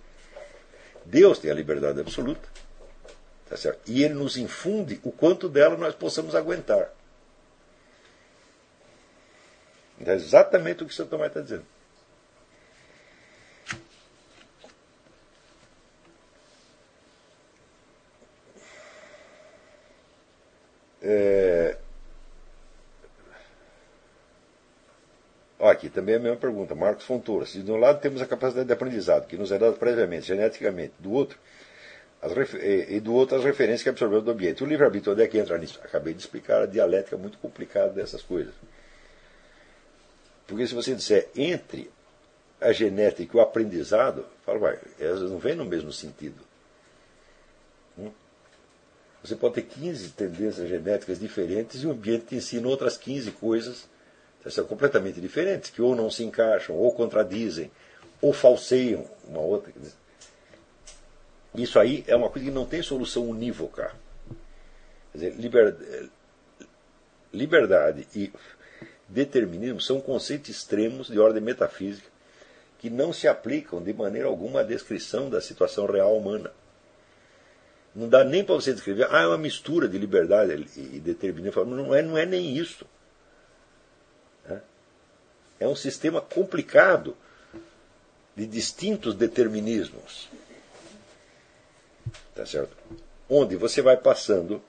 [1.05, 2.49] Deus tem a liberdade absoluta.
[3.49, 3.81] Tá certo?
[3.91, 6.91] E Ele nos infunde o quanto dela nós possamos aguentar.
[10.05, 11.65] É exatamente o que o São Tomás está dizendo.
[21.03, 21.77] É,
[25.69, 27.47] aqui também é a mesma pergunta, Marcos Fontoura.
[27.47, 30.95] Se de um lado temos a capacidade de aprendizado, que nos é dada previamente, geneticamente,
[30.99, 31.39] do outro,
[32.61, 34.63] e, e, do outro as referências que absorveu do ambiente.
[34.63, 35.81] O livre-arbítrio, onde é que entra nisso?
[35.83, 38.55] Acabei de explicar a dialética muito complicada dessas coisas.
[40.47, 41.91] Porque se você disser entre
[42.61, 46.41] a genética e o aprendizado, fala, vai, elas não vêm no mesmo sentido.
[47.99, 48.11] Hum?
[49.23, 53.92] Você pode ter 15 tendências genéticas diferentes e o ambiente te ensina outras 15 coisas
[54.51, 57.71] são completamente diferentes, que ou não se encaixam, ou contradizem,
[58.21, 59.73] ou falseiam uma outra.
[61.55, 63.95] Isso aí é uma coisa que não tem solução unívoca.
[65.13, 66.11] Quer dizer, liberdade,
[67.33, 68.33] liberdade e
[69.09, 72.11] determinismo são conceitos extremos de ordem metafísica
[72.79, 76.51] que não se aplicam de maneira alguma à descrição da situação real humana.
[77.95, 81.65] Não dá nem para você descrever, ah, é uma mistura de liberdade e determinismo.
[81.65, 82.85] Não é, não é nem isso.
[85.63, 87.17] É um sistema complicado
[88.35, 90.29] de distintos determinismos.
[92.35, 92.77] Tá certo?
[93.29, 94.61] Onde você vai passando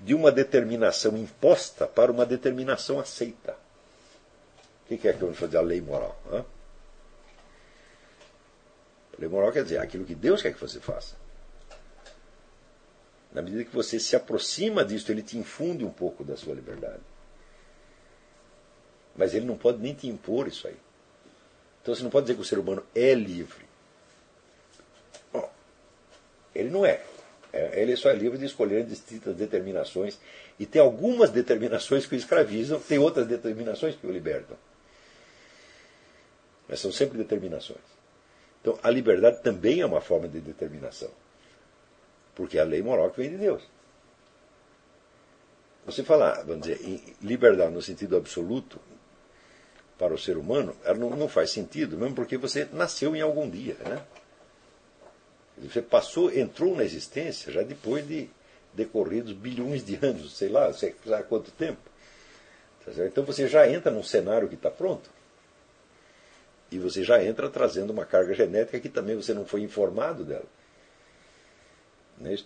[0.00, 3.56] de uma determinação imposta para uma determinação aceita.
[4.84, 6.18] O que é que vou fazer a lei moral?
[6.32, 6.44] A
[9.18, 11.14] lei moral quer dizer aquilo que Deus quer que você faça.
[13.32, 17.02] Na medida que você se aproxima disso, ele te infunde um pouco da sua liberdade.
[19.16, 20.76] Mas ele não pode nem te impor isso aí.
[21.82, 23.64] Então você não pode dizer que o ser humano é livre.
[25.32, 25.50] Bom,
[26.54, 27.00] ele não é.
[27.52, 27.80] é.
[27.80, 30.18] Ele só é livre de escolher distintas determinações.
[30.58, 34.56] E tem algumas determinações que o escravizam, tem outras determinações que o libertam.
[36.68, 37.84] Mas são sempre determinações.
[38.60, 41.10] Então a liberdade também é uma forma de determinação.
[42.34, 43.62] Porque é a lei moral que vem de Deus.
[45.86, 46.80] Você falar, vamos dizer,
[47.22, 48.80] liberdade no sentido absoluto,
[49.98, 53.48] para o ser humano, ela não, não faz sentido, mesmo porque você nasceu em algum
[53.48, 53.76] dia.
[53.80, 54.02] Né?
[55.58, 58.28] Você passou, entrou na existência já depois de
[58.74, 61.80] decorridos bilhões de anos, sei lá, sei lá quanto tempo.
[62.84, 65.10] Tá então você já entra num cenário que está pronto.
[66.70, 70.46] E você já entra trazendo uma carga genética que também você não foi informado dela.
[72.18, 72.36] Não é?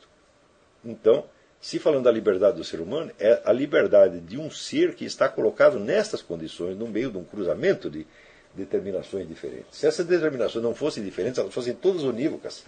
[0.84, 1.26] Então,
[1.60, 5.28] se falando da liberdade do ser humano, é a liberdade de um ser que está
[5.28, 8.06] colocado nestas condições, no meio de um cruzamento de
[8.54, 9.76] determinações diferentes.
[9.76, 12.64] Se essas determinações não fossem diferentes, elas fossem todas unívocas,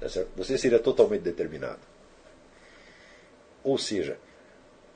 [0.00, 1.80] tá você seria totalmente determinado.
[3.62, 4.16] Ou seja,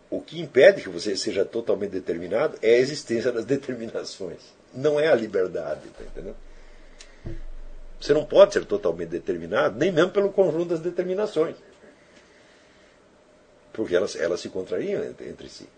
[0.09, 4.41] o que impede que você seja totalmente determinado é a existência das determinações,
[4.73, 5.89] não é a liberdade.
[5.91, 6.37] Tá entendendo?
[8.01, 11.57] Você não pode ser totalmente determinado, nem mesmo pelo conjunto das determinações
[13.75, 15.69] porque elas, elas se contrariam entre, entre si.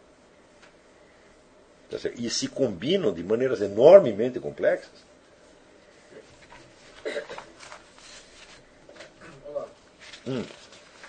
[1.91, 5.05] Tá e se combinam de maneiras enormemente complexas.
[9.47, 9.67] Olá.
[10.27, 10.45] Hum.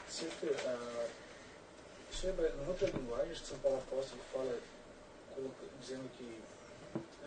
[0.08, 1.08] Sempre, uh,
[2.10, 4.58] sobre, em outra linguagem, São Paulo Apóstolo fala,
[5.82, 6.42] dizendo que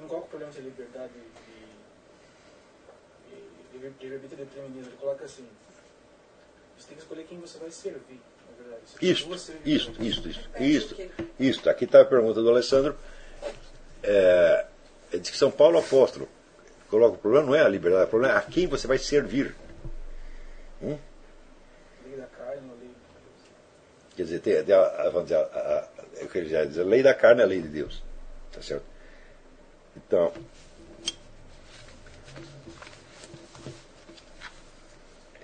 [0.00, 1.28] não coloco o problema de liberdade de,
[3.78, 4.90] de, de, de, de determinismo.
[4.90, 5.46] Ele coloca assim:
[6.78, 8.20] você tem que escolher quem você vai servir.
[9.00, 10.96] Isso, isso, isso, isso, isso,
[11.38, 11.70] isso.
[11.70, 12.96] Aqui está a pergunta do Alessandro.
[14.02, 14.66] É,
[15.12, 16.28] é diz que São Paulo apóstolo
[16.90, 19.54] coloca o problema não é a liberdade, o problema é a quem você vai servir.
[20.82, 20.98] Hum?
[24.16, 25.88] Quer dizer, tem, tem a, vamos dizer, a, a,
[26.20, 28.02] eu queria dizer, a lei da carne é a lei de Deus.
[28.52, 28.84] Tá certo?
[29.96, 30.32] Então,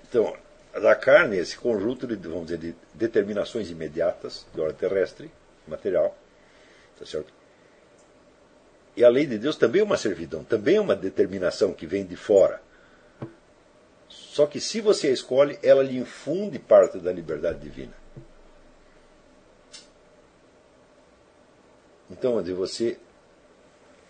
[0.03, 0.35] então
[0.73, 5.31] da carne, esse conjunto de, vamos dizer, de determinações imediatas de ordem terrestre,
[5.67, 6.17] material,
[6.99, 7.31] tá certo?
[8.95, 12.03] E a lei de Deus também é uma servidão, também é uma determinação que vem
[12.03, 12.59] de fora.
[14.09, 17.93] Só que se você a escolhe, ela lhe infunde parte da liberdade divina.
[22.09, 22.97] Então, onde você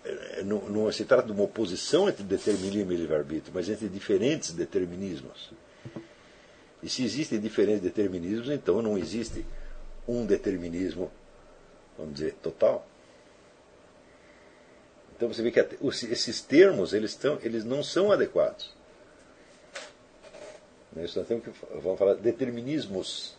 [0.06, 4.52] eh, não, não se trata de uma oposição entre determinismo e livre-arbítrio, mas entre diferentes
[4.52, 5.52] determinismos.
[6.88, 9.46] E se existem diferentes determinismos, então não existe
[10.08, 11.12] um determinismo,
[11.98, 12.88] vamos dizer, total.
[15.14, 18.74] Então você vê que esses termos eles, estão, eles não são adequados.
[20.96, 23.36] Nós temos que vamos falar determinismos.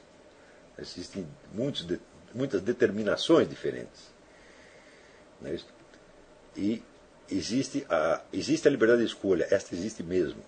[0.79, 1.87] Existem muitos,
[2.35, 4.11] muitas determinações diferentes.
[5.43, 5.67] É isso?
[6.55, 6.83] E
[7.31, 10.43] existe a, existe a liberdade de escolha, esta existe mesmo.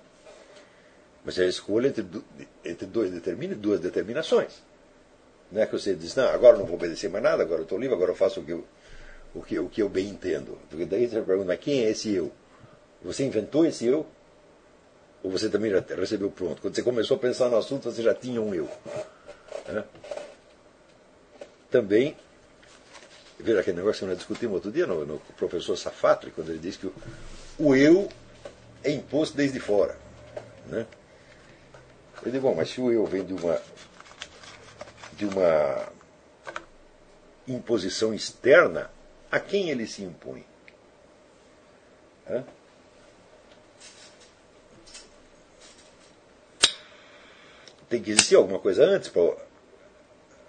[1.24, 2.07] Mas é a escolha entre,
[2.65, 4.62] entre dois determina duas determinações.
[5.52, 7.78] Não é que você diz, não, agora não vou obedecer mais nada, agora eu estou
[7.78, 8.65] livre, agora eu faço o que eu,
[9.34, 10.58] o que, o que eu bem entendo.
[10.68, 12.31] Porque daí você pergunta, mas quem é esse eu?
[13.02, 14.07] Você inventou esse eu?
[15.23, 16.62] Ou você também já recebeu pronto?
[16.62, 18.68] Quando você começou a pensar no assunto, você já tinha um eu.
[19.68, 19.84] Né?
[21.70, 22.16] Também,
[23.39, 26.76] veja aquele negócio que nós discutimos outro dia no, no professor Safatri, quando ele diz
[26.76, 26.94] que o,
[27.58, 28.08] o eu
[28.82, 29.97] é imposto desde fora.
[30.66, 30.86] Né?
[32.23, 33.60] Eu digo, bom, mas se o eu vem de uma,
[35.15, 35.89] de uma
[37.49, 38.90] imposição externa,
[39.31, 40.44] a quem ele se impõe?
[42.28, 42.44] Hã?
[47.90, 49.34] tem que existir alguma coisa antes para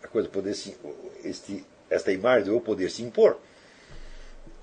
[0.03, 0.77] a coisa poder se,
[1.23, 3.39] este, esta imagem do eu poder se impor.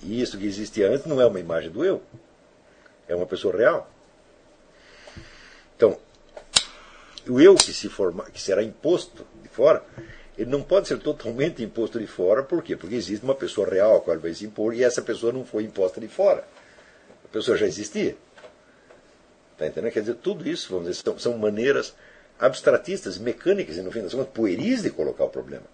[0.00, 2.00] E isso que existia antes não é uma imagem do eu,
[3.08, 3.90] é uma pessoa real.
[5.76, 5.98] Então,
[7.30, 9.82] o eu que, se forma, que será imposto de fora,
[10.36, 12.76] ele não pode ser totalmente imposto de fora, por quê?
[12.76, 15.64] Porque existe uma pessoa real a qual vai se impor e essa pessoa não foi
[15.64, 16.44] imposta de fora.
[17.24, 18.16] A pessoa já existia.
[19.52, 19.92] Está entendendo?
[19.92, 21.94] Quer dizer, tudo isso, vamos dizer, são, são maneiras
[22.38, 25.64] abstratistas, mecânicas e, no fim das contas, pueris de colocar o problema.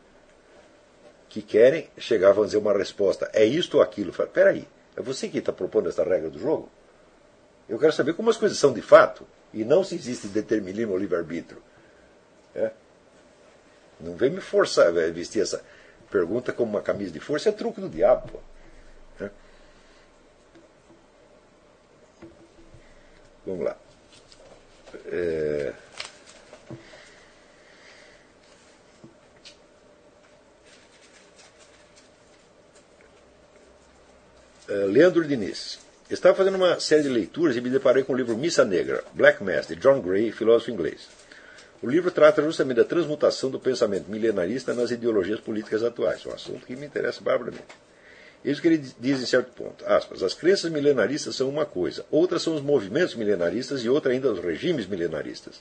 [1.28, 3.28] Que querem chegar, vamos dizer, uma resposta.
[3.34, 4.12] É isto ou aquilo?
[4.12, 4.66] Fala, peraí,
[4.96, 6.70] é você que está propondo essa regra do jogo?
[7.68, 10.98] Eu quero saber como as coisas são de fato e não se existe determinismo ou
[10.98, 11.62] livre-arbítrio.
[12.54, 12.72] É?
[14.00, 15.64] Não vem me forçar a vestir essa
[16.10, 18.28] pergunta como uma camisa de força, é truque do diabo.
[18.28, 19.24] Pô.
[19.24, 19.30] É?
[23.46, 23.76] Vamos lá.
[25.06, 25.72] É...
[34.68, 35.83] Eh, Leandro Diniz.
[36.14, 39.42] Estava fazendo uma série de leituras e me deparei com o livro Missa Negra, Black
[39.42, 41.08] Mass, de John Gray, filósofo inglês.
[41.82, 46.64] O livro trata justamente da transmutação do pensamento milenarista nas ideologias políticas atuais, um assunto
[46.64, 47.64] que me interessa barbaramente.
[48.44, 49.84] Isso que ele diz em certo ponto.
[49.86, 54.30] Aspas, as crenças milenaristas são uma coisa, outras são os movimentos milenaristas e outra ainda
[54.30, 55.60] os regimes milenaristas.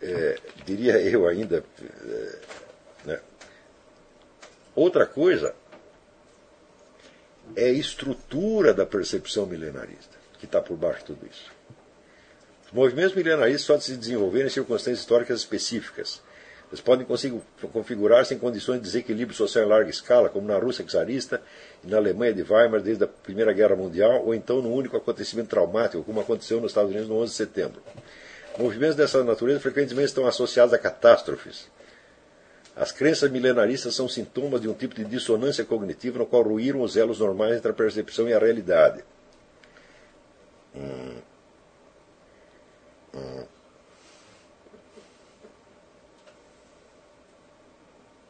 [0.00, 1.62] É, diria eu ainda.
[2.06, 2.38] É,
[3.04, 3.20] né?
[4.74, 5.54] Outra coisa
[7.56, 11.50] é a estrutura da percepção milenarista que está por baixo de tudo isso.
[12.66, 16.20] Os movimentos milenaristas só se desenvolverem em circunstâncias históricas específicas.
[16.70, 17.06] Eles podem
[17.72, 21.40] configurar-se em condições de desequilíbrio social em larga escala, como na Rússia czarista
[21.82, 25.48] e na Alemanha de Weimar desde a Primeira Guerra Mundial, ou então num único acontecimento
[25.48, 27.82] traumático, como aconteceu nos Estados Unidos no 11 de setembro.
[28.58, 31.68] Movimentos dessa natureza frequentemente estão associados a catástrofes,
[32.78, 36.96] as crenças milenaristas são sintomas de um tipo de dissonância cognitiva no qual ruíram os
[36.96, 39.04] elos normais entre a percepção e a realidade.
[40.76, 41.16] Hum.
[43.14, 43.44] Hum.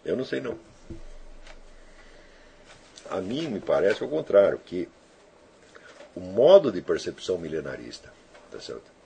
[0.02, 0.59] Eu não sei não.
[3.10, 4.89] A mim me parece ao contrário, que
[6.15, 8.10] o modo de percepção milenarista,
[8.51, 8.99] tá certo?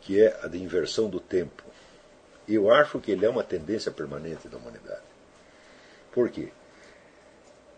[0.00, 1.62] que é a de inversão do tempo,
[2.54, 5.02] eu acho que ele é uma tendência permanente da humanidade.
[6.12, 6.48] Por quê?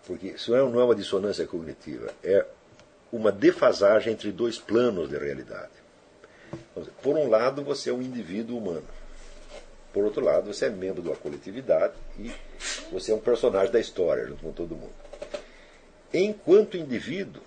[0.06, 2.44] Porque isso não é uma dissonância cognitiva, é
[3.12, 5.70] uma defasagem entre dois planos de realidade.
[7.02, 8.86] Por um lado, você é um indivíduo humano.
[9.92, 12.32] Por outro lado, você é membro de uma coletividade e
[12.92, 14.92] você é um personagem da história junto com todo mundo.
[16.12, 17.42] Enquanto indivíduo,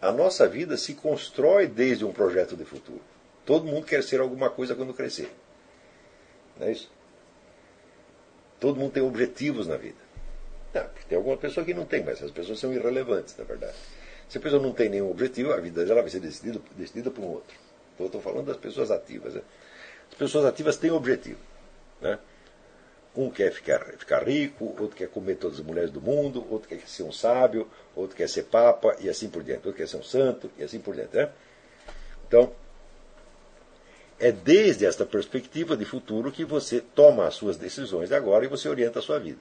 [0.00, 3.00] a nossa vida se constrói desde um projeto de futuro.
[3.44, 5.30] Todo mundo quer ser alguma coisa quando crescer.
[6.58, 6.90] Não é isso?
[8.60, 10.08] Todo mundo tem objetivos na vida.
[10.74, 13.76] Não, tem alguma pessoa que não tem, mas as pessoas são irrelevantes, na verdade.
[14.28, 17.24] Se a pessoa não tem nenhum objetivo, a vida dela vai ser decidida, decidida por
[17.24, 17.56] um outro.
[17.94, 19.34] Então, eu estou falando das pessoas ativas.
[19.34, 19.42] Né?
[20.10, 21.40] As pessoas ativas têm objetivo.
[22.00, 22.18] Né?
[23.16, 26.80] Um quer ficar, ficar rico, outro quer comer todas as mulheres do mundo, outro quer
[26.86, 29.66] ser um sábio, outro quer ser papa, e assim por diante.
[29.66, 31.16] Outro quer ser um santo, e assim por diante.
[31.16, 31.30] Né?
[32.26, 32.52] Então,
[34.20, 38.48] é desde esta perspectiva de futuro que você toma as suas decisões de agora e
[38.48, 39.38] você orienta a sua vida.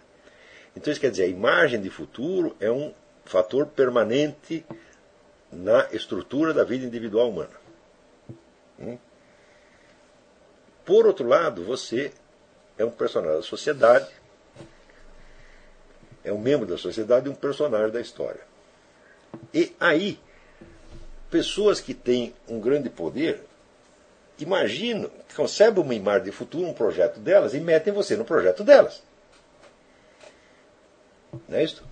[0.75, 2.93] Então isso quer dizer, a imagem de futuro é um
[3.25, 4.63] fator permanente
[5.51, 7.49] na estrutura da vida individual humana.
[8.79, 8.97] Hum?
[10.85, 12.11] Por outro lado, você
[12.77, 14.07] é um personagem da sociedade,
[16.23, 18.41] é um membro da sociedade e um personagem da história.
[19.53, 20.19] E aí,
[21.31, 23.43] pessoas que têm um grande poder
[24.39, 29.03] imaginam, concebem uma imagem de futuro, um projeto delas e metem você no projeto delas.
[31.47, 31.83] Não é isso?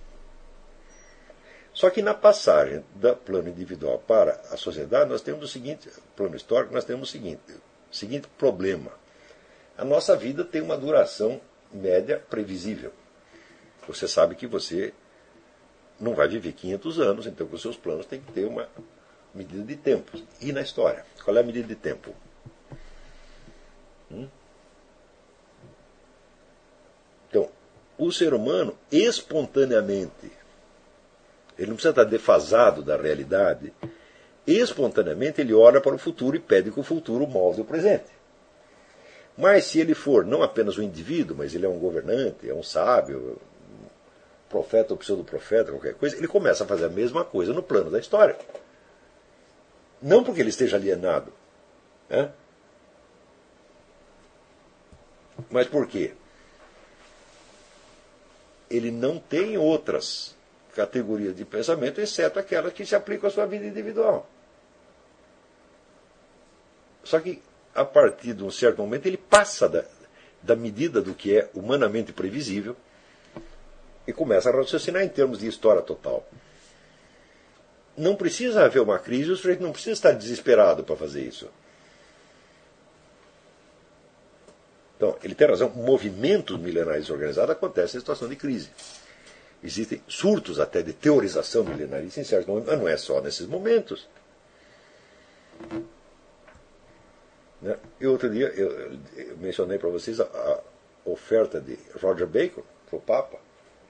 [1.72, 6.34] Só que na passagem do plano individual para a sociedade, nós temos o seguinte, plano
[6.34, 7.52] histórico, nós temos o seguinte,
[7.92, 8.92] o seguinte problema.
[9.76, 11.38] A nossa vida tem uma duração
[11.70, 12.92] média previsível.
[13.86, 14.94] Você sabe que você
[16.00, 18.68] não vai viver 500 anos, então os seus planos têm que ter uma
[19.34, 20.18] medida de tempo.
[20.40, 21.04] E na história?
[21.22, 22.14] Qual é a medida de tempo?
[24.10, 24.28] Hum?
[27.28, 27.48] Então,
[27.98, 30.30] o ser humano, espontaneamente,
[31.58, 33.72] ele não precisa estar defasado da realidade,
[34.46, 38.16] espontaneamente ele olha para o futuro e pede que o futuro molde o presente.
[39.36, 42.62] Mas se ele for não apenas um indivíduo, mas ele é um governante, é um
[42.62, 43.38] sábio,
[43.70, 43.86] um
[44.48, 47.98] profeta ou pseudo-profeta, qualquer coisa, ele começa a fazer a mesma coisa no plano da
[47.98, 48.36] história.
[50.00, 51.32] Não porque ele esteja alienado.
[52.08, 52.30] Né?
[55.50, 56.12] Mas por quê?
[58.70, 60.34] Ele não tem outras
[60.74, 64.28] categorias de pensamento, exceto aquelas que se aplicam à sua vida individual.
[67.04, 67.40] Só que
[67.76, 69.84] a partir de um certo momento, ele passa da,
[70.42, 72.74] da medida do que é humanamente previsível
[74.06, 76.26] e começa a raciocinar em termos de história total.
[77.96, 81.48] Não precisa haver uma crise, o sujeito não precisa estar desesperado para fazer isso.
[84.96, 88.70] Então, ele tem razão, movimentos milenares organizados acontecem em situação de crise.
[89.62, 94.08] Existem surtos até de teorização milenarista em certos momentos, mas não é só nesses momentos.
[97.60, 97.76] Né?
[98.00, 100.60] E outro dia eu, eu mencionei para vocês a, a,
[101.04, 103.38] oferta de Roger Bacon para o Papa.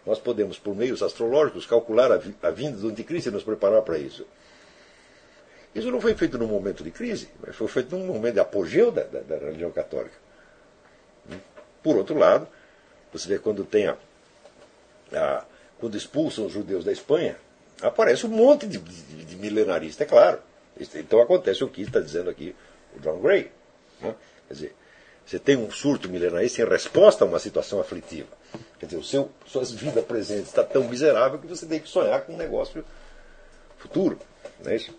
[0.04, 3.98] Nós podemos, por meios astrológicos, calcular a, a vinda do anticristo e nos preparar para
[3.98, 4.26] isso.
[5.74, 8.90] Isso não foi feito num momento de crise, mas foi feito num momento de apogeu
[8.90, 10.25] da, da, da religião católica.
[11.82, 12.48] Por outro lado,
[13.12, 13.96] você vê quando tem a,
[15.12, 15.44] a,
[15.78, 17.36] quando expulsam os judeus da Espanha,
[17.80, 20.40] aparece um monte de, de, de milenarista, é claro.
[20.78, 22.54] Então acontece o que está dizendo aqui
[22.94, 23.50] o John Gray.
[24.00, 24.14] Né?
[24.48, 24.76] Quer dizer,
[25.24, 28.28] você tem um surto milenarista em resposta a uma situação aflitiva.
[28.78, 32.22] Quer dizer, o seu, sua vida presente está tão miserável que você tem que sonhar
[32.22, 32.84] com um negócio
[33.78, 34.18] futuro.
[34.62, 34.94] Não é isso?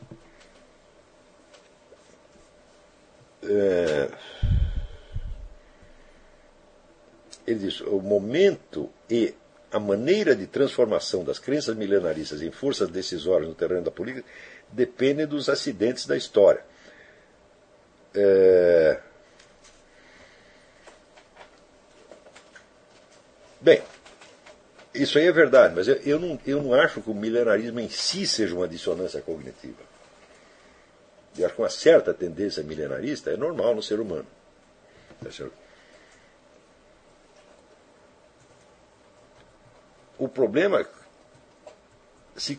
[3.43, 4.09] É...
[7.47, 9.33] Ele diz: o momento e
[9.71, 14.27] a maneira de transformação das crenças milenaristas em forças decisórias no terreno da política
[14.69, 16.63] dependem dos acidentes da história.
[18.13, 18.99] É...
[23.59, 23.81] Bem,
[24.93, 27.89] isso aí é verdade, mas eu, eu, não, eu não acho que o milenarismo em
[27.89, 29.83] si seja uma dissonância cognitiva.
[31.37, 34.25] Eu acho que uma certa tendência milenarista é normal no ser humano.
[35.23, 35.29] Tá
[40.17, 40.85] o problema
[42.35, 42.57] se,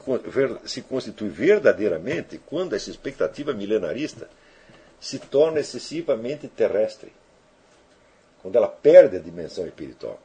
[0.64, 4.28] se constitui verdadeiramente quando essa expectativa milenarista
[5.00, 7.12] se torna excessivamente terrestre.
[8.42, 10.18] Quando ela perde a dimensão espiritual.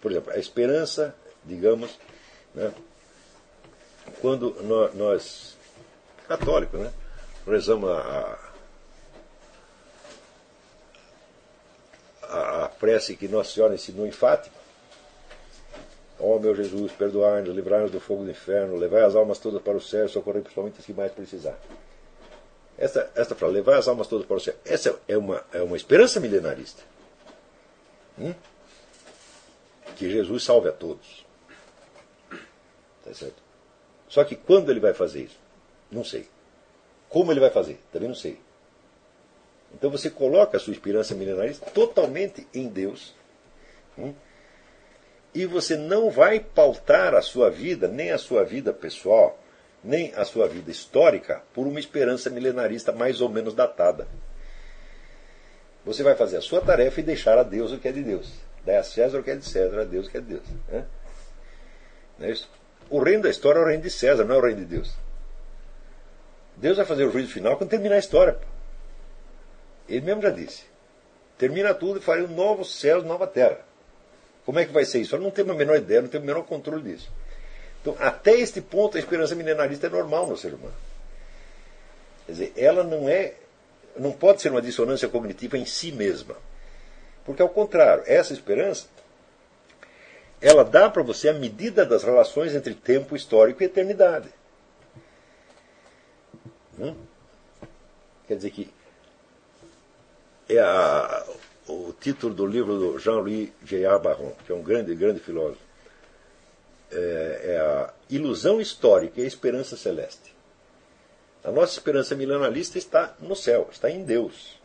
[0.00, 1.14] Por exemplo, a esperança,
[1.44, 1.98] digamos,
[2.54, 2.72] né,
[4.20, 4.56] quando
[4.94, 5.56] nós,
[6.26, 6.92] católicos, né,
[7.46, 8.38] rezamos a,
[12.22, 14.61] a, a prece que Nossa Senhora ensinou em Fátima.
[16.22, 19.76] Ó oh, meu Jesus, perdoai-nos, livrai-nos do fogo do inferno, levai as almas todas para
[19.76, 21.58] o céu, socorrei principalmente as que mais precisar.
[22.78, 25.76] Esta, esta frase, levar as almas todas para o céu, essa é uma, é uma
[25.76, 26.80] esperança milenarista.
[28.16, 28.32] Hum?
[29.96, 31.26] Que Jesus salve a todos.
[33.04, 33.42] Tá certo?
[34.08, 35.38] Só que quando ele vai fazer isso?
[35.90, 36.28] Não sei.
[37.08, 37.80] Como ele vai fazer?
[37.92, 38.38] Também não sei.
[39.74, 43.12] Então você coloca a sua esperança milenarista totalmente em Deus.
[43.98, 44.14] Hum?
[45.34, 49.38] E você não vai pautar a sua vida, nem a sua vida pessoal,
[49.82, 54.06] nem a sua vida histórica por uma esperança milenarista mais ou menos datada.
[55.84, 58.32] Você vai fazer a sua tarefa e deixar a Deus o que é de Deus.
[58.64, 60.44] Dá a César o que é de César, a Deus o que é de Deus.
[60.68, 60.84] Né?
[62.18, 62.48] Não é isso?
[62.88, 64.94] O reino da história é o reino de César, não é o reino de Deus.
[66.56, 68.38] Deus vai fazer o juízo final quando terminar a história.
[69.88, 70.64] Ele mesmo já disse.
[71.36, 73.58] Termina tudo e farei um novo céu nova terra.
[74.44, 75.14] Como é que vai ser isso?
[75.14, 77.10] Eu não tenho a menor ideia, não tenho o menor controle disso.
[77.80, 80.74] Então, até este ponto, a esperança milenarista é normal no ser humano.
[82.26, 83.34] Quer dizer, ela não é,
[83.96, 86.36] não pode ser uma dissonância cognitiva em si mesma.
[87.24, 88.86] Porque, ao contrário, essa esperança,
[90.40, 94.28] ela dá para você a medida das relações entre tempo histórico e eternidade.
[96.78, 96.96] Hum?
[98.26, 98.72] Quer dizer que
[100.48, 101.24] é a,
[101.68, 103.98] o título do livro do Jean-Louis J.R.
[103.98, 105.72] Barron, que é um grande, grande filósofo
[106.92, 110.34] é, é a ilusão histórica e a esperança celeste.
[111.42, 114.60] A nossa esperança milenalista está no céu, está em Deus.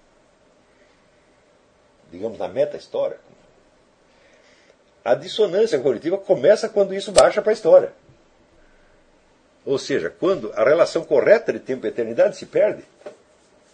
[2.11, 3.19] Digamos, na meta-história.
[5.03, 7.93] A dissonância cognitiva começa quando isso baixa para a história.
[9.66, 12.84] Ou seja, quando a relação correta de tempo e eternidade se perde.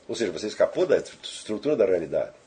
[0.08, 2.43] Ou seja, você escapou da estrutura da realidade.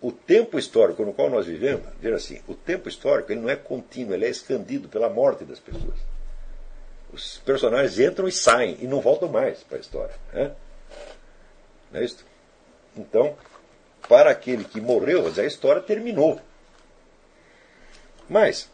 [0.00, 3.56] O tempo histórico no qual nós vivemos, veja assim, o tempo histórico ele não é
[3.56, 5.96] contínuo, ele é escandido pela morte das pessoas.
[7.12, 10.14] Os personagens entram e saem e não voltam mais para a história.
[10.32, 10.52] Né?
[11.90, 12.24] Não é isso?
[12.96, 13.36] Então,
[14.08, 16.40] para aquele que morreu, a história terminou.
[18.28, 18.68] Mas,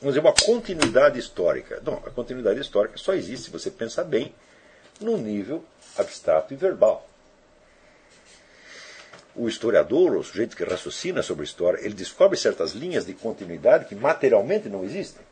[0.00, 1.82] vamos dizer, uma continuidade histórica.
[1.84, 4.34] Não, a continuidade histórica só existe se você pensar bem
[5.00, 5.64] no nível
[5.96, 7.05] abstrato e verbal.
[9.36, 13.84] O historiador, o sujeito que raciocina sobre a história, ele descobre certas linhas de continuidade
[13.84, 15.22] que materialmente não existem.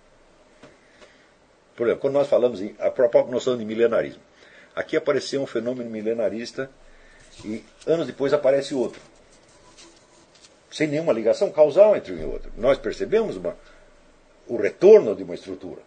[1.74, 4.22] Por exemplo, quando nós falamos em a própria noção de milenarismo.
[4.76, 6.70] Aqui apareceu um fenômeno milenarista
[7.44, 9.00] e anos depois aparece outro.
[10.70, 12.52] Sem nenhuma ligação causal entre um e outro.
[12.56, 13.56] Nós percebemos uma,
[14.46, 15.80] o retorno de uma estrutura.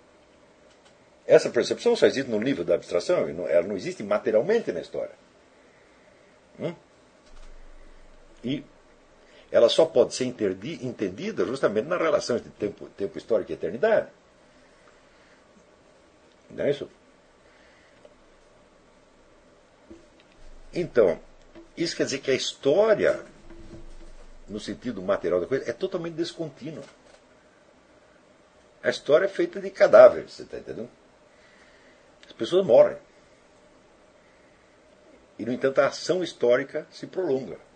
[1.26, 5.12] Essa percepção só existe no nível da abstração, ela não existe materialmente na história.
[6.58, 6.74] Hum?
[8.48, 8.64] E
[9.52, 14.08] ela só pode ser entendida justamente na relação entre tempo, tempo histórico e eternidade.
[16.50, 16.90] Não é isso?
[20.74, 21.20] Então,
[21.76, 23.26] isso quer dizer que a história,
[24.48, 26.84] no sentido material da coisa, é totalmente descontínua.
[28.82, 30.90] A história é feita de cadáveres, você está entendendo?
[32.26, 32.98] As pessoas morrem.
[35.38, 37.67] E, no entanto, a ação histórica se prolonga.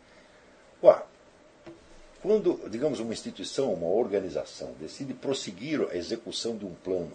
[0.83, 1.01] Ué,
[2.21, 7.11] quando, digamos, uma instituição, uma organização, decide prosseguir a execução de um plano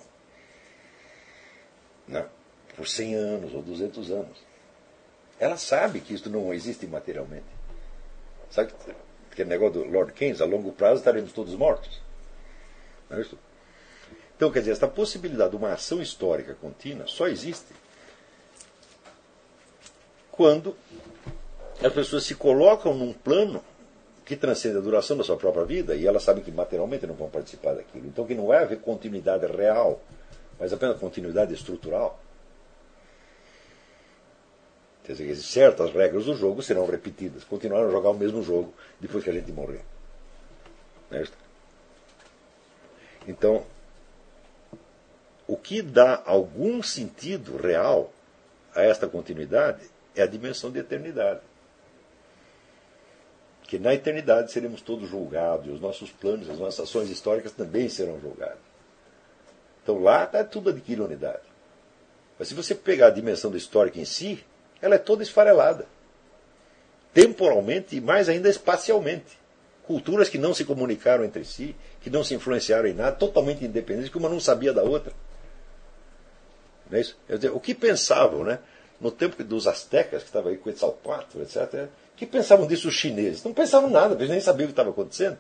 [2.08, 2.26] né,
[2.76, 4.38] por 100 anos ou 200 anos,
[5.38, 7.46] ela sabe que isso não existe materialmente.
[8.50, 8.72] Sabe
[9.30, 12.00] aquele negócio do Lord Keynes, a longo prazo estaremos todos mortos.
[13.08, 13.38] Não é isso?
[14.36, 17.72] Então, quer dizer, esta possibilidade de uma ação histórica contínua só existe
[20.30, 20.76] quando
[21.82, 23.62] as pessoas se colocam num plano
[24.24, 27.30] que transcende a duração da sua própria vida e elas sabem que materialmente não vão
[27.30, 28.06] participar daquilo.
[28.06, 30.00] Então, que não vai haver continuidade real,
[30.58, 32.18] mas apenas continuidade estrutural.
[35.04, 37.44] Quer dizer, certas regras do jogo serão repetidas.
[37.44, 39.82] Continuaram a jogar o mesmo jogo depois que a gente morrer.
[43.28, 43.64] Então,
[45.46, 48.12] o que dá algum sentido real
[48.74, 51.40] a esta continuidade é a dimensão de eternidade.
[53.66, 57.88] Que na eternidade seremos todos julgados, e os nossos planos, as nossas ações históricas também
[57.88, 58.60] serão julgados.
[59.82, 61.42] Então lá está tudo adquire unidade.
[62.38, 64.44] Mas se você pegar a dimensão da histórica em si,
[64.80, 65.86] ela é toda esfarelada.
[67.14, 69.38] Temporalmente e mais ainda espacialmente.
[69.86, 74.10] Culturas que não se comunicaram entre si, que não se influenciaram em nada, totalmente independentes,
[74.10, 75.12] que uma não sabia da outra.
[76.90, 77.16] Não é isso?
[77.28, 78.58] Dizer, o que pensavam, né?
[79.00, 83.44] No tempo dos astecas, que estava aí com Quetzalcoatl, etc., que pensavam disso os chineses?
[83.44, 85.38] Não pensavam nada, eles nem sabiam o que estava acontecendo.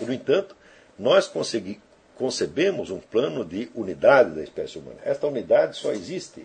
[0.00, 0.56] E, no entanto,
[0.98, 1.80] nós consegui,
[2.16, 4.98] concebemos um plano de unidade da espécie humana.
[5.04, 6.44] Esta unidade só existe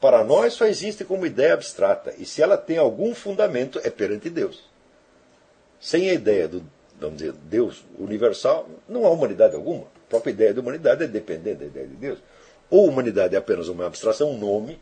[0.00, 2.14] para nós só existe como ideia abstrata.
[2.18, 4.62] E se ela tem algum fundamento, é perante Deus.
[5.80, 6.62] Sem a ideia do
[6.98, 9.84] vamos dizer, Deus universal, não há humanidade alguma.
[9.84, 12.18] A própria ideia de humanidade é dependente da ideia de Deus.
[12.70, 14.80] Ou humanidade é apenas uma abstração, um nome,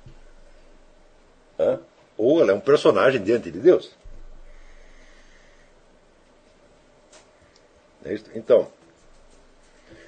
[2.16, 3.90] ou ela é um personagem diante de Deus.
[8.04, 8.70] É então,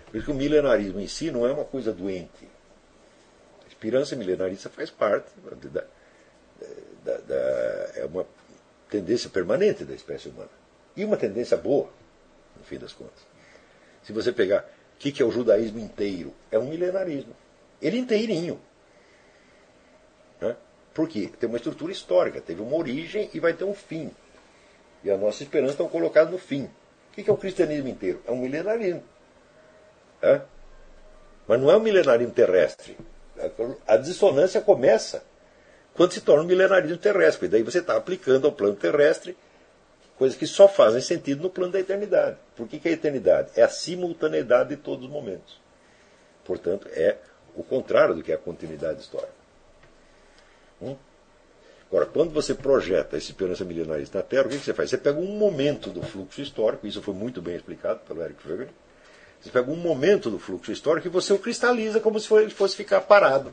[0.07, 2.57] por isso que o milenarismo em si não é uma coisa doente
[3.77, 5.85] esperança milenarista faz parte da,
[7.05, 7.35] da, da,
[7.95, 8.27] é uma
[8.91, 10.51] tendência permanente da espécie humana.
[10.97, 11.91] E uma tendência boa,
[12.57, 13.23] no fim das contas.
[14.03, 14.63] Se você pegar
[14.95, 17.37] o que, que é o judaísmo inteiro, é um milenarismo.
[17.83, 18.59] Ele inteirinho.
[20.41, 20.57] Né?
[20.97, 21.31] Por quê?
[21.39, 24.11] Tem uma estrutura histórica, teve uma origem e vai ter um fim.
[25.05, 26.65] E a nossa esperança está colocada no fim.
[26.65, 28.23] O que, é o cristianismo inteiro?
[28.27, 29.05] É um milenarismo.
[30.23, 30.41] Né?
[31.47, 32.97] Mas não é um milenarismo terrestre.
[33.87, 35.23] A dissonância começa
[35.93, 37.45] quando se torna um milenarismo terrestre.
[37.45, 39.37] E daí você está aplicando ao plano terrestre
[40.17, 42.39] coisas que só fazem sentido no plano da eternidade.
[42.57, 43.51] Por que, que é a eternidade?
[43.55, 45.61] É a simultaneidade de todos os momentos.
[46.43, 47.19] Portanto, é
[47.55, 49.36] o contrário do que é a continuidade histórica.
[50.81, 50.97] Hum?
[51.89, 54.91] Agora, quando você projeta essa esperança milenarista na Terra, o que, que você faz?
[54.91, 58.69] Você pega um momento do fluxo histórico, isso foi muito bem explicado pelo Eric Fögel,
[59.41, 62.75] você pega um momento do fluxo histórico e você o cristaliza como se ele fosse
[62.75, 63.53] ficar parado.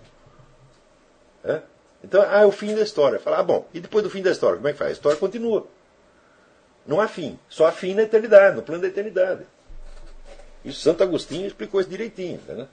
[1.44, 1.62] É?
[2.04, 3.20] Então, ah, é o fim da história.
[3.20, 4.90] Fala, ah, bom, e depois do fim da história, como é que faz?
[4.90, 5.68] A história continua.
[6.86, 7.38] Não há fim.
[7.48, 9.46] Só há fim na eternidade, no plano da eternidade.
[10.66, 12.40] E Santo Agostinho explicou isso direitinho.
[12.48, 12.68] Né?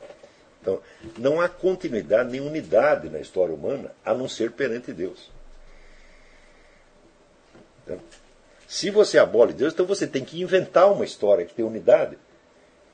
[0.61, 0.81] Então,
[1.17, 5.31] não há continuidade nem unidade na história humana a não ser perante Deus.
[7.85, 7.99] Então,
[8.69, 12.17] se você abole Deus, então você tem que inventar uma história que tem unidade.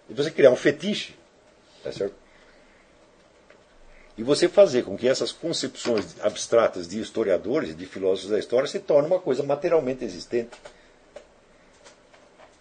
[0.09, 1.15] E você criar um fetiche.
[1.83, 2.15] Tá certo?
[4.17, 8.67] E você fazer com que essas concepções abstratas de historiadores e de filósofos da história
[8.67, 10.57] se tornem uma coisa materialmente existente.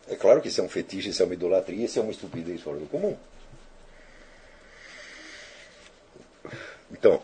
[0.09, 2.61] É claro que isso é um fetiche, isso é uma idolatria, isso é uma estupidez
[2.61, 3.15] fora do comum.
[6.91, 7.21] Então,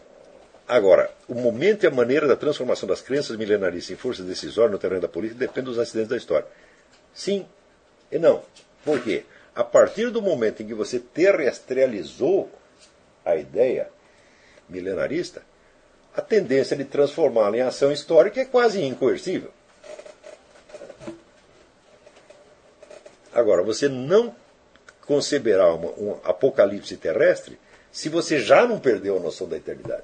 [0.68, 4.80] agora, o momento e a maneira da transformação das crenças milenaristas em forças decisórias no
[4.80, 6.48] terreno da política depende dos acidentes da história.
[7.14, 7.46] Sim
[8.12, 8.44] e não.
[8.84, 9.24] Por quê?
[9.56, 12.50] A partir do momento em que você terrestrializou
[13.26, 13.90] a ideia
[14.68, 15.44] milenarista,
[16.16, 19.52] a tendência de transformá-la em ação histórica é quase incoercível.
[23.34, 24.36] Agora, você não
[25.06, 27.58] conceberá uma, um apocalipse terrestre
[27.92, 30.04] se você já não perdeu a noção da eternidade.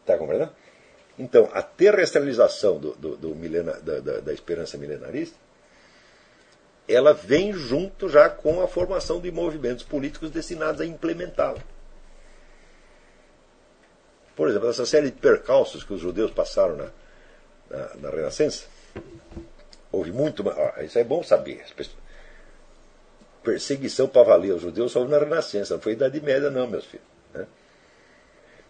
[0.00, 0.52] Está compreendendo?
[1.18, 5.36] Então, a terrestrialização do, do, do milena, da, da, da, esperança milenarista,
[6.88, 11.60] ela vem junto já com a formação de movimentos políticos destinados a implementá-la.
[14.34, 16.90] Por exemplo, essa série de percalços que os judeus passaram na,
[17.70, 18.66] na, na Renascença,
[19.92, 20.42] houve muito.
[20.82, 21.64] isso é bom saber.
[23.42, 27.06] Perseguição para valer os judeus só na Renascença, não foi Idade Média, não, meus filhos.
[27.34, 27.46] Né?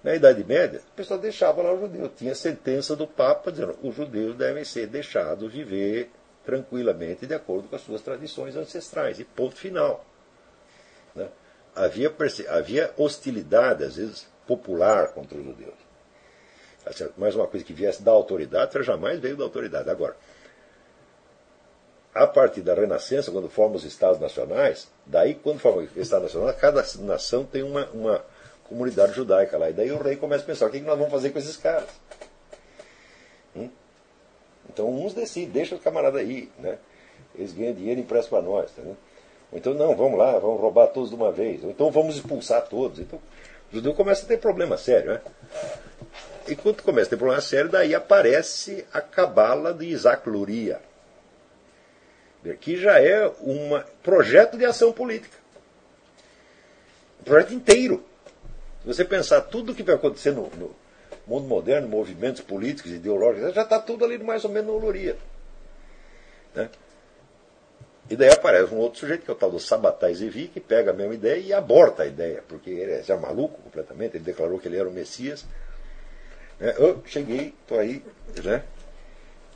[0.02, 2.08] Na Idade Média, o pessoal deixava lá o judeu.
[2.08, 6.10] Tinha sentença do Papa dizendo os judeus devem ser deixados viver
[6.44, 9.20] tranquilamente de acordo com as suas tradições ancestrais.
[9.20, 10.04] E ponto final.
[11.14, 11.28] Né?
[11.74, 12.12] Havia,
[12.48, 15.74] havia hostilidade, às vezes, popular contra os judeus.
[17.16, 19.88] Mais uma coisa que viesse da autoridade, jamais veio da autoridade.
[19.88, 20.16] Agora,
[22.14, 26.52] a partir da Renascença, quando formam os Estados Nacionais, daí, quando formam o Estado Nacional,
[26.54, 28.22] cada nação tem uma, uma
[28.68, 29.70] comunidade judaica lá.
[29.70, 31.88] E daí o rei começa a pensar: o que nós vamos fazer com esses caras?
[33.56, 33.70] Hum?
[34.68, 36.50] Então, uns decidem, deixa os camaradas aí.
[36.58, 36.78] Né?
[37.34, 38.70] Eles ganham dinheiro e emprestam para nós.
[38.72, 38.82] Tá?
[38.82, 38.96] Ou
[39.58, 41.64] então, não, vamos lá, vamos roubar todos de uma vez.
[41.64, 42.98] Ou então, vamos expulsar todos.
[42.98, 43.18] Então,
[43.70, 45.12] o judeu começa a ter problema sério.
[45.12, 45.20] Né?
[46.46, 50.78] E quando começa a ter problema sério, daí aparece a cabala de Isaac Luria
[52.58, 55.36] que já é um projeto de ação política.
[57.20, 58.04] Um projeto inteiro.
[58.80, 60.74] Se você pensar tudo o que vai acontecer no, no,
[61.26, 65.16] mundo moderno, movimentos políticos, ideológicos, já está tudo ali mais ou menos no Luria.
[66.54, 66.68] Né?
[68.10, 70.90] E daí aparece um outro sujeito, que é o tal do Sabatai Zevi, que pega
[70.90, 74.58] a mesma ideia e aborta a ideia, porque ele é já maluco completamente, ele declarou
[74.58, 75.44] que ele era o Messias.
[76.58, 76.74] Né?
[76.76, 78.04] Eu cheguei, estou aí,
[78.42, 78.64] né?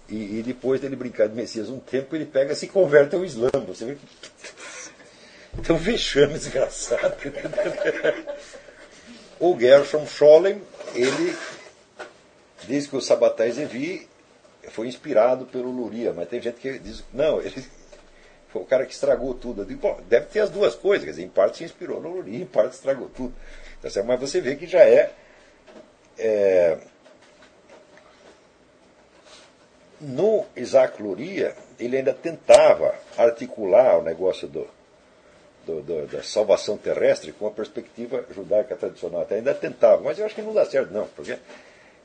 [0.08, 3.24] E, e, depois dele brincar de Messias um tempo, ele pega e se converte ao
[3.24, 3.50] Islã.
[3.66, 4.06] Você vê que.
[5.58, 7.16] Então, vexame desgraçado.
[9.40, 10.60] o Gershom Scholem,
[10.94, 11.34] ele
[12.68, 14.06] diz que o Sabatai Zevi
[14.68, 17.64] foi inspirado pelo Luria, mas tem gente que diz não, ele
[18.48, 19.64] foi o cara que estragou tudo.
[19.64, 22.42] Digo, bom, deve ter as duas coisas, quer dizer, em parte se inspirou no Luria,
[22.42, 23.34] em parte estragou tudo.
[23.80, 25.10] Tá mas você vê que já é,
[26.18, 26.78] é
[30.00, 34.66] no Isaac Luria, ele ainda tentava articular o negócio do,
[35.64, 39.22] do, do, da salvação terrestre com a perspectiva judaica tradicional.
[39.22, 41.38] Até ainda tentava, mas eu acho que não dá certo, não, porque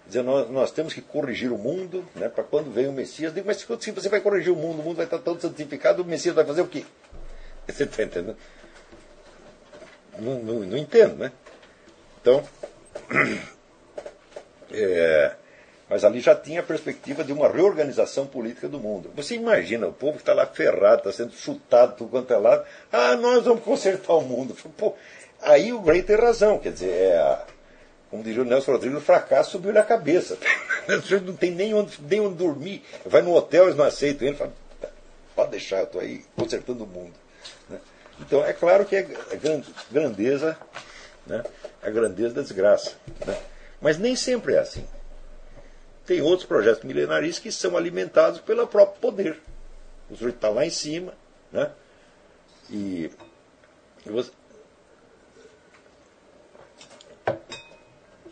[0.07, 3.33] dizer, nós, nós temos que corrigir o mundo né, para quando vem o Messias.
[3.33, 6.05] Digo, mas se você vai corrigir o mundo, o mundo vai estar todo santificado, o
[6.05, 6.85] Messias vai fazer o quê?
[7.67, 8.35] Você está entendendo?
[10.19, 11.31] Não, não, não entendo, né?
[12.19, 12.43] Então,
[14.73, 15.35] é,
[15.91, 19.11] mas ali já tinha a perspectiva de uma reorganização política do mundo.
[19.13, 22.65] Você imagina, o povo que está lá ferrado, está sendo chutado por quanto é lado.
[22.89, 24.55] Ah, nós vamos consertar o mundo.
[24.77, 24.95] Pô,
[25.41, 27.43] aí o Gray tem razão, quer dizer, é a,
[28.09, 30.37] como diria o Nelson Rodrigues, o fracasso subiu na cabeça.
[31.25, 32.81] não tem nem onde, nem onde dormir.
[33.05, 34.37] Vai no hotel, eles não aceitam ele.
[34.37, 34.53] Fala,
[35.35, 37.15] pode deixar, eu estou aí consertando o mundo.
[37.69, 37.77] Né?
[38.17, 39.05] Então é claro que é
[39.91, 40.57] grandeza,
[41.27, 41.43] né?
[41.83, 42.93] a grandeza da desgraça.
[43.25, 43.37] Né?
[43.81, 44.85] Mas nem sempre é assim
[46.05, 49.39] tem outros projetos milenaristas que são alimentados pelo próprio poder.
[50.09, 51.13] O sujeito está lá em cima,
[51.51, 51.71] né?
[52.69, 53.11] E
[54.05, 54.31] você,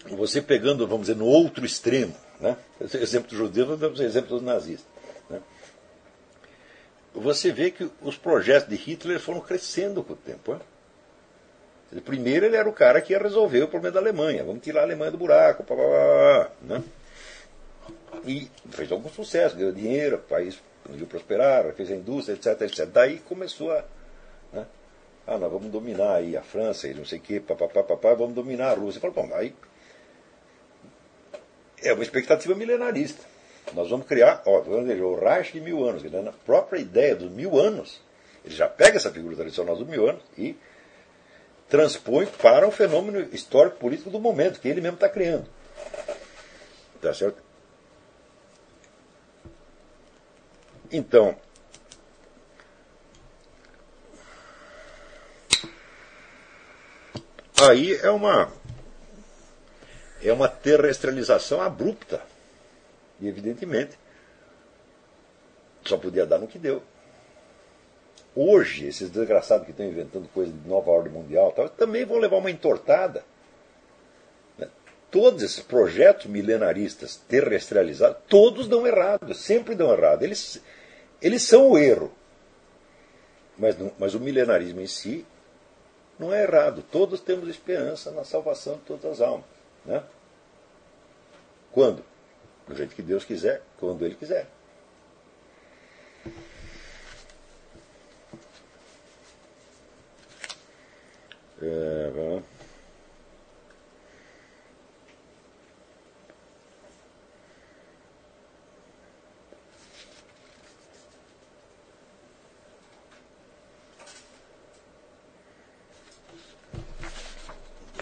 [0.09, 2.57] você pegando, vamos dizer, no outro extremo, né?
[2.80, 4.88] exemplo dos judeus, vamos exemplo dos nazistas.
[5.30, 5.41] Né?
[7.14, 10.53] Você vê que os projetos de Hitler foram crescendo com o tempo.
[10.53, 12.01] Né?
[12.03, 14.43] Primeiro ele era o cara que ia resolver o problema da Alemanha.
[14.43, 15.64] Vamos tirar a Alemanha do buraco.
[15.64, 16.83] Pá, pá, pá, né?
[18.25, 22.85] E fez algum sucesso, ganhou dinheiro, o país conseguiu prosperar, fez a indústria, etc, etc.
[22.85, 23.83] Daí começou a.
[24.51, 24.65] Né?
[25.27, 28.33] Ah, nós vamos dominar aí a França e não sei o quê, papapá, papá, vamos
[28.33, 28.99] dominar a Rússia.
[28.99, 29.53] Falou, bom, aí.
[31.81, 33.23] É uma expectativa milenarista.
[33.73, 38.01] Nós vamos criar, ó, o Reich de mil anos, na própria ideia dos mil anos,
[38.43, 40.57] ele já pega essa figura tradicional dos mil anos e
[41.69, 45.47] transpõe para o fenômeno histórico-político do momento, que ele mesmo está criando.
[46.99, 47.48] Tá certo?
[50.91, 51.35] Então,
[57.61, 58.51] aí é uma
[60.21, 62.21] é uma terrestrialização abrupta.
[63.21, 63.97] E evidentemente
[65.85, 66.83] só podia dar no que deu.
[68.35, 72.37] Hoje, esses desgraçados que estão inventando coisa de nova ordem mundial tal, também vão levar
[72.37, 73.23] uma entortada.
[74.57, 74.67] Né?
[75.09, 80.23] Todos esses projetos milenaristas terrestrializados, todos dão errado, sempre dão errado.
[80.23, 80.61] Eles,
[81.22, 82.11] eles são o erro.
[83.57, 85.25] Mas, mas o milenarismo em si
[86.17, 86.83] não é errado.
[86.91, 89.45] Todos temos esperança na salvação de todas as almas.
[89.85, 90.03] Né?
[91.72, 92.03] Quando?
[92.67, 94.48] Do jeito que Deus quiser, quando Ele quiser.
[101.61, 102.09] É,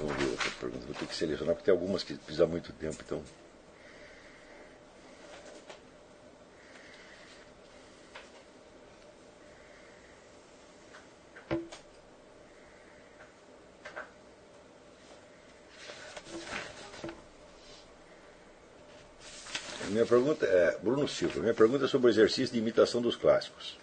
[0.08, 0.86] vamos ver outra pergunta.
[0.86, 3.22] Vou ter que selecionar, porque tem algumas que precisam muito tempo, então.
[19.90, 23.80] Minha pergunta é, Bruno Silva, minha pergunta é sobre o exercício de imitação dos clássicos.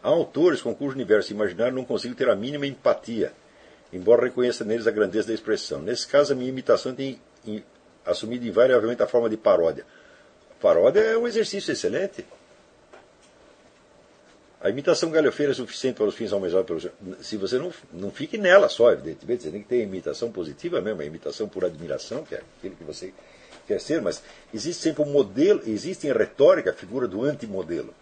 [0.00, 3.32] Há autores com cujo universo imaginário não consigo ter a mínima empatia,
[3.92, 5.80] embora reconheça neles a grandeza da expressão.
[5.80, 7.20] Nesse caso, a minha imitação tem
[8.04, 9.84] assumido invariavelmente a forma de paródia.
[10.60, 12.24] paródia é um exercício excelente.
[14.60, 18.38] A imitação galhofeira é suficiente para os fins almejados pelo Se você não, não fique
[18.38, 22.24] nela só, evidentemente, você tem que ter a imitação positiva mesmo, a imitação por admiração,
[22.24, 23.12] que é aquilo que você
[23.66, 24.22] quer ser, mas
[24.54, 27.92] existe sempre um modelo, existe em retórica a figura do antimodelo.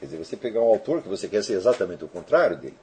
[0.00, 2.76] Quer dizer, você pegar um autor que você quer ser exatamente o contrário dele.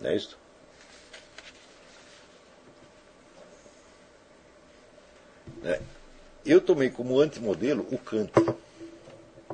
[0.00, 0.38] Não é isso?
[5.64, 5.80] É.
[6.44, 8.32] Eu tomei como antimodelo o Kant.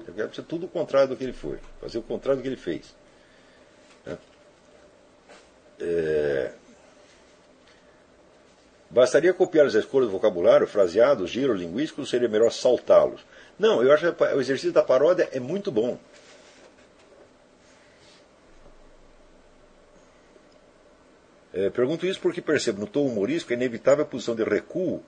[0.06, 2.48] Eu quero ser tudo o contrário do que ele foi, fazer o contrário do que
[2.48, 2.94] ele fez.
[4.06, 4.16] É.
[5.80, 6.52] É...
[8.88, 13.20] Bastaria copiar as escolhas do vocabulário, fraseados, giro linguísticos, seria melhor saltá-los.
[13.58, 15.98] Não, eu acho que o exercício da paródia é muito bom.
[21.56, 25.02] É, pergunto isso porque percebo no tom humorístico a inevitável posição de recuo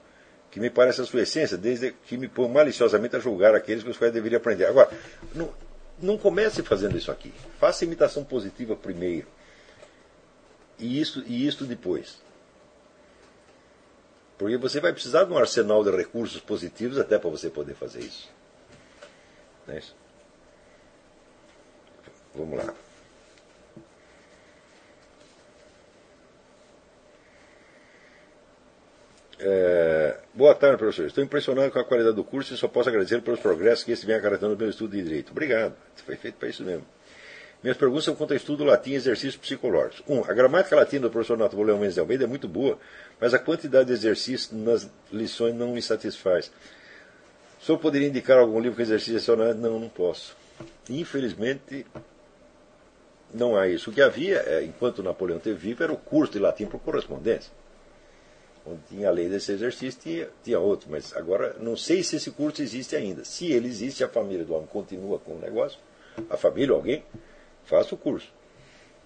[0.50, 3.90] que me parece a sua essência, desde que me põe maliciosamente a julgar aqueles com
[3.90, 4.64] os quais deveria aprender.
[4.64, 4.88] Agora,
[5.34, 5.52] não,
[6.00, 7.34] não comece fazendo isso aqui.
[7.60, 9.26] Faça imitação positiva primeiro.
[10.78, 12.16] E isso, e isso depois.
[14.38, 18.00] Porque você vai precisar de um arsenal de recursos positivos até para você poder fazer
[18.00, 18.30] isso.
[19.66, 19.94] Não é isso?
[22.34, 22.87] Vamos lá.
[29.40, 31.06] É, boa tarde, professor.
[31.06, 34.04] Estou impressionado com a qualidade do curso e só posso agradecer pelos progressos que esse
[34.04, 35.30] vem acarretando no meu estudo de direito.
[35.30, 35.74] Obrigado.
[36.04, 36.84] Foi feito para isso mesmo.
[37.62, 40.02] Minhas perguntas são quanto ao estudo latim e exercícios psicológicos.
[40.08, 42.78] Um, a gramática latina do professor Napoleão Mendes de Almeida é muito boa,
[43.20, 46.52] mas a quantidade de exercícios nas lições não me satisfaz.
[47.60, 50.36] O senhor poderia indicar algum livro com exercício Não, não posso.
[50.88, 51.84] Infelizmente,
[53.34, 53.90] não há isso.
[53.90, 57.52] O que havia, é, enquanto Napoleão esteve vivo, era o curso de latim por correspondência.
[58.70, 60.88] Onde tinha a lei desse exercício, tinha, tinha outro.
[60.90, 63.24] Mas agora, não sei se esse curso existe ainda.
[63.24, 65.78] Se ele existe, a família do homem continua com o negócio,
[66.28, 67.02] a família, alguém,
[67.64, 68.30] faça o curso.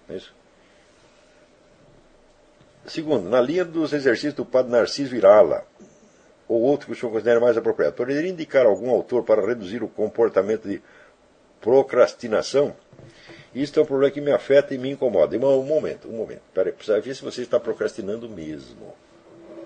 [0.09, 0.33] É isso.
[2.85, 5.65] Segundo, na linha dos exercícios do padre Narciso Virala,
[6.47, 9.87] ou outro que o senhor considera mais apropriado, poderia indicar algum autor para reduzir o
[9.87, 10.81] comportamento de
[11.61, 12.75] procrastinação?
[13.55, 15.37] Isto é um problema que me afeta e me incomoda.
[15.37, 16.41] Um momento, um momento.
[16.53, 18.93] Peraí, precisa ver se você está procrastinando mesmo.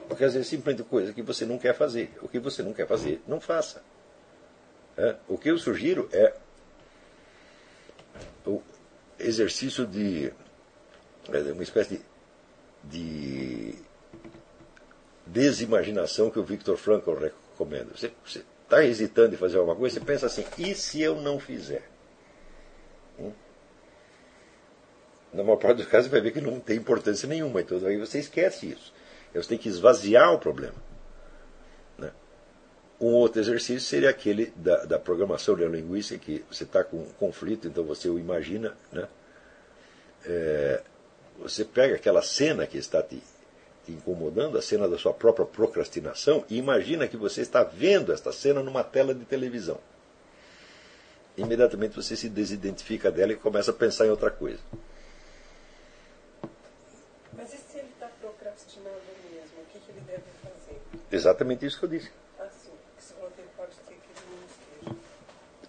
[0.07, 2.11] Porque às vezes simplesmente coisa que você não quer fazer.
[2.21, 3.81] O que você não quer fazer, não faça.
[4.97, 5.15] É?
[5.27, 6.33] O que eu sugiro é
[8.45, 8.61] o
[9.19, 10.31] exercício de
[11.51, 12.01] uma espécie
[12.83, 13.75] de, de
[15.25, 17.91] desimaginação que o Victor Frankl recomenda.
[17.95, 18.11] Você
[18.63, 21.87] está hesitando em fazer alguma coisa, você pensa assim: e se eu não fizer?
[23.19, 23.31] Hum?
[25.33, 27.61] Na maior parte dos casos, você vai ver que não tem importância nenhuma.
[27.61, 28.93] Então, aí você esquece isso.
[29.33, 30.75] Você tem que esvaziar o problema.
[31.97, 32.11] Né?
[32.99, 37.67] Um outro exercício seria aquele da, da programação neurolinguística, que você está com um conflito,
[37.67, 38.75] então você o imagina.
[38.91, 39.07] Né?
[40.25, 40.81] É,
[41.39, 43.21] você pega aquela cena que está te,
[43.85, 48.31] te incomodando, a cena da sua própria procrastinação, e imagina que você está vendo esta
[48.31, 49.79] cena numa tela de televisão.
[51.37, 54.59] Imediatamente você se desidentifica dela e começa a pensar em outra coisa.
[57.31, 58.99] Mas e se ele está procrastinando
[59.31, 59.61] mesmo?
[59.61, 60.81] O que, que, ele deve fazer?
[61.11, 62.11] Exatamente isso que eu disse.
[62.39, 62.71] Assim.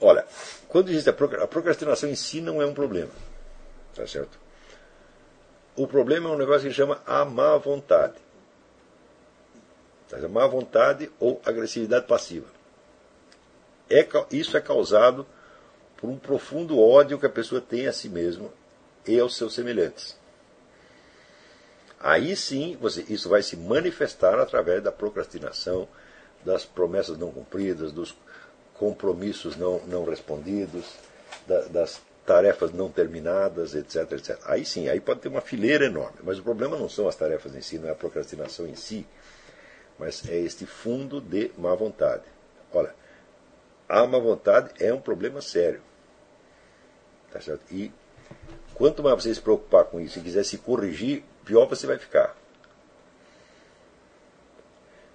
[0.00, 0.26] Olha,
[0.68, 3.12] quando existe a, procrastinação em si não é um problema.
[3.94, 4.39] Tá certo?
[5.76, 8.15] O problema é um negócio que chama a má vontade.
[10.12, 12.47] A má vontade ou agressividade passiva.
[13.91, 15.26] É, isso é causado
[15.97, 18.50] por um profundo ódio que a pessoa tem a si mesma
[19.07, 20.17] e aos seus semelhantes.
[22.01, 25.89] Aí sim, você, isso vai se manifestar através da procrastinação,
[26.44, 28.17] das promessas não cumpridas, dos
[28.75, 30.94] compromissos não, não respondidos,
[31.47, 34.39] da, das tarefas não terminadas, etc, etc.
[34.44, 36.18] Aí sim, aí pode ter uma fileira enorme.
[36.23, 39.07] Mas o problema não são as tarefas em si, não é a procrastinação em si,
[39.99, 42.23] mas é este fundo de má vontade.
[42.73, 42.94] Olha,
[43.89, 45.81] a má vontade é um problema sério.
[47.33, 47.62] Tá certo?
[47.73, 47.91] E
[48.75, 52.36] quanto mais você se preocupar com isso e quiser se corrigir, pior você vai ficar.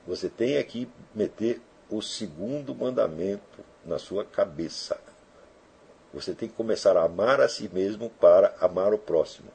[0.08, 5.00] Você tem aqui meter o segundo mandamento na sua cabeça.
[6.12, 9.52] Você tem que começar a amar a si mesmo para amar o próximo.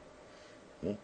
[0.83, 0.97] Hum?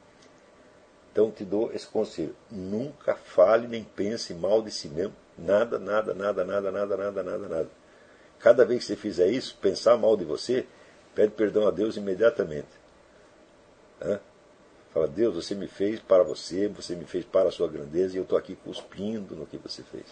[1.11, 2.37] Então te dou esse conselho.
[2.49, 5.15] Nunca fale nem pense mal de si mesmo.
[5.37, 7.71] Nada, nada, nada, nada, nada, nada, nada, nada.
[8.39, 10.67] Cada vez que você fizer isso, pensar mal de você,
[11.17, 12.69] pede perdão a Deus imediatamente.
[14.01, 14.21] Hã?
[14.95, 18.19] Fala, Deus, você me fez para você, você me fez para a sua grandeza e
[18.19, 20.07] eu estou aqui cuspindo no que você fez.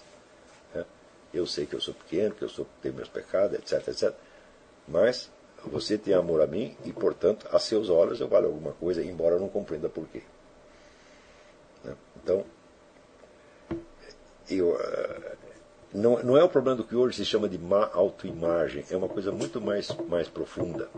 [1.32, 4.12] Eu sei que eu sou pequeno, que eu sou, tenho meus pecados, etc, etc.
[4.86, 5.30] Mas
[5.64, 9.36] você tem amor a mim e, portanto, a seus olhos eu valho alguma coisa, embora
[9.36, 10.22] eu não compreenda por quê.
[11.84, 11.94] Né?
[12.16, 12.44] Então,
[14.50, 15.36] eu, eh,
[15.94, 19.08] não, não é o problema do que hoje se chama de má autoimagem, é uma
[19.08, 20.90] coisa muito mais, mais profunda.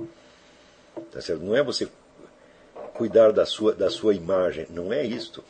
[1.12, 1.44] Tá certo?
[1.44, 1.88] Não é você
[2.94, 5.44] cuidar da sua, da sua imagem, não é isto.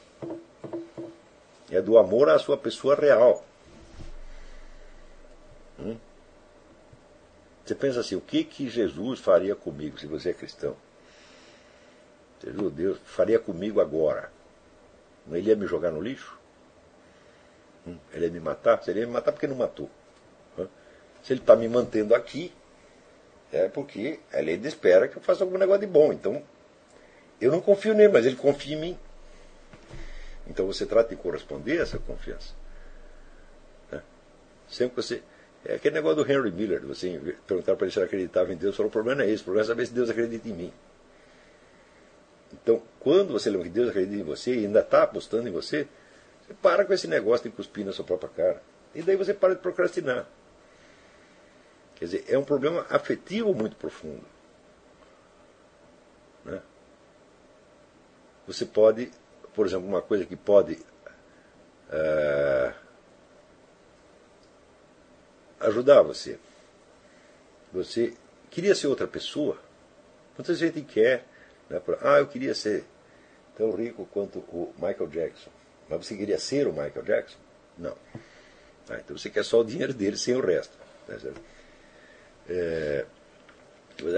[1.71, 3.45] É do amor à sua pessoa real.
[5.79, 5.97] Hum?
[7.65, 10.77] Você pensa assim, o que, que Jesus faria comigo se você é cristão?
[12.43, 14.31] Jesus, Deus faria comigo agora.
[15.31, 16.39] Ele ia me jogar no lixo?
[17.87, 17.97] Hum?
[18.13, 18.83] Ele ia me matar?
[18.83, 19.91] Seria ia me matar porque não matou.
[21.23, 22.53] Se ele está me mantendo aqui,
[23.51, 26.13] é porque ele espera que eu faça algum negócio de bom.
[26.13, 26.43] Então,
[27.41, 28.99] eu não confio nele, mas ele confia em mim.
[30.47, 32.55] Então você trata de corresponder a essa confiança.
[34.69, 35.23] Sempre que você
[35.65, 38.77] é aquele negócio do Henry Miller, você perguntar para ele se ele acreditava em Deus,
[38.77, 40.73] falou, o problema é esse, o problema é saber se Deus acredita em mim.
[42.53, 45.89] Então, quando você lembra que Deus acredita em você e ainda está apostando em você,
[46.47, 48.63] você para com esse negócio de cuspir na sua própria cara.
[48.95, 50.27] E daí você para de procrastinar.
[51.97, 54.25] Quer dizer, é um problema afetivo muito profundo.
[58.47, 59.11] Você pode,
[59.55, 60.75] por exemplo, uma coisa que pode.
[61.89, 62.75] Uh,
[65.61, 66.39] ajudar você.
[67.73, 68.15] Você
[68.51, 69.59] queria ser outra pessoa?
[70.37, 71.25] Muita gente quer.
[71.69, 71.81] Né?
[72.03, 72.85] Ah, eu queria ser
[73.57, 75.51] tão rico quanto o Michael Jackson.
[75.89, 77.39] Mas você queria ser o Michael Jackson?
[77.79, 77.97] Não.
[78.89, 80.77] Ah, então você quer só o dinheiro dele sem o resto.
[81.07, 81.17] Tá
[82.49, 83.07] é,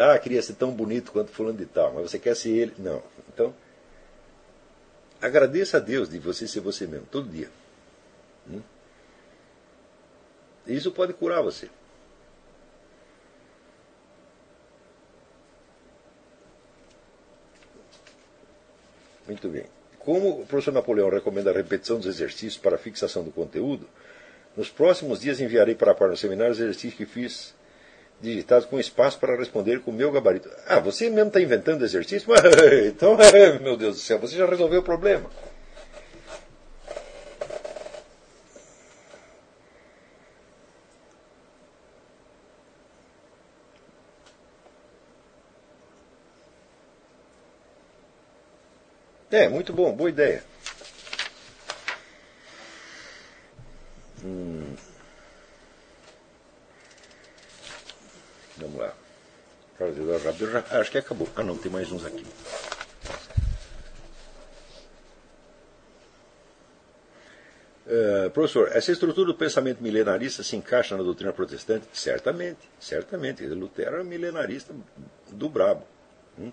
[0.01, 2.75] ah, queria ser tão bonito quanto fulano de tal, mas você quer ser ele?
[2.79, 3.03] Não.
[3.33, 3.55] Então,
[5.27, 7.51] agradeça a Deus de você ser você mesmo, todo dia.
[8.49, 8.61] Hum?
[10.67, 11.69] Isso pode curar você.
[19.27, 19.65] Muito bem.
[19.99, 23.89] Como o professor Napoleão recomenda a repetição dos exercícios para fixação do conteúdo,
[24.57, 27.55] nos próximos dias enviarei para a parte do seminário os exercícios que fiz
[28.21, 30.51] digitados com espaço para responder com o meu gabarito.
[30.67, 32.29] Ah, você mesmo está inventando exercício?
[32.87, 33.17] então,
[33.63, 35.31] meu Deus do céu, você já resolveu o problema.
[49.31, 50.43] É, muito bom, boa ideia.
[54.25, 54.75] Hum.
[58.59, 58.93] Vamos lá.
[59.79, 60.19] Rabelo,
[60.51, 61.29] já, acho que acabou.
[61.37, 62.25] Ah, não, tem mais uns aqui.
[67.87, 71.87] Uh, professor, essa estrutura do pensamento milenarista se encaixa na doutrina protestante?
[71.93, 73.47] Certamente, certamente.
[73.47, 74.75] Lutero era milenarista
[75.31, 75.87] do brabo.
[76.39, 76.51] Hum?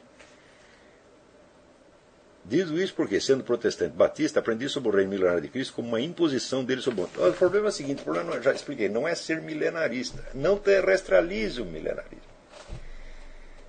[2.45, 6.01] Digo isso porque, sendo protestante batista, aprendi sobre o reino milenário de Cristo como uma
[6.01, 7.29] imposição dele sobre o mundo.
[7.29, 10.23] O problema é o seguinte, o problema, já expliquei, não é ser milenarista.
[10.33, 12.33] Não terrestralize o milenarismo.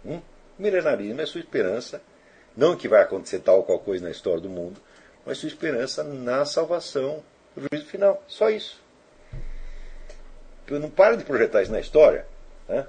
[0.04, 0.20] Hum?
[0.58, 2.02] Milenarismo é sua esperança,
[2.56, 4.80] não que vai acontecer tal ou qual coisa na história do mundo,
[5.24, 7.22] mas sua esperança na salvação
[7.56, 8.22] do juízo final.
[8.26, 8.82] Só isso.
[10.68, 12.26] Não para de projetar isso na história.
[12.68, 12.86] Né?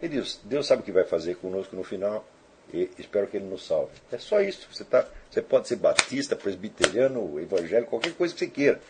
[0.00, 2.24] E Deus, Deus sabe o que vai fazer conosco no final
[2.72, 3.92] e espero que Ele nos salve.
[4.12, 4.68] É só isso.
[4.72, 8.80] Você, tá, você pode ser batista, presbiteriano, evangélico, qualquer coisa que você queira.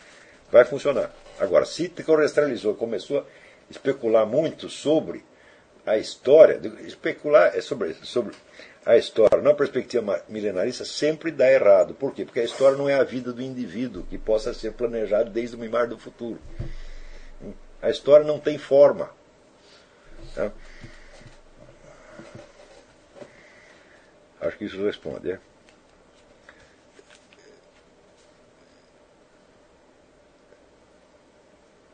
[0.51, 1.13] Vai funcionar.
[1.39, 3.25] Agora, se terrestrializou, começou a
[3.69, 5.23] especular muito sobre
[5.85, 8.35] a história, especular é sobre, sobre
[8.85, 11.93] a história na perspectiva milenarista sempre dá errado.
[11.93, 12.25] Por quê?
[12.25, 15.59] Porque a história não é a vida do indivíduo que possa ser planejado desde o
[15.59, 16.39] mimar do futuro.
[17.81, 19.09] A história não tem forma.
[20.35, 20.51] Tá?
[24.41, 25.31] Acho que isso responde.
[25.31, 25.39] É?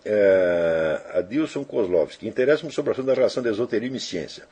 [0.06, 2.28] É, Adilson Kozlovski.
[2.28, 4.44] Interessa-me sobre o assunto da relação de esoterismo e ciência.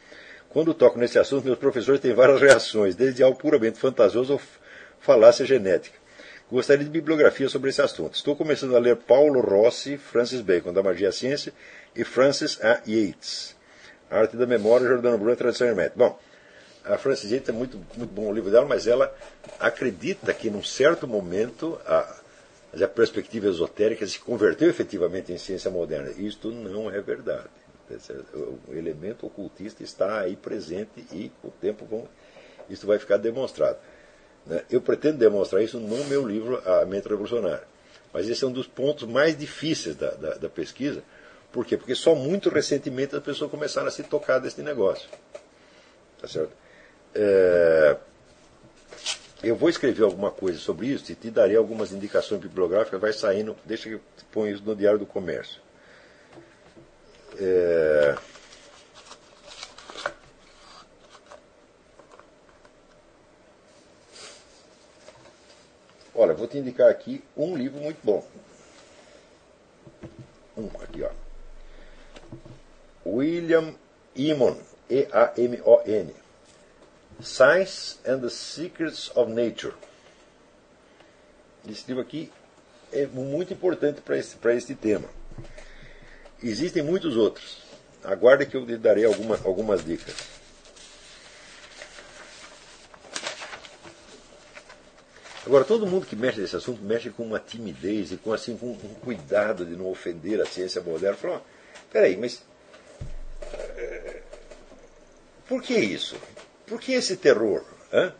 [0.49, 4.41] Quando toco nesse assunto, meus professores têm várias reações, desde algo puramente fantasioso ou
[4.99, 5.97] falácia genética.
[6.51, 8.15] Gostaria de bibliografia sobre esse assunto.
[8.15, 11.53] Estou começando a ler Paulo Rossi, Francis Bacon, da Magia e Ciência,
[11.95, 12.81] e Francis A.
[12.87, 13.55] Yates,
[14.09, 15.95] Arte da Memória, Jordano Bruno e Tradição Hermética.
[15.97, 16.19] Bom,
[16.85, 19.13] a Francis Yates é muito, muito bom o livro dela, mas ela
[19.59, 22.21] acredita que, num certo momento, a,
[22.81, 26.11] a perspectiva esotérica se converteu efetivamente em ciência moderna.
[26.17, 27.49] Isto não é verdade.
[28.67, 32.09] O elemento ocultista está aí presente e, com o tempo,
[32.69, 33.77] isso vai ficar demonstrado.
[34.45, 34.63] Né?
[34.69, 37.63] Eu pretendo demonstrar isso no meu livro A Mente Revolucionária.
[38.11, 41.03] Mas esse é um dos pontos mais difíceis da, da, da pesquisa.
[41.51, 41.77] Por quê?
[41.77, 45.07] Porque só muito recentemente as pessoas começaram a se tocar desse negócio.
[46.19, 46.62] Tá certo?
[47.15, 47.97] É...
[49.43, 53.57] Eu vou escrever alguma coisa sobre isso e te darei algumas indicações bibliográficas, vai saindo,
[53.65, 54.01] deixa que eu
[54.31, 55.61] ponho isso no Diário do Comércio.
[57.37, 58.15] É...
[66.15, 68.25] Olha, vou te indicar aqui um livro muito bom.
[70.55, 71.09] Um aqui, ó.
[73.05, 73.73] William
[74.15, 74.55] Emon,
[74.89, 76.22] E-A-M-O-N.
[77.21, 79.73] Science and the Secrets of Nature.
[81.69, 82.31] Esse livro aqui
[82.91, 85.07] é muito importante para esse, esse tema.
[86.41, 87.63] Existem muitos outros.
[88.03, 90.13] Aguarde que eu lhe darei alguma, algumas dicas.
[95.45, 98.71] Agora, todo mundo que mexe nesse assunto mexe com uma timidez e com, assim, com
[98.71, 101.17] um cuidado de não ofender a ciência moderna.
[101.17, 101.45] Fala,
[101.91, 102.41] peraí, mas.
[103.77, 104.21] É,
[105.47, 106.15] por que isso?
[106.65, 107.63] Por que esse terror?
[107.91, 108.13] Hã?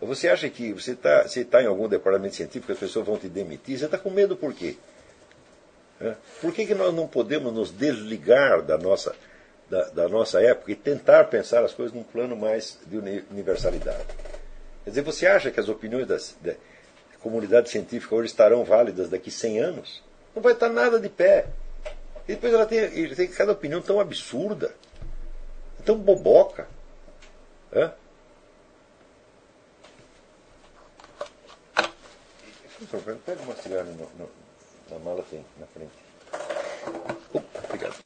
[0.00, 3.28] Você acha que você está você tá em algum departamento científico, as pessoas vão te
[3.28, 3.78] demitir?
[3.78, 4.76] Você está com medo por quê?
[6.40, 9.14] Por que, que nós não podemos nos desligar da nossa,
[9.68, 12.96] da, da, nossa época e tentar pensar as coisas num plano mais de
[13.30, 14.04] universalidade?
[14.84, 16.54] Quer dizer, você acha que as opiniões das, da
[17.18, 20.02] comunidade científica hoje estarão válidas daqui 100 anos?
[20.36, 21.46] Não vai estar nada de pé.
[22.28, 24.72] E depois ela tem, tem cada opinião tão absurda,
[25.88, 26.68] tão boboca.
[27.72, 27.90] É?
[33.24, 34.30] Pega uma cigarra no, no
[34.90, 35.92] na mala tem, na frente.
[37.32, 37.96] Opa, obrigado.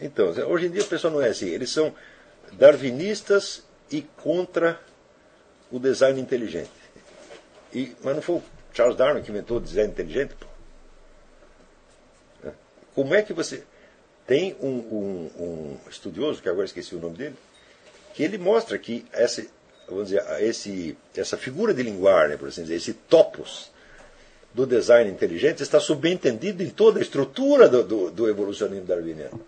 [0.00, 1.48] Então, hoje em dia o pessoal não é assim.
[1.48, 1.92] Eles são
[2.52, 4.80] darwinistas e contra
[5.70, 6.70] o design inteligente.
[7.72, 10.34] E, mas não foi o Charles Darwin que inventou o design inteligente?
[10.36, 10.47] Pô?
[12.98, 13.62] Como é que você.
[14.26, 17.36] Tem um, um, um, estudioso, que agora esqueci o nome dele,
[18.12, 19.46] que ele mostra que essa,
[19.88, 23.70] vamos dizer, esse, essa figura de linguagem, por assim dizer, esse topos
[24.52, 29.40] do design inteligente está subentendido em toda a estrutura do, do, do evolucionismo darwiniano.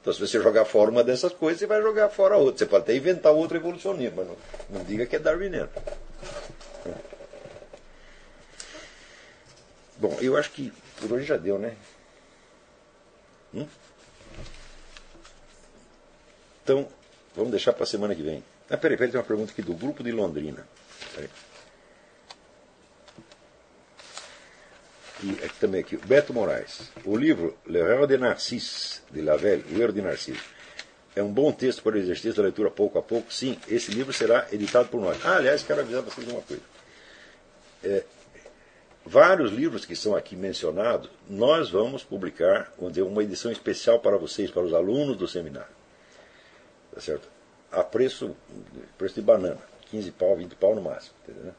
[0.00, 2.58] Então, se você jogar fora uma dessas coisas, você vai jogar fora outra.
[2.58, 4.36] Você pode até inventar outro evolucionismo, mas não,
[4.78, 5.70] não diga que é darwiniano.
[9.96, 11.74] Bom, eu acho que por hoje já deu, né?
[13.56, 13.66] Hum?
[16.62, 16.88] Então,
[17.34, 18.42] vamos deixar para a semana que vem.
[18.68, 20.66] Ah, peraí, peraí, tem uma pergunta aqui do grupo de Londrina.
[25.22, 26.90] E aqui também aqui, Beto Moraes.
[27.04, 30.42] O livro Le Rêve de Narcisse, de Lavelle, O Erro de Narciso,
[31.14, 33.32] é um bom texto para o exercício da leitura pouco a pouco.
[33.32, 35.16] Sim, esse livro será editado por nós.
[35.24, 36.62] Ah, aliás, quero avisar vocês uma coisa.
[37.82, 38.04] É,
[39.06, 44.50] vários livros que são aqui mencionados, nós vamos publicar dizer, uma edição especial para vocês,
[44.50, 45.74] para os alunos do seminário.
[46.92, 47.28] Tá certo?
[47.70, 48.36] A preço,
[48.98, 49.60] preço de banana.
[49.90, 51.14] 15 pau, 20 pau no máximo.
[51.22, 51.54] Entendeu?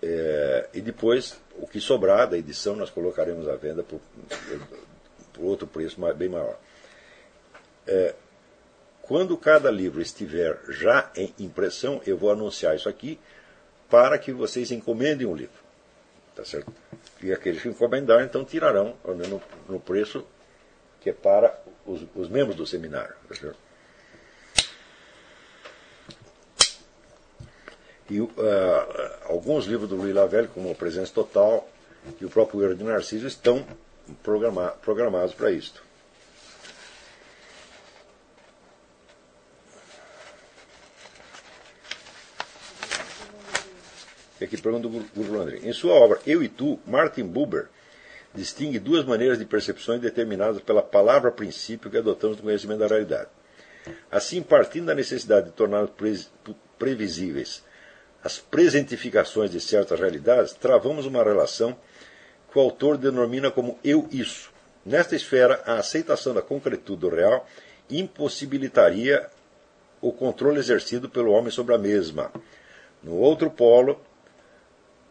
[0.00, 4.00] É, e depois, o que sobrar da edição, nós colocaremos à venda por,
[5.34, 6.58] por outro preço bem maior.
[7.86, 8.14] É,
[9.02, 13.18] quando cada livro estiver já em impressão, eu vou anunciar isso aqui
[13.90, 15.67] para que vocês encomendem um livro.
[16.38, 16.72] Tá certo?
[17.20, 20.24] E aqueles que encomendar, então, tirarão no, no preço
[21.00, 23.12] que é para os, os membros do seminário.
[23.28, 23.58] Tá certo?
[28.08, 28.28] E uh,
[29.24, 31.68] alguns livros do Louis Lavelle, como Presença Total
[32.20, 33.66] e o próprio Erro de Narciso, estão
[34.22, 35.82] programa programados para isto.
[44.40, 45.60] E aqui pergunta do Guru André.
[45.62, 47.68] Em sua obra Eu e Tu, Martin Buber
[48.34, 53.28] distingue duas maneiras de percepções determinadas pela palavra princípio que adotamos no conhecimento da realidade.
[54.10, 55.90] Assim, partindo da necessidade de torná-los
[56.78, 57.62] previsíveis
[58.22, 61.76] as presentificações de certas realidades, travamos uma relação
[62.50, 64.50] que o autor denomina como eu-isso.
[64.84, 67.46] Nesta esfera, a aceitação da concretude do real
[67.88, 69.28] impossibilitaria
[70.00, 72.32] o controle exercido pelo homem sobre a mesma.
[73.02, 74.00] No outro polo,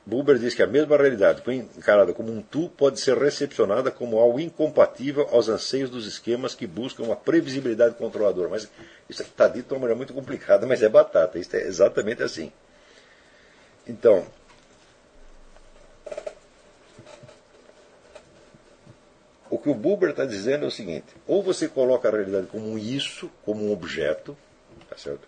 [0.07, 4.39] Buber diz que a mesma realidade, encarada como um tu, pode ser recepcionada como algo
[4.39, 8.47] incompatível aos anseios dos esquemas que buscam uma previsibilidade controladora.
[8.47, 8.69] Mas
[9.09, 11.37] isso está dito de uma maneira muito complicada, mas é batata.
[11.37, 12.53] Isso é exatamente assim.
[13.85, 14.25] Então,
[19.49, 22.65] o que o Buber está dizendo é o seguinte: ou você coloca a realidade como
[22.65, 24.37] um isso, como um objeto,
[24.89, 25.27] tá certo?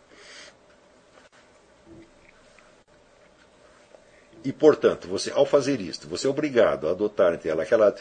[4.44, 7.94] E, portanto, você, ao fazer isto, você é obrigado a adotar entre ela aquela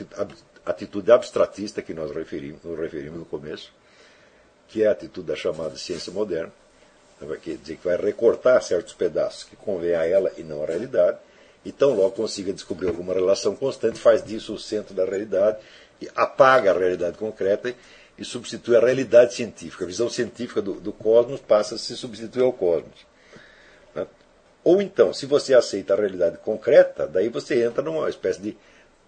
[0.65, 3.73] atitude abstratista que nós referimos, referimos no começo,
[4.69, 6.53] que é a atitude da chamada ciência moderna,
[7.21, 10.67] vai quer dizer que vai recortar certos pedaços que convém a ela e não à
[10.67, 11.19] realidade,
[11.65, 15.59] e tão logo consiga descobrir alguma relação constante, faz disso o centro da realidade,
[16.01, 17.75] e apaga a realidade concreta
[18.17, 19.85] e substitui a realidade científica.
[19.85, 23.07] A visão científica do, do cosmos passa a se substituir ao cosmos.
[24.69, 28.55] Ou então, se você aceita a realidade concreta, daí você entra numa espécie de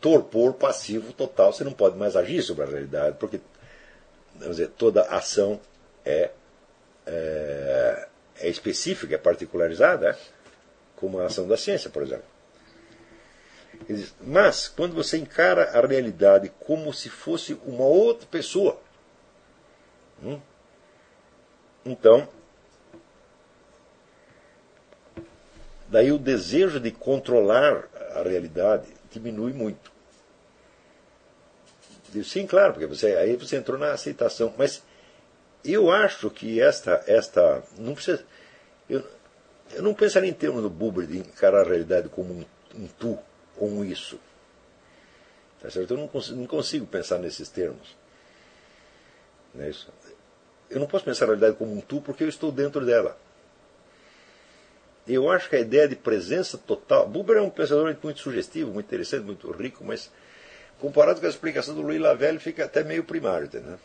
[0.01, 3.43] torpor passivo total, você não pode mais agir sobre a realidade, porque
[4.37, 5.61] dizer, toda ação
[6.03, 6.31] é
[7.07, 8.09] é,
[8.39, 10.19] é específica, é particularizada,
[10.97, 12.25] como a ação da ciência, por exemplo.
[14.23, 18.81] Mas, quando você encara a realidade como se fosse uma outra pessoa,
[20.23, 20.41] hum,
[21.85, 22.27] então,
[25.91, 29.91] daí o desejo de controlar a realidade diminui muito.
[32.25, 34.53] Sim, claro, porque você, aí você entrou na aceitação.
[34.57, 34.83] Mas
[35.65, 37.03] eu acho que esta.
[37.07, 38.25] esta não precisa,
[38.89, 39.05] eu,
[39.73, 42.45] eu não pensaria em termos do Buber de encarar a realidade como um,
[42.75, 43.19] um tu
[43.57, 44.19] ou um isso.
[45.61, 45.93] Tá certo?
[45.93, 47.97] Eu não consigo, não consigo pensar nesses termos.
[49.55, 49.93] Não é isso?
[50.69, 53.17] Eu não posso pensar a realidade como um tu porque eu estou dentro dela.
[55.13, 57.09] Eu acho que a ideia de presença total.
[57.09, 60.09] Buber é um pensador muito sugestivo, muito interessante, muito rico, mas
[60.79, 63.77] comparado com a explicação do Louis Lavelle fica até meio primário, entendeu?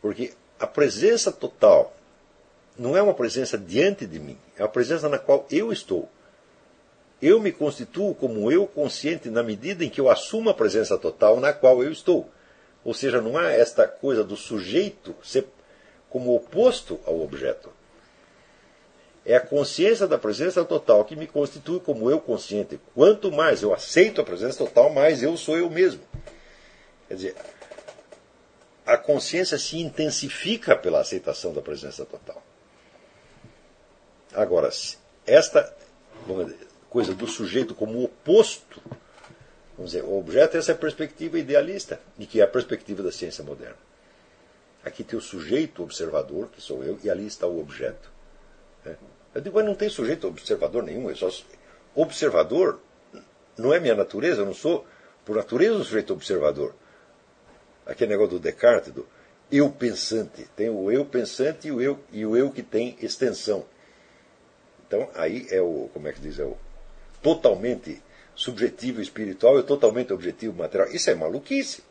[0.00, 1.92] Porque a presença total
[2.78, 6.08] não é uma presença diante de mim, é uma presença na qual eu estou.
[7.20, 11.40] Eu me constituo como eu consciente na medida em que eu assumo a presença total
[11.40, 12.30] na qual eu estou.
[12.84, 15.46] Ou seja, não há esta coisa do sujeito ser
[16.08, 17.70] como oposto ao objeto.
[19.24, 22.80] É a consciência da presença total que me constitui como eu consciente.
[22.94, 26.00] Quanto mais eu aceito a presença total, mais eu sou eu mesmo.
[27.06, 27.36] Quer dizer,
[28.86, 32.42] a consciência se intensifica pela aceitação da presença total.
[34.32, 34.70] Agora,
[35.26, 35.74] esta
[36.88, 38.82] coisa do sujeito como oposto,
[39.76, 43.12] vamos dizer, o objeto, essa é a perspectiva idealista, e que é a perspectiva da
[43.12, 43.78] ciência moderna.
[44.84, 48.10] Aqui tem o sujeito observador, que sou eu, e ali está o objeto.
[48.84, 48.96] Né?
[49.34, 51.30] Eu digo, mas não tem sujeito observador nenhum, eu só
[51.94, 52.80] observador
[53.56, 54.86] não é minha natureza, eu não sou,
[55.24, 56.74] por natureza, um sujeito observador
[57.90, 59.06] aquele negócio do Descartes, do
[59.50, 60.46] eu pensante.
[60.56, 63.66] Tem o eu pensante e o eu, e o eu que tem extensão.
[64.86, 66.56] Então aí é o, como é que diz, é o
[67.20, 68.00] totalmente
[68.34, 70.88] subjetivo espiritual e totalmente objetivo material.
[70.90, 71.82] Isso é maluquice.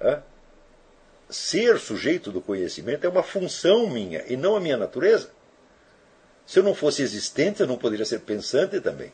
[0.00, 0.22] Hã?
[1.30, 5.30] Ser sujeito do conhecimento é uma função minha e não a minha natureza.
[6.48, 9.12] Se eu não fosse existente, eu não poderia ser pensante também.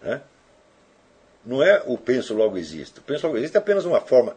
[0.00, 0.22] Hã?
[1.44, 3.00] Não é o penso logo existo.
[3.00, 4.36] O penso logo existe é apenas uma forma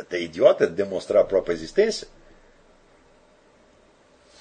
[0.00, 2.08] até idiota de demonstrar a própria existência.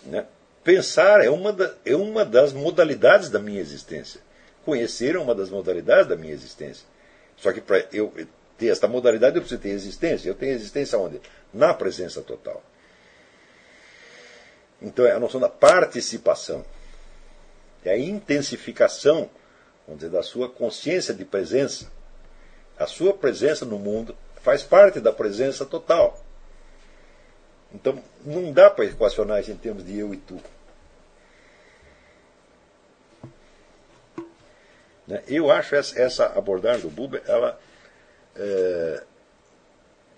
[0.04, 0.26] Né?
[0.64, 4.22] Pensar é uma, da, é uma das modalidades da minha existência.
[4.64, 6.88] Conhecer é uma das modalidades da minha existência.
[7.36, 8.14] Só que para eu
[8.58, 10.30] ter esta modalidade eu preciso ter existência.
[10.30, 11.20] Eu tenho existência onde?
[11.54, 12.64] Na presença total.
[14.84, 16.64] Então é a noção da participação.
[17.86, 19.30] É a intensificação,
[19.88, 21.90] vamos dizer, da sua consciência de presença.
[22.78, 26.22] A sua presença no mundo faz parte da presença total.
[27.74, 30.40] Então, não dá para equacionar isso em termos de eu e tu.
[35.08, 35.24] Né?
[35.28, 37.60] Eu acho essa abordagem do Buber, ela,
[38.36, 39.04] é,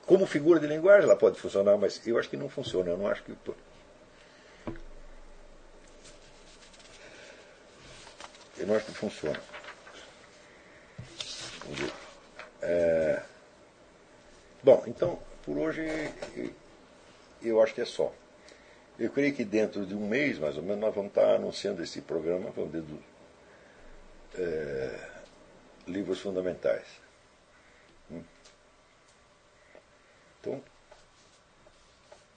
[0.05, 2.89] como figura de linguagem, ela pode funcionar, mas eu acho que não funciona.
[2.89, 3.33] Eu não acho que.
[8.57, 9.39] Eu não acho que funciona.
[12.61, 13.21] É,
[14.63, 15.81] bom, então, por hoje
[17.41, 18.13] eu acho que é só.
[18.97, 22.01] Eu creio que dentro de um mês, mais ou menos, nós vamos estar anunciando esse
[22.01, 23.03] programa, vamos do,
[24.37, 25.09] é,
[25.87, 26.87] livros fundamentais.
[28.09, 28.23] Hum.
[30.39, 30.63] Então,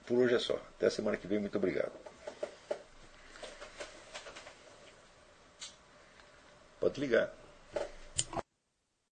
[0.05, 0.55] por hoje é só.
[0.55, 1.93] Até a semana que vem, muito obrigado.
[6.81, 7.38] Pode ligar.